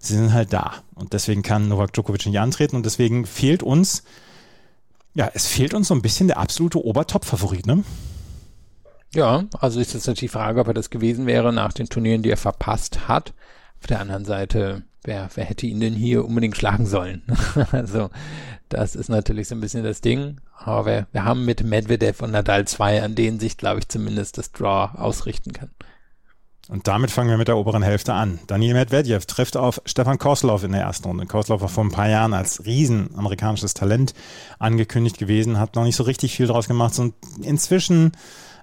sie 0.00 0.16
sind 0.16 0.32
halt 0.32 0.52
da. 0.52 0.74
Und 0.94 1.12
deswegen 1.12 1.42
kann 1.42 1.68
Novak 1.68 1.92
Djokovic 1.92 2.26
nicht 2.26 2.40
antreten 2.40 2.76
und 2.76 2.84
deswegen 2.84 3.26
fehlt 3.26 3.62
uns, 3.62 4.02
ja, 5.14 5.30
es 5.34 5.46
fehlt 5.46 5.74
uns 5.74 5.88
so 5.88 5.94
ein 5.94 6.02
bisschen 6.02 6.26
der 6.26 6.38
absolute 6.38 6.84
Obertop-Favorit, 6.84 7.66
ne? 7.66 7.84
Ja, 9.14 9.44
also 9.58 9.80
ist 9.80 9.92
jetzt 9.92 10.06
natürlich 10.06 10.30
die 10.30 10.38
Frage, 10.38 10.60
ob 10.60 10.68
er 10.68 10.74
das 10.74 10.90
gewesen 10.90 11.26
wäre 11.26 11.52
nach 11.52 11.72
den 11.72 11.88
Turnieren, 11.88 12.22
die 12.22 12.30
er 12.30 12.36
verpasst 12.36 13.08
hat. 13.08 13.34
Auf 13.80 13.86
der 13.88 14.00
anderen 14.00 14.24
Seite, 14.24 14.82
wer, 15.02 15.28
wer 15.34 15.44
hätte 15.44 15.66
ihn 15.66 15.80
denn 15.80 15.94
hier 15.94 16.24
unbedingt 16.24 16.56
schlagen 16.56 16.86
sollen? 16.86 17.22
also, 17.72 18.10
das 18.68 18.94
ist 18.94 19.08
natürlich 19.08 19.48
so 19.48 19.56
ein 19.56 19.60
bisschen 19.60 19.82
das 19.82 20.00
Ding. 20.00 20.40
Aber 20.56 20.86
wir, 20.86 21.06
wir 21.10 21.24
haben 21.24 21.44
mit 21.44 21.64
Medvedev 21.64 22.22
und 22.22 22.30
Nadal 22.30 22.68
zwei, 22.68 23.02
an 23.02 23.16
denen 23.16 23.40
sich, 23.40 23.56
glaube 23.56 23.80
ich, 23.80 23.88
zumindest 23.88 24.38
das 24.38 24.52
Draw 24.52 24.96
ausrichten 24.96 25.52
kann. 25.52 25.70
Und 26.70 26.86
damit 26.86 27.10
fangen 27.10 27.30
wir 27.30 27.36
mit 27.36 27.48
der 27.48 27.56
oberen 27.56 27.82
Hälfte 27.82 28.14
an. 28.14 28.38
Daniel 28.46 28.74
Medvedev 28.74 29.26
trifft 29.26 29.56
auf 29.56 29.82
Stefan 29.86 30.18
Koslov 30.18 30.62
in 30.62 30.70
der 30.70 30.82
ersten 30.82 31.08
Runde. 31.08 31.26
Koslov 31.26 31.62
war 31.62 31.68
vor 31.68 31.82
ein 31.82 31.90
paar 31.90 32.08
Jahren 32.08 32.32
als 32.32 32.64
riesen 32.64 33.10
amerikanisches 33.16 33.74
Talent 33.74 34.14
angekündigt 34.60 35.18
gewesen, 35.18 35.58
hat 35.58 35.74
noch 35.74 35.82
nicht 35.82 35.96
so 35.96 36.04
richtig 36.04 36.36
viel 36.36 36.46
draus 36.46 36.68
gemacht 36.68 36.96
und 37.00 37.14
inzwischen 37.42 38.12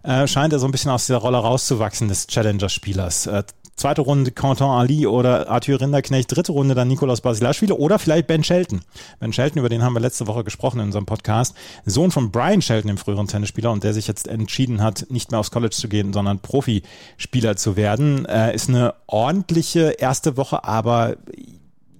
äh, 0.04 0.26
scheint 0.26 0.54
er 0.54 0.60
so 0.60 0.66
ein 0.66 0.72
bisschen 0.72 0.90
aus 0.90 1.06
dieser 1.06 1.18
Rolle 1.18 1.38
rauszuwachsen 1.38 2.08
des 2.08 2.28
Challenger-Spielers. 2.28 3.28
Äh, 3.28 3.44
Zweite 3.78 4.02
Runde 4.02 4.32
Quentin 4.32 4.66
Ali 4.66 5.06
oder 5.06 5.50
Arthur 5.50 5.80
Rinderknecht. 5.80 6.36
Dritte 6.36 6.52
Runde 6.52 6.74
dann 6.74 6.88
Nikolaus 6.88 7.22
Basilashvili 7.22 7.74
oder 7.74 8.00
vielleicht 8.00 8.26
Ben 8.26 8.44
Shelton. 8.44 8.82
Ben 9.20 9.32
Shelton, 9.32 9.60
über 9.60 9.70
den 9.70 9.84
haben 9.84 9.94
wir 9.94 10.00
letzte 10.00 10.26
Woche 10.26 10.44
gesprochen 10.44 10.80
in 10.80 10.88
unserem 10.88 11.06
Podcast. 11.06 11.56
Sohn 11.86 12.10
von 12.10 12.32
Brian 12.32 12.64
Shelton, 12.64 12.88
dem 12.88 12.98
früheren 12.98 13.28
Tennisspieler 13.28 13.72
und 13.72 13.84
der 13.84 13.94
sich 13.94 14.08
jetzt 14.08 14.28
entschieden 14.28 14.82
hat, 14.82 15.06
nicht 15.10 15.30
mehr 15.30 15.40
aufs 15.40 15.52
College 15.52 15.76
zu 15.76 15.90
gehen, 15.90 16.12
sondern 16.12 16.40
Profispieler 16.40 17.56
zu 17.56 17.76
werden. 17.76 18.26
Äh, 18.26 18.56
ist 18.56 18.68
eine 18.68 18.96
ordentliche 19.06 19.92
erste 19.92 20.38
Woche, 20.38 20.64
aber 20.64 21.18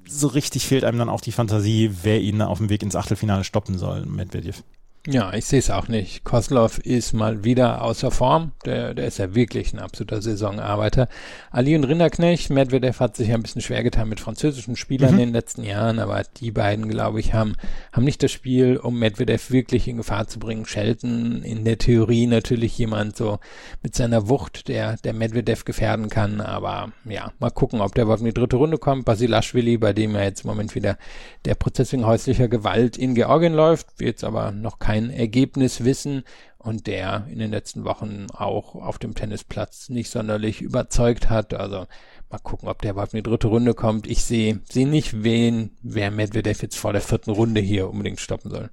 so 0.08 0.30
richtig 0.30 0.66
fehlt 0.66 0.84
einem 0.84 0.98
dann 0.98 1.10
auch 1.10 1.22
die 1.22 1.32
Fantasie, 1.32 1.92
wer 2.02 2.20
ihn 2.22 2.42
auf 2.42 2.58
dem 2.58 2.70
Weg 2.70 2.82
ins 2.82 2.96
Achtelfinale 2.96 3.44
stoppen 3.44 3.78
soll, 3.78 4.04
Medvedev. 4.08 4.64
Ja, 5.10 5.32
ich 5.34 5.46
sehe 5.46 5.60
es 5.60 5.70
auch 5.70 5.88
nicht. 5.88 6.26
Kozlov 6.26 6.80
ist 6.80 7.14
mal 7.14 7.46
wieder 7.46 7.82
außer 7.82 8.12
Form. 8.12 8.52
Der, 8.66 8.94
der 8.94 9.08
ist 9.08 9.20
ja 9.20 9.34
wirklich 9.34 9.72
ein 9.72 9.80
absoluter 9.80 10.22
Saisonarbeiter. 10.22 11.08
Ali 11.50 11.78
und 11.78 11.86
Rinderknecht, 11.86 12.50
Medvedev 12.50 13.00
hat 13.00 13.16
sich 13.16 13.30
ja 13.30 13.36
ein 13.36 13.42
bisschen 13.42 13.62
schwer 13.62 13.84
getan 13.84 14.10
mit 14.10 14.20
französischen 14.20 14.76
Spielern 14.76 15.14
mhm. 15.14 15.20
in 15.20 15.28
den 15.28 15.34
letzten 15.34 15.64
Jahren, 15.64 16.00
aber 16.00 16.24
die 16.42 16.52
beiden, 16.52 16.90
glaube 16.90 17.22
ich, 17.22 17.34
haben, 17.34 17.56
haben 17.94 18.04
nicht 18.04 18.22
das 18.22 18.34
Spiel, 18.34 18.76
um 18.76 19.00
Medvedev 19.00 19.50
wirklich 19.50 19.88
in 19.88 19.96
Gefahr 19.96 20.28
zu 20.28 20.40
bringen. 20.40 20.66
Shelton 20.66 21.42
in 21.42 21.64
der 21.64 21.78
Theorie 21.78 22.28
natürlich 22.28 22.78
jemand 22.78 23.16
so 23.16 23.40
mit 23.82 23.96
seiner 23.96 24.28
Wucht, 24.28 24.68
der, 24.68 24.98
der 24.98 25.14
Medvedev 25.14 25.64
gefährden 25.64 26.10
kann, 26.10 26.42
aber 26.42 26.92
ja, 27.06 27.32
mal 27.40 27.52
gucken, 27.52 27.80
ob 27.80 27.96
der 27.96 28.04
überhaupt 28.04 28.24
in 28.24 28.28
die 28.28 28.34
dritte 28.34 28.58
Runde 28.58 28.78
kommt. 28.78 29.06
Basilashvili, 29.06 29.78
bei 29.78 29.94
dem 29.94 30.16
ja 30.16 30.24
jetzt 30.24 30.44
im 30.44 30.50
Moment 30.50 30.76
wieder 30.76 30.98
der 31.46 31.56
Prozess 31.56 31.94
wegen 31.94 32.06
häuslicher 32.06 32.50
Gewalt 32.50 32.98
in 32.98 33.16
Georgien 33.16 33.54
läuft, 33.54 34.02
wird 34.02 34.18
jetzt 34.18 34.26
aber 34.26 34.52
noch 34.52 34.80
kein 34.80 34.97
kein 34.98 35.10
Ergebnis 35.10 35.84
wissen 35.84 36.24
und 36.58 36.88
der 36.88 37.28
in 37.30 37.40
den 37.40 37.52
letzten 37.52 37.86
Wochen 37.86 38.28
auch 38.34 38.76
auf 38.76 38.98
dem 38.98 39.16
Tennisplatz 39.16 39.90
nicht 39.90 40.10
sonderlich 40.10 40.62
überzeugt 40.62 41.30
hat. 41.30 41.54
Also 41.54 41.86
mal 42.30 42.40
gucken, 42.40 42.68
ob 42.68 42.82
der 42.82 42.92
überhaupt 42.92 43.14
in 43.14 43.24
die 43.24 43.30
dritte 43.30 43.48
Runde 43.48 43.74
kommt. 43.74 44.08
Ich 44.08 44.24
sehe 44.24 44.60
sehe 44.70 44.88
nicht, 44.88 45.24
wen, 45.24 45.72
wer 45.82 46.12
Medvedev 46.12 46.62
jetzt 46.62 46.78
vor 46.78 46.94
der 46.94 47.02
vierten 47.02 47.32
Runde 47.32 47.62
hier 47.62 47.90
unbedingt 47.90 48.20
stoppen 48.20 48.52
soll. 48.52 48.70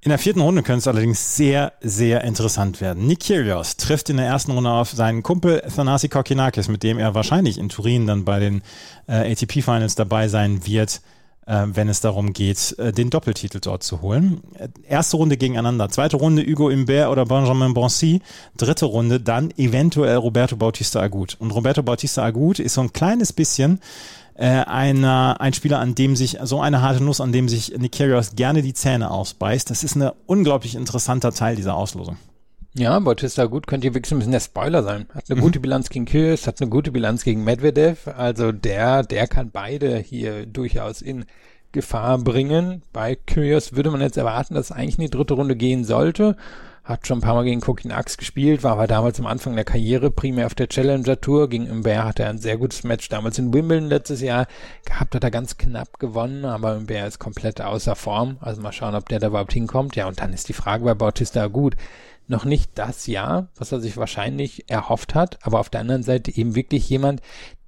In 0.00 0.10
der 0.10 0.18
vierten 0.18 0.42
Runde 0.42 0.62
könnte 0.62 0.80
es 0.80 0.86
allerdings 0.86 1.34
sehr, 1.34 1.72
sehr 1.80 2.24
interessant 2.24 2.82
werden. 2.82 3.06
Nick 3.06 3.20
Kyrgios 3.20 3.78
trifft 3.78 4.10
in 4.10 4.18
der 4.18 4.26
ersten 4.26 4.50
Runde 4.50 4.70
auf 4.70 4.90
seinen 4.90 5.22
Kumpel 5.22 5.62
Thanasi 5.74 6.10
Kokinakis, 6.10 6.68
mit 6.68 6.82
dem 6.82 6.98
er 6.98 7.14
wahrscheinlich 7.14 7.56
in 7.56 7.70
Turin 7.70 8.06
dann 8.06 8.26
bei 8.26 8.38
den 8.38 8.60
äh, 9.06 9.32
ATP-Finals 9.32 9.94
dabei 9.94 10.28
sein 10.28 10.66
wird 10.66 11.00
wenn 11.46 11.88
es 11.88 12.00
darum 12.00 12.32
geht, 12.32 12.74
äh, 12.78 12.92
den 12.92 13.10
Doppeltitel 13.10 13.60
dort 13.60 13.82
zu 13.82 14.00
holen. 14.02 14.40
Äh, 14.58 14.68
erste 14.88 15.16
Runde 15.16 15.36
gegeneinander, 15.36 15.88
zweite 15.90 16.16
Runde 16.16 16.42
Hugo 16.42 16.70
Imbert 16.70 17.08
oder 17.08 17.26
Benjamin 17.26 17.74
Bonsi, 17.74 18.22
dritte 18.56 18.86
Runde 18.86 19.20
dann 19.20 19.50
eventuell 19.56 20.16
Roberto 20.16 20.56
Bautista 20.56 21.00
Agut. 21.00 21.36
Und 21.38 21.50
Roberto 21.50 21.82
Bautista 21.82 22.24
Agut 22.24 22.58
ist 22.58 22.74
so 22.74 22.80
ein 22.80 22.92
kleines 22.92 23.32
bisschen 23.32 23.80
äh, 24.34 24.46
einer, 24.46 25.36
ein 25.40 25.52
Spieler, 25.52 25.80
an 25.80 25.94
dem 25.94 26.16
sich, 26.16 26.38
so 26.42 26.60
eine 26.60 26.82
harte 26.82 27.02
Nuss, 27.02 27.20
an 27.20 27.32
dem 27.32 27.48
sich 27.48 27.76
Nick 27.76 27.92
Kyrgios 27.92 28.34
gerne 28.36 28.62
die 28.62 28.74
Zähne 28.74 29.10
ausbeißt. 29.10 29.70
Das 29.70 29.84
ist 29.84 29.96
ein 29.96 30.10
unglaublich 30.26 30.74
interessanter 30.74 31.32
Teil 31.32 31.56
dieser 31.56 31.76
Auslosung. 31.76 32.16
Ja, 32.76 32.98
Bautista 32.98 33.44
gut 33.44 33.68
könnte 33.68 33.94
wirklich 33.94 34.10
ein 34.10 34.18
bisschen 34.18 34.32
der 34.32 34.40
Spoiler 34.40 34.82
sein. 34.82 35.06
Hat 35.14 35.30
eine 35.30 35.38
mhm. 35.38 35.44
gute 35.44 35.60
Bilanz 35.60 35.90
gegen 35.90 36.06
Kyrgios, 36.06 36.48
hat 36.48 36.60
eine 36.60 36.70
gute 36.70 36.90
Bilanz 36.90 37.22
gegen 37.22 37.44
Medvedev. 37.44 38.08
Also 38.08 38.50
der, 38.50 39.04
der 39.04 39.28
kann 39.28 39.52
beide 39.52 39.96
hier 39.98 40.44
durchaus 40.44 41.00
in 41.00 41.24
Gefahr 41.70 42.18
bringen. 42.18 42.82
Bei 42.92 43.14
Kyrgios 43.14 43.76
würde 43.76 43.92
man 43.92 44.00
jetzt 44.00 44.16
erwarten, 44.16 44.54
dass 44.54 44.70
es 44.70 44.72
eigentlich 44.72 44.98
in 44.98 45.04
die 45.04 45.10
dritte 45.10 45.34
Runde 45.34 45.54
gehen 45.54 45.84
sollte. 45.84 46.36
Hat 46.82 47.06
schon 47.06 47.18
ein 47.18 47.20
paar 47.22 47.34
Mal 47.34 47.44
gegen 47.44 47.60
Kokin 47.60 47.92
Ax 47.92 48.18
gespielt, 48.18 48.62
war 48.62 48.72
aber 48.72 48.88
damals 48.88 49.18
am 49.20 49.26
Anfang 49.26 49.54
der 49.54 49.64
Karriere 49.64 50.10
primär 50.10 50.46
auf 50.46 50.54
der 50.54 50.68
Challenger 50.68 51.20
Tour. 51.20 51.48
Gegen 51.48 51.68
Imbert 51.68 52.04
hat 52.04 52.20
er 52.20 52.28
ein 52.28 52.38
sehr 52.38 52.58
gutes 52.58 52.82
Match 52.82 53.08
damals 53.08 53.38
in 53.38 53.54
Wimbledon 53.54 53.88
letztes 53.88 54.20
Jahr 54.20 54.46
gehabt, 54.84 55.14
hat 55.14 55.24
er 55.24 55.30
ganz 55.30 55.56
knapp 55.56 55.98
gewonnen, 56.00 56.44
aber 56.44 56.76
Imbert 56.76 57.08
ist 57.08 57.18
komplett 57.20 57.60
außer 57.60 57.94
Form. 57.94 58.36
Also 58.40 58.60
mal 58.60 58.72
schauen, 58.72 58.96
ob 58.96 59.08
der 59.08 59.20
da 59.20 59.28
überhaupt 59.28 59.52
hinkommt. 59.52 59.94
Ja, 59.94 60.08
und 60.08 60.20
dann 60.20 60.32
ist 60.32 60.48
die 60.48 60.54
Frage 60.54 60.84
bei 60.84 60.94
Bautista 60.94 61.46
gut 61.46 61.76
noch 62.26 62.44
nicht 62.44 62.72
das 62.74 63.06
Jahr, 63.06 63.48
was 63.56 63.72
er 63.72 63.80
sich 63.80 63.96
wahrscheinlich 63.96 64.70
erhofft 64.70 65.14
hat, 65.14 65.38
aber 65.42 65.60
auf 65.60 65.68
der 65.68 65.80
anderen 65.80 66.02
Seite 66.02 66.36
eben 66.36 66.54
wirklich 66.54 66.88
jemand, 66.88 67.20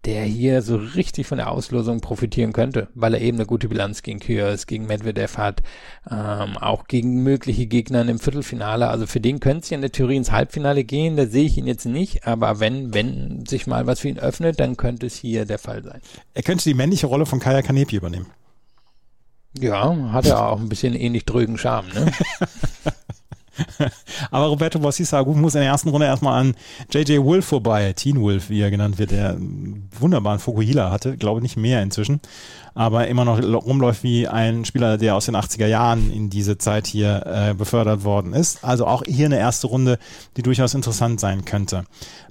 der 0.07 0.23
hier 0.23 0.63
so 0.63 0.77
richtig 0.77 1.27
von 1.27 1.39
der 1.39 1.51
Auslosung 1.51 2.01
profitieren 2.01 2.53
könnte, 2.53 2.89
weil 2.95 3.15
er 3.15 3.21
eben 3.21 3.39
eine 3.39 3.47
gute 3.47 3.69
Bilanz 3.69 4.03
gegen 4.03 4.21
Kyrgios, 4.21 4.67
gegen 4.67 4.87
Medvedev 4.87 5.37
hat, 5.37 5.63
ähm, 6.09 6.57
auch 6.57 6.87
gegen 6.87 7.25
mögliche 7.25 7.67
Gegner 7.67 8.09
im 8.09 8.21
Viertelfinale. 8.21 8.89
Also 8.89 9.07
für 9.07 9.21
den 9.21 9.41
könnte 9.41 9.65
es 9.65 9.71
ja 9.71 9.75
in 9.75 9.81
der 9.81 9.91
Theorie 9.91 10.17
ins 10.17 10.31
Halbfinale 10.31 10.85
gehen, 10.85 11.17
da 11.17 11.27
sehe 11.27 11.45
ich 11.45 11.59
ihn 11.59 11.67
jetzt 11.67 11.87
nicht, 11.87 12.27
aber 12.27 12.61
wenn, 12.61 12.95
wenn 12.95 13.45
sich 13.47 13.67
mal 13.67 13.87
was 13.87 14.01
für 14.01 14.09
ihn 14.09 14.19
öffnet, 14.19 14.61
dann 14.61 14.77
könnte 14.77 15.07
es 15.07 15.17
hier 15.17 15.45
der 15.45 15.59
Fall 15.59 15.83
sein. 15.83 16.01
Er 16.35 16.43
könnte 16.43 16.65
die 16.65 16.75
männliche 16.75 17.09
Rolle 17.09 17.27
von 17.27 17.41
Kaya 17.41 17.63
Kanepi 17.63 17.97
übernehmen. 17.97 18.27
Ja, 19.59 20.13
hat 20.13 20.27
er 20.27 20.47
auch 20.47 20.61
ein 20.61 20.69
bisschen 20.69 20.95
ähnlich 20.95 21.25
drögen 21.25 21.59
Charme, 21.59 21.89
ne? 21.89 22.13
Aber 24.31 24.47
Roberto 24.47 24.79
Bautista 24.79 25.19
Agut 25.19 25.37
muss 25.37 25.55
in 25.55 25.61
der 25.61 25.71
ersten 25.71 25.89
Runde 25.89 26.07
erstmal 26.07 26.41
an 26.41 26.55
JJ 26.91 27.19
Wolf 27.23 27.47
vorbei, 27.47 27.93
Teen 27.95 28.21
Wolf, 28.21 28.51
wie 28.51 28.61
er 28.61 28.71
genannt 28.71 28.99
wird, 28.99 29.11
der 29.11 29.37
wunderbaren 29.99 30.39
Fukuhila 30.39 30.91
hatte, 30.91 31.17
glaube 31.17 31.41
nicht 31.41 31.57
mehr 31.57 31.83
inzwischen, 31.83 32.21
aber 32.75 33.09
immer 33.09 33.25
noch 33.25 33.43
rumläuft 33.43 34.03
wie 34.03 34.29
ein 34.29 34.65
Spieler, 34.65 34.99
der 34.99 35.15
aus 35.15 35.27
den 35.27 35.37
80er 35.37 35.67
Jahren 35.67 36.11
in 36.11 36.31
diese 36.31 36.59
Zeit 36.59 36.87
hier 36.87 37.25
äh, 37.27 37.55
befördert 37.55 38.05
worden 38.05 38.33
ist. 38.33 38.63
Also 38.65 38.87
auch 38.87 39.03
hier 39.07 39.27
eine 39.27 39.39
erste 39.39 39.67
Runde, 39.67 39.99
die 40.37 40.43
durchaus 40.43 40.75
interessant 40.75 41.21
sein 41.21 41.45
könnte. 41.45 41.85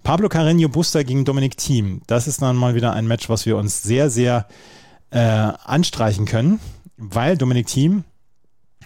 Pablo 0.04 0.28
Carreño 0.28 0.68
Buster 0.68 1.04
gegen 1.04 1.26
Dominic 1.26 1.58
Thiem. 1.58 2.02
Das 2.08 2.28
ist 2.28 2.42
dann 2.42 2.56
mal 2.56 2.76
wieder 2.76 2.94
ein 2.94 3.08
Match, 3.08 3.30
was 3.30 3.46
wir 3.46 3.58
uns 3.58 3.82
sehr, 3.82 4.10
sehr 4.10 4.46
äh, 5.10 5.20
anstreichen 5.20 6.26
können, 6.26 6.60
weil 6.98 7.38
Dominic 7.38 7.68
Thiem 7.68 8.04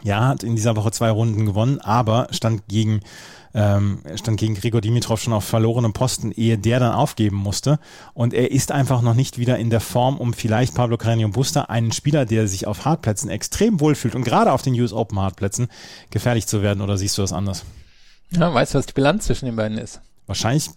Ja, 0.04 0.28
hat 0.28 0.44
in 0.44 0.56
dieser 0.56 0.76
Woche 0.76 0.92
zwei 0.92 1.10
Runden 1.10 1.46
gewonnen, 1.46 1.80
aber 1.80 2.28
stand 2.32 2.68
gegen 2.68 3.02
ähm, 3.54 4.02
stand 4.16 4.40
gegen 4.40 4.56
Gregor 4.56 4.82
Dimitrov 4.82 5.22
schon 5.22 5.34
auf 5.34 5.44
verlorenem 5.44 5.94
Posten, 5.94 6.32
ehe 6.32 6.58
der 6.58 6.80
dann 6.80 6.94
aufgeben 6.94 7.38
musste. 7.38 7.80
Und 8.14 8.34
er 8.34 8.52
ist 8.52 8.72
einfach 8.72 9.02
noch 9.02 9.16
nicht 9.16 9.38
wieder 9.38 9.58
in 9.58 9.70
der 9.70 9.80
Form, 9.80 10.18
um 10.18 10.34
vielleicht 10.34 10.76
Pablo 10.76 10.98
Carreño 10.98 11.32
Busta, 11.32 11.64
einen 11.64 11.92
Spieler, 11.92 12.26
der 12.26 12.48
sich 12.48 12.68
auf 12.68 12.86
Hartplätzen 12.86 13.30
extrem 13.30 13.80
wohlfühlt 13.80 14.16
und 14.16 14.24
gerade 14.24 14.52
auf 14.52 14.62
den 14.62 14.80
US 14.80 14.94
Open 14.94 15.20
Hartplätzen 15.20 15.68
gefährlich 16.12 16.48
zu 16.48 16.62
werden. 16.62 16.82
Oder 16.82 16.98
siehst 16.98 17.18
du 17.18 17.22
das 17.22 17.34
anders? 17.34 17.66
Ja, 18.32 18.54
weißt 18.54 18.74
du, 18.74 18.78
was 18.78 18.86
die 18.86 18.94
Bilanz 18.94 19.26
zwischen 19.26 19.46
den 19.46 19.56
beiden 19.56 19.78
ist? 19.78 20.02
Wahrscheinlich 20.28 20.70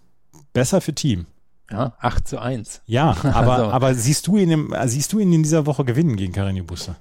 besser 0.54 0.80
für 0.80 0.94
Team. 0.94 1.26
Ja, 1.70 1.94
8 2.00 2.28
zu 2.28 2.38
1. 2.38 2.82
Ja, 2.86 3.16
aber, 3.22 3.52
also. 3.52 3.70
aber 3.70 3.94
siehst 3.94 4.26
du 4.26 4.36
ihn 4.36 4.50
im, 4.50 4.74
siehst 4.86 5.12
du 5.12 5.18
ihn 5.18 5.32
in 5.32 5.42
dieser 5.42 5.66
Woche 5.66 5.84
gewinnen 5.84 6.16
gegen 6.16 6.32
Carreño 6.32 6.64
Busta? 6.64 6.96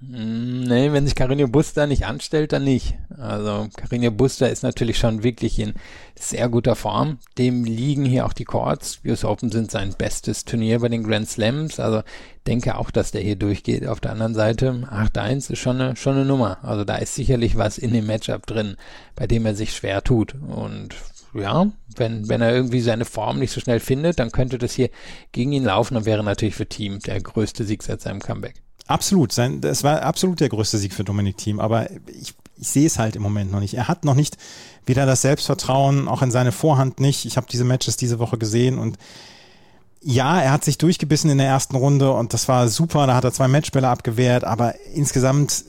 Hm, 0.00 0.64
nee, 0.64 0.92
wenn 0.92 1.06
sich 1.06 1.14
Carino 1.14 1.48
Buster 1.48 1.86
nicht 1.86 2.04
anstellt, 2.04 2.52
dann 2.52 2.64
nicht. 2.64 2.98
Also 3.16 3.68
Carino 3.76 4.10
Buster 4.10 4.50
ist 4.50 4.62
natürlich 4.62 4.98
schon 4.98 5.22
wirklich 5.22 5.58
in 5.58 5.72
sehr 6.14 6.50
guter 6.50 6.76
Form. 6.76 7.18
Dem 7.38 7.64
liegen 7.64 8.04
hier 8.04 8.26
auch 8.26 8.34
die 8.34 8.44
Chords. 8.44 9.00
US 9.06 9.24
Open 9.24 9.50
sind 9.50 9.70
sein 9.70 9.94
bestes 9.96 10.44
Turnier 10.44 10.80
bei 10.80 10.90
den 10.90 11.02
Grand 11.02 11.28
Slams. 11.28 11.80
Also 11.80 12.02
denke 12.46 12.76
auch, 12.76 12.90
dass 12.90 13.10
der 13.10 13.22
hier 13.22 13.36
durchgeht. 13.36 13.86
Auf 13.86 14.00
der 14.00 14.12
anderen 14.12 14.34
Seite 14.34 14.86
8-1 14.90 15.50
ist 15.50 15.58
schon 15.60 15.80
eine, 15.80 15.96
schon 15.96 16.16
eine 16.16 16.26
Nummer. 16.26 16.58
Also 16.62 16.84
da 16.84 16.96
ist 16.96 17.14
sicherlich 17.14 17.56
was 17.56 17.78
in 17.78 17.94
dem 17.94 18.06
Matchup 18.06 18.46
drin, 18.46 18.76
bei 19.14 19.26
dem 19.26 19.46
er 19.46 19.54
sich 19.54 19.74
schwer 19.74 20.04
tut. 20.04 20.34
Und 20.34 20.94
ja, 21.32 21.70
wenn, 21.96 22.28
wenn 22.28 22.42
er 22.42 22.54
irgendwie 22.54 22.80
seine 22.80 23.06
Form 23.06 23.38
nicht 23.38 23.50
so 23.50 23.60
schnell 23.60 23.80
findet, 23.80 24.18
dann 24.18 24.30
könnte 24.30 24.58
das 24.58 24.74
hier 24.74 24.90
gegen 25.32 25.52
ihn 25.52 25.64
laufen 25.64 25.96
und 25.96 26.04
wäre 26.04 26.22
natürlich 26.22 26.54
für 26.54 26.66
Team 26.66 26.98
der 27.00 27.18
größte 27.20 27.64
Sieg 27.64 27.82
seit 27.82 28.02
seinem 28.02 28.20
Comeback. 28.20 28.65
Absolut. 28.86 29.32
Sein, 29.32 29.60
das 29.60 29.84
war 29.84 30.02
absolut 30.02 30.40
der 30.40 30.48
größte 30.48 30.78
Sieg 30.78 30.94
für 30.94 31.04
Dominik 31.04 31.36
Thiem, 31.36 31.60
aber 31.60 31.90
ich, 31.90 32.34
ich 32.56 32.68
sehe 32.68 32.86
es 32.86 32.98
halt 32.98 33.16
im 33.16 33.22
Moment 33.22 33.52
noch 33.52 33.60
nicht. 33.60 33.74
Er 33.74 33.88
hat 33.88 34.04
noch 34.04 34.14
nicht 34.14 34.36
wieder 34.84 35.06
das 35.06 35.22
Selbstvertrauen, 35.22 36.08
auch 36.08 36.22
in 36.22 36.30
seine 36.30 36.52
Vorhand 36.52 37.00
nicht. 37.00 37.24
Ich 37.24 37.36
habe 37.36 37.46
diese 37.50 37.64
Matches 37.64 37.96
diese 37.96 38.18
Woche 38.18 38.38
gesehen 38.38 38.78
und 38.78 38.96
ja, 40.02 40.40
er 40.40 40.52
hat 40.52 40.64
sich 40.64 40.78
durchgebissen 40.78 41.30
in 41.30 41.38
der 41.38 41.48
ersten 41.48 41.74
Runde 41.74 42.12
und 42.12 42.32
das 42.32 42.46
war 42.46 42.68
super. 42.68 43.08
Da 43.08 43.16
hat 43.16 43.24
er 43.24 43.32
zwei 43.32 43.48
Matchbälle 43.48 43.88
abgewehrt, 43.88 44.44
aber 44.44 44.74
insgesamt 44.94 45.64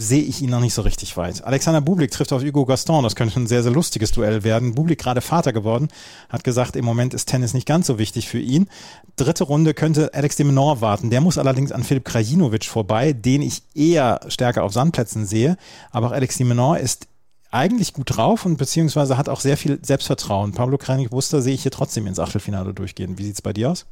sehe 0.00 0.22
ich 0.22 0.40
ihn 0.40 0.50
noch 0.50 0.60
nicht 0.60 0.74
so 0.74 0.82
richtig 0.82 1.16
weit. 1.16 1.44
Alexander 1.44 1.80
Bublik 1.80 2.12
trifft 2.12 2.32
auf 2.32 2.42
Hugo 2.42 2.64
Gaston. 2.64 3.02
Das 3.02 3.16
könnte 3.16 3.38
ein 3.40 3.48
sehr, 3.48 3.64
sehr 3.64 3.72
lustiges 3.72 4.12
Duell 4.12 4.44
werden. 4.44 4.74
Bublik 4.74 5.00
gerade 5.00 5.20
Vater 5.20 5.52
geworden, 5.52 5.88
hat 6.28 6.44
gesagt, 6.44 6.76
im 6.76 6.84
Moment 6.84 7.14
ist 7.14 7.26
Tennis 7.26 7.52
nicht 7.52 7.66
ganz 7.66 7.88
so 7.88 7.98
wichtig 7.98 8.28
für 8.28 8.38
ihn. 8.38 8.68
Dritte 9.16 9.44
Runde 9.44 9.74
könnte 9.74 10.14
Alex 10.14 10.36
de 10.36 10.46
Menor 10.46 10.80
warten. 10.80 11.10
Der 11.10 11.20
muss 11.20 11.36
allerdings 11.36 11.72
an 11.72 11.82
Filip 11.82 12.04
Krajinovic 12.04 12.66
vorbei, 12.66 13.12
den 13.12 13.42
ich 13.42 13.62
eher 13.74 14.20
stärker 14.28 14.62
auf 14.62 14.72
Sandplätzen 14.72 15.26
sehe. 15.26 15.56
Aber 15.90 16.08
auch 16.08 16.12
Alex 16.12 16.36
de 16.36 16.46
Menor 16.46 16.78
ist 16.78 17.08
eigentlich 17.50 17.92
gut 17.92 18.16
drauf 18.16 18.46
und 18.46 18.56
beziehungsweise 18.56 19.16
hat 19.16 19.28
auch 19.28 19.40
sehr 19.40 19.56
viel 19.56 19.80
Selbstvertrauen. 19.82 20.52
Pablo 20.52 20.78
Kreinig 20.78 21.10
Wuster 21.10 21.42
sehe 21.42 21.54
ich 21.54 21.62
hier 21.62 21.72
trotzdem 21.72 22.06
ins 22.06 22.20
Achtelfinale 22.20 22.72
durchgehen. 22.72 23.18
Wie 23.18 23.24
sieht's 23.24 23.42
bei 23.42 23.52
dir 23.52 23.70
aus? 23.70 23.86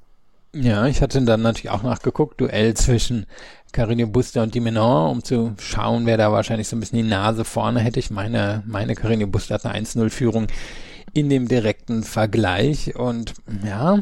Ja, 0.54 0.86
ich 0.86 1.02
hatte 1.02 1.20
dann 1.22 1.42
natürlich 1.42 1.70
auch 1.70 1.82
nachgeguckt, 1.82 2.40
Duell 2.40 2.74
zwischen 2.74 3.26
Carino 3.76 4.06
Buster 4.06 4.42
und 4.42 4.54
Dimenon, 4.54 5.10
um 5.10 5.22
zu 5.22 5.52
schauen, 5.58 6.06
wer 6.06 6.16
da 6.16 6.32
wahrscheinlich 6.32 6.66
so 6.66 6.76
ein 6.76 6.80
bisschen 6.80 6.96
die 6.96 7.10
Nase 7.10 7.44
vorne 7.44 7.80
hätte. 7.80 8.00
Ich 8.00 8.10
meine, 8.10 8.62
meine 8.66 8.94
Carino 8.94 9.26
Buster 9.26 9.56
hat 9.56 9.66
eine 9.66 9.84
1-0-Führung 9.84 10.46
in 11.12 11.28
dem 11.28 11.46
direkten 11.46 12.02
Vergleich 12.02 12.96
und 12.96 13.34
ja, 13.62 13.98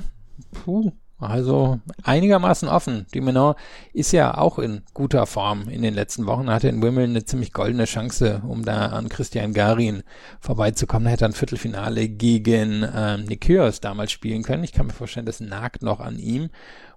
puh, 0.53 0.93
also 1.19 1.81
einigermaßen 2.05 2.69
offen. 2.69 3.07
Dimenon 3.15 3.55
ist 3.93 4.13
ja 4.13 4.37
auch 4.37 4.61
in 4.61 4.83
guter 4.95 5.27
Form 5.27 5.69
in 5.69 5.83
den 5.83 5.95
letzten 5.95 6.27
Wochen. 6.27 6.51
Hatte 6.51 6.69
in 6.69 6.81
Wimbledon 6.81 7.11
eine 7.11 7.25
ziemlich 7.25 7.53
goldene 7.53 7.87
Chance, 7.87 8.43
um 8.47 8.65
da 8.65 8.87
an 8.87 9.09
Christian 9.09 9.55
Garin 9.55 10.05
vorbeizukommen. 10.39 11.07
Er 11.07 11.13
hätte 11.13 11.25
ein 11.25 11.33
Viertelfinale 11.33 12.09
gegen 12.09 12.87
ähm, 12.95 13.25
Nikios 13.25 13.81
damals 13.81 14.13
spielen 14.13 14.45
können. 14.45 14.63
Ich 14.63 14.73
kann 14.73 14.87
mir 14.87 14.93
vorstellen, 14.93 15.27
das 15.27 15.41
nagt 15.41 15.83
noch 15.83 15.99
an 15.99 16.21
ihm. 16.21 16.51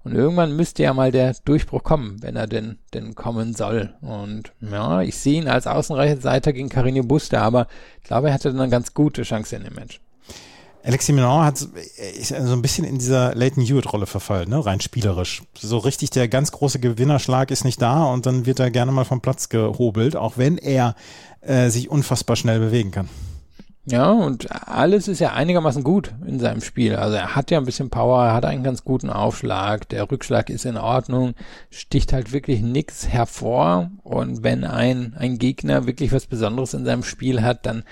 Und 0.07 0.15
irgendwann 0.15 0.55
müsste 0.55 0.83
ja 0.83 0.93
mal 0.93 1.11
der 1.11 1.35
Durchbruch 1.43 1.83
kommen, 1.83 2.15
wenn 2.21 2.37
er 2.37 2.47
denn, 2.47 2.77
denn 2.93 3.13
kommen 3.13 3.53
soll. 3.53 3.93
Und 3.99 4.53
ja, 4.61 5.01
ich 5.01 5.17
sehe 5.17 5.41
ihn 5.41 5.49
als 5.49 5.67
Außenseiter 5.67 6.53
gegen 6.53 6.69
Carino 6.69 7.03
Buster, 7.03 7.41
aber 7.41 7.67
ich 7.97 8.05
glaube, 8.05 8.29
er 8.29 8.33
hatte 8.33 8.49
dann 8.49 8.61
eine 8.61 8.71
ganz 8.71 8.93
gute 8.93 9.23
Chance 9.23 9.57
in 9.57 9.65
dem 9.65 9.73
Match. 9.73 9.99
Alexis 10.81 11.13
Minon 11.13 11.43
hat 11.43 11.59
ist 11.59 12.29
so 12.29 12.53
ein 12.53 12.61
bisschen 12.61 12.85
in 12.85 12.99
dieser 12.99 13.35
Leighton 13.35 13.61
Hewitt-Rolle 13.61 14.05
verfallen, 14.05 14.47
ne? 14.47 14.65
rein 14.65 14.79
spielerisch. 14.79 15.43
So 15.59 15.79
richtig 15.79 16.11
der 16.11 16.29
ganz 16.29 16.53
große 16.53 16.79
Gewinnerschlag 16.79 17.51
ist 17.51 17.65
nicht 17.65 17.81
da 17.81 18.05
und 18.05 18.25
dann 18.25 18.45
wird 18.45 18.61
er 18.61 18.71
gerne 18.71 18.93
mal 18.93 19.03
vom 19.03 19.19
Platz 19.19 19.49
gehobelt, 19.49 20.15
auch 20.15 20.37
wenn 20.37 20.57
er 20.57 20.95
äh, 21.41 21.67
sich 21.67 21.89
unfassbar 21.89 22.37
schnell 22.37 22.61
bewegen 22.61 22.91
kann. 22.91 23.09
Ja, 23.89 24.11
und 24.11 24.51
alles 24.67 25.07
ist 25.07 25.19
ja 25.19 25.31
einigermaßen 25.31 25.81
gut 25.81 26.11
in 26.25 26.39
seinem 26.39 26.59
Spiel. 26.59 26.97
Also 26.97 27.15
er 27.15 27.37
hat 27.37 27.51
ja 27.51 27.57
ein 27.57 27.63
bisschen 27.63 27.89
Power, 27.89 28.25
er 28.25 28.33
hat 28.33 28.43
einen 28.43 28.63
ganz 28.63 28.83
guten 28.83 29.09
Aufschlag, 29.09 29.87
der 29.87 30.11
Rückschlag 30.11 30.49
ist 30.49 30.65
in 30.65 30.75
Ordnung, 30.75 31.35
sticht 31.69 32.11
halt 32.11 32.33
wirklich 32.33 32.61
nix 32.61 33.07
hervor. 33.07 33.89
Und 34.03 34.43
wenn 34.43 34.65
ein, 34.65 35.13
ein 35.17 35.37
Gegner 35.37 35.87
wirklich 35.87 36.11
was 36.11 36.25
Besonderes 36.25 36.73
in 36.73 36.83
seinem 36.83 37.03
Spiel 37.03 37.43
hat, 37.43 37.65
dann 37.65 37.83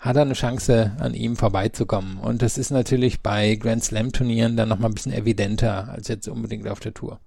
hat 0.00 0.16
er 0.16 0.22
eine 0.22 0.34
Chance, 0.34 0.90
an 0.98 1.14
ihm 1.14 1.36
vorbeizukommen. 1.36 2.18
Und 2.18 2.42
das 2.42 2.58
ist 2.58 2.70
natürlich 2.70 3.22
bei 3.22 3.54
Grand 3.54 3.84
Slam 3.84 4.10
Turnieren 4.10 4.56
dann 4.56 4.68
nochmal 4.68 4.90
ein 4.90 4.94
bisschen 4.94 5.12
evidenter 5.12 5.88
als 5.88 6.08
jetzt 6.08 6.26
unbedingt 6.26 6.66
auf 6.66 6.80
der 6.80 6.94
Tour. 6.94 7.20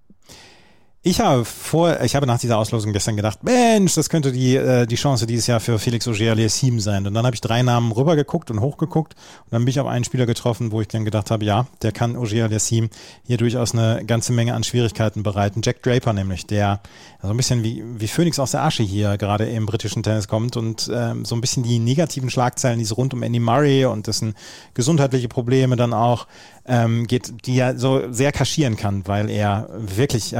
Ich 1.03 1.21
habe 1.21 1.45
vor, 1.45 2.01
ich 2.01 2.15
habe 2.15 2.25
nach 2.25 2.39
dieser 2.39 2.57
Auslosung 2.57 2.91
gestern 2.91 3.15
gedacht, 3.15 3.43
Mensch, 3.43 3.93
das 3.93 4.09
könnte 4.09 4.31
die, 4.31 4.55
äh, 4.55 4.87
die 4.87 4.95
Chance 4.95 5.27
dieses 5.27 5.47
Jahr 5.47 5.59
für 5.59 5.77
Felix 5.77 6.07
Auger-Aliassime 6.07 6.81
sein. 6.81 7.05
Und 7.05 7.13
dann 7.13 7.23
habe 7.23 7.35
ich 7.35 7.39
drei 7.39 7.61
Namen 7.61 7.91
rübergeguckt 7.91 8.49
und 8.49 8.59
hochgeguckt 8.61 9.13
und 9.13 9.53
dann 9.53 9.61
bin 9.63 9.69
ich 9.69 9.79
auf 9.79 9.87
einen 9.87 10.03
Spieler 10.03 10.25
getroffen, 10.25 10.71
wo 10.71 10.81
ich 10.81 10.87
dann 10.87 11.05
gedacht 11.05 11.29
habe, 11.29 11.45
ja, 11.45 11.67
der 11.83 11.91
kann 11.91 12.17
Auger-Aliassime 12.17 12.89
hier 13.25 13.37
durchaus 13.37 13.73
eine 13.73 14.03
ganze 14.05 14.33
Menge 14.33 14.55
an 14.55 14.63
Schwierigkeiten 14.63 15.23
bereiten. 15.23 15.61
Jack 15.63 15.83
Draper 15.83 16.13
nämlich, 16.13 16.47
der 16.47 16.81
so 17.21 17.29
ein 17.29 17.37
bisschen 17.37 17.63
wie, 17.63 17.83
wie 17.85 18.07
Phoenix 18.07 18.39
aus 18.39 18.51
der 18.51 18.63
Asche 18.63 18.83
hier 18.83 19.17
gerade 19.17 19.45
im 19.45 19.65
britischen 19.65 20.03
Tennis 20.03 20.27
kommt 20.27 20.57
und 20.57 20.89
ähm, 20.93 21.25
so 21.25 21.35
ein 21.35 21.41
bisschen 21.41 21.63
die 21.63 21.79
negativen 21.79 22.29
Schlagzeilen, 22.29 22.79
die 22.79 22.85
es 22.85 22.97
rund 22.97 23.13
um 23.13 23.23
Andy 23.23 23.39
Murray 23.39 23.85
und 23.85 24.07
dessen 24.07 24.35
gesundheitliche 24.73 25.29
Probleme 25.29 25.75
dann 25.77 25.93
auch 25.93 26.27
ähm, 26.67 27.07
geht, 27.07 27.45
die 27.45 27.57
er 27.57 27.77
so 27.77 28.11
sehr 28.11 28.31
kaschieren 28.31 28.75
kann, 28.75 29.07
weil 29.07 29.29
er 29.29 29.69
wirklich 29.71 30.33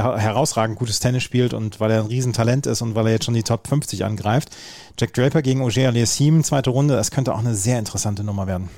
herausragend 0.48 0.78
gutes 0.78 1.00
Tennis 1.00 1.22
spielt 1.22 1.52
und 1.52 1.80
weil 1.80 1.90
er 1.90 2.00
ein 2.00 2.06
Riesentalent 2.06 2.66
ist 2.66 2.82
und 2.82 2.94
weil 2.94 3.06
er 3.06 3.12
jetzt 3.12 3.24
schon 3.26 3.34
die 3.34 3.42
Top 3.42 3.66
50 3.68 4.04
angreift. 4.04 4.50
Jack 4.98 5.12
Draper 5.12 5.42
gegen 5.42 5.60
Auger 5.60 5.88
Aliassime, 5.88 6.42
zweite 6.42 6.70
Runde, 6.70 6.94
das 6.94 7.10
könnte 7.10 7.34
auch 7.34 7.38
eine 7.38 7.54
sehr 7.54 7.78
interessante 7.78 8.24
Nummer 8.24 8.46
werden. 8.46 8.68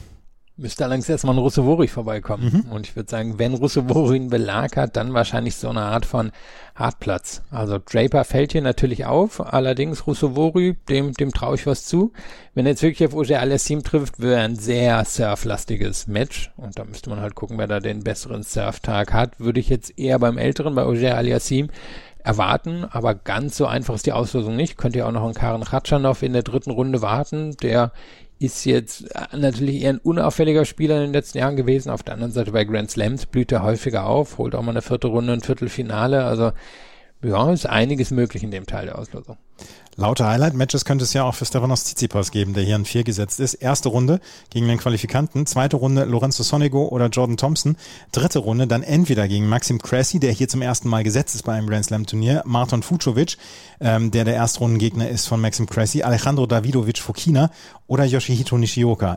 Müsste 0.61 0.85
allerdings 0.85 1.09
erstmal 1.09 1.35
ein 1.35 1.39
Russovori 1.39 1.89
vorbeikommen. 1.89 2.65
Mhm. 2.67 2.73
Und 2.73 2.87
ich 2.87 2.95
würde 2.95 3.11
sagen, 3.11 3.39
wenn 3.39 3.55
Russovori 3.55 4.17
einen 4.17 4.29
Belag 4.29 4.77
hat, 4.77 4.95
dann 4.95 5.15
wahrscheinlich 5.15 5.57
so 5.57 5.71
eine 5.71 5.81
Art 5.81 6.05
von 6.05 6.33
Hartplatz. 6.75 7.41
Also 7.51 7.79
Draper 7.79 8.25
fällt 8.25 8.53
hier 8.53 8.61
natürlich 8.61 9.07
auf, 9.07 9.41
allerdings 9.41 10.07
Russovori, 10.07 10.77
dem, 10.91 11.15
dem 11.15 11.33
traue 11.33 11.55
ich 11.55 11.67
was 11.67 11.87
zu. 11.87 12.13
Wenn 12.53 12.67
er 12.67 12.73
jetzt 12.73 12.83
wirklich 12.83 13.09
auf 13.09 13.15
Auger 13.15 13.41
Aliassime 13.41 13.83
trifft, 13.83 14.21
wäre 14.21 14.43
ein 14.43 14.57
sehr 14.57 15.03
surflastiges 15.07 16.07
Match. 16.09 16.53
Und 16.59 16.79
da 16.79 16.85
müsste 16.85 17.09
man 17.09 17.21
halt 17.21 17.35
gucken, 17.35 17.57
wer 17.57 17.67
da 17.67 17.81
den 17.81 18.05
besseren 18.05 18.43
Surftag 18.43 19.15
hat. 19.15 19.41
Würde 19.41 19.61
ich 19.61 19.71
jetzt 19.71 19.99
eher 19.99 20.19
beim 20.19 20.37
älteren, 20.37 20.75
bei 20.75 20.83
Auger 20.83 21.17
Aliassime 21.17 21.69
erwarten, 22.23 22.85
aber 22.85 23.15
ganz 23.15 23.57
so 23.57 23.65
einfach 23.65 23.95
ist 23.95 24.05
die 24.05 24.13
Auslosung 24.13 24.57
nicht. 24.57 24.77
Könnt 24.77 24.95
ihr 24.95 25.07
auch 25.07 25.13
noch 25.13 25.25
einen 25.25 25.33
Karen 25.33 25.65
Khatschanov 25.65 26.23
in 26.23 26.35
der 26.35 26.43
dritten 26.43 26.71
Runde 26.71 27.01
warten, 27.01 27.57
der 27.63 27.93
ist 28.41 28.64
jetzt 28.64 29.14
äh, 29.14 29.36
natürlich 29.36 29.82
eher 29.82 29.91
ein 29.91 29.99
unauffälliger 29.99 30.64
Spieler 30.64 30.97
in 30.97 31.03
den 31.03 31.12
letzten 31.12 31.38
Jahren 31.38 31.57
gewesen. 31.57 31.91
Auf 31.91 32.03
der 32.03 32.14
anderen 32.14 32.32
Seite 32.32 32.53
bei 32.53 32.64
Grand 32.64 32.91
Slams 32.91 33.26
blüht 33.26 33.53
er 33.53 33.62
häufiger 33.62 34.07
auf, 34.07 34.38
holt 34.38 34.55
auch 34.55 34.62
mal 34.62 34.70
eine 34.70 34.82
vierte 34.82 35.09
Runde, 35.09 35.34
ein 35.34 35.43
Viertelfinale. 35.43 36.24
Also 36.24 36.53
ja, 37.22 37.53
ist 37.53 37.66
einiges 37.66 38.11
möglich 38.11 38.43
in 38.43 38.51
dem 38.51 38.66
Teil 38.66 38.86
der 38.86 38.99
Auslosung. 38.99 39.36
Lauter 40.01 40.27
Highlight-Matches 40.29 40.87
könnte 40.87 41.05
es 41.05 41.13
ja 41.13 41.25
auch 41.25 41.35
für 41.35 41.45
Stefanos 41.45 41.85
Tsitsipas 41.85 42.31
geben, 42.31 42.55
der 42.55 42.63
hier 42.63 42.77
in 42.77 42.87
vier 42.87 43.05
gesetzt 43.05 43.39
ist. 43.39 43.53
Erste 43.53 43.91
Runde 43.91 44.21
gegen 44.49 44.67
den 44.67 44.79
Qualifikanten, 44.79 45.45
zweite 45.45 45.77
Runde 45.77 46.05
Lorenzo 46.05 46.43
Sonego 46.43 46.89
oder 46.89 47.09
Jordan 47.09 47.37
Thompson, 47.37 47.77
dritte 48.11 48.39
Runde 48.39 48.67
dann 48.67 48.83
entweder 48.83 49.29
gegen 49.29 49.47
Maxim 49.47 49.79
Cressy, 49.79 50.19
der 50.19 50.33
hier 50.33 50.49
zum 50.49 50.63
ersten 50.63 50.89
Mal 50.89 51.05
gesetzt 51.05 51.35
ist 51.35 51.43
bei 51.43 51.53
einem 51.53 51.69
Grand 51.69 51.85
Slam 51.85 52.07
Turnier, 52.07 52.43
Marton 52.47 52.83
Fucovic, 52.83 53.37
ähm, 53.81 54.11
der 54.11 54.25
der 54.25 54.37
Erstrundengegner 54.37 55.07
ist 55.07 55.27
von 55.27 55.39
Maxim 55.39 55.67
Cressy, 55.67 56.03
Alejandro 56.03 56.47
Davidovic 56.47 56.99
Fokina 56.99 57.51
oder 57.87 58.05
Yoshihito 58.05 58.57
Nishioka. 58.57 59.17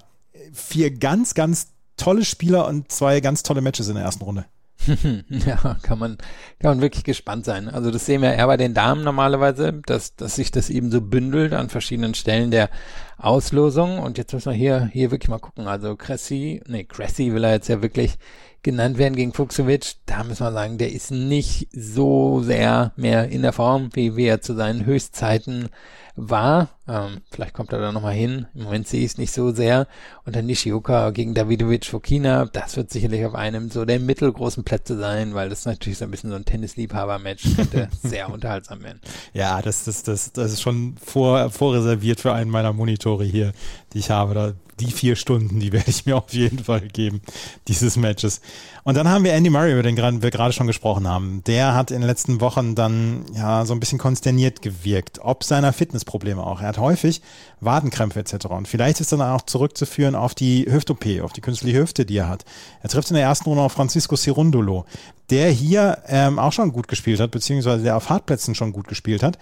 Vier 0.52 0.92
ganz, 0.92 1.34
ganz 1.34 1.68
tolle 1.96 2.26
Spieler 2.26 2.68
und 2.68 2.92
zwei 2.92 3.22
ganz 3.22 3.42
tolle 3.42 3.62
Matches 3.62 3.88
in 3.88 3.96
der 3.96 4.04
ersten 4.04 4.26
Runde. 4.26 4.44
ja, 5.30 5.78
kann 5.82 6.00
man, 6.00 6.18
kann 6.60 6.72
man 6.72 6.82
wirklich 6.82 7.04
gespannt 7.04 7.46
sein. 7.46 7.70
Also 7.70 7.92
das 7.92 8.06
sehen 8.06 8.22
wir 8.22 8.34
eher 8.34 8.48
bei 8.48 8.58
den 8.58 8.74
Damen 8.74 9.04
normalerweise, 9.04 9.82
dass, 9.86 10.16
dass 10.16 10.36
sich 10.36 10.52
das 10.52 10.70
eben 10.70 10.92
so 10.92 11.02
bündelt 11.02 11.54
an 11.54 11.70
verschiedenen 11.70 12.14
Stellen 12.14 12.52
der 12.52 12.70
Auslosung. 13.18 14.00
Und 14.00 14.18
jetzt 14.18 14.34
müssen 14.34 14.52
wir 14.52 14.58
hier, 14.58 14.90
hier 14.92 15.12
wirklich 15.12 15.30
mal 15.30 15.40
gucken. 15.40 15.68
Also 15.68 15.96
Cressy, 15.96 16.62
nee, 16.68 16.84
Cressy 16.84 17.34
will 17.34 17.44
er 17.44 17.54
jetzt 17.54 17.70
ja 17.70 17.82
wirklich 17.82 18.18
genannt 18.64 18.98
werden 18.98 19.16
gegen 19.16 19.34
Fuchsowitsch. 19.34 19.96
Da 20.06 20.24
müssen 20.24 20.46
wir 20.46 20.52
sagen, 20.52 20.78
der 20.78 20.92
ist 20.92 21.12
nicht 21.12 21.68
so 21.72 22.42
sehr 22.42 22.94
mehr 22.96 23.30
in 23.30 23.42
der 23.42 23.54
Form, 23.54 23.90
wie, 23.94 24.16
wie 24.16 24.26
er 24.26 24.42
zu 24.42 24.56
seinen 24.56 24.86
Höchstzeiten 24.86 25.70
war. 26.16 26.70
Ähm, 26.88 27.22
vielleicht 27.32 27.54
kommt 27.54 27.74
er 27.74 27.80
da 27.80 27.92
nochmal 27.92 28.14
hin. 28.14 28.46
Im 28.54 28.64
Moment 28.64 28.88
sehe 28.88 29.00
ich 29.00 29.12
es 29.12 29.18
nicht 29.18 29.32
so 29.32 29.52
sehr. 29.52 29.88
Und 30.26 30.36
dann 30.36 30.46
Nishioka 30.46 31.10
gegen 31.12 31.34
Davidovic 31.34 31.86
Fokina, 31.86 32.46
das 32.46 32.78
wird 32.78 32.92
sicherlich 32.92 33.26
auf 33.26 33.36
einem 33.36 33.70
so 33.72 33.86
der 33.86 34.00
mittelgroßen 34.00 34.64
Plätze 34.64 34.98
sein, 34.98 35.34
weil 35.34 35.50
das 35.50 35.66
natürlich 35.66 35.98
so 35.98 36.06
ein 36.06 36.12
bisschen 36.12 36.30
so 36.30 36.36
ein 36.36 36.46
Tennisliebhaber-Match 36.46 37.56
könnte 37.56 37.90
sehr 38.04 38.30
unterhaltsam 38.30 38.84
werden. 38.84 39.00
Ja, 39.34 39.62
das, 39.62 39.86
das, 39.86 40.04
das, 40.04 40.34
das 40.34 40.54
ist 40.54 40.62
schon 40.62 40.96
vor, 41.04 41.50
vorreserviert 41.50 42.20
für 42.20 42.34
einen 42.34 42.52
meiner 42.52 42.74
Monitore 42.74 43.24
hier, 43.24 43.54
die 43.94 44.00
ich 44.00 44.10
habe. 44.10 44.34
Da 44.34 44.54
die 44.80 44.92
vier 44.92 45.16
Stunden, 45.16 45.60
die 45.60 45.72
werde 45.72 45.90
ich 45.90 46.06
mir 46.06 46.18
auf 46.18 46.34
jeden 46.34 46.64
Fall 46.64 46.88
geben, 46.88 47.22
dieses 47.68 47.96
Matches. 47.96 48.42
Und 48.84 48.98
dann 48.98 49.08
haben 49.08 49.24
wir 49.24 49.34
Andy 49.34 49.50
Murray, 49.50 49.74
über 49.74 49.84
den 49.84 50.22
wir 50.22 50.32
gerade 50.32 50.54
schon 50.54 50.68
gesprochen 50.68 51.08
haben. 51.08 51.44
Der 51.46 51.74
hat 51.74 51.92
in 51.92 52.02
den 52.02 52.08
letzten 52.08 52.42
Wochen 52.42 52.76
dann 52.76 53.26
ja 53.34 53.66
so 53.66 53.74
ein 53.74 53.80
bisschen 53.80 54.00
konsterniert 54.00 54.62
gewirkt, 54.62 55.20
ob 55.22 55.44
seiner 55.44 55.74
Fitnessprobleme 56.04 56.46
auch. 56.46 56.62
Er 56.62 56.68
hat 56.68 56.78
häufig 56.78 57.22
Wadenkrämpfe 57.60 58.20
etc. 58.20 58.48
Und 58.48 58.68
vielleicht 58.68 59.00
ist 59.00 59.12
dann 59.12 59.22
auch 59.22 59.42
zurückzuführen 59.42 60.16
auf 60.16 60.36
die 60.36 60.66
Hüft-OP, 60.70 61.22
auf 61.22 61.34
die 61.34 61.42
künstliche 61.42 61.80
Hüfte, 61.80 62.06
die 62.06 62.18
er 62.18 62.30
hat. 62.30 62.46
Er 62.82 62.90
trifft 62.90 63.10
in 63.10 63.16
der 63.16 63.26
ersten 63.26 63.50
Runde 63.50 63.64
auf 63.64 63.72
Francisco 63.72 64.16
Cirundolo, 64.16 64.86
der 65.30 65.50
hier 65.50 66.00
ähm, 66.08 66.40
auch 66.40 66.52
schon 66.52 66.72
gut 66.72 66.88
gespielt 66.88 67.20
hat, 67.20 67.32
beziehungsweise 67.32 67.84
der 67.84 67.98
auf 67.98 68.10
Hartplätzen 68.10 68.56
schon 68.56 68.74
gut 68.74 68.88
gespielt 68.88 69.24
hat. 69.24 69.38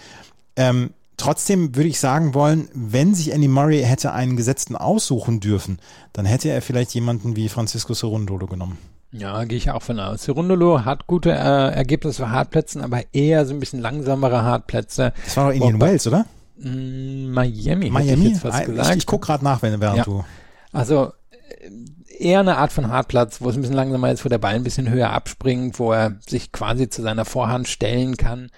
Ähm, 0.56 0.92
Trotzdem 1.18 1.76
würde 1.76 1.90
ich 1.90 2.00
sagen 2.00 2.34
wollen, 2.34 2.68
wenn 2.74 3.14
sich 3.14 3.32
Andy 3.32 3.48
Murray 3.48 3.84
hätte 3.84 4.12
einen 4.12 4.38
Gesetzten 4.38 4.76
aussuchen 4.76 5.40
dürfen, 5.40 5.78
dann 6.14 6.26
hätte 6.26 6.50
er 6.50 6.64
vielleicht 6.64 6.96
jemanden 6.96 7.36
wie 7.36 7.48
Francisco 7.48 7.94
Cerundolo 7.94 8.48
genommen. 8.48 8.80
Ja, 9.12 9.44
gehe 9.44 9.58
ich 9.58 9.70
auch 9.70 9.82
von 9.82 10.00
aus. 10.00 10.24
Cerundolo 10.24 10.86
hat 10.86 11.06
gute 11.06 11.32
äh, 11.32 11.36
Ergebnisse 11.36 12.24
für 12.24 12.32
Hartplätzen, 12.32 12.82
aber 12.82 13.02
eher 13.12 13.46
so 13.46 13.54
ein 13.54 13.60
bisschen 13.60 13.82
langsamere 13.82 14.44
Hartplätze. 14.44 15.14
Das 15.26 15.36
war 15.36 15.48
doch 15.48 15.54
Indian 15.54 15.82
Wells, 15.82 16.08
oder? 16.08 16.26
Mm, 16.64 17.32
Miami. 17.32 17.90
Miami? 17.90 18.34
Ich, 18.34 18.46
ah, 18.46 18.92
ich, 18.92 18.98
ich 18.98 19.06
gucke 19.06 19.28
gerade 19.28 19.44
nach, 19.44 19.62
wenn 19.62 19.80
während 19.82 19.98
ja. 19.98 20.04
du. 20.04 20.24
Also 20.72 21.12
äh, 21.60 21.70
eher 22.20 22.40
eine 22.42 22.58
Art 22.58 22.72
von 22.72 22.90
Hartplatz, 22.90 23.42
wo 23.42 23.50
es 23.50 23.56
ein 23.56 23.62
bisschen 23.62 23.76
langsamer 23.76 24.12
ist, 24.12 24.24
wo 24.24 24.30
der 24.30 24.38
Ball 24.38 24.56
ein 24.56 24.64
bisschen 24.64 24.90
höher 24.90 25.12
abspringt, 25.12 25.80
wo 25.80 25.92
er 25.92 26.18
sich 26.28 26.52
quasi 26.52 26.90
zu 26.90 27.02
seiner 27.02 27.26
Vorhand 27.26 27.68
stellen 27.68 28.18
kann. 28.18 28.52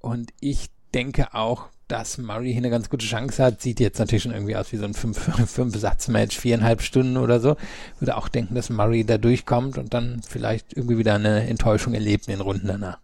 Und 0.00 0.32
ich 0.40 0.70
denke 0.92 1.32
auch, 1.34 1.68
dass 1.88 2.18
Murray 2.18 2.48
hier 2.48 2.58
eine 2.58 2.70
ganz 2.70 2.88
gute 2.88 3.06
Chance 3.06 3.42
hat. 3.42 3.60
Sieht 3.60 3.80
jetzt 3.80 3.98
natürlich 3.98 4.22
schon 4.22 4.32
irgendwie 4.32 4.56
aus 4.56 4.72
wie 4.72 4.78
so 4.78 4.84
ein 4.84 4.94
Fünf-Satz-Match, 4.94 6.38
viereinhalb 6.40 6.82
Stunden 6.82 7.16
oder 7.16 7.40
so. 7.40 7.56
Würde 8.00 8.16
auch 8.16 8.28
denken, 8.28 8.54
dass 8.54 8.70
Murray 8.70 9.04
da 9.04 9.18
durchkommt 9.18 9.78
und 9.78 9.92
dann 9.94 10.22
vielleicht 10.26 10.72
irgendwie 10.74 10.98
wieder 10.98 11.14
eine 11.14 11.46
Enttäuschung 11.46 11.94
erlebt 11.94 12.26
in 12.26 12.32
den 12.32 12.40
Runden 12.40 12.66
danach. 12.66 12.98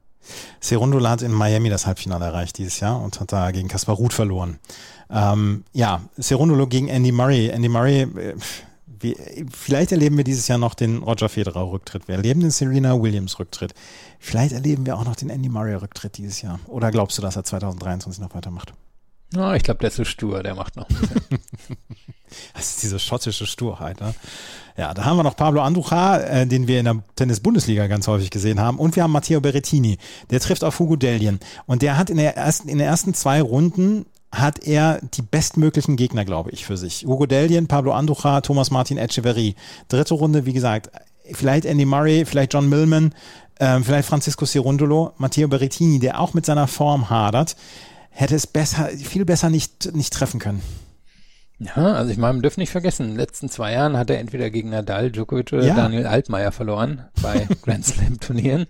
Serundola 0.61 1.11
hat 1.11 1.23
in 1.23 1.33
Miami 1.33 1.71
das 1.71 1.87
Halbfinale 1.87 2.27
erreicht 2.27 2.59
dieses 2.59 2.81
Jahr 2.81 3.01
und 3.01 3.21
hat 3.21 3.33
da 3.33 3.51
gegen 3.51 3.69
Kaspar 3.69 3.97
Ruth 3.97 4.13
verloren. 4.13 4.59
Ähm, 5.11 5.65
ja, 5.73 6.03
Serundolo 6.17 6.67
gegen 6.67 6.89
Andy 6.89 7.13
Murray. 7.13 7.49
Andy 7.49 7.69
Murray, 7.69 8.03
äh, 8.03 8.37
wie, 8.87 9.17
vielleicht 9.51 9.93
erleben 9.93 10.17
wir 10.17 10.25
dieses 10.25 10.47
Jahr 10.47 10.59
noch 10.59 10.75
den 10.75 10.99
Roger 10.99 11.29
Federer 11.29 11.71
Rücktritt. 11.71 12.07
Wir 12.07 12.17
erleben 12.17 12.41
den 12.41 12.51
Serena 12.51 13.01
Williams 13.01 13.39
Rücktritt. 13.39 13.75
Vielleicht 14.19 14.53
erleben 14.53 14.87
wir 14.87 14.97
auch 14.97 15.05
noch 15.05 15.17
den 15.17 15.31
Andy 15.31 15.49
Murray 15.49 15.75
Rücktritt 15.75 16.19
dieses 16.19 16.43
Jahr. 16.43 16.61
Oder 16.67 16.91
glaubst 16.91 17.17
du, 17.19 17.23
dass 17.23 17.37
er 17.37 17.45
2023 17.45 18.23
noch 18.23 18.35
weitermacht? 18.35 18.75
Ja, 19.35 19.55
ich 19.55 19.63
glaube, 19.63 19.79
der 19.81 19.89
ist 19.89 19.97
so 19.97 20.05
stur, 20.05 20.43
der 20.43 20.55
macht 20.55 20.77
noch. 20.77 20.89
das 22.55 22.71
ist 22.71 22.83
diese 22.83 22.99
schottische 22.99 23.47
Sturheit. 23.47 24.01
Ne? 24.01 24.15
Ja, 24.77 24.95
da 24.95 25.05
haben 25.05 25.17
wir 25.17 25.23
noch 25.23 25.37
Pablo 25.37 25.63
Andujar, 25.63 26.25
äh, 26.29 26.47
den 26.47 26.69
wir 26.69 26.79
in 26.79 26.85
der 26.85 27.03
Tennis-Bundesliga 27.17 27.87
ganz 27.87 28.07
häufig 28.07 28.31
gesehen 28.31 28.61
haben. 28.61 28.79
Und 28.79 28.97
wir 28.97 29.03
haben 29.03 29.13
Matteo 29.13 29.41
Berrettini, 29.41 29.99
der 30.31 30.41
trifft 30.41 30.65
auf 30.65 30.79
Hugo 30.79 30.97
Dellien. 30.97 31.41
Und 31.67 31.83
der 31.83 31.99
hat 31.99 32.11
in, 32.11 32.17
der 32.17 32.37
ersten, 32.37 32.69
in 32.69 32.79
den 32.79 32.87
ersten 32.87 33.15
zwei 33.15 33.43
Runden 33.43 34.07
hat 34.33 34.61
er 34.65 35.01
die 35.03 35.23
bestmöglichen 35.23 35.97
Gegner, 35.97 36.25
glaube 36.25 36.51
ich, 36.51 36.65
für 36.65 36.77
sich. 36.77 37.05
Hugo 37.05 37.27
Dellien, 37.27 37.67
Pablo 37.67 37.93
Andujar, 37.93 38.43
Thomas 38.43 38.71
Martin 38.71 38.97
Echeverry. 38.97 39.57
Dritte 39.89 40.15
Runde, 40.15 40.47
wie 40.47 40.53
gesagt, 40.53 40.91
vielleicht 41.33 41.65
Andy 41.65 41.85
Murray, 41.85 42.25
vielleicht 42.25 42.55
John 42.55 42.69
Millman, 42.69 43.13
ähm, 43.59 43.85
vielleicht 43.85 44.09
Francisco 44.09 44.47
Cirundolo, 44.47 45.13
Matteo 45.19 45.49
Berrettini, 45.49 45.99
der 45.99 46.21
auch 46.21 46.33
mit 46.33 46.47
seiner 46.47 46.69
Form 46.69 47.11
hadert, 47.11 47.57
hätte 48.11 48.35
es 48.35 48.47
besser, 48.47 48.89
viel 48.89 49.25
besser 49.25 49.51
nicht, 49.51 49.95
nicht 49.95 50.13
treffen 50.13 50.41
können. 50.41 50.63
Ja, 51.63 51.93
also 51.93 52.11
ich 52.11 52.17
meine, 52.17 52.35
man 52.35 52.43
dürfen 52.43 52.61
nicht 52.61 52.71
vergessen, 52.71 53.05
in 53.05 53.11
den 53.11 53.19
letzten 53.19 53.51
zwei 53.51 53.73
Jahren 53.73 53.99
hat 53.99 54.09
er 54.09 54.19
entweder 54.19 54.49
gegen 54.49 54.71
Nadal, 54.71 55.11
Djokovic 55.11 55.53
oder 55.53 55.67
ja. 55.67 55.75
Daniel 55.75 56.07
Altmaier 56.07 56.53
verloren 56.53 57.05
bei 57.21 57.47
Grand 57.63 57.85
Slam 57.85 58.19
Turnieren. 58.19 58.67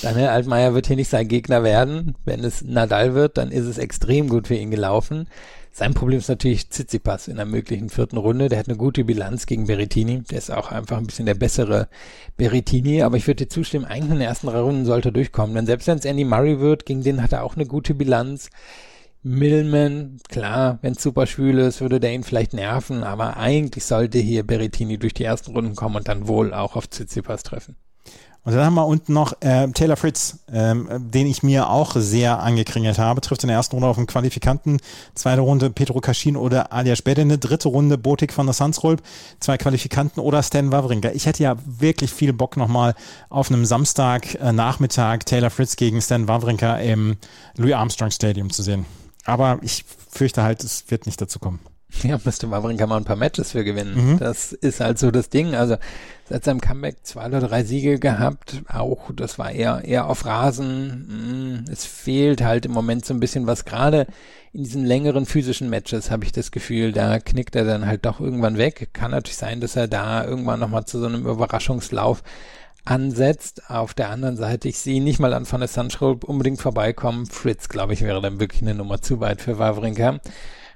Daniel 0.00 0.28
Altmaier 0.28 0.72
wird 0.72 0.86
hier 0.86 0.96
nicht 0.96 1.10
sein 1.10 1.28
Gegner 1.28 1.62
werden. 1.62 2.14
Wenn 2.24 2.42
es 2.42 2.62
Nadal 2.62 3.14
wird, 3.14 3.36
dann 3.36 3.50
ist 3.50 3.66
es 3.66 3.76
extrem 3.76 4.30
gut 4.30 4.48
für 4.48 4.54
ihn 4.54 4.70
gelaufen. 4.70 5.28
Sein 5.72 5.92
Problem 5.92 6.18
ist 6.18 6.28
natürlich 6.28 6.68
Tsitsipas 6.70 7.28
in 7.28 7.36
der 7.36 7.44
möglichen 7.44 7.90
vierten 7.90 8.16
Runde. 8.16 8.48
Der 8.48 8.58
hat 8.58 8.68
eine 8.68 8.76
gute 8.76 9.04
Bilanz 9.04 9.46
gegen 9.46 9.66
Berrettini. 9.66 10.22
Der 10.22 10.38
ist 10.38 10.50
auch 10.50 10.72
einfach 10.72 10.96
ein 10.96 11.06
bisschen 11.06 11.26
der 11.26 11.34
bessere 11.34 11.88
Berrettini. 12.38 13.02
Aber 13.02 13.18
ich 13.18 13.26
würde 13.26 13.44
dir 13.44 13.50
zustimmen, 13.50 13.84
eigentlich 13.84 14.12
in 14.12 14.18
den 14.18 14.28
ersten 14.28 14.48
drei 14.48 14.60
Runden 14.60 14.84
sollte 14.84 15.10
er 15.10 15.12
durchkommen. 15.12 15.54
Denn 15.54 15.66
selbst 15.66 15.86
wenn 15.86 15.98
es 15.98 16.04
Andy 16.06 16.24
Murray 16.24 16.58
wird, 16.58 16.86
gegen 16.86 17.02
den 17.02 17.22
hat 17.22 17.32
er 17.32 17.44
auch 17.44 17.54
eine 17.54 17.66
gute 17.66 17.94
Bilanz. 17.94 18.48
Millman, 19.22 20.18
klar, 20.28 20.78
wenn 20.80 20.94
es 20.94 21.02
super 21.02 21.26
schwül 21.26 21.58
ist, 21.58 21.82
würde 21.82 22.00
der 22.00 22.14
ihn 22.14 22.24
vielleicht 22.24 22.54
nerven, 22.54 23.02
aber 23.02 23.36
eigentlich 23.36 23.84
sollte 23.84 24.18
hier 24.18 24.46
Berrettini 24.46 24.98
durch 24.98 25.12
die 25.12 25.24
ersten 25.24 25.52
Runden 25.52 25.76
kommen 25.76 25.96
und 25.96 26.08
dann 26.08 26.26
wohl 26.26 26.54
auch 26.54 26.74
auf 26.74 26.88
Tsitsipas 26.88 27.42
treffen. 27.42 27.76
Und 28.42 28.54
dann 28.54 28.64
haben 28.64 28.74
wir 28.74 28.86
unten 28.86 29.12
noch 29.12 29.34
äh, 29.40 29.68
Taylor 29.68 29.96
Fritz, 29.96 30.38
ähm, 30.50 30.88
den 31.12 31.26
ich 31.26 31.42
mir 31.42 31.68
auch 31.68 31.92
sehr 31.94 32.40
angekringelt 32.40 32.98
habe. 32.98 33.20
Trifft 33.20 33.44
in 33.44 33.48
der 33.48 33.58
ersten 33.58 33.76
Runde 33.76 33.88
auf 33.88 33.96
den 33.96 34.06
Qualifikanten. 34.06 34.78
Zweite 35.14 35.42
Runde 35.42 35.68
Petro 35.68 36.00
Kaschin 36.00 36.38
oder 36.38 36.72
Alias 36.72 37.02
Bedene. 37.02 37.36
Dritte 37.36 37.68
Runde 37.68 37.98
Botik 37.98 38.32
von 38.32 38.46
der 38.46 38.54
Sansrolp. 38.54 39.02
Zwei 39.40 39.58
Qualifikanten 39.58 40.22
oder 40.22 40.42
Stan 40.42 40.72
Wawrinka. 40.72 41.10
Ich 41.10 41.26
hätte 41.26 41.42
ja 41.42 41.56
wirklich 41.66 42.12
viel 42.12 42.32
Bock 42.32 42.56
nochmal 42.56 42.94
auf 43.28 43.50
einem 43.50 43.66
Samstag 43.66 44.34
äh, 44.36 44.52
Nachmittag 44.52 45.26
Taylor 45.26 45.50
Fritz 45.50 45.76
gegen 45.76 46.00
Stan 46.00 46.26
Wawrinka 46.26 46.78
im 46.78 47.18
Louis 47.58 47.74
Armstrong 47.74 48.10
Stadium 48.10 48.48
zu 48.48 48.62
sehen. 48.62 48.86
Aber 49.30 49.58
ich 49.62 49.84
fürchte 50.10 50.42
halt, 50.42 50.64
es 50.64 50.90
wird 50.90 51.06
nicht 51.06 51.20
dazu 51.20 51.38
kommen. 51.38 51.60
Ja, 52.02 52.18
müsste 52.24 52.50
Wawrinka 52.50 52.86
mal 52.86 52.98
ein 52.98 53.04
paar 53.04 53.16
Matches 53.16 53.52
für 53.52 53.64
gewinnen. 53.64 54.12
Mhm. 54.12 54.18
Das 54.18 54.52
ist 54.52 54.80
halt 54.80 54.98
so 54.98 55.10
das 55.10 55.28
Ding. 55.28 55.54
Also 55.54 55.76
seit 56.28 56.44
seinem 56.44 56.60
Comeback 56.60 56.98
zwei 57.02 57.26
oder 57.26 57.40
drei 57.40 57.64
Siege 57.64 57.98
gehabt. 57.98 58.62
Auch 58.68 59.10
das 59.14 59.38
war 59.38 59.50
eher 59.50 59.82
eher 59.84 60.06
auf 60.08 60.24
Rasen. 60.24 61.64
Mm, 61.64 61.70
es 61.70 61.84
fehlt 61.84 62.42
halt 62.42 62.66
im 62.66 62.72
Moment 62.72 63.04
so 63.04 63.12
ein 63.12 63.20
bisschen 63.20 63.46
was. 63.46 63.64
Gerade 63.64 64.06
in 64.52 64.62
diesen 64.64 64.84
längeren 64.84 65.26
physischen 65.26 65.68
Matches 65.68 66.10
habe 66.10 66.24
ich 66.24 66.32
das 66.32 66.52
Gefühl, 66.52 66.92
da 66.92 67.18
knickt 67.18 67.56
er 67.56 67.64
dann 67.64 67.86
halt 67.86 68.06
doch 68.06 68.20
irgendwann 68.20 68.56
weg. 68.56 68.90
Kann 68.92 69.10
natürlich 69.10 69.36
sein, 69.36 69.60
dass 69.60 69.76
er 69.76 69.88
da 69.88 70.24
irgendwann 70.24 70.60
nochmal 70.60 70.84
zu 70.84 71.00
so 71.00 71.06
einem 71.06 71.26
Überraschungslauf 71.26 72.22
ansetzt. 72.84 73.70
Auf 73.70 73.94
der 73.94 74.10
anderen 74.10 74.36
Seite, 74.36 74.68
ich 74.68 74.78
sehe 74.78 75.02
nicht 75.02 75.18
mal 75.18 75.34
an 75.34 75.50
Van 75.50 75.60
der 75.60 75.68
Sandschulp 75.68 76.24
unbedingt 76.24 76.60
vorbeikommen. 76.60 77.26
Fritz, 77.26 77.68
glaube 77.68 77.92
ich, 77.92 78.02
wäre 78.02 78.20
dann 78.20 78.40
wirklich 78.40 78.62
eine 78.62 78.74
Nummer 78.74 79.00
zu 79.00 79.20
weit 79.20 79.40
für 79.42 79.58
Wawrinka. 79.58 80.20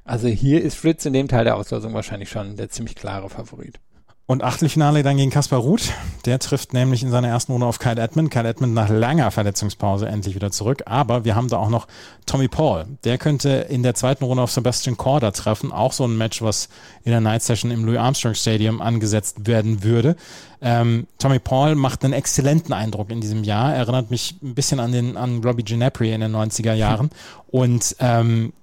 Also 0.05 0.29
hier 0.29 0.63
ist 0.63 0.77
Fritz 0.77 1.07
in 1.07 1.15
dem 1.15 1.29
Teil 1.29 1.45
der 1.45 1.57
Auslosung 1.57 1.95
wahrscheinlich 1.95 2.29
schon 2.29 2.57
der 2.57 2.69
ziemlich 2.69 2.95
klare 2.95 3.31
Favorit. 3.31 3.81
Und 4.27 4.43
Achtelfinale 4.43 5.03
dann 5.03 5.19
gegen 5.19 5.31
Kaspar 5.31 5.59
Ruth. 5.59 5.93
Der 6.25 6.39
trifft 6.39 6.73
nämlich 6.73 7.03
in 7.03 7.11
seiner 7.11 7.29
ersten 7.29 7.53
Runde 7.53 7.67
auf 7.67 7.79
Kyle 7.79 8.01
Edmund. 8.01 8.31
Kyle 8.31 8.49
Edmund 8.49 8.73
nach 8.73 8.89
langer 8.89 9.31
Verletzungspause 9.31 10.09
endlich 10.09 10.35
wieder 10.35 10.51
zurück. 10.51 10.83
Aber 10.87 11.27
wir 11.27 11.35
haben 11.35 11.49
da 11.49 11.59
auch 11.59 11.69
noch 11.69 11.87
Tommy 12.25 12.49
Paul. 12.49 12.87
Der 13.05 13.19
könnte 13.19 13.51
in 13.51 13.83
der 13.83 13.95
zweiten 13.95 14.25
Runde 14.25 14.43
auf 14.43 14.51
Sebastian 14.51 14.97
Korda 14.97 15.31
treffen. 15.33 15.73
Auch 15.73 15.93
so 15.93 16.07
ein 16.07 16.17
Match, 16.17 16.41
was 16.41 16.71
in 17.05 17.11
der 17.11 17.21
Night 17.21 17.43
Session 17.43 17.71
im 17.71 17.85
Louis 17.85 17.99
Armstrong 17.99 18.35
Stadium 18.35 18.81
angesetzt 18.81 19.47
werden 19.47 19.83
würde. 19.83 20.17
Ähm, 20.63 21.07
Tommy 21.19 21.39
Paul 21.39 21.75
macht 21.75 22.03
einen 22.03 22.15
exzellenten 22.15 22.73
Eindruck 22.73 23.11
in 23.11 23.21
diesem 23.21 23.45
Jahr. 23.45 23.75
Erinnert 23.75 24.11
mich 24.11 24.37
ein 24.43 24.55
bisschen 24.55 24.81
an 24.81 24.93
den 24.93 25.19
an 25.19 25.45
Robbie 25.45 25.65
Ginepri 25.65 26.15
in 26.15 26.23
den 26.23 26.35
90er 26.35 26.73
Jahren. 26.73 27.11
Und 27.49 27.95
ähm, 27.99 28.55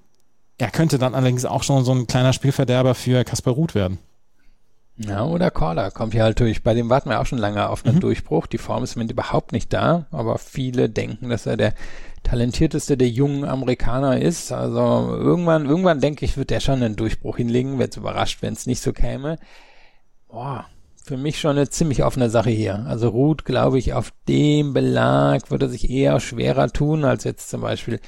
er 0.57 0.71
könnte 0.71 0.97
dann 0.97 1.13
allerdings 1.13 1.45
auch 1.45 1.61
schon 1.61 1.85
so 1.85 1.91
ein 1.91 2.07
kleiner 2.07 2.33
Spielverderber 2.33 2.95
für 2.95 3.23
Kaspar 3.23 3.53
Ruth 3.53 3.75
werden. 3.75 3.99
Ja, 4.97 5.25
oder 5.25 5.49
Corda 5.49 5.89
kommt 5.89 6.13
hier 6.13 6.23
halt 6.23 6.39
durch. 6.39 6.63
Bei 6.63 6.73
dem 6.73 6.89
warten 6.89 7.09
wir 7.09 7.19
auch 7.19 7.25
schon 7.25 7.39
lange 7.39 7.69
auf 7.69 7.85
einen 7.85 7.95
mhm. 7.95 8.01
Durchbruch. 8.01 8.45
Die 8.45 8.57
Form 8.57 8.83
ist 8.83 8.95
im 8.95 8.99
Moment 8.99 9.11
überhaupt 9.11 9.51
nicht 9.51 9.73
da, 9.73 10.05
aber 10.11 10.37
viele 10.37 10.89
denken, 10.89 11.29
dass 11.29 11.45
er 11.45 11.57
der 11.57 11.73
talentierteste 12.23 12.97
der 12.97 13.09
jungen 13.09 13.45
Amerikaner 13.45 14.21
ist. 14.21 14.51
Also 14.51 15.15
irgendwann, 15.15 15.65
irgendwann 15.65 16.01
denke 16.01 16.25
ich, 16.25 16.37
wird 16.37 16.51
der 16.51 16.59
schon 16.59 16.83
einen 16.83 16.95
Durchbruch 16.95 17.37
hinlegen. 17.37 17.79
Wäre 17.79 17.89
überrascht, 17.97 18.41
wenn 18.41 18.53
es 18.53 18.67
nicht 18.67 18.81
so 18.81 18.93
käme. 18.93 19.37
Boah, 20.27 20.65
für 21.03 21.17
mich 21.17 21.39
schon 21.39 21.57
eine 21.57 21.69
ziemlich 21.69 22.03
offene 22.03 22.29
Sache 22.29 22.51
hier. 22.51 22.85
Also 22.87 23.09
Ruth, 23.09 23.43
glaube 23.43 23.79
ich, 23.79 23.93
auf 23.93 24.13
dem 24.27 24.73
Belag 24.73 25.49
würde 25.49 25.67
sich 25.67 25.89
eher 25.89 26.19
schwerer 26.19 26.69
tun, 26.69 27.05
als 27.05 27.23
jetzt 27.23 27.49
zum 27.49 27.61
Beispiel 27.61 27.99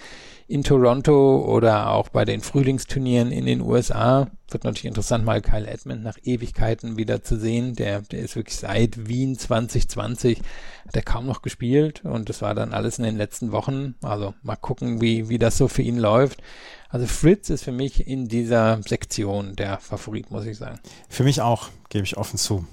in 0.47 0.63
Toronto 0.63 1.43
oder 1.45 1.89
auch 1.91 2.09
bei 2.09 2.25
den 2.25 2.41
Frühlingsturnieren 2.41 3.31
in 3.31 3.45
den 3.45 3.61
USA. 3.61 4.27
Wird 4.49 4.65
natürlich 4.65 4.85
interessant, 4.85 5.25
mal 5.25 5.41
Kyle 5.41 5.67
Edmund 5.67 6.03
nach 6.03 6.17
Ewigkeiten 6.23 6.97
wieder 6.97 7.23
zu 7.23 7.39
sehen. 7.39 7.75
Der, 7.75 8.01
der 8.01 8.19
ist 8.19 8.35
wirklich 8.35 8.57
seit 8.57 9.07
Wien 9.07 9.37
2020, 9.37 10.39
hat 10.85 10.95
er 10.95 11.01
kaum 11.01 11.25
noch 11.25 11.41
gespielt 11.41 12.03
und 12.03 12.29
das 12.29 12.41
war 12.41 12.53
dann 12.53 12.73
alles 12.73 12.97
in 12.97 13.05
den 13.05 13.17
letzten 13.17 13.51
Wochen. 13.51 13.95
Also 14.01 14.33
mal 14.43 14.55
gucken, 14.55 15.01
wie, 15.01 15.29
wie 15.29 15.37
das 15.37 15.57
so 15.57 15.67
für 15.67 15.81
ihn 15.81 15.97
läuft. 15.97 16.41
Also 16.89 17.07
Fritz 17.07 17.49
ist 17.49 17.63
für 17.63 17.71
mich 17.71 18.05
in 18.05 18.27
dieser 18.27 18.81
Sektion 18.83 19.55
der 19.55 19.79
Favorit, 19.79 20.29
muss 20.29 20.45
ich 20.45 20.57
sagen. 20.57 20.79
Für 21.09 21.23
mich 21.23 21.41
auch, 21.41 21.69
gebe 21.89 22.05
ich 22.05 22.17
offen 22.17 22.37
zu. 22.37 22.67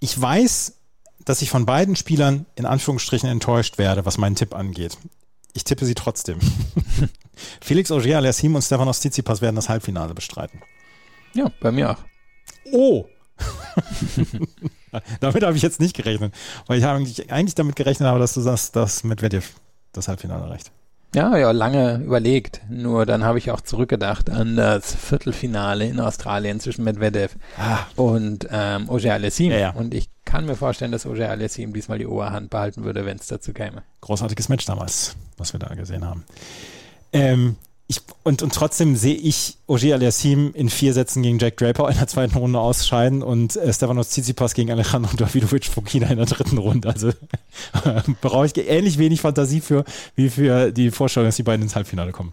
Ich 0.00 0.20
weiß, 0.20 0.78
dass 1.24 1.42
ich 1.42 1.50
von 1.50 1.66
beiden 1.66 1.94
Spielern 1.94 2.46
in 2.56 2.66
Anführungsstrichen 2.66 3.28
enttäuscht 3.28 3.78
werde, 3.78 4.04
was 4.04 4.18
meinen 4.18 4.34
Tipp 4.34 4.54
angeht. 4.54 4.98
Ich 5.54 5.64
tippe 5.64 5.84
sie 5.84 5.94
trotzdem. 5.94 6.38
Felix 7.60 7.90
Auger 7.90 8.16
Aliassim 8.16 8.54
und 8.54 8.62
Stefanos 8.62 9.00
Tsitsipas 9.00 9.40
werden 9.40 9.56
das 9.56 9.68
Halbfinale 9.68 10.14
bestreiten. 10.14 10.60
Ja, 11.34 11.50
bei 11.60 11.72
mir 11.72 11.90
auch. 11.90 11.98
Oh! 12.72 13.06
damit 15.20 15.42
habe 15.42 15.56
ich 15.56 15.62
jetzt 15.62 15.80
nicht 15.80 15.96
gerechnet, 15.96 16.34
weil 16.66 16.78
ich 16.78 16.84
eigentlich, 16.84 17.32
eigentlich 17.32 17.54
damit 17.54 17.76
gerechnet 17.76 18.08
habe, 18.08 18.18
dass 18.18 18.34
du 18.34 18.40
sagst, 18.40 18.76
dass 18.76 19.04
Medvedev 19.04 19.54
das 19.92 20.08
Halbfinale 20.08 20.44
erreicht. 20.44 20.70
Ja, 21.14 21.36
ja, 21.36 21.50
lange 21.50 21.96
überlegt. 21.96 22.62
Nur 22.70 23.04
dann 23.04 23.22
habe 23.22 23.36
ich 23.36 23.50
auch 23.50 23.60
zurückgedacht 23.60 24.30
an 24.30 24.56
das 24.56 24.94
Viertelfinale 24.94 25.86
in 25.86 26.00
Australien 26.00 26.58
zwischen 26.58 26.84
Medvedev 26.84 27.36
ah. 27.58 27.80
und 27.96 28.48
ähm, 28.50 28.88
Auger 28.88 29.12
Aliassim. 29.12 29.50
Ja, 29.50 29.58
ja. 29.58 29.70
Und 29.70 29.92
ich 29.92 30.08
kann 30.24 30.46
mir 30.46 30.56
vorstellen, 30.56 30.90
dass 30.90 31.04
Auger 31.04 31.28
Aliassim 31.28 31.74
diesmal 31.74 31.98
die 31.98 32.06
Oberhand 32.06 32.48
behalten 32.48 32.84
würde, 32.84 33.04
wenn 33.04 33.18
es 33.18 33.26
dazu 33.26 33.52
käme. 33.52 33.82
Großartiges 34.00 34.48
Match 34.48 34.64
damals, 34.64 35.16
was 35.36 35.52
wir 35.52 35.60
da 35.60 35.74
gesehen 35.74 36.06
haben. 36.06 36.24
Ähm, 37.12 37.56
ich, 37.88 38.00
und, 38.22 38.42
und 38.42 38.54
trotzdem 38.54 38.96
sehe 38.96 39.14
ich 39.14 39.58
Ogier 39.66 39.96
Aliassim 39.96 40.54
in 40.54 40.70
vier 40.70 40.94
Sätzen 40.94 41.22
gegen 41.22 41.38
Jack 41.38 41.56
Draper 41.58 41.90
in 41.90 41.96
der 41.98 42.06
zweiten 42.06 42.36
Runde 42.36 42.58
ausscheiden 42.58 43.22
und 43.22 43.56
äh, 43.56 43.72
Stefanos 43.72 44.10
Tsitsipas 44.10 44.54
gegen 44.54 44.70
Alejandro 44.70 45.16
Davidovic 45.16 45.66
Fokina 45.66 46.08
in 46.08 46.16
der 46.16 46.26
dritten 46.26 46.58
Runde. 46.58 46.88
Also 46.88 47.12
brauche 48.20 48.46
ich 48.46 48.56
ähnlich 48.56 48.98
wenig 48.98 49.20
Fantasie 49.20 49.60
für, 49.60 49.84
wie 50.14 50.30
für 50.30 50.72
die 50.72 50.90
Vorstellung, 50.90 51.28
dass 51.28 51.36
die 51.36 51.42
beiden 51.42 51.62
ins 51.62 51.76
Halbfinale 51.76 52.12
kommen. 52.12 52.32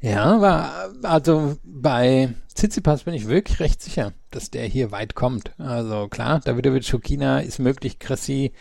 Ja, 0.00 0.24
aber 0.24 0.90
also 1.02 1.56
bei 1.64 2.34
Tsitsipas 2.54 3.02
bin 3.02 3.14
ich 3.14 3.26
wirklich 3.26 3.58
recht 3.58 3.82
sicher, 3.82 4.12
dass 4.30 4.50
der 4.50 4.66
hier 4.66 4.92
weit 4.92 5.14
kommt. 5.14 5.52
Also 5.58 6.08
klar, 6.08 6.40
Davidovic 6.40 6.84
Fokina 6.84 7.40
ist 7.40 7.58
möglich, 7.58 7.98
Cressy 7.98 8.52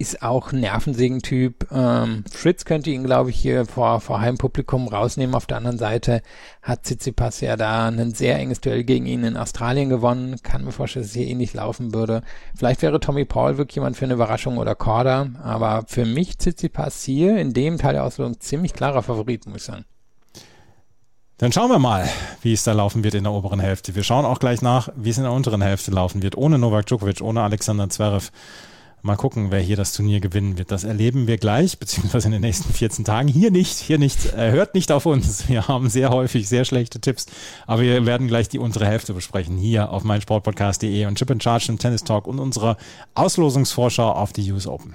ist 0.00 0.22
auch 0.22 0.52
ein 0.52 0.60
Nervensägen-Typ. 0.60 1.70
Ähm, 1.70 2.24
Fritz 2.32 2.64
könnte 2.64 2.88
ihn, 2.88 3.04
glaube 3.04 3.28
ich, 3.28 3.36
hier 3.36 3.66
vor, 3.66 4.00
vor 4.00 4.20
Heimpublikum 4.22 4.88
rausnehmen. 4.88 5.34
Auf 5.34 5.44
der 5.44 5.58
anderen 5.58 5.76
Seite 5.76 6.22
hat 6.62 6.84
Tsitsipas 6.84 7.42
ja 7.42 7.56
da 7.56 7.88
ein 7.88 8.14
sehr 8.14 8.38
enges 8.38 8.62
Duell 8.62 8.82
gegen 8.84 9.04
ihn 9.04 9.24
in 9.24 9.36
Australien 9.36 9.90
gewonnen. 9.90 10.36
Kann 10.42 10.64
mir 10.64 10.72
vorstellen, 10.72 11.02
dass 11.02 11.10
es 11.10 11.16
hier 11.16 11.28
ähnlich 11.28 11.52
laufen 11.52 11.92
würde. 11.92 12.22
Vielleicht 12.56 12.80
wäre 12.80 12.98
Tommy 12.98 13.26
Paul 13.26 13.58
wirklich 13.58 13.76
jemand 13.76 13.98
für 13.98 14.06
eine 14.06 14.14
Überraschung 14.14 14.56
oder 14.56 14.74
Korda. 14.74 15.28
Aber 15.42 15.84
für 15.86 16.06
mich 16.06 16.38
Tsitsipas 16.38 17.04
hier 17.04 17.36
in 17.36 17.52
dem 17.52 17.76
Teil 17.76 17.92
der 17.92 18.04
Auslosung 18.04 18.40
ziemlich 18.40 18.72
klarer 18.72 19.02
Favorit, 19.02 19.44
muss 19.44 19.58
ich 19.58 19.64
sagen. 19.64 19.84
Dann 21.36 21.52
schauen 21.52 21.70
wir 21.70 21.78
mal, 21.78 22.08
wie 22.40 22.54
es 22.54 22.64
da 22.64 22.72
laufen 22.72 23.04
wird 23.04 23.14
in 23.14 23.24
der 23.24 23.34
oberen 23.34 23.60
Hälfte. 23.60 23.94
Wir 23.94 24.02
schauen 24.02 24.24
auch 24.24 24.38
gleich 24.38 24.62
nach, 24.62 24.88
wie 24.96 25.10
es 25.10 25.18
in 25.18 25.24
der 25.24 25.32
unteren 25.32 25.60
Hälfte 25.60 25.90
laufen 25.90 26.22
wird. 26.22 26.38
Ohne 26.38 26.58
Novak 26.58 26.86
Djokovic, 26.86 27.20
ohne 27.20 27.42
Alexander 27.42 27.90
Zverev. 27.90 28.30
Mal 29.02 29.16
gucken, 29.16 29.50
wer 29.50 29.60
hier 29.60 29.76
das 29.76 29.94
Turnier 29.94 30.20
gewinnen 30.20 30.58
wird. 30.58 30.70
Das 30.70 30.84
erleben 30.84 31.26
wir 31.26 31.38
gleich, 31.38 31.78
beziehungsweise 31.78 32.26
in 32.26 32.32
den 32.32 32.42
nächsten 32.42 32.70
14 32.72 33.04
Tagen. 33.04 33.28
Hier 33.28 33.50
nicht, 33.50 33.78
hier 33.78 33.98
nicht. 33.98 34.34
Äh, 34.34 34.50
hört 34.50 34.74
nicht 34.74 34.92
auf 34.92 35.06
uns. 35.06 35.48
Wir 35.48 35.68
haben 35.68 35.88
sehr 35.88 36.10
häufig 36.10 36.48
sehr 36.48 36.64
schlechte 36.64 37.00
Tipps, 37.00 37.26
aber 37.66 37.82
wir 37.82 38.04
werden 38.04 38.28
gleich 38.28 38.48
die 38.48 38.58
untere 38.58 38.86
Hälfte 38.86 39.14
besprechen. 39.14 39.56
Hier 39.56 39.90
auf 39.90 40.04
meinsportpodcast.de 40.04 41.06
und 41.06 41.16
Chip 41.16 41.30
and 41.30 41.42
Charge 41.42 41.66
im 41.70 41.78
Tennis 41.78 42.04
Talk 42.04 42.26
und 42.26 42.38
unserer 42.38 42.76
Auslosungsvorschau 43.14 44.10
auf 44.10 44.32
die 44.32 44.52
US 44.52 44.66
Open. 44.66 44.94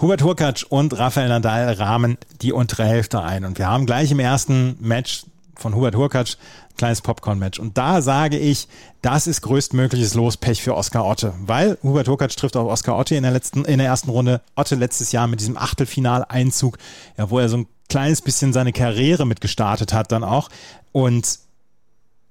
Hubert 0.00 0.22
Hurkacz 0.22 0.64
und 0.64 0.98
Rafael 0.98 1.28
Nadal 1.28 1.72
rahmen 1.72 2.18
die 2.42 2.52
untere 2.52 2.84
Hälfte 2.84 3.22
ein. 3.22 3.44
Und 3.44 3.58
wir 3.58 3.68
haben 3.68 3.86
gleich 3.86 4.10
im 4.10 4.18
ersten 4.18 4.76
Match 4.80 5.24
von 5.56 5.74
Hubert 5.74 5.94
Hurkacz 5.94 6.36
kleines 6.76 7.02
Popcorn-Match. 7.02 7.58
Und 7.58 7.78
da 7.78 8.02
sage 8.02 8.38
ich, 8.38 8.68
das 9.02 9.26
ist 9.26 9.42
größtmögliches 9.42 10.14
Lospech 10.14 10.62
für 10.62 10.74
Oskar 10.74 11.04
Otte, 11.04 11.34
weil 11.40 11.78
Hubert 11.82 12.08
Hurkacz 12.08 12.36
trifft 12.36 12.56
auf 12.56 12.70
Oskar 12.70 12.98
Otte 12.98 13.14
in 13.14 13.22
der 13.22 13.32
letzten, 13.32 13.64
in 13.64 13.78
der 13.78 13.86
ersten 13.86 14.10
Runde. 14.10 14.40
Otte 14.56 14.74
letztes 14.74 15.12
Jahr 15.12 15.26
mit 15.26 15.40
diesem 15.40 15.56
Achtelfinaleinzug, 15.56 16.78
ja, 17.16 17.30
wo 17.30 17.38
er 17.38 17.48
so 17.48 17.58
ein 17.58 17.66
kleines 17.88 18.22
bisschen 18.22 18.52
seine 18.52 18.72
Karriere 18.72 19.26
mitgestartet 19.26 19.92
hat 19.92 20.10
dann 20.12 20.24
auch. 20.24 20.48
Und 20.92 21.38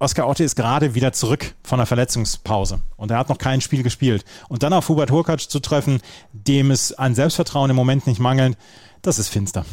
Oskar 0.04 0.28
Otte 0.28 0.44
ist 0.44 0.56
gerade 0.56 0.96
wieder 0.96 1.14
zurück 1.14 1.56
von 1.64 1.78
der 1.78 1.86
Verletzungspause 1.86 2.82
und 2.98 3.10
er 3.12 3.18
hat 3.18 3.30
noch 3.30 3.38
kein 3.38 3.62
Spiel 3.62 3.84
gespielt. 3.84 4.26
Und 4.50 4.62
dann 4.62 4.74
auf 4.74 4.90
Hubert 4.90 5.12
Hurkacz 5.12 5.48
zu 5.48 5.62
treffen, 5.62 6.02
dem 6.34 6.72
es 6.72 6.92
an 6.94 7.16
Selbstvertrauen 7.16 7.70
im 7.70 7.76
Moment 7.78 8.06
nicht 8.06 8.20
mangelt, 8.20 8.58
das 9.02 9.18
ist 9.18 9.30
finster. 9.30 9.66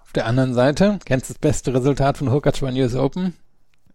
Auf 0.00 0.12
der 0.12 0.26
anderen 0.26 0.54
Seite, 0.54 1.00
kennst 1.04 1.28
du 1.28 1.34
das 1.34 1.40
beste 1.40 1.74
Resultat 1.74 2.18
von 2.18 2.30
Hurkacz 2.30 2.60
beim 2.60 2.76
US 2.76 2.94
Open? 2.94 3.34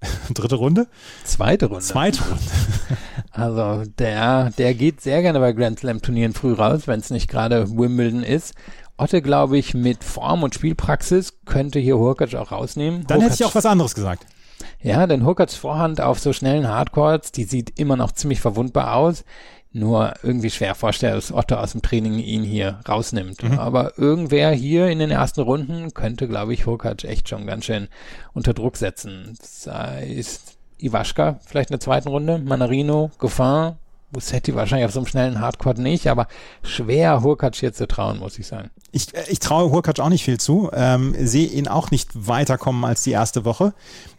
Dritte 0.33 0.55
Runde? 0.55 0.87
Zweite 1.23 1.67
Runde. 1.67 1.83
Zweite 1.83 2.21
Runde. 2.23 2.43
also 3.31 3.83
der, 3.99 4.51
der 4.51 4.73
geht 4.73 5.01
sehr 5.01 5.21
gerne 5.21 5.39
bei 5.39 5.51
Grand 5.53 5.79
Slam 5.79 6.01
Turnieren 6.01 6.33
früh 6.33 6.53
raus, 6.53 6.87
wenn 6.87 6.99
es 6.99 7.09
nicht 7.09 7.29
gerade 7.29 7.69
Wimbledon 7.69 8.23
ist. 8.23 8.53
Otte, 8.97 9.21
glaube 9.21 9.57
ich, 9.57 9.73
mit 9.73 10.03
Form 10.03 10.43
und 10.43 10.55
Spielpraxis 10.55 11.33
könnte 11.45 11.79
hier 11.79 11.97
Hurkacz 11.97 12.33
auch 12.33 12.51
rausnehmen. 12.51 13.07
Dann 13.07 13.17
Hurkacz, 13.17 13.33
hätte 13.33 13.43
ich 13.43 13.49
auch 13.49 13.55
was 13.55 13.65
anderes 13.65 13.95
gesagt. 13.95 14.25
Ja, 14.81 15.07
denn 15.07 15.25
Hurkacz 15.25 15.55
Vorhand 15.55 16.01
auf 16.01 16.19
so 16.19 16.33
schnellen 16.33 16.67
Hardcourts, 16.67 17.31
die 17.31 17.45
sieht 17.45 17.79
immer 17.79 17.95
noch 17.95 18.11
ziemlich 18.11 18.41
verwundbar 18.41 18.95
aus. 18.95 19.23
Nur 19.71 20.13
irgendwie 20.23 20.49
schwer 20.49 20.73
vorstellen, 20.73 21.13
dass 21.13 21.31
Otto 21.31 21.55
aus 21.55 21.73
dem 21.73 21.83
Training 21.83 22.17
ihn 22.17 22.43
hier 22.43 22.79
rausnimmt. 22.87 23.43
Mhm. 23.43 23.59
Aber 23.59 23.97
irgendwer 23.99 24.51
hier 24.51 24.87
in 24.87 24.97
den 24.97 25.11
ersten 25.11 25.41
Runden 25.41 25.93
könnte, 25.93 26.27
glaube 26.27 26.53
ich, 26.53 26.65
Hurkacz 26.65 27.03
echt 27.03 27.29
schon 27.29 27.45
ganz 27.45 27.65
schön 27.65 27.87
unter 28.33 28.55
Druck 28.55 28.77
setzen. 28.77 29.37
Sei 29.41 30.15
es 30.17 30.57
Iwaschka 30.79 31.39
vielleicht 31.45 31.69
in 31.69 31.73
der 31.73 31.81
zweiten 31.81 32.07
Runde, 32.07 32.39
Manarino, 32.39 33.11
Goffin, 33.19 33.73
Bussetti 34.11 34.55
wahrscheinlich 34.55 34.85
auf 34.85 34.91
so 34.91 34.99
einem 34.99 35.07
schnellen 35.07 35.39
Hardcore 35.39 35.79
nicht, 35.79 36.07
aber 36.07 36.27
schwer 36.63 37.21
Hurkacz 37.21 37.59
hier 37.59 37.73
zu 37.73 37.87
trauen, 37.87 38.19
muss 38.19 38.39
ich 38.39 38.47
sagen. 38.47 38.69
Ich, 38.91 39.13
äh, 39.13 39.23
ich 39.29 39.39
traue 39.39 39.71
Hurkacz 39.71 39.99
auch 39.99 40.09
nicht 40.09 40.23
viel 40.23 40.39
zu, 40.39 40.69
ähm, 40.73 41.15
sehe 41.19 41.47
ihn 41.47 41.67
auch 41.67 41.91
nicht 41.91 42.09
weiterkommen 42.27 42.83
als 42.85 43.03
die 43.03 43.11
erste 43.11 43.45
Woche. 43.45 43.73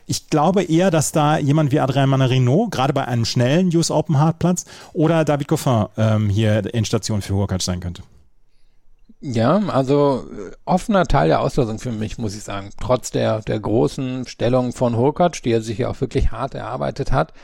Ich 0.07 0.29
glaube 0.29 0.63
eher, 0.63 0.91
dass 0.91 1.13
da 1.13 1.39
jemand 1.39 1.73
wie 1.73 1.81
Adrien 1.81 2.09
Manarino, 2.09 2.69
gerade 2.69 2.93
bei 2.93 3.05
einem 3.07 3.25
schnellen 3.25 3.75
US 3.77 3.91
Open 3.91 4.19
Hartplatz, 4.19 4.65
oder 4.93 5.25
David 5.25 5.49
Goffin 5.49 5.87
ähm, 5.97 6.29
hier 6.29 6.75
Endstation 6.75 7.23
für 7.23 7.35
Hurkacz 7.35 7.65
sein 7.65 7.81
könnte. 7.81 8.03
Ja, 9.23 9.59
also 9.69 10.27
äh, 10.33 10.53
offener 10.65 11.07
Teil 11.07 11.29
der 11.29 11.41
Auslosung 11.41 11.79
für 11.79 11.93
mich, 11.93 12.17
muss 12.17 12.35
ich 12.35 12.43
sagen. 12.43 12.71
Trotz 12.81 13.11
der, 13.11 13.41
der 13.41 13.61
großen 13.61 14.27
Stellung 14.27 14.73
von 14.73 14.97
Hurkacz, 14.97 15.43
die 15.43 15.53
er 15.53 15.61
sich 15.61 15.79
ja 15.79 15.91
auch 15.91 16.01
wirklich 16.01 16.31
hart 16.31 16.55
erarbeitet 16.55 17.13
hat. 17.13 17.35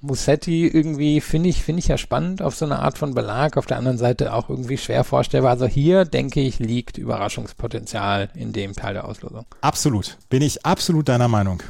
Musetti 0.00 0.66
irgendwie 0.66 1.20
finde 1.20 1.48
ich, 1.48 1.62
finde 1.62 1.80
ich 1.80 1.88
ja 1.88 1.98
spannend 1.98 2.40
auf 2.40 2.54
so 2.54 2.64
eine 2.64 2.78
Art 2.78 2.98
von 2.98 3.14
Belag. 3.14 3.56
Auf 3.56 3.66
der 3.66 3.78
anderen 3.78 3.98
Seite 3.98 4.32
auch 4.32 4.48
irgendwie 4.48 4.78
schwer 4.78 5.02
vorstellbar. 5.02 5.50
Also 5.50 5.66
hier, 5.66 6.04
denke 6.04 6.40
ich, 6.40 6.60
liegt 6.60 6.98
Überraschungspotenzial 6.98 8.30
in 8.34 8.52
dem 8.52 8.74
Teil 8.74 8.94
der 8.94 9.06
Auslosung. 9.06 9.44
Absolut. 9.60 10.16
Bin 10.28 10.42
ich 10.42 10.64
absolut 10.64 11.08
deiner 11.08 11.28
Meinung. 11.28 11.62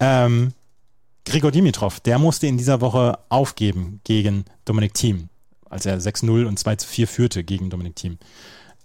Ähm, 0.00 0.52
Grigor 1.24 1.50
Dimitrov, 1.50 2.00
der 2.00 2.18
musste 2.18 2.46
in 2.46 2.58
dieser 2.58 2.82
Woche 2.82 3.18
aufgeben 3.30 4.00
gegen 4.04 4.44
Dominik 4.66 4.92
Thiem, 4.92 5.30
als 5.70 5.86
er 5.86 5.98
6-0 5.98 6.44
und 6.44 6.58
2-4 6.58 7.06
führte 7.06 7.44
gegen 7.44 7.70
Dominik 7.70 7.96
Thiem. 7.96 8.18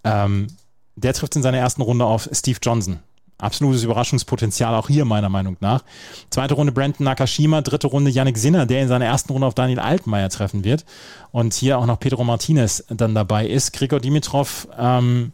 Ähm, 0.06 0.48
der 0.96 1.14
trifft 1.14 1.36
in 1.36 1.44
seiner 1.44 1.58
ersten 1.58 1.82
Runde 1.82 2.06
auf 2.06 2.30
Steve 2.32 2.60
Johnson. 2.62 3.00
Absolutes 3.40 3.84
Überraschungspotenzial 3.84 4.76
auch 4.76 4.90
hier 4.90 5.06
meiner 5.06 5.30
Meinung 5.30 5.56
nach. 5.62 5.84
Zweite 6.30 6.56
Runde 6.56 6.74
Brandon 6.74 7.06
Nakashima, 7.06 7.62
dritte 7.62 7.88
Runde 7.88 8.12
Yannick 8.12 8.38
Sinner, 8.38 8.66
der 8.66 8.82
in 8.82 8.90
seiner 8.90 9.06
ersten 9.06 9.32
Runde 9.32 9.48
auf 9.48 9.56
Daniel 9.56 9.80
Altmaier 9.80 10.30
treffen 10.30 10.66
wird. 10.66 10.86
Und 11.32 11.54
hier 11.54 11.80
auch 11.80 11.86
noch 11.86 12.00
Pedro 12.00 12.26
Martinez 12.26 12.84
dann 12.90 13.16
dabei 13.16 13.48
ist. 13.48 13.72
Grigor 13.72 14.02
Dimitrov, 14.02 14.68
ähm, 14.78 15.32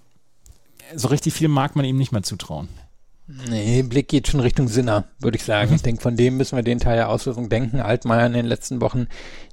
so 0.96 1.08
richtig 1.08 1.34
viel 1.34 1.48
mag 1.48 1.76
man 1.76 1.84
ihm 1.84 1.98
nicht 1.98 2.12
mehr 2.12 2.22
zutrauen. 2.24 2.70
Nee, 3.28 3.82
Blick 3.82 4.08
geht 4.08 4.28
schon 4.28 4.40
Richtung 4.40 4.68
Sinner, 4.68 5.06
würde 5.20 5.38
ich 5.38 5.44
sagen. 5.44 5.72
Mhm. 5.72 5.76
Ich 5.78 5.82
denke, 5.82 6.02
von 6.02 6.16
dem 6.16 6.38
müssen 6.38 6.56
wir 6.56 6.64
den 6.64 6.80
Teil 6.80 6.98
der 6.98 7.10
Auslösung 7.10 7.50
denken. 7.50 7.80
Altmaier 7.80 8.28
in 8.28 8.34
den 8.34 8.46
letzten 8.46 8.82
Wochen 8.82 9.08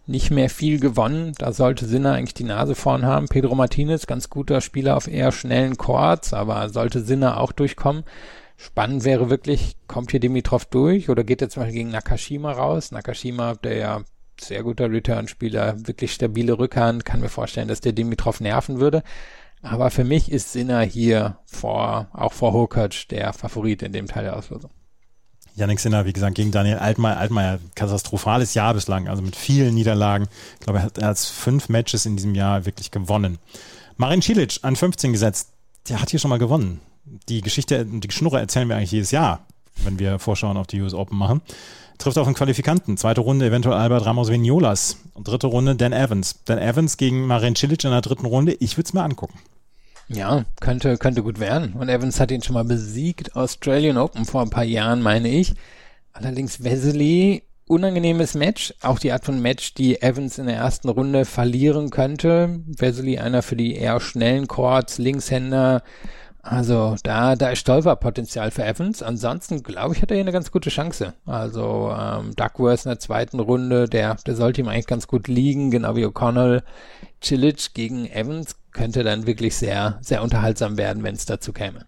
nicht 0.06 0.30
mehr 0.30 0.50
viel 0.50 0.78
gewonnen. 0.78 1.32
Da 1.38 1.52
sollte 1.52 1.86
Sinner 1.86 2.12
eigentlich 2.12 2.34
die 2.34 2.44
Nase 2.44 2.74
vorn 2.74 3.06
haben. 3.06 3.28
Pedro 3.28 3.54
Martinez, 3.54 4.06
ganz 4.06 4.28
guter 4.28 4.60
Spieler 4.60 4.96
auf 4.98 5.08
eher 5.08 5.32
schnellen 5.32 5.78
Chords, 5.78 6.34
aber 6.34 6.68
sollte 6.68 7.02
Sinner 7.02 7.40
auch 7.40 7.52
durchkommen. 7.52 8.04
Spannend 8.64 9.02
wäre 9.02 9.28
wirklich, 9.28 9.74
kommt 9.88 10.12
hier 10.12 10.20
Dimitrov 10.20 10.66
durch 10.66 11.08
oder 11.10 11.24
geht 11.24 11.42
er 11.42 11.48
zum 11.48 11.62
Beispiel 11.62 11.78
gegen 11.78 11.90
Nakashima 11.90 12.52
raus? 12.52 12.92
Nakashima, 12.92 13.54
der 13.56 13.76
ja 13.76 14.02
sehr 14.40 14.62
guter 14.62 14.88
Return-Spieler, 14.88 15.86
wirklich 15.86 16.12
stabile 16.12 16.56
Rückhand, 16.56 17.04
kann 17.04 17.20
mir 17.20 17.28
vorstellen, 17.28 17.66
dass 17.66 17.80
der 17.80 17.92
Dimitrov 17.92 18.40
nerven 18.40 18.78
würde. 18.78 19.02
Aber 19.62 19.90
für 19.90 20.04
mich 20.04 20.30
ist 20.30 20.52
Sinner 20.52 20.82
hier 20.82 21.38
vor, 21.44 22.06
auch 22.12 22.32
vor 22.32 22.52
Hurkacz 22.52 23.08
der 23.08 23.32
Favorit 23.32 23.82
in 23.82 23.92
dem 23.92 24.06
Teil 24.06 24.24
der 24.24 24.36
Auslosung. 24.36 24.70
Yannick 25.56 25.80
Sinner, 25.80 26.06
wie 26.06 26.12
gesagt, 26.12 26.36
gegen 26.36 26.52
Daniel 26.52 26.78
Altmaier. 26.78 27.18
Altmaier, 27.18 27.58
katastrophales 27.74 28.54
Jahr 28.54 28.74
bislang, 28.74 29.08
also 29.08 29.22
mit 29.22 29.34
vielen 29.34 29.74
Niederlagen. 29.74 30.28
Ich 30.54 30.60
glaube, 30.60 30.78
er 30.78 30.84
hat, 30.84 30.98
er 30.98 31.08
hat 31.08 31.18
fünf 31.18 31.68
Matches 31.68 32.06
in 32.06 32.14
diesem 32.16 32.36
Jahr 32.36 32.64
wirklich 32.64 32.92
gewonnen. 32.92 33.38
Marin 33.96 34.22
Cilic 34.22 34.60
an 34.62 34.76
15 34.76 35.12
gesetzt. 35.12 35.48
Der 35.88 36.00
hat 36.00 36.10
hier 36.10 36.20
schon 36.20 36.28
mal 36.28 36.38
gewonnen. 36.38 36.80
Die 37.04 37.40
Geschichte, 37.40 37.84
die 37.84 38.10
Schnurre 38.10 38.38
erzählen 38.38 38.68
wir 38.68 38.76
eigentlich 38.76 38.92
jedes 38.92 39.10
Jahr, 39.10 39.46
wenn 39.84 39.98
wir 39.98 40.18
Vorschauen 40.18 40.56
auf 40.56 40.66
die 40.66 40.80
US 40.80 40.94
Open 40.94 41.18
machen. 41.18 41.40
Trifft 41.98 42.18
auf 42.18 42.26
einen 42.26 42.34
Qualifikanten. 42.34 42.96
Zweite 42.96 43.20
Runde 43.20 43.46
eventuell 43.46 43.76
Albert 43.76 44.06
Ramos 44.06 44.28
Vignolas. 44.28 44.96
Und 45.14 45.28
dritte 45.28 45.46
Runde 45.46 45.76
Dan 45.76 45.92
Evans. 45.92 46.42
Dan 46.44 46.58
Evans 46.58 46.96
gegen 46.96 47.26
Marin 47.26 47.54
Cilic 47.54 47.84
in 47.84 47.90
der 47.90 48.00
dritten 48.00 48.26
Runde. 48.26 48.56
Ich 48.58 48.76
würde 48.76 48.88
es 48.88 48.92
mir 48.92 49.02
angucken. 49.02 49.38
Ja, 50.08 50.44
könnte, 50.60 50.98
könnte 50.98 51.22
gut 51.22 51.38
werden. 51.38 51.74
Und 51.74 51.88
Evans 51.88 52.18
hat 52.18 52.30
ihn 52.30 52.42
schon 52.42 52.54
mal 52.54 52.64
besiegt. 52.64 53.36
Australian 53.36 53.98
Open 53.98 54.24
vor 54.24 54.42
ein 54.42 54.50
paar 54.50 54.64
Jahren, 54.64 55.00
meine 55.00 55.28
ich. 55.28 55.54
Allerdings 56.12 56.64
Wesley, 56.64 57.44
unangenehmes 57.66 58.34
Match. 58.34 58.74
Auch 58.82 58.98
die 58.98 59.12
Art 59.12 59.24
von 59.24 59.40
Match, 59.40 59.74
die 59.74 60.02
Evans 60.02 60.38
in 60.38 60.46
der 60.46 60.56
ersten 60.56 60.88
Runde 60.88 61.24
verlieren 61.24 61.90
könnte. 61.90 62.60
Wesley 62.66 63.18
einer 63.18 63.42
für 63.42 63.56
die 63.56 63.74
eher 63.74 64.00
schnellen 64.00 64.48
Chords, 64.48 64.98
Linkshänder, 64.98 65.82
also 66.42 66.96
da, 67.04 67.36
da 67.36 67.50
ist 67.50 67.60
Stolperpotenzial 67.60 68.50
für 68.50 68.64
Evans. 68.64 69.02
Ansonsten 69.02 69.62
glaube 69.62 69.94
ich, 69.94 70.02
hat 70.02 70.10
er 70.10 70.16
hier 70.16 70.24
eine 70.24 70.32
ganz 70.32 70.50
gute 70.50 70.70
Chance. 70.70 71.14
Also 71.24 71.94
ähm, 71.96 72.34
Duckworth 72.34 72.84
in 72.84 72.90
der 72.90 72.98
zweiten 72.98 73.38
Runde, 73.38 73.88
der, 73.88 74.16
der 74.26 74.34
sollte 74.34 74.60
ihm 74.60 74.68
eigentlich 74.68 74.86
ganz 74.86 75.06
gut 75.06 75.28
liegen, 75.28 75.70
genau 75.70 75.94
wie 75.94 76.04
O'Connell. 76.04 76.62
Chilich 77.20 77.74
gegen 77.74 78.06
Evans 78.06 78.56
könnte 78.72 79.04
dann 79.04 79.26
wirklich 79.26 79.56
sehr, 79.56 79.98
sehr 80.00 80.22
unterhaltsam 80.22 80.76
werden, 80.76 81.04
wenn 81.04 81.14
es 81.14 81.26
dazu 81.26 81.52
käme. 81.52 81.86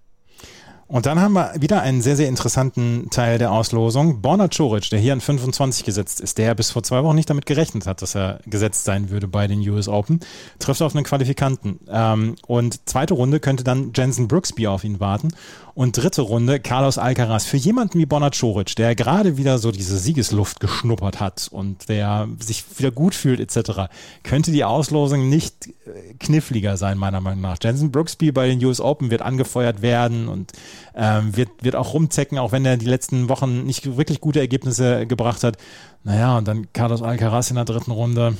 Und 0.86 1.06
dann 1.06 1.20
haben 1.20 1.32
wir 1.32 1.52
wieder 1.58 1.80
einen 1.82 2.02
sehr, 2.02 2.16
sehr 2.16 2.28
interessanten 2.28 3.08
Teil 3.10 3.38
der 3.38 3.52
Auslosung. 3.52 4.20
Borna 4.20 4.48
Coric, 4.48 4.90
der 4.90 4.98
hier 4.98 5.12
an 5.12 5.20
25 5.20 5.84
gesetzt 5.84 6.20
ist, 6.20 6.38
der 6.38 6.54
bis 6.54 6.70
vor 6.70 6.82
zwei 6.82 7.02
Wochen 7.02 7.16
nicht 7.16 7.30
damit 7.30 7.46
gerechnet 7.46 7.86
hat, 7.86 8.02
dass 8.02 8.14
er 8.14 8.40
gesetzt 8.46 8.84
sein 8.84 9.10
würde 9.10 9.26
bei 9.26 9.46
den 9.46 9.60
US 9.68 9.88
Open, 9.88 10.20
trifft 10.58 10.82
auf 10.82 10.94
einen 10.94 11.04
Qualifikanten. 11.04 11.80
Ähm, 11.88 12.36
und 12.46 12.88
zweite 12.88 13.14
Runde 13.14 13.40
könnte 13.40 13.64
dann 13.64 13.92
Jensen 13.94 14.28
Brooksby 14.28 14.66
auf 14.66 14.84
ihn 14.84 15.00
warten. 15.00 15.28
Und 15.74 15.96
dritte 15.96 16.22
Runde 16.22 16.60
Carlos 16.60 16.98
Alcaraz. 16.98 17.46
Für 17.46 17.56
jemanden 17.56 17.98
wie 17.98 18.06
Borna 18.06 18.30
Coric, 18.30 18.76
der 18.76 18.94
gerade 18.94 19.36
wieder 19.36 19.58
so 19.58 19.72
diese 19.72 19.98
Siegesluft 19.98 20.60
geschnuppert 20.60 21.18
hat 21.18 21.48
und 21.50 21.88
der 21.88 22.28
sich 22.38 22.64
wieder 22.78 22.92
gut 22.92 23.16
fühlt 23.16 23.40
etc., 23.40 23.90
könnte 24.22 24.52
die 24.52 24.62
Auslosung 24.62 25.28
nicht 25.28 25.66
äh, 25.66 26.14
kniffliger 26.20 26.76
sein, 26.76 26.96
meiner 26.96 27.20
Meinung 27.20 27.40
nach. 27.40 27.56
Jensen 27.60 27.90
Brooksby 27.90 28.30
bei 28.30 28.46
den 28.46 28.64
US 28.64 28.80
Open 28.80 29.10
wird 29.10 29.22
angefeuert 29.22 29.82
werden 29.82 30.28
und 30.28 30.52
ähm, 30.94 31.36
wird, 31.36 31.48
wird 31.62 31.74
auch 31.74 31.92
rumzecken, 31.92 32.38
auch 32.38 32.52
wenn 32.52 32.64
er 32.64 32.76
die 32.76 32.86
letzten 32.86 33.28
Wochen 33.28 33.64
nicht 33.64 33.96
wirklich 33.96 34.20
gute 34.20 34.38
Ergebnisse 34.38 35.08
gebracht 35.08 35.42
hat. 35.42 35.56
Naja, 36.04 36.38
und 36.38 36.46
dann 36.46 36.72
Carlos 36.72 37.02
Alcaraz 37.02 37.50
in 37.50 37.56
der 37.56 37.64
dritten 37.64 37.90
Runde. 37.90 38.36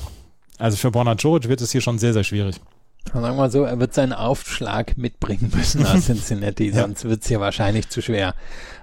Also 0.57 0.77
für 0.77 0.89
Borna 0.89 1.15
Coric 1.15 1.49
wird 1.49 1.59
es 1.59 1.73
hier 1.73 1.81
schon 1.81 1.99
sehr, 1.99 2.13
sehr 2.13 2.23
schwierig. 2.23 2.61
Sagen 3.07 3.23
wir 3.23 3.33
mal 3.33 3.51
so, 3.51 3.63
er 3.63 3.79
wird 3.79 3.93
seinen 3.93 4.13
Aufschlag 4.13 4.97
mitbringen 4.97 5.51
müssen 5.55 5.85
aus 5.85 6.05
Cincinnati, 6.05 6.69
ja. 6.69 6.81
sonst 6.81 7.05
wird 7.05 7.21
es 7.21 7.27
hier 7.27 7.39
wahrscheinlich 7.39 7.89
zu 7.89 8.01
schwer. 8.01 8.33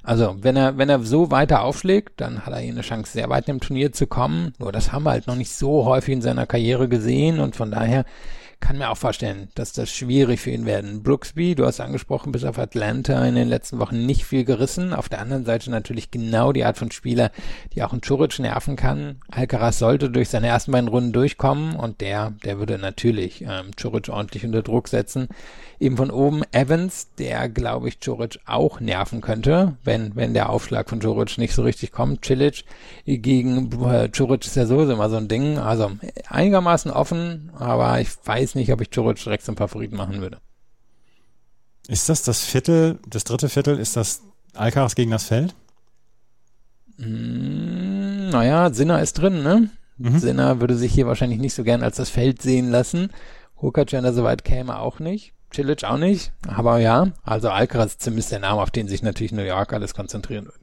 Also, 0.02 0.36
wenn 0.40 0.56
er, 0.56 0.78
wenn 0.78 0.88
er 0.88 1.00
so 1.00 1.30
weiter 1.30 1.62
aufschlägt, 1.62 2.20
dann 2.20 2.46
hat 2.46 2.52
er 2.54 2.60
hier 2.60 2.72
eine 2.72 2.82
Chance, 2.82 3.12
sehr 3.12 3.28
weit 3.28 3.48
im 3.48 3.60
Turnier 3.60 3.92
zu 3.92 4.06
kommen. 4.06 4.54
Nur 4.58 4.72
das 4.72 4.92
haben 4.92 5.04
wir 5.04 5.10
halt 5.10 5.26
noch 5.26 5.36
nicht 5.36 5.52
so 5.52 5.84
häufig 5.84 6.14
in 6.14 6.22
seiner 6.22 6.46
Karriere 6.46 6.88
gesehen 6.88 7.40
und 7.40 7.56
von 7.56 7.70
daher 7.70 8.04
kann 8.62 8.78
mir 8.78 8.90
auch 8.90 8.96
vorstellen, 8.96 9.48
dass 9.56 9.72
das 9.72 9.90
schwierig 9.90 10.40
für 10.40 10.50
ihn 10.50 10.64
werden. 10.64 11.02
Brooksby, 11.02 11.56
du 11.56 11.66
hast 11.66 11.80
angesprochen, 11.80 12.30
bis 12.30 12.44
auf 12.44 12.58
Atlanta 12.58 13.22
in 13.26 13.34
den 13.34 13.48
letzten 13.48 13.80
Wochen 13.80 14.06
nicht 14.06 14.24
viel 14.24 14.44
gerissen. 14.44 14.94
Auf 14.94 15.08
der 15.08 15.20
anderen 15.20 15.44
Seite 15.44 15.68
natürlich 15.70 16.12
genau 16.12 16.52
die 16.52 16.64
Art 16.64 16.78
von 16.78 16.92
Spieler, 16.92 17.32
die 17.74 17.82
auch 17.82 17.92
einen 17.92 18.00
Churic 18.00 18.38
nerven 18.38 18.76
kann. 18.76 19.20
Alcaraz 19.30 19.80
sollte 19.80 20.10
durch 20.10 20.28
seine 20.28 20.46
ersten 20.46 20.70
beiden 20.70 20.88
Runden 20.88 21.12
durchkommen 21.12 21.74
und 21.74 22.00
der, 22.00 22.30
der 22.44 22.58
würde 22.58 22.78
natürlich 22.78 23.42
ähm, 23.42 23.72
Churic 23.78 24.08
ordentlich 24.08 24.46
unter 24.46 24.62
Druck 24.62 24.86
setzen. 24.86 25.28
Eben 25.82 25.96
von 25.96 26.12
oben 26.12 26.44
Evans, 26.52 27.08
der 27.18 27.48
glaube 27.48 27.88
ich 27.88 27.98
Churic 27.98 28.38
auch 28.46 28.78
nerven 28.78 29.20
könnte, 29.20 29.76
wenn, 29.82 30.14
wenn 30.14 30.32
der 30.32 30.48
Aufschlag 30.48 30.88
von 30.88 31.00
Churic 31.00 31.38
nicht 31.38 31.54
so 31.54 31.62
richtig 31.62 31.90
kommt. 31.90 32.24
Cilic 32.24 32.64
gegen 33.04 33.72
äh, 33.82 34.04
ist 34.06 34.54
ja 34.54 34.66
sowieso 34.66 34.92
immer 34.92 35.10
so 35.10 35.16
ein 35.16 35.26
Ding. 35.26 35.58
Also 35.58 35.90
einigermaßen 36.28 36.92
offen, 36.92 37.50
aber 37.58 38.00
ich 38.00 38.10
weiß 38.24 38.54
nicht, 38.54 38.72
ob 38.72 38.80
ich 38.80 38.90
Churic 38.90 39.20
direkt 39.24 39.42
zum 39.42 39.56
Favoriten 39.56 39.96
machen 39.96 40.20
würde. 40.20 40.38
Ist 41.88 42.08
das 42.08 42.22
das 42.22 42.44
Viertel, 42.44 43.00
das 43.08 43.24
dritte 43.24 43.48
Viertel, 43.48 43.76
ist 43.80 43.96
das 43.96 44.22
Alcaraz 44.54 44.94
gegen 44.94 45.10
das 45.10 45.24
Feld? 45.24 45.52
Mm, 46.96 48.28
naja, 48.30 48.72
Sinner 48.72 49.02
ist 49.02 49.14
drin, 49.14 49.42
ne? 49.42 49.68
Mhm. 49.98 50.18
Sinner 50.20 50.60
würde 50.60 50.76
sich 50.76 50.94
hier 50.94 51.08
wahrscheinlich 51.08 51.40
nicht 51.40 51.54
so 51.54 51.64
gern 51.64 51.82
als 51.82 51.96
das 51.96 52.08
Feld 52.08 52.40
sehen 52.40 52.70
lassen. 52.70 53.10
Hukac, 53.60 53.90
wenn 53.90 54.04
er 54.04 54.12
soweit 54.12 54.44
käme, 54.44 54.78
auch 54.78 55.00
nicht. 55.00 55.34
Cilic 55.54 55.84
auch 55.84 55.98
nicht, 55.98 56.32
aber 56.46 56.78
ja, 56.78 57.08
also 57.24 57.50
Alcaraz 57.50 57.98
zumindest 57.98 58.32
der 58.32 58.40
Name, 58.40 58.60
auf 58.60 58.70
den 58.70 58.88
sich 58.88 59.02
natürlich 59.02 59.32
New 59.32 59.42
York 59.42 59.72
alles 59.72 59.94
konzentrieren 59.94 60.46
wird. 60.46 60.62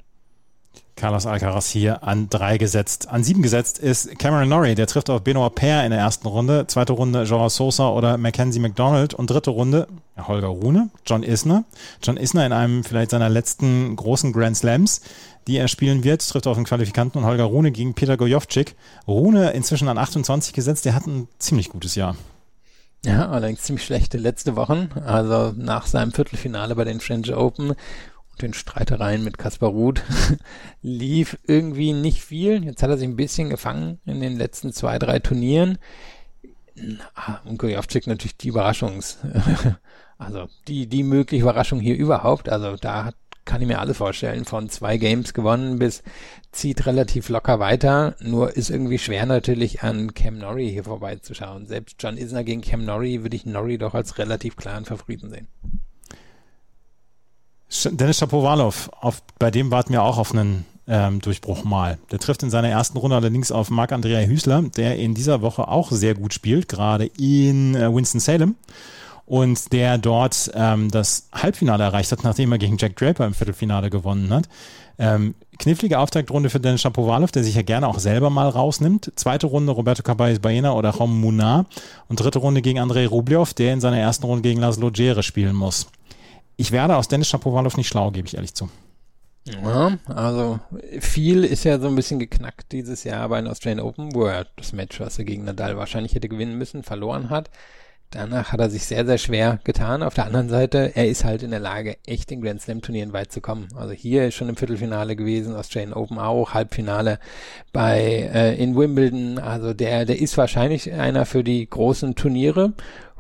Carlos 1.00 1.26
Alcaraz 1.26 1.70
hier 1.70 2.04
an 2.04 2.30
drei 2.30 2.58
gesetzt. 2.58 3.08
An 3.08 3.24
sieben 3.24 3.42
gesetzt 3.42 3.80
ist 3.80 4.20
Cameron 4.20 4.50
Norrie, 4.50 4.76
der 4.76 4.86
trifft 4.86 5.10
auf 5.10 5.24
Benoit 5.24 5.56
Paire 5.56 5.86
in 5.86 5.92
der 5.92 6.00
ersten 6.00 6.28
Runde, 6.28 6.68
zweite 6.68 6.92
Runde 6.92 7.24
Joao 7.24 7.48
Sosa 7.48 7.90
oder 7.90 8.18
Mackenzie 8.18 8.60
McDonald 8.60 9.14
und 9.14 9.30
dritte 9.30 9.52
Runde 9.52 9.88
Holger 10.28 10.48
Rune, 10.48 10.90
John 11.06 11.24
Isner. 11.24 11.64
John 12.04 12.18
Isner 12.18 12.46
in 12.46 12.52
einem 12.52 12.84
vielleicht 12.84 13.12
seiner 13.12 13.30
letzten 13.30 13.96
großen 13.96 14.34
Grand 14.34 14.58
Slams, 14.58 15.00
die 15.48 15.56
er 15.56 15.70
spielen 15.70 16.04
wird, 16.04 16.28
trifft 16.28 16.48
auf 16.48 16.58
den 16.58 16.66
Qualifikanten 16.66 17.20
und 17.22 17.26
Holger 17.26 17.46
Rune 17.46 17.72
gegen 17.72 17.94
Peter 17.94 18.18
Gojovcik. 18.18 18.76
Rune 19.08 19.52
inzwischen 19.52 19.88
an 19.88 19.98
28 19.98 20.54
gesetzt, 20.54 20.84
der 20.84 20.96
hat 20.96 21.08
ein 21.08 21.30
ziemlich 21.40 21.70
gutes 21.70 21.96
Jahr. 21.96 22.18
Ja, 23.06 23.30
allerdings 23.30 23.62
ziemlich 23.62 23.86
schlechte 23.86 24.18
letzte 24.18 24.56
Wochen. 24.56 24.90
Also 25.06 25.54
nach 25.56 25.88
seinem 25.88 26.12
Viertelfinale 26.12 26.76
bei 26.76 26.84
den 26.84 27.00
French 27.00 27.34
Open 27.34 27.70
und 27.70 28.42
den 28.42 28.54
Streitereien 28.54 29.24
mit 29.24 29.38
Kaspar 29.38 29.70
Ruth 29.70 30.04
lief 30.82 31.38
irgendwie 31.48 31.94
nicht 31.94 32.22
viel. 32.22 32.64
Jetzt 32.64 32.84
hat 32.84 32.90
er 32.90 32.98
sich 32.98 33.08
ein 33.08 33.16
bisschen 33.16 33.50
gefangen 33.50 34.00
in 34.06 34.20
den 34.20 34.38
letzten 34.38 34.74
zwei, 34.74 35.00
drei 35.00 35.20
Turnieren. 35.20 35.78
Und 37.46 37.58
Gojovcik 37.58 38.08
natürlich 38.08 38.38
die 38.38 38.50
Überraschungs, 38.50 39.18
also 40.18 40.48
die, 40.68 40.88
die 40.88 41.04
mögliche 41.04 41.44
Überraschung 41.44 41.80
hier 41.80 41.98
überhaupt. 41.98 42.50
Also 42.50 42.76
da 42.78 43.06
hat 43.06 43.16
kann 43.50 43.64
ich 43.64 43.68
mir 43.68 43.80
alles 43.80 43.98
vorstellen. 43.98 44.46
Von 44.46 44.70
zwei 44.70 44.98
Games 44.98 45.34
gewonnen 45.34 45.80
bis 45.80 46.04
zieht 46.52 46.86
relativ 46.86 47.30
locker 47.30 47.60
weiter. 47.60 48.16
Nur 48.22 48.56
ist 48.56 48.70
irgendwie 48.70 49.00
schwer 49.00 49.26
natürlich 49.26 49.82
an 49.82 50.14
Cam 50.14 50.38
Norrie 50.38 50.70
hier 50.70 50.84
vorbeizuschauen. 50.84 51.66
Selbst 51.66 51.96
John 52.00 52.16
Isner 52.16 52.44
gegen 52.44 52.62
Cam 52.62 52.86
Norrie 52.86 53.24
würde 53.24 53.36
ich 53.36 53.48
Norrie 53.48 53.80
doch 53.80 53.96
als 53.96 54.20
relativ 54.20 54.56
klaren 54.56 54.86
Favoriten 54.86 55.32
sehen. 55.32 55.48
Dennis 57.98 58.20
Shapovalov, 58.20 58.90
auf, 59.02 59.24
bei 59.40 59.50
dem 59.50 59.72
warten 59.72 59.94
wir 59.94 60.04
auch 60.04 60.20
auf 60.20 60.32
einen 60.32 60.66
ähm, 60.88 61.20
Durchbruch 61.20 61.64
mal. 61.64 61.98
Der 62.12 62.20
trifft 62.20 62.44
in 62.44 62.52
seiner 62.52 62.70
ersten 62.70 63.00
Runde 63.00 63.16
allerdings 63.16 63.52
auf 63.52 63.72
Marc-Andrea 63.72 64.28
Hüßler, 64.28 64.64
der 64.78 64.98
in 64.98 65.16
dieser 65.16 65.42
Woche 65.42 65.68
auch 65.68 65.92
sehr 65.92 66.14
gut 66.14 66.36
spielt, 66.36 66.68
gerade 66.68 67.08
in 67.18 67.74
äh, 67.74 67.92
Winston-Salem 67.92 68.56
und 69.30 69.72
der 69.72 70.00
dort 70.00 70.52
ähm, 70.56 70.90
das 70.90 71.30
Halbfinale 71.32 71.84
erreicht 71.84 72.12
hat, 72.12 72.24
nachdem 72.24 72.52
er 72.52 72.58
gegen 72.58 72.78
Jack 72.78 72.96
Draper 72.96 73.28
im 73.28 73.36
Viertelfinale 73.36 73.92
gewonnen 73.92 74.32
hat. 74.32 74.50
Ähm, 74.98 75.36
knifflige 75.60 76.00
Auftaktrunde 76.00 76.50
für 76.50 76.60
Dennis 76.60 76.82
Shapovalov, 76.82 77.32
der 77.32 77.44
sich 77.44 77.54
ja 77.54 77.62
gerne 77.62 77.88
auch 77.88 78.00
selber 78.00 78.32
mal 78.32 78.50
rausnimmt. 78.50 79.12
Zweite 79.16 79.46
Runde 79.46 79.72
Roberto 79.72 80.02
Caballes 80.02 80.40
Baena 80.40 80.74
oder 80.74 80.90
Rom 80.90 81.22
Munar. 81.22 81.68
Und 82.08 82.20
dritte 82.20 82.40
Runde 82.40 82.64
gegen 82.64 82.80
Andrei 82.80 83.06
Rublev, 83.06 83.54
der 83.54 83.72
in 83.72 83.82
seiner 83.82 84.00
ersten 84.00 84.26
Runde 84.26 84.42
gegen 84.42 84.60
Laszlo 84.60 84.90
Djere 84.90 85.22
spielen 85.22 85.56
muss. 85.56 85.88
Ich 86.58 86.72
werde 86.72 86.98
aus 86.98 87.08
Dennis 87.08 87.30
Shapovalov 87.30 87.78
nicht 87.78 87.88
schlau, 87.88 88.10
gebe 88.10 88.28
ich 88.28 88.34
ehrlich 88.34 88.56
zu. 88.56 88.68
Ja, 89.46 89.98
also 90.08 90.60
viel 91.00 91.44
ist 91.44 91.64
ja 91.66 91.80
so 91.80 91.88
ein 91.88 91.96
bisschen 91.96 92.20
geknackt 92.20 92.72
dieses 92.72 93.04
Jahr 93.04 93.30
bei 93.30 93.40
den 93.40 93.50
Australian 93.50 93.86
Open, 93.86 94.14
wo 94.14 94.26
er 94.26 94.48
das 94.58 94.74
Match, 94.74 95.00
was 95.00 95.20
er 95.20 95.26
gegen 95.26 95.46
Nadal 95.46 95.78
wahrscheinlich 95.78 96.16
hätte 96.16 96.30
gewinnen 96.30 96.58
müssen, 96.58 96.84
verloren 96.84 97.30
hat. 97.30 97.50
Danach 98.12 98.52
hat 98.52 98.60
er 98.60 98.72
sich 98.72 98.86
sehr, 98.86 99.06
sehr 99.06 99.20
schwer 99.20 99.60
getan. 99.64 100.02
Auf 100.02 100.16
der 100.16 100.26
anderen 100.26 100.50
Seite, 100.50 100.96
er 100.96 101.08
ist 101.08 101.26
halt 101.26 101.44
in 101.44 101.52
der 101.52 101.60
Lage, 101.60 101.98
echt 102.08 102.32
in 102.32 102.42
Grand 102.42 102.60
Slam 102.60 102.82
Turnieren 102.82 103.14
weit 103.14 103.32
zu 103.32 103.40
kommen. 103.40 103.68
Also 103.76 103.94
hier 103.94 104.28
ist 104.28 104.34
schon 104.34 104.50
im 104.50 104.56
Viertelfinale 104.56 105.16
gewesen, 105.16 105.56
Australian 105.56 105.94
Open 105.94 106.18
auch, 106.18 106.56
Halbfinale 106.56 107.20
bei 107.72 108.00
äh, 108.34 108.56
in 108.56 108.76
Wimbledon. 108.76 109.38
Also 109.38 109.76
der, 109.76 110.06
der 110.06 110.20
ist 110.20 110.38
wahrscheinlich 110.38 110.92
einer 110.92 111.28
für 111.28 111.44
die 111.44 111.70
großen 111.70 112.16
Turniere. 112.16 112.74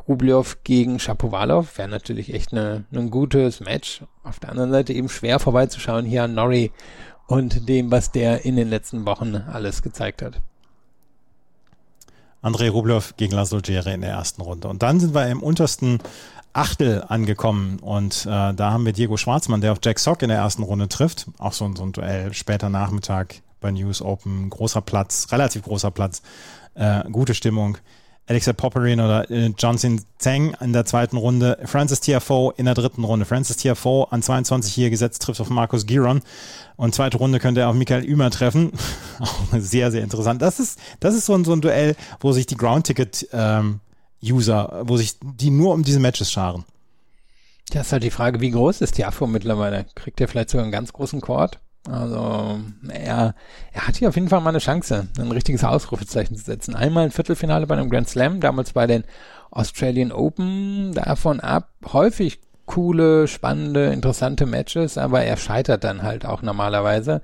Rublev 0.07 0.57
gegen 0.63 0.97
Shapovalov 0.97 1.77
wäre 1.77 1.87
natürlich 1.87 2.33
echt 2.33 2.51
eine, 2.51 2.85
ein 2.91 3.11
gutes 3.11 3.59
Match. 3.59 4.01
Auf 4.23 4.39
der 4.39 4.49
anderen 4.49 4.71
Seite 4.71 4.93
eben 4.93 5.07
schwer 5.07 5.37
vorbeizuschauen 5.37 6.03
hier 6.03 6.23
an 6.23 6.33
Norrie 6.33 6.71
und 7.27 7.69
dem, 7.69 7.91
was 7.91 8.11
der 8.11 8.43
in 8.43 8.55
den 8.55 8.71
letzten 8.71 9.05
Wochen 9.05 9.35
alles 9.35 9.83
gezeigt 9.83 10.23
hat. 10.23 10.41
Andrei 12.41 12.69
Rublev 12.69 13.15
gegen 13.17 13.33
Laszlo 13.33 13.61
Djere 13.61 13.93
in 13.93 14.01
der 14.01 14.11
ersten 14.11 14.41
Runde. 14.41 14.67
Und 14.67 14.81
dann 14.83 14.99
sind 14.99 15.13
wir 15.13 15.27
im 15.27 15.43
untersten 15.43 15.99
Achtel 16.53 17.03
angekommen 17.07 17.77
und 17.79 18.25
äh, 18.25 18.53
da 18.53 18.71
haben 18.71 18.85
wir 18.85 18.93
Diego 18.93 19.17
Schwarzmann, 19.17 19.61
der 19.61 19.71
auf 19.71 19.77
Jack 19.83 19.99
Sock 19.99 20.23
in 20.23 20.29
der 20.29 20.39
ersten 20.39 20.63
Runde 20.63 20.89
trifft. 20.89 21.27
Auch 21.37 21.53
so, 21.53 21.69
so 21.75 21.83
ein 21.83 21.91
Duell 21.91 22.33
später 22.33 22.69
Nachmittag 22.69 23.41
bei 23.61 23.71
News 23.71 24.01
Open. 24.01 24.49
Großer 24.49 24.81
Platz, 24.81 25.27
relativ 25.31 25.63
großer 25.63 25.91
Platz, 25.91 26.21
äh, 26.73 27.03
gute 27.11 27.35
Stimmung. 27.35 27.77
Alexa 28.29 28.53
Popperin 28.53 28.99
oder 28.99 29.29
äh, 29.31 29.51
Johnson 29.57 30.01
Zheng 30.19 30.55
in 30.61 30.71
der 30.71 30.85
zweiten 30.85 31.17
Runde. 31.17 31.57
Francis 31.65 31.99
Tiafoe 31.99 32.53
in 32.57 32.65
der 32.65 32.75
dritten 32.75 33.03
Runde. 33.03 33.25
Francis 33.25 33.57
Tiafoe 33.57 34.07
an 34.11 34.21
22 34.21 34.71
hier 34.71 34.91
gesetzt, 34.91 35.23
trifft 35.23 35.41
auf 35.41 35.49
Markus 35.49 35.87
Giron. 35.87 36.21
Und 36.79 36.95
zweite 36.95 37.17
Runde 37.17 37.39
könnte 37.39 37.59
er 37.59 37.67
auf 37.67 37.75
Michael 37.75 38.05
Ümer 38.05 38.31
treffen. 38.31 38.71
Auch 39.19 39.43
sehr, 39.51 39.91
sehr 39.91 40.01
interessant. 40.01 40.41
Das 40.41 40.61
ist, 40.61 40.79
das 41.01 41.13
ist 41.13 41.25
so 41.25 41.33
ein, 41.33 41.43
so 41.43 41.51
ein 41.51 41.59
Duell, 41.59 41.97
wo 42.21 42.31
sich 42.31 42.45
die 42.45 42.55
Ground-Ticket 42.55 43.27
ähm, 43.33 43.81
wo 44.21 44.95
sich 44.95 45.17
die 45.21 45.49
nur 45.49 45.73
um 45.73 45.83
diese 45.83 45.99
Matches 45.99 46.31
scharen. 46.31 46.63
Ja, 47.73 47.81
ist 47.81 47.91
halt 47.91 48.03
die 48.03 48.11
Frage, 48.11 48.39
wie 48.39 48.51
groß 48.51 48.79
ist 48.79 48.93
Tiafo 48.93 49.27
mittlerweile? 49.27 49.87
Kriegt 49.93 50.21
er 50.21 50.29
vielleicht 50.29 50.51
sogar 50.51 50.63
einen 50.63 50.71
ganz 50.71 50.93
großen 50.93 51.19
Court? 51.19 51.59
Also 51.85 52.61
er, 52.87 53.35
er 53.73 53.87
hat 53.87 53.97
hier 53.97 54.07
auf 54.07 54.15
jeden 54.15 54.29
Fall 54.29 54.39
mal 54.39 54.51
eine 54.51 54.59
Chance, 54.59 55.09
ein 55.17 55.31
richtiges 55.31 55.65
Ausrufezeichen 55.65 56.37
zu 56.37 56.45
setzen. 56.45 56.75
Einmal 56.75 57.03
ein 57.03 57.11
Viertelfinale 57.11 57.67
bei 57.67 57.75
einem 57.75 57.89
Grand 57.89 58.07
Slam, 58.07 58.39
damals 58.39 58.71
bei 58.71 58.87
den 58.87 59.03
Australian 59.51 60.13
Open, 60.13 60.93
davon 60.93 61.41
ab 61.41 61.71
häufig 61.91 62.39
coole, 62.69 63.27
spannende, 63.27 63.87
interessante 63.87 64.45
Matches, 64.45 64.99
aber 64.99 65.23
er 65.23 65.37
scheitert 65.37 65.83
dann 65.83 66.03
halt 66.03 66.23
auch 66.23 66.43
normalerweise. 66.43 67.21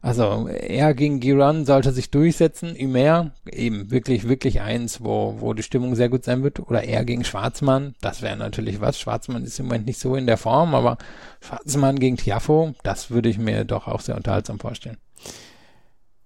Also 0.00 0.48
er 0.48 0.94
gegen 0.94 1.18
Giron 1.18 1.66
sollte 1.66 1.90
sich 1.90 2.10
durchsetzen, 2.10 2.76
Ümer 2.76 3.32
eben 3.50 3.90
wirklich, 3.90 4.28
wirklich 4.28 4.60
eins, 4.60 5.02
wo, 5.02 5.36
wo 5.40 5.52
die 5.52 5.64
Stimmung 5.64 5.96
sehr 5.96 6.08
gut 6.08 6.24
sein 6.24 6.44
wird. 6.44 6.60
Oder 6.60 6.84
er 6.84 7.04
gegen 7.04 7.24
Schwarzmann, 7.24 7.96
das 8.02 8.22
wäre 8.22 8.36
natürlich 8.36 8.80
was. 8.80 9.00
Schwarzmann 9.00 9.42
ist 9.42 9.58
im 9.58 9.66
Moment 9.66 9.86
nicht 9.86 9.98
so 9.98 10.14
in 10.14 10.26
der 10.26 10.36
Form, 10.36 10.76
aber 10.76 10.96
Schwarzmann 11.40 11.98
gegen 11.98 12.16
Tiafo, 12.16 12.74
das 12.84 13.10
würde 13.10 13.28
ich 13.28 13.38
mir 13.38 13.64
doch 13.64 13.88
auch 13.88 14.00
sehr 14.00 14.16
unterhaltsam 14.16 14.60
vorstellen. 14.60 14.98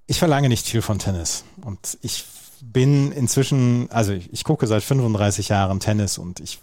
Ich 0.06 0.18
verlange 0.18 0.50
nicht 0.50 0.66
viel 0.66 0.82
von 0.82 0.98
Tennis 0.98 1.44
und 1.62 1.96
ich 2.02 2.26
bin 2.60 3.12
inzwischen, 3.12 3.88
also 3.90 4.12
ich, 4.12 4.30
ich 4.32 4.44
gucke 4.44 4.66
seit 4.66 4.82
35 4.82 5.48
Jahren 5.48 5.80
Tennis 5.80 6.18
und 6.18 6.40
ich 6.40 6.58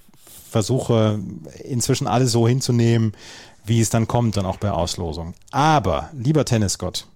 versuche 0.56 1.20
inzwischen 1.66 2.08
alles 2.08 2.32
so 2.32 2.48
hinzunehmen, 2.48 3.12
wie 3.66 3.82
es 3.82 3.90
dann 3.90 4.08
kommt, 4.08 4.38
dann 4.38 4.46
auch 4.46 4.56
bei 4.56 4.72
Auslosung. 4.72 5.34
Aber, 5.52 6.12
lieber 6.14 6.46
Tennisgott, 6.46 7.08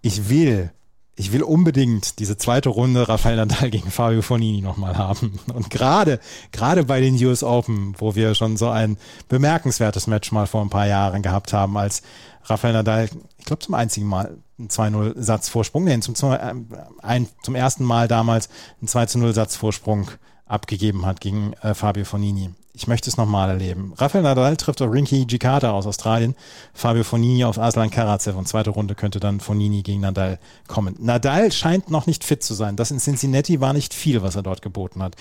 ich 0.00 0.28
will, 0.28 0.70
ich 1.16 1.32
will 1.32 1.42
unbedingt 1.42 2.20
diese 2.20 2.36
zweite 2.36 2.68
Runde 2.68 3.08
Rafael 3.08 3.34
Nadal 3.34 3.70
gegen 3.70 3.90
Fabio 3.90 4.22
Fonini 4.22 4.60
nochmal 4.60 4.96
haben. 4.96 5.40
Und 5.52 5.70
gerade, 5.70 6.20
gerade 6.52 6.84
bei 6.84 7.00
den 7.00 7.16
US 7.26 7.42
Open, 7.42 7.96
wo 7.98 8.14
wir 8.14 8.36
schon 8.36 8.56
so 8.56 8.68
ein 8.68 8.96
bemerkenswertes 9.28 10.06
Match 10.06 10.30
mal 10.30 10.46
vor 10.46 10.62
ein 10.62 10.70
paar 10.70 10.86
Jahren 10.86 11.22
gehabt 11.22 11.52
haben, 11.52 11.76
als 11.76 12.02
Rafael 12.44 12.74
Nadal, 12.74 13.08
ich 13.38 13.44
glaube 13.44 13.64
zum 13.64 13.74
einzigen 13.74 14.06
Mal 14.06 14.38
einen 14.56 14.68
2-0 14.68 15.20
Satzvorsprung, 15.20 16.00
zum, 16.00 16.14
zum, 16.14 16.30
äh, 16.30 16.54
ein, 17.02 17.26
zum 17.42 17.56
ersten 17.56 17.82
Mal 17.82 18.06
damals 18.06 18.48
einen 18.80 18.86
2-0 18.86 19.32
Satzvorsprung 19.32 20.12
abgegeben 20.46 21.06
hat 21.06 21.20
gegen 21.20 21.52
äh, 21.62 21.74
Fabio 21.74 22.04
Fonini 22.04 22.50
ich 22.76 22.86
möchte 22.86 23.08
es 23.08 23.16
nochmal 23.16 23.48
erleben. 23.48 23.94
Rafael 23.96 24.22
Nadal 24.22 24.58
trifft 24.58 24.82
auf 24.82 24.92
Rinky 24.92 25.24
Jikata 25.26 25.70
aus 25.70 25.86
Australien, 25.86 26.36
Fabio 26.74 27.04
Fonini 27.04 27.42
auf 27.44 27.58
Aslan 27.58 27.90
Karatsev 27.90 28.36
und 28.36 28.46
zweite 28.46 28.68
Runde 28.68 28.94
könnte 28.94 29.18
dann 29.18 29.40
Fonini 29.40 29.82
gegen 29.82 30.02
Nadal 30.02 30.38
kommen. 30.68 30.94
Nadal 30.98 31.52
scheint 31.52 31.90
noch 31.90 32.06
nicht 32.06 32.22
fit 32.22 32.42
zu 32.42 32.52
sein. 32.52 32.76
Das 32.76 32.90
in 32.90 32.98
Cincinnati 32.98 33.62
war 33.62 33.72
nicht 33.72 33.94
viel, 33.94 34.22
was 34.22 34.36
er 34.36 34.42
dort 34.42 34.60
geboten 34.60 35.02
hat. 35.02 35.16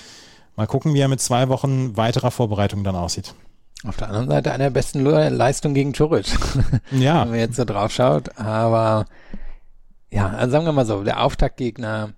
Mal 0.58 0.68
gucken, 0.68 0.94
wie 0.94 1.00
er 1.00 1.08
mit 1.08 1.22
zwei 1.22 1.48
Wochen 1.48 1.96
weiterer 1.96 2.30
Vorbereitung 2.30 2.84
dann 2.84 2.96
aussieht. 2.96 3.34
Auf 3.88 3.96
der 3.96 4.10
anderen 4.10 4.28
Seite 4.28 4.52
eine 4.52 4.66
der 4.66 4.72
besten 4.72 5.06
Leistungen 5.06 5.76
gegen 5.76 5.94
Churic. 5.94 6.26
Ja. 6.92 7.22
Wenn 7.22 7.30
man 7.30 7.40
jetzt 7.40 7.56
so 7.56 7.64
drauf 7.64 7.92
schaut. 7.92 8.38
Aber 8.38 9.06
ja, 10.12 10.28
also 10.28 10.52
sagen 10.52 10.66
wir 10.66 10.74
mal 10.74 10.86
so, 10.86 11.04
der 11.04 11.24
Auftaktgegner 11.24 12.10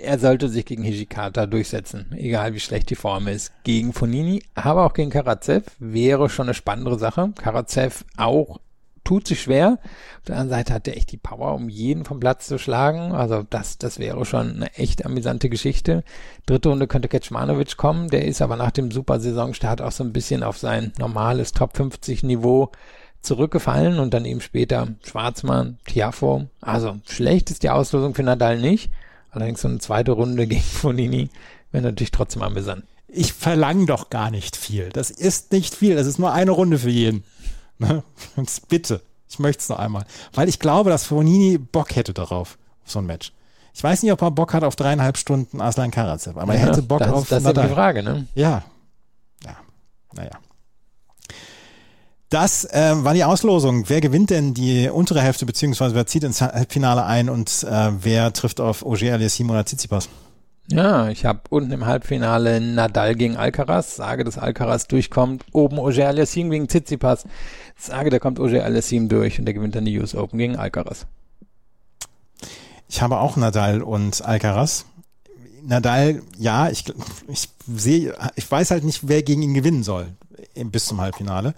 er 0.00 0.18
sollte 0.18 0.48
sich 0.48 0.64
gegen 0.64 0.82
Hijikata 0.82 1.46
durchsetzen, 1.46 2.14
egal 2.16 2.54
wie 2.54 2.60
schlecht 2.60 2.90
die 2.90 2.96
Form 2.96 3.28
ist. 3.28 3.52
Gegen 3.64 3.92
Fonini, 3.92 4.42
aber 4.54 4.84
auch 4.84 4.92
gegen 4.92 5.10
Karatsev 5.10 5.64
wäre 5.78 6.28
schon 6.28 6.46
eine 6.46 6.54
spannendere 6.54 6.98
Sache. 6.98 7.32
Karatsev 7.36 8.04
auch 8.16 8.60
tut 9.06 9.26
sich 9.28 9.40
schwer. 9.40 9.78
Auf 10.18 10.24
der 10.26 10.36
anderen 10.36 10.58
Seite 10.58 10.74
hat 10.74 10.88
er 10.88 10.96
echt 10.96 11.12
die 11.12 11.16
Power, 11.16 11.54
um 11.54 11.68
jeden 11.68 12.04
vom 12.04 12.20
Platz 12.20 12.46
zu 12.46 12.58
schlagen. 12.58 13.12
Also 13.12 13.44
das, 13.48 13.78
das 13.78 13.98
wäre 13.98 14.24
schon 14.24 14.56
eine 14.56 14.74
echt 14.74 15.06
amüsante 15.06 15.48
Geschichte. 15.48 16.02
Dritte 16.44 16.68
Runde 16.68 16.88
könnte 16.88 17.08
Kecmanovic 17.08 17.76
kommen. 17.76 18.08
Der 18.08 18.24
ist 18.24 18.42
aber 18.42 18.56
nach 18.56 18.72
dem 18.72 18.90
super 18.90 19.20
Saisonstart 19.20 19.80
auch 19.80 19.92
so 19.92 20.02
ein 20.02 20.12
bisschen 20.12 20.42
auf 20.42 20.58
sein 20.58 20.92
normales 20.98 21.52
Top 21.52 21.76
50 21.76 22.24
Niveau 22.24 22.72
zurückgefallen 23.22 23.98
und 23.98 24.12
dann 24.12 24.24
eben 24.24 24.40
später 24.40 24.88
Schwarzmann, 25.04 25.78
Tiafo. 25.86 26.46
Also 26.60 26.96
schlecht 27.08 27.50
ist 27.50 27.62
die 27.62 27.70
Auslosung 27.70 28.14
für 28.14 28.22
Nadal 28.22 28.58
nicht. 28.58 28.90
Allerdings 29.36 29.60
so 29.60 29.68
eine 29.68 29.78
zweite 29.78 30.12
Runde 30.12 30.46
gegen 30.46 30.62
Fonini 30.62 31.28
wäre 31.70 31.84
natürlich 31.84 32.10
trotzdem 32.10 32.42
amüsant. 32.42 32.84
Ich 33.08 33.34
verlange 33.34 33.84
doch 33.86 34.08
gar 34.08 34.30
nicht 34.30 34.56
viel. 34.56 34.88
Das 34.88 35.10
ist 35.10 35.52
nicht 35.52 35.74
viel. 35.74 35.94
Das 35.94 36.06
ist 36.06 36.18
nur 36.18 36.32
eine 36.32 36.50
Runde 36.50 36.78
für 36.78 36.90
jeden. 36.90 37.22
Ne? 37.78 38.02
Bitte. 38.68 39.02
Ich 39.28 39.38
möchte 39.38 39.60
es 39.60 39.68
noch 39.68 39.78
einmal. 39.78 40.06
Weil 40.32 40.48
ich 40.48 40.58
glaube, 40.58 40.88
dass 40.88 41.04
Fonini 41.04 41.58
Bock 41.58 41.94
hätte 41.96 42.14
darauf, 42.14 42.56
auf 42.84 42.90
so 42.90 42.98
ein 42.98 43.06
Match. 43.06 43.32
Ich 43.74 43.84
weiß 43.84 44.02
nicht, 44.02 44.12
ob 44.12 44.22
er 44.22 44.30
Bock 44.30 44.54
hat 44.54 44.64
auf 44.64 44.74
dreieinhalb 44.74 45.18
Stunden 45.18 45.60
Aslan 45.60 45.90
Karatsev, 45.90 46.38
aber 46.38 46.54
ja, 46.54 46.60
er 46.60 46.66
hätte 46.68 46.82
Bock 46.82 47.00
das, 47.00 47.12
auf 47.12 47.28
Das 47.28 47.44
ist 47.44 47.56
die 47.56 47.68
Frage, 47.68 48.02
ne? 48.02 48.26
Ja. 48.34 48.64
Ja. 49.44 49.56
Naja. 50.14 50.30
Das 52.28 52.64
äh, 52.64 52.92
war 53.04 53.14
die 53.14 53.22
Auslosung. 53.22 53.88
Wer 53.88 54.00
gewinnt 54.00 54.30
denn 54.30 54.52
die 54.52 54.88
untere 54.88 55.20
Hälfte, 55.22 55.46
beziehungsweise 55.46 55.94
wer 55.94 56.06
zieht 56.06 56.24
ins 56.24 56.40
Halbfinale 56.40 57.04
ein 57.04 57.28
und 57.28 57.62
äh, 57.62 57.90
wer 58.00 58.32
trifft 58.32 58.60
auf 58.60 58.84
Ogier 58.84 59.14
Aliassim 59.14 59.48
oder 59.48 59.64
Tsitsipas? 59.64 60.08
Ja, 60.68 61.08
ich 61.08 61.24
habe 61.24 61.42
unten 61.50 61.70
im 61.70 61.86
Halbfinale 61.86 62.60
Nadal 62.60 63.14
gegen 63.14 63.36
Alcaraz, 63.36 63.94
sage, 63.94 64.24
dass 64.24 64.36
Alcaraz 64.36 64.88
durchkommt. 64.88 65.44
Oben 65.52 65.78
Ogier 65.78 66.08
Aliassim 66.08 66.50
gegen 66.50 66.66
Tsitsipas, 66.68 67.24
sage, 67.76 68.10
da 68.10 68.18
kommt 68.18 68.40
Ogier 68.40 68.64
Aliassim 68.64 69.08
durch 69.08 69.38
und 69.38 69.44
der 69.44 69.54
gewinnt 69.54 69.76
dann 69.76 69.84
die 69.84 69.96
US 70.00 70.16
Open 70.16 70.38
gegen 70.38 70.56
Alcaraz. 70.56 71.06
Ich 72.88 73.02
habe 73.02 73.18
auch 73.20 73.36
Nadal 73.36 73.82
und 73.82 74.24
Alcaraz. 74.24 74.86
Nadal, 75.62 76.22
ja, 76.36 76.70
ich, 76.70 76.84
ich 77.28 77.48
sehe, 77.68 78.14
ich 78.34 78.50
weiß 78.50 78.72
halt 78.72 78.82
nicht, 78.82 79.06
wer 79.06 79.22
gegen 79.22 79.42
ihn 79.42 79.54
gewinnen 79.54 79.84
soll 79.84 80.08
bis 80.56 80.86
zum 80.86 81.00
Halbfinale. 81.00 81.54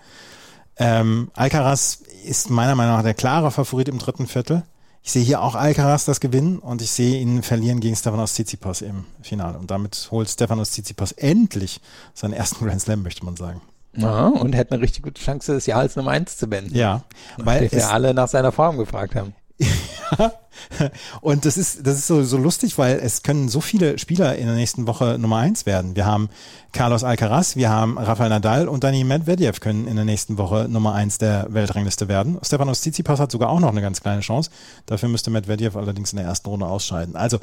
Ähm, 0.78 1.30
Alcaraz 1.34 2.02
ist 2.24 2.50
meiner 2.50 2.74
Meinung 2.74 2.96
nach 2.96 3.02
der 3.02 3.14
klare 3.14 3.50
Favorit 3.50 3.88
im 3.88 3.98
dritten 3.98 4.26
Viertel. 4.26 4.62
Ich 5.02 5.12
sehe 5.12 5.22
hier 5.22 5.42
auch 5.42 5.54
Alcaraz 5.54 6.04
das 6.04 6.20
gewinnen 6.20 6.58
und 6.58 6.82
ich 6.82 6.90
sehe 6.90 7.20
ihn 7.20 7.42
verlieren 7.42 7.80
gegen 7.80 7.96
Stefanos 7.96 8.34
Tsitsipas 8.34 8.82
im 8.82 9.04
Finale. 9.22 9.58
Und 9.58 9.70
damit 9.70 10.08
holt 10.10 10.28
Stefanos 10.28 10.70
Tsitsipas 10.72 11.12
endlich 11.12 11.80
seinen 12.14 12.34
ersten 12.34 12.64
Grand 12.66 12.80
Slam, 12.80 13.02
möchte 13.02 13.24
man 13.24 13.36
sagen. 13.36 13.60
Ja, 13.94 14.26
und 14.26 14.54
hätte 14.54 14.72
eine 14.74 14.82
richtig 14.82 15.02
gute 15.02 15.20
Chance, 15.20 15.54
das 15.54 15.66
Jahr 15.66 15.80
als 15.80 15.96
Nummer 15.96 16.10
eins 16.10 16.36
zu 16.36 16.46
beenden. 16.46 16.74
Ja, 16.74 17.02
weil 17.38 17.70
wir 17.72 17.90
alle 17.90 18.14
nach 18.14 18.28
seiner 18.28 18.52
Form 18.52 18.76
gefragt 18.76 19.14
haben. 19.14 19.34
und 21.20 21.44
das 21.44 21.56
ist, 21.56 21.86
das 21.86 21.98
ist 21.98 22.06
so, 22.06 22.22
so 22.22 22.36
lustig, 22.36 22.78
weil 22.78 22.98
es 22.98 23.22
können 23.22 23.48
so 23.48 23.60
viele 23.60 23.98
Spieler 23.98 24.36
in 24.36 24.46
der 24.46 24.54
nächsten 24.54 24.86
Woche 24.86 25.18
Nummer 25.18 25.38
eins 25.38 25.66
werden. 25.66 25.96
Wir 25.96 26.06
haben 26.06 26.28
Carlos 26.72 27.04
Alcaraz, 27.04 27.56
wir 27.56 27.70
haben 27.70 27.98
Rafael 27.98 28.30
Nadal 28.30 28.68
und 28.68 28.84
Dani 28.84 29.04
Medvedev 29.04 29.60
können 29.60 29.88
in 29.88 29.96
der 29.96 30.04
nächsten 30.04 30.38
Woche 30.38 30.66
Nummer 30.68 30.94
eins 30.94 31.18
der 31.18 31.46
Weltrangliste 31.50 32.08
werden. 32.08 32.38
Stefanos 32.42 32.80
Tsitsipas 32.80 33.20
hat 33.20 33.32
sogar 33.32 33.50
auch 33.50 33.60
noch 33.60 33.70
eine 33.70 33.80
ganz 33.80 34.00
kleine 34.00 34.20
Chance. 34.20 34.50
Dafür 34.86 35.08
müsste 35.08 35.30
Medvedev 35.30 35.76
allerdings 35.76 36.12
in 36.12 36.18
der 36.18 36.26
ersten 36.26 36.48
Runde 36.48 36.66
ausscheiden. 36.66 37.16
Also, 37.16 37.38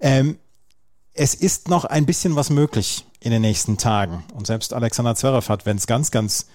ähm, 0.00 0.38
es 1.12 1.34
ist 1.34 1.68
noch 1.68 1.84
ein 1.84 2.06
bisschen 2.06 2.36
was 2.36 2.50
möglich 2.50 3.04
in 3.20 3.30
den 3.30 3.42
nächsten 3.42 3.76
Tagen. 3.76 4.24
Und 4.34 4.46
selbst 4.46 4.72
Alexander 4.72 5.14
Zverev 5.14 5.48
hat, 5.48 5.66
wenn 5.66 5.76
es 5.76 5.86
ganz, 5.86 6.10
ganz 6.10 6.46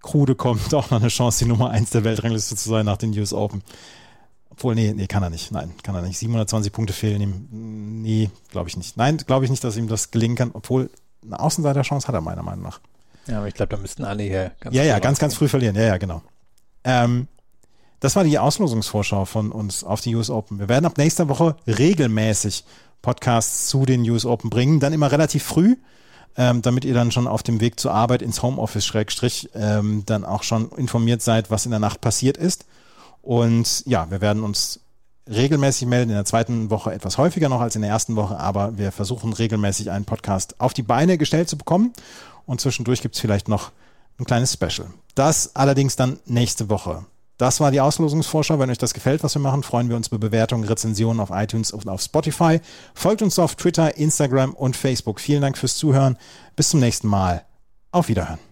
krude 0.00 0.34
kommt, 0.34 0.74
auch 0.74 0.90
noch 0.90 1.00
eine 1.00 1.08
Chance, 1.08 1.44
die 1.44 1.50
Nummer 1.50 1.70
eins 1.70 1.90
der 1.90 2.04
Weltrangliste 2.04 2.56
zu 2.56 2.68
sein 2.68 2.86
nach 2.86 2.98
den 2.98 3.18
US 3.18 3.32
Open. 3.32 3.62
Obwohl, 4.62 4.76
nee, 4.76 4.92
nee, 4.94 5.08
kann 5.08 5.24
er 5.24 5.30
nicht. 5.30 5.50
Nein, 5.50 5.72
kann 5.82 5.96
er 5.96 6.02
nicht. 6.02 6.16
720 6.18 6.72
Punkte 6.72 6.92
fehlen 6.92 7.20
ihm. 7.20 7.48
Nee, 7.50 8.30
glaube 8.52 8.68
ich 8.68 8.76
nicht. 8.76 8.96
Nein, 8.96 9.16
glaube 9.16 9.44
ich 9.44 9.50
nicht, 9.50 9.64
dass 9.64 9.76
ihm 9.76 9.88
das 9.88 10.12
gelingen 10.12 10.36
kann. 10.36 10.52
Obwohl, 10.52 10.88
eine 11.24 11.40
Außenseiterchance 11.40 12.06
hat 12.06 12.14
er 12.14 12.20
meiner 12.20 12.44
Meinung 12.44 12.62
nach. 12.62 12.78
Ja, 13.26 13.38
aber 13.38 13.48
ich 13.48 13.54
glaube, 13.54 13.74
da 13.74 13.76
müssten 13.76 14.04
alle 14.04 14.22
hier 14.22 14.52
ganz 14.60 14.76
Ja, 14.76 14.84
ja, 14.84 15.00
ganz, 15.00 15.18
ganz 15.18 15.34
früh 15.34 15.48
verlieren. 15.48 15.74
Ja, 15.74 15.82
ja, 15.82 15.96
genau. 15.96 16.22
Ähm, 16.84 17.26
das 17.98 18.14
war 18.14 18.22
die 18.22 18.38
Auslosungsvorschau 18.38 19.24
von 19.24 19.50
uns 19.50 19.82
auf 19.82 20.00
die 20.00 20.14
US 20.14 20.30
Open. 20.30 20.60
Wir 20.60 20.68
werden 20.68 20.84
ab 20.86 20.96
nächster 20.96 21.28
Woche 21.28 21.56
regelmäßig 21.66 22.64
Podcasts 23.02 23.66
zu 23.66 23.84
den 23.84 24.08
US 24.08 24.24
Open 24.24 24.48
bringen. 24.48 24.78
Dann 24.78 24.92
immer 24.92 25.10
relativ 25.10 25.42
früh. 25.42 25.74
ähm, 26.36 26.62
damit 26.62 26.84
ihr 26.84 26.94
dann 26.94 27.10
schon 27.10 27.26
auf 27.26 27.42
dem 27.42 27.60
Weg 27.60 27.80
zur 27.80 27.92
Arbeit 27.92 28.22
ins 28.22 28.42
Homeoffice 28.42 28.86
Schrägstrich 28.86 29.50
ähm, 29.54 30.04
dann 30.06 30.24
auch 30.24 30.44
schon 30.44 30.70
informiert 30.70 31.20
seid, 31.20 31.50
was 31.50 31.64
in 31.64 31.72
der 31.72 31.80
Nacht 31.80 32.00
passiert 32.00 32.36
ist. 32.36 32.64
Und 33.22 33.84
ja, 33.86 34.10
wir 34.10 34.20
werden 34.20 34.42
uns 34.42 34.80
regelmäßig 35.30 35.86
melden, 35.88 36.10
in 36.10 36.16
der 36.16 36.24
zweiten 36.24 36.70
Woche 36.70 36.92
etwas 36.92 37.16
häufiger 37.16 37.48
noch 37.48 37.60
als 37.60 37.76
in 37.76 37.82
der 37.82 37.90
ersten 37.90 38.16
Woche, 38.16 38.38
aber 38.38 38.76
wir 38.76 38.90
versuchen 38.92 39.32
regelmäßig 39.32 39.90
einen 39.90 40.04
Podcast 40.04 40.60
auf 40.60 40.74
die 40.74 40.82
Beine 40.82 41.16
gestellt 41.16 41.48
zu 41.48 41.56
bekommen. 41.56 41.92
Und 42.44 42.60
zwischendurch 42.60 43.02
gibt's 43.02 43.20
vielleicht 43.20 43.48
noch 43.48 43.70
ein 44.18 44.24
kleines 44.24 44.52
Special. 44.52 44.88
Das 45.14 45.54
allerdings 45.54 45.96
dann 45.96 46.18
nächste 46.26 46.68
Woche. 46.68 47.06
Das 47.38 47.60
war 47.60 47.70
die 47.70 47.80
Auslosungsvorschau. 47.80 48.58
Wenn 48.58 48.70
euch 48.70 48.78
das 48.78 48.94
gefällt, 48.94 49.24
was 49.24 49.34
wir 49.34 49.42
machen, 49.42 49.62
freuen 49.62 49.88
wir 49.88 49.96
uns 49.96 50.08
über 50.08 50.18
Bewertungen, 50.18 50.64
Rezensionen 50.64 51.20
auf 51.20 51.30
iTunes 51.32 51.72
und 51.72 51.88
auf 51.88 52.00
Spotify. 52.00 52.60
Folgt 52.94 53.22
uns 53.22 53.38
auf 53.38 53.54
Twitter, 53.56 53.96
Instagram 53.96 54.54
und 54.54 54.76
Facebook. 54.76 55.20
Vielen 55.20 55.42
Dank 55.42 55.58
fürs 55.58 55.76
Zuhören. 55.76 56.18
Bis 56.56 56.68
zum 56.68 56.80
nächsten 56.80 57.08
Mal. 57.08 57.44
Auf 57.90 58.08
Wiederhören. 58.08 58.51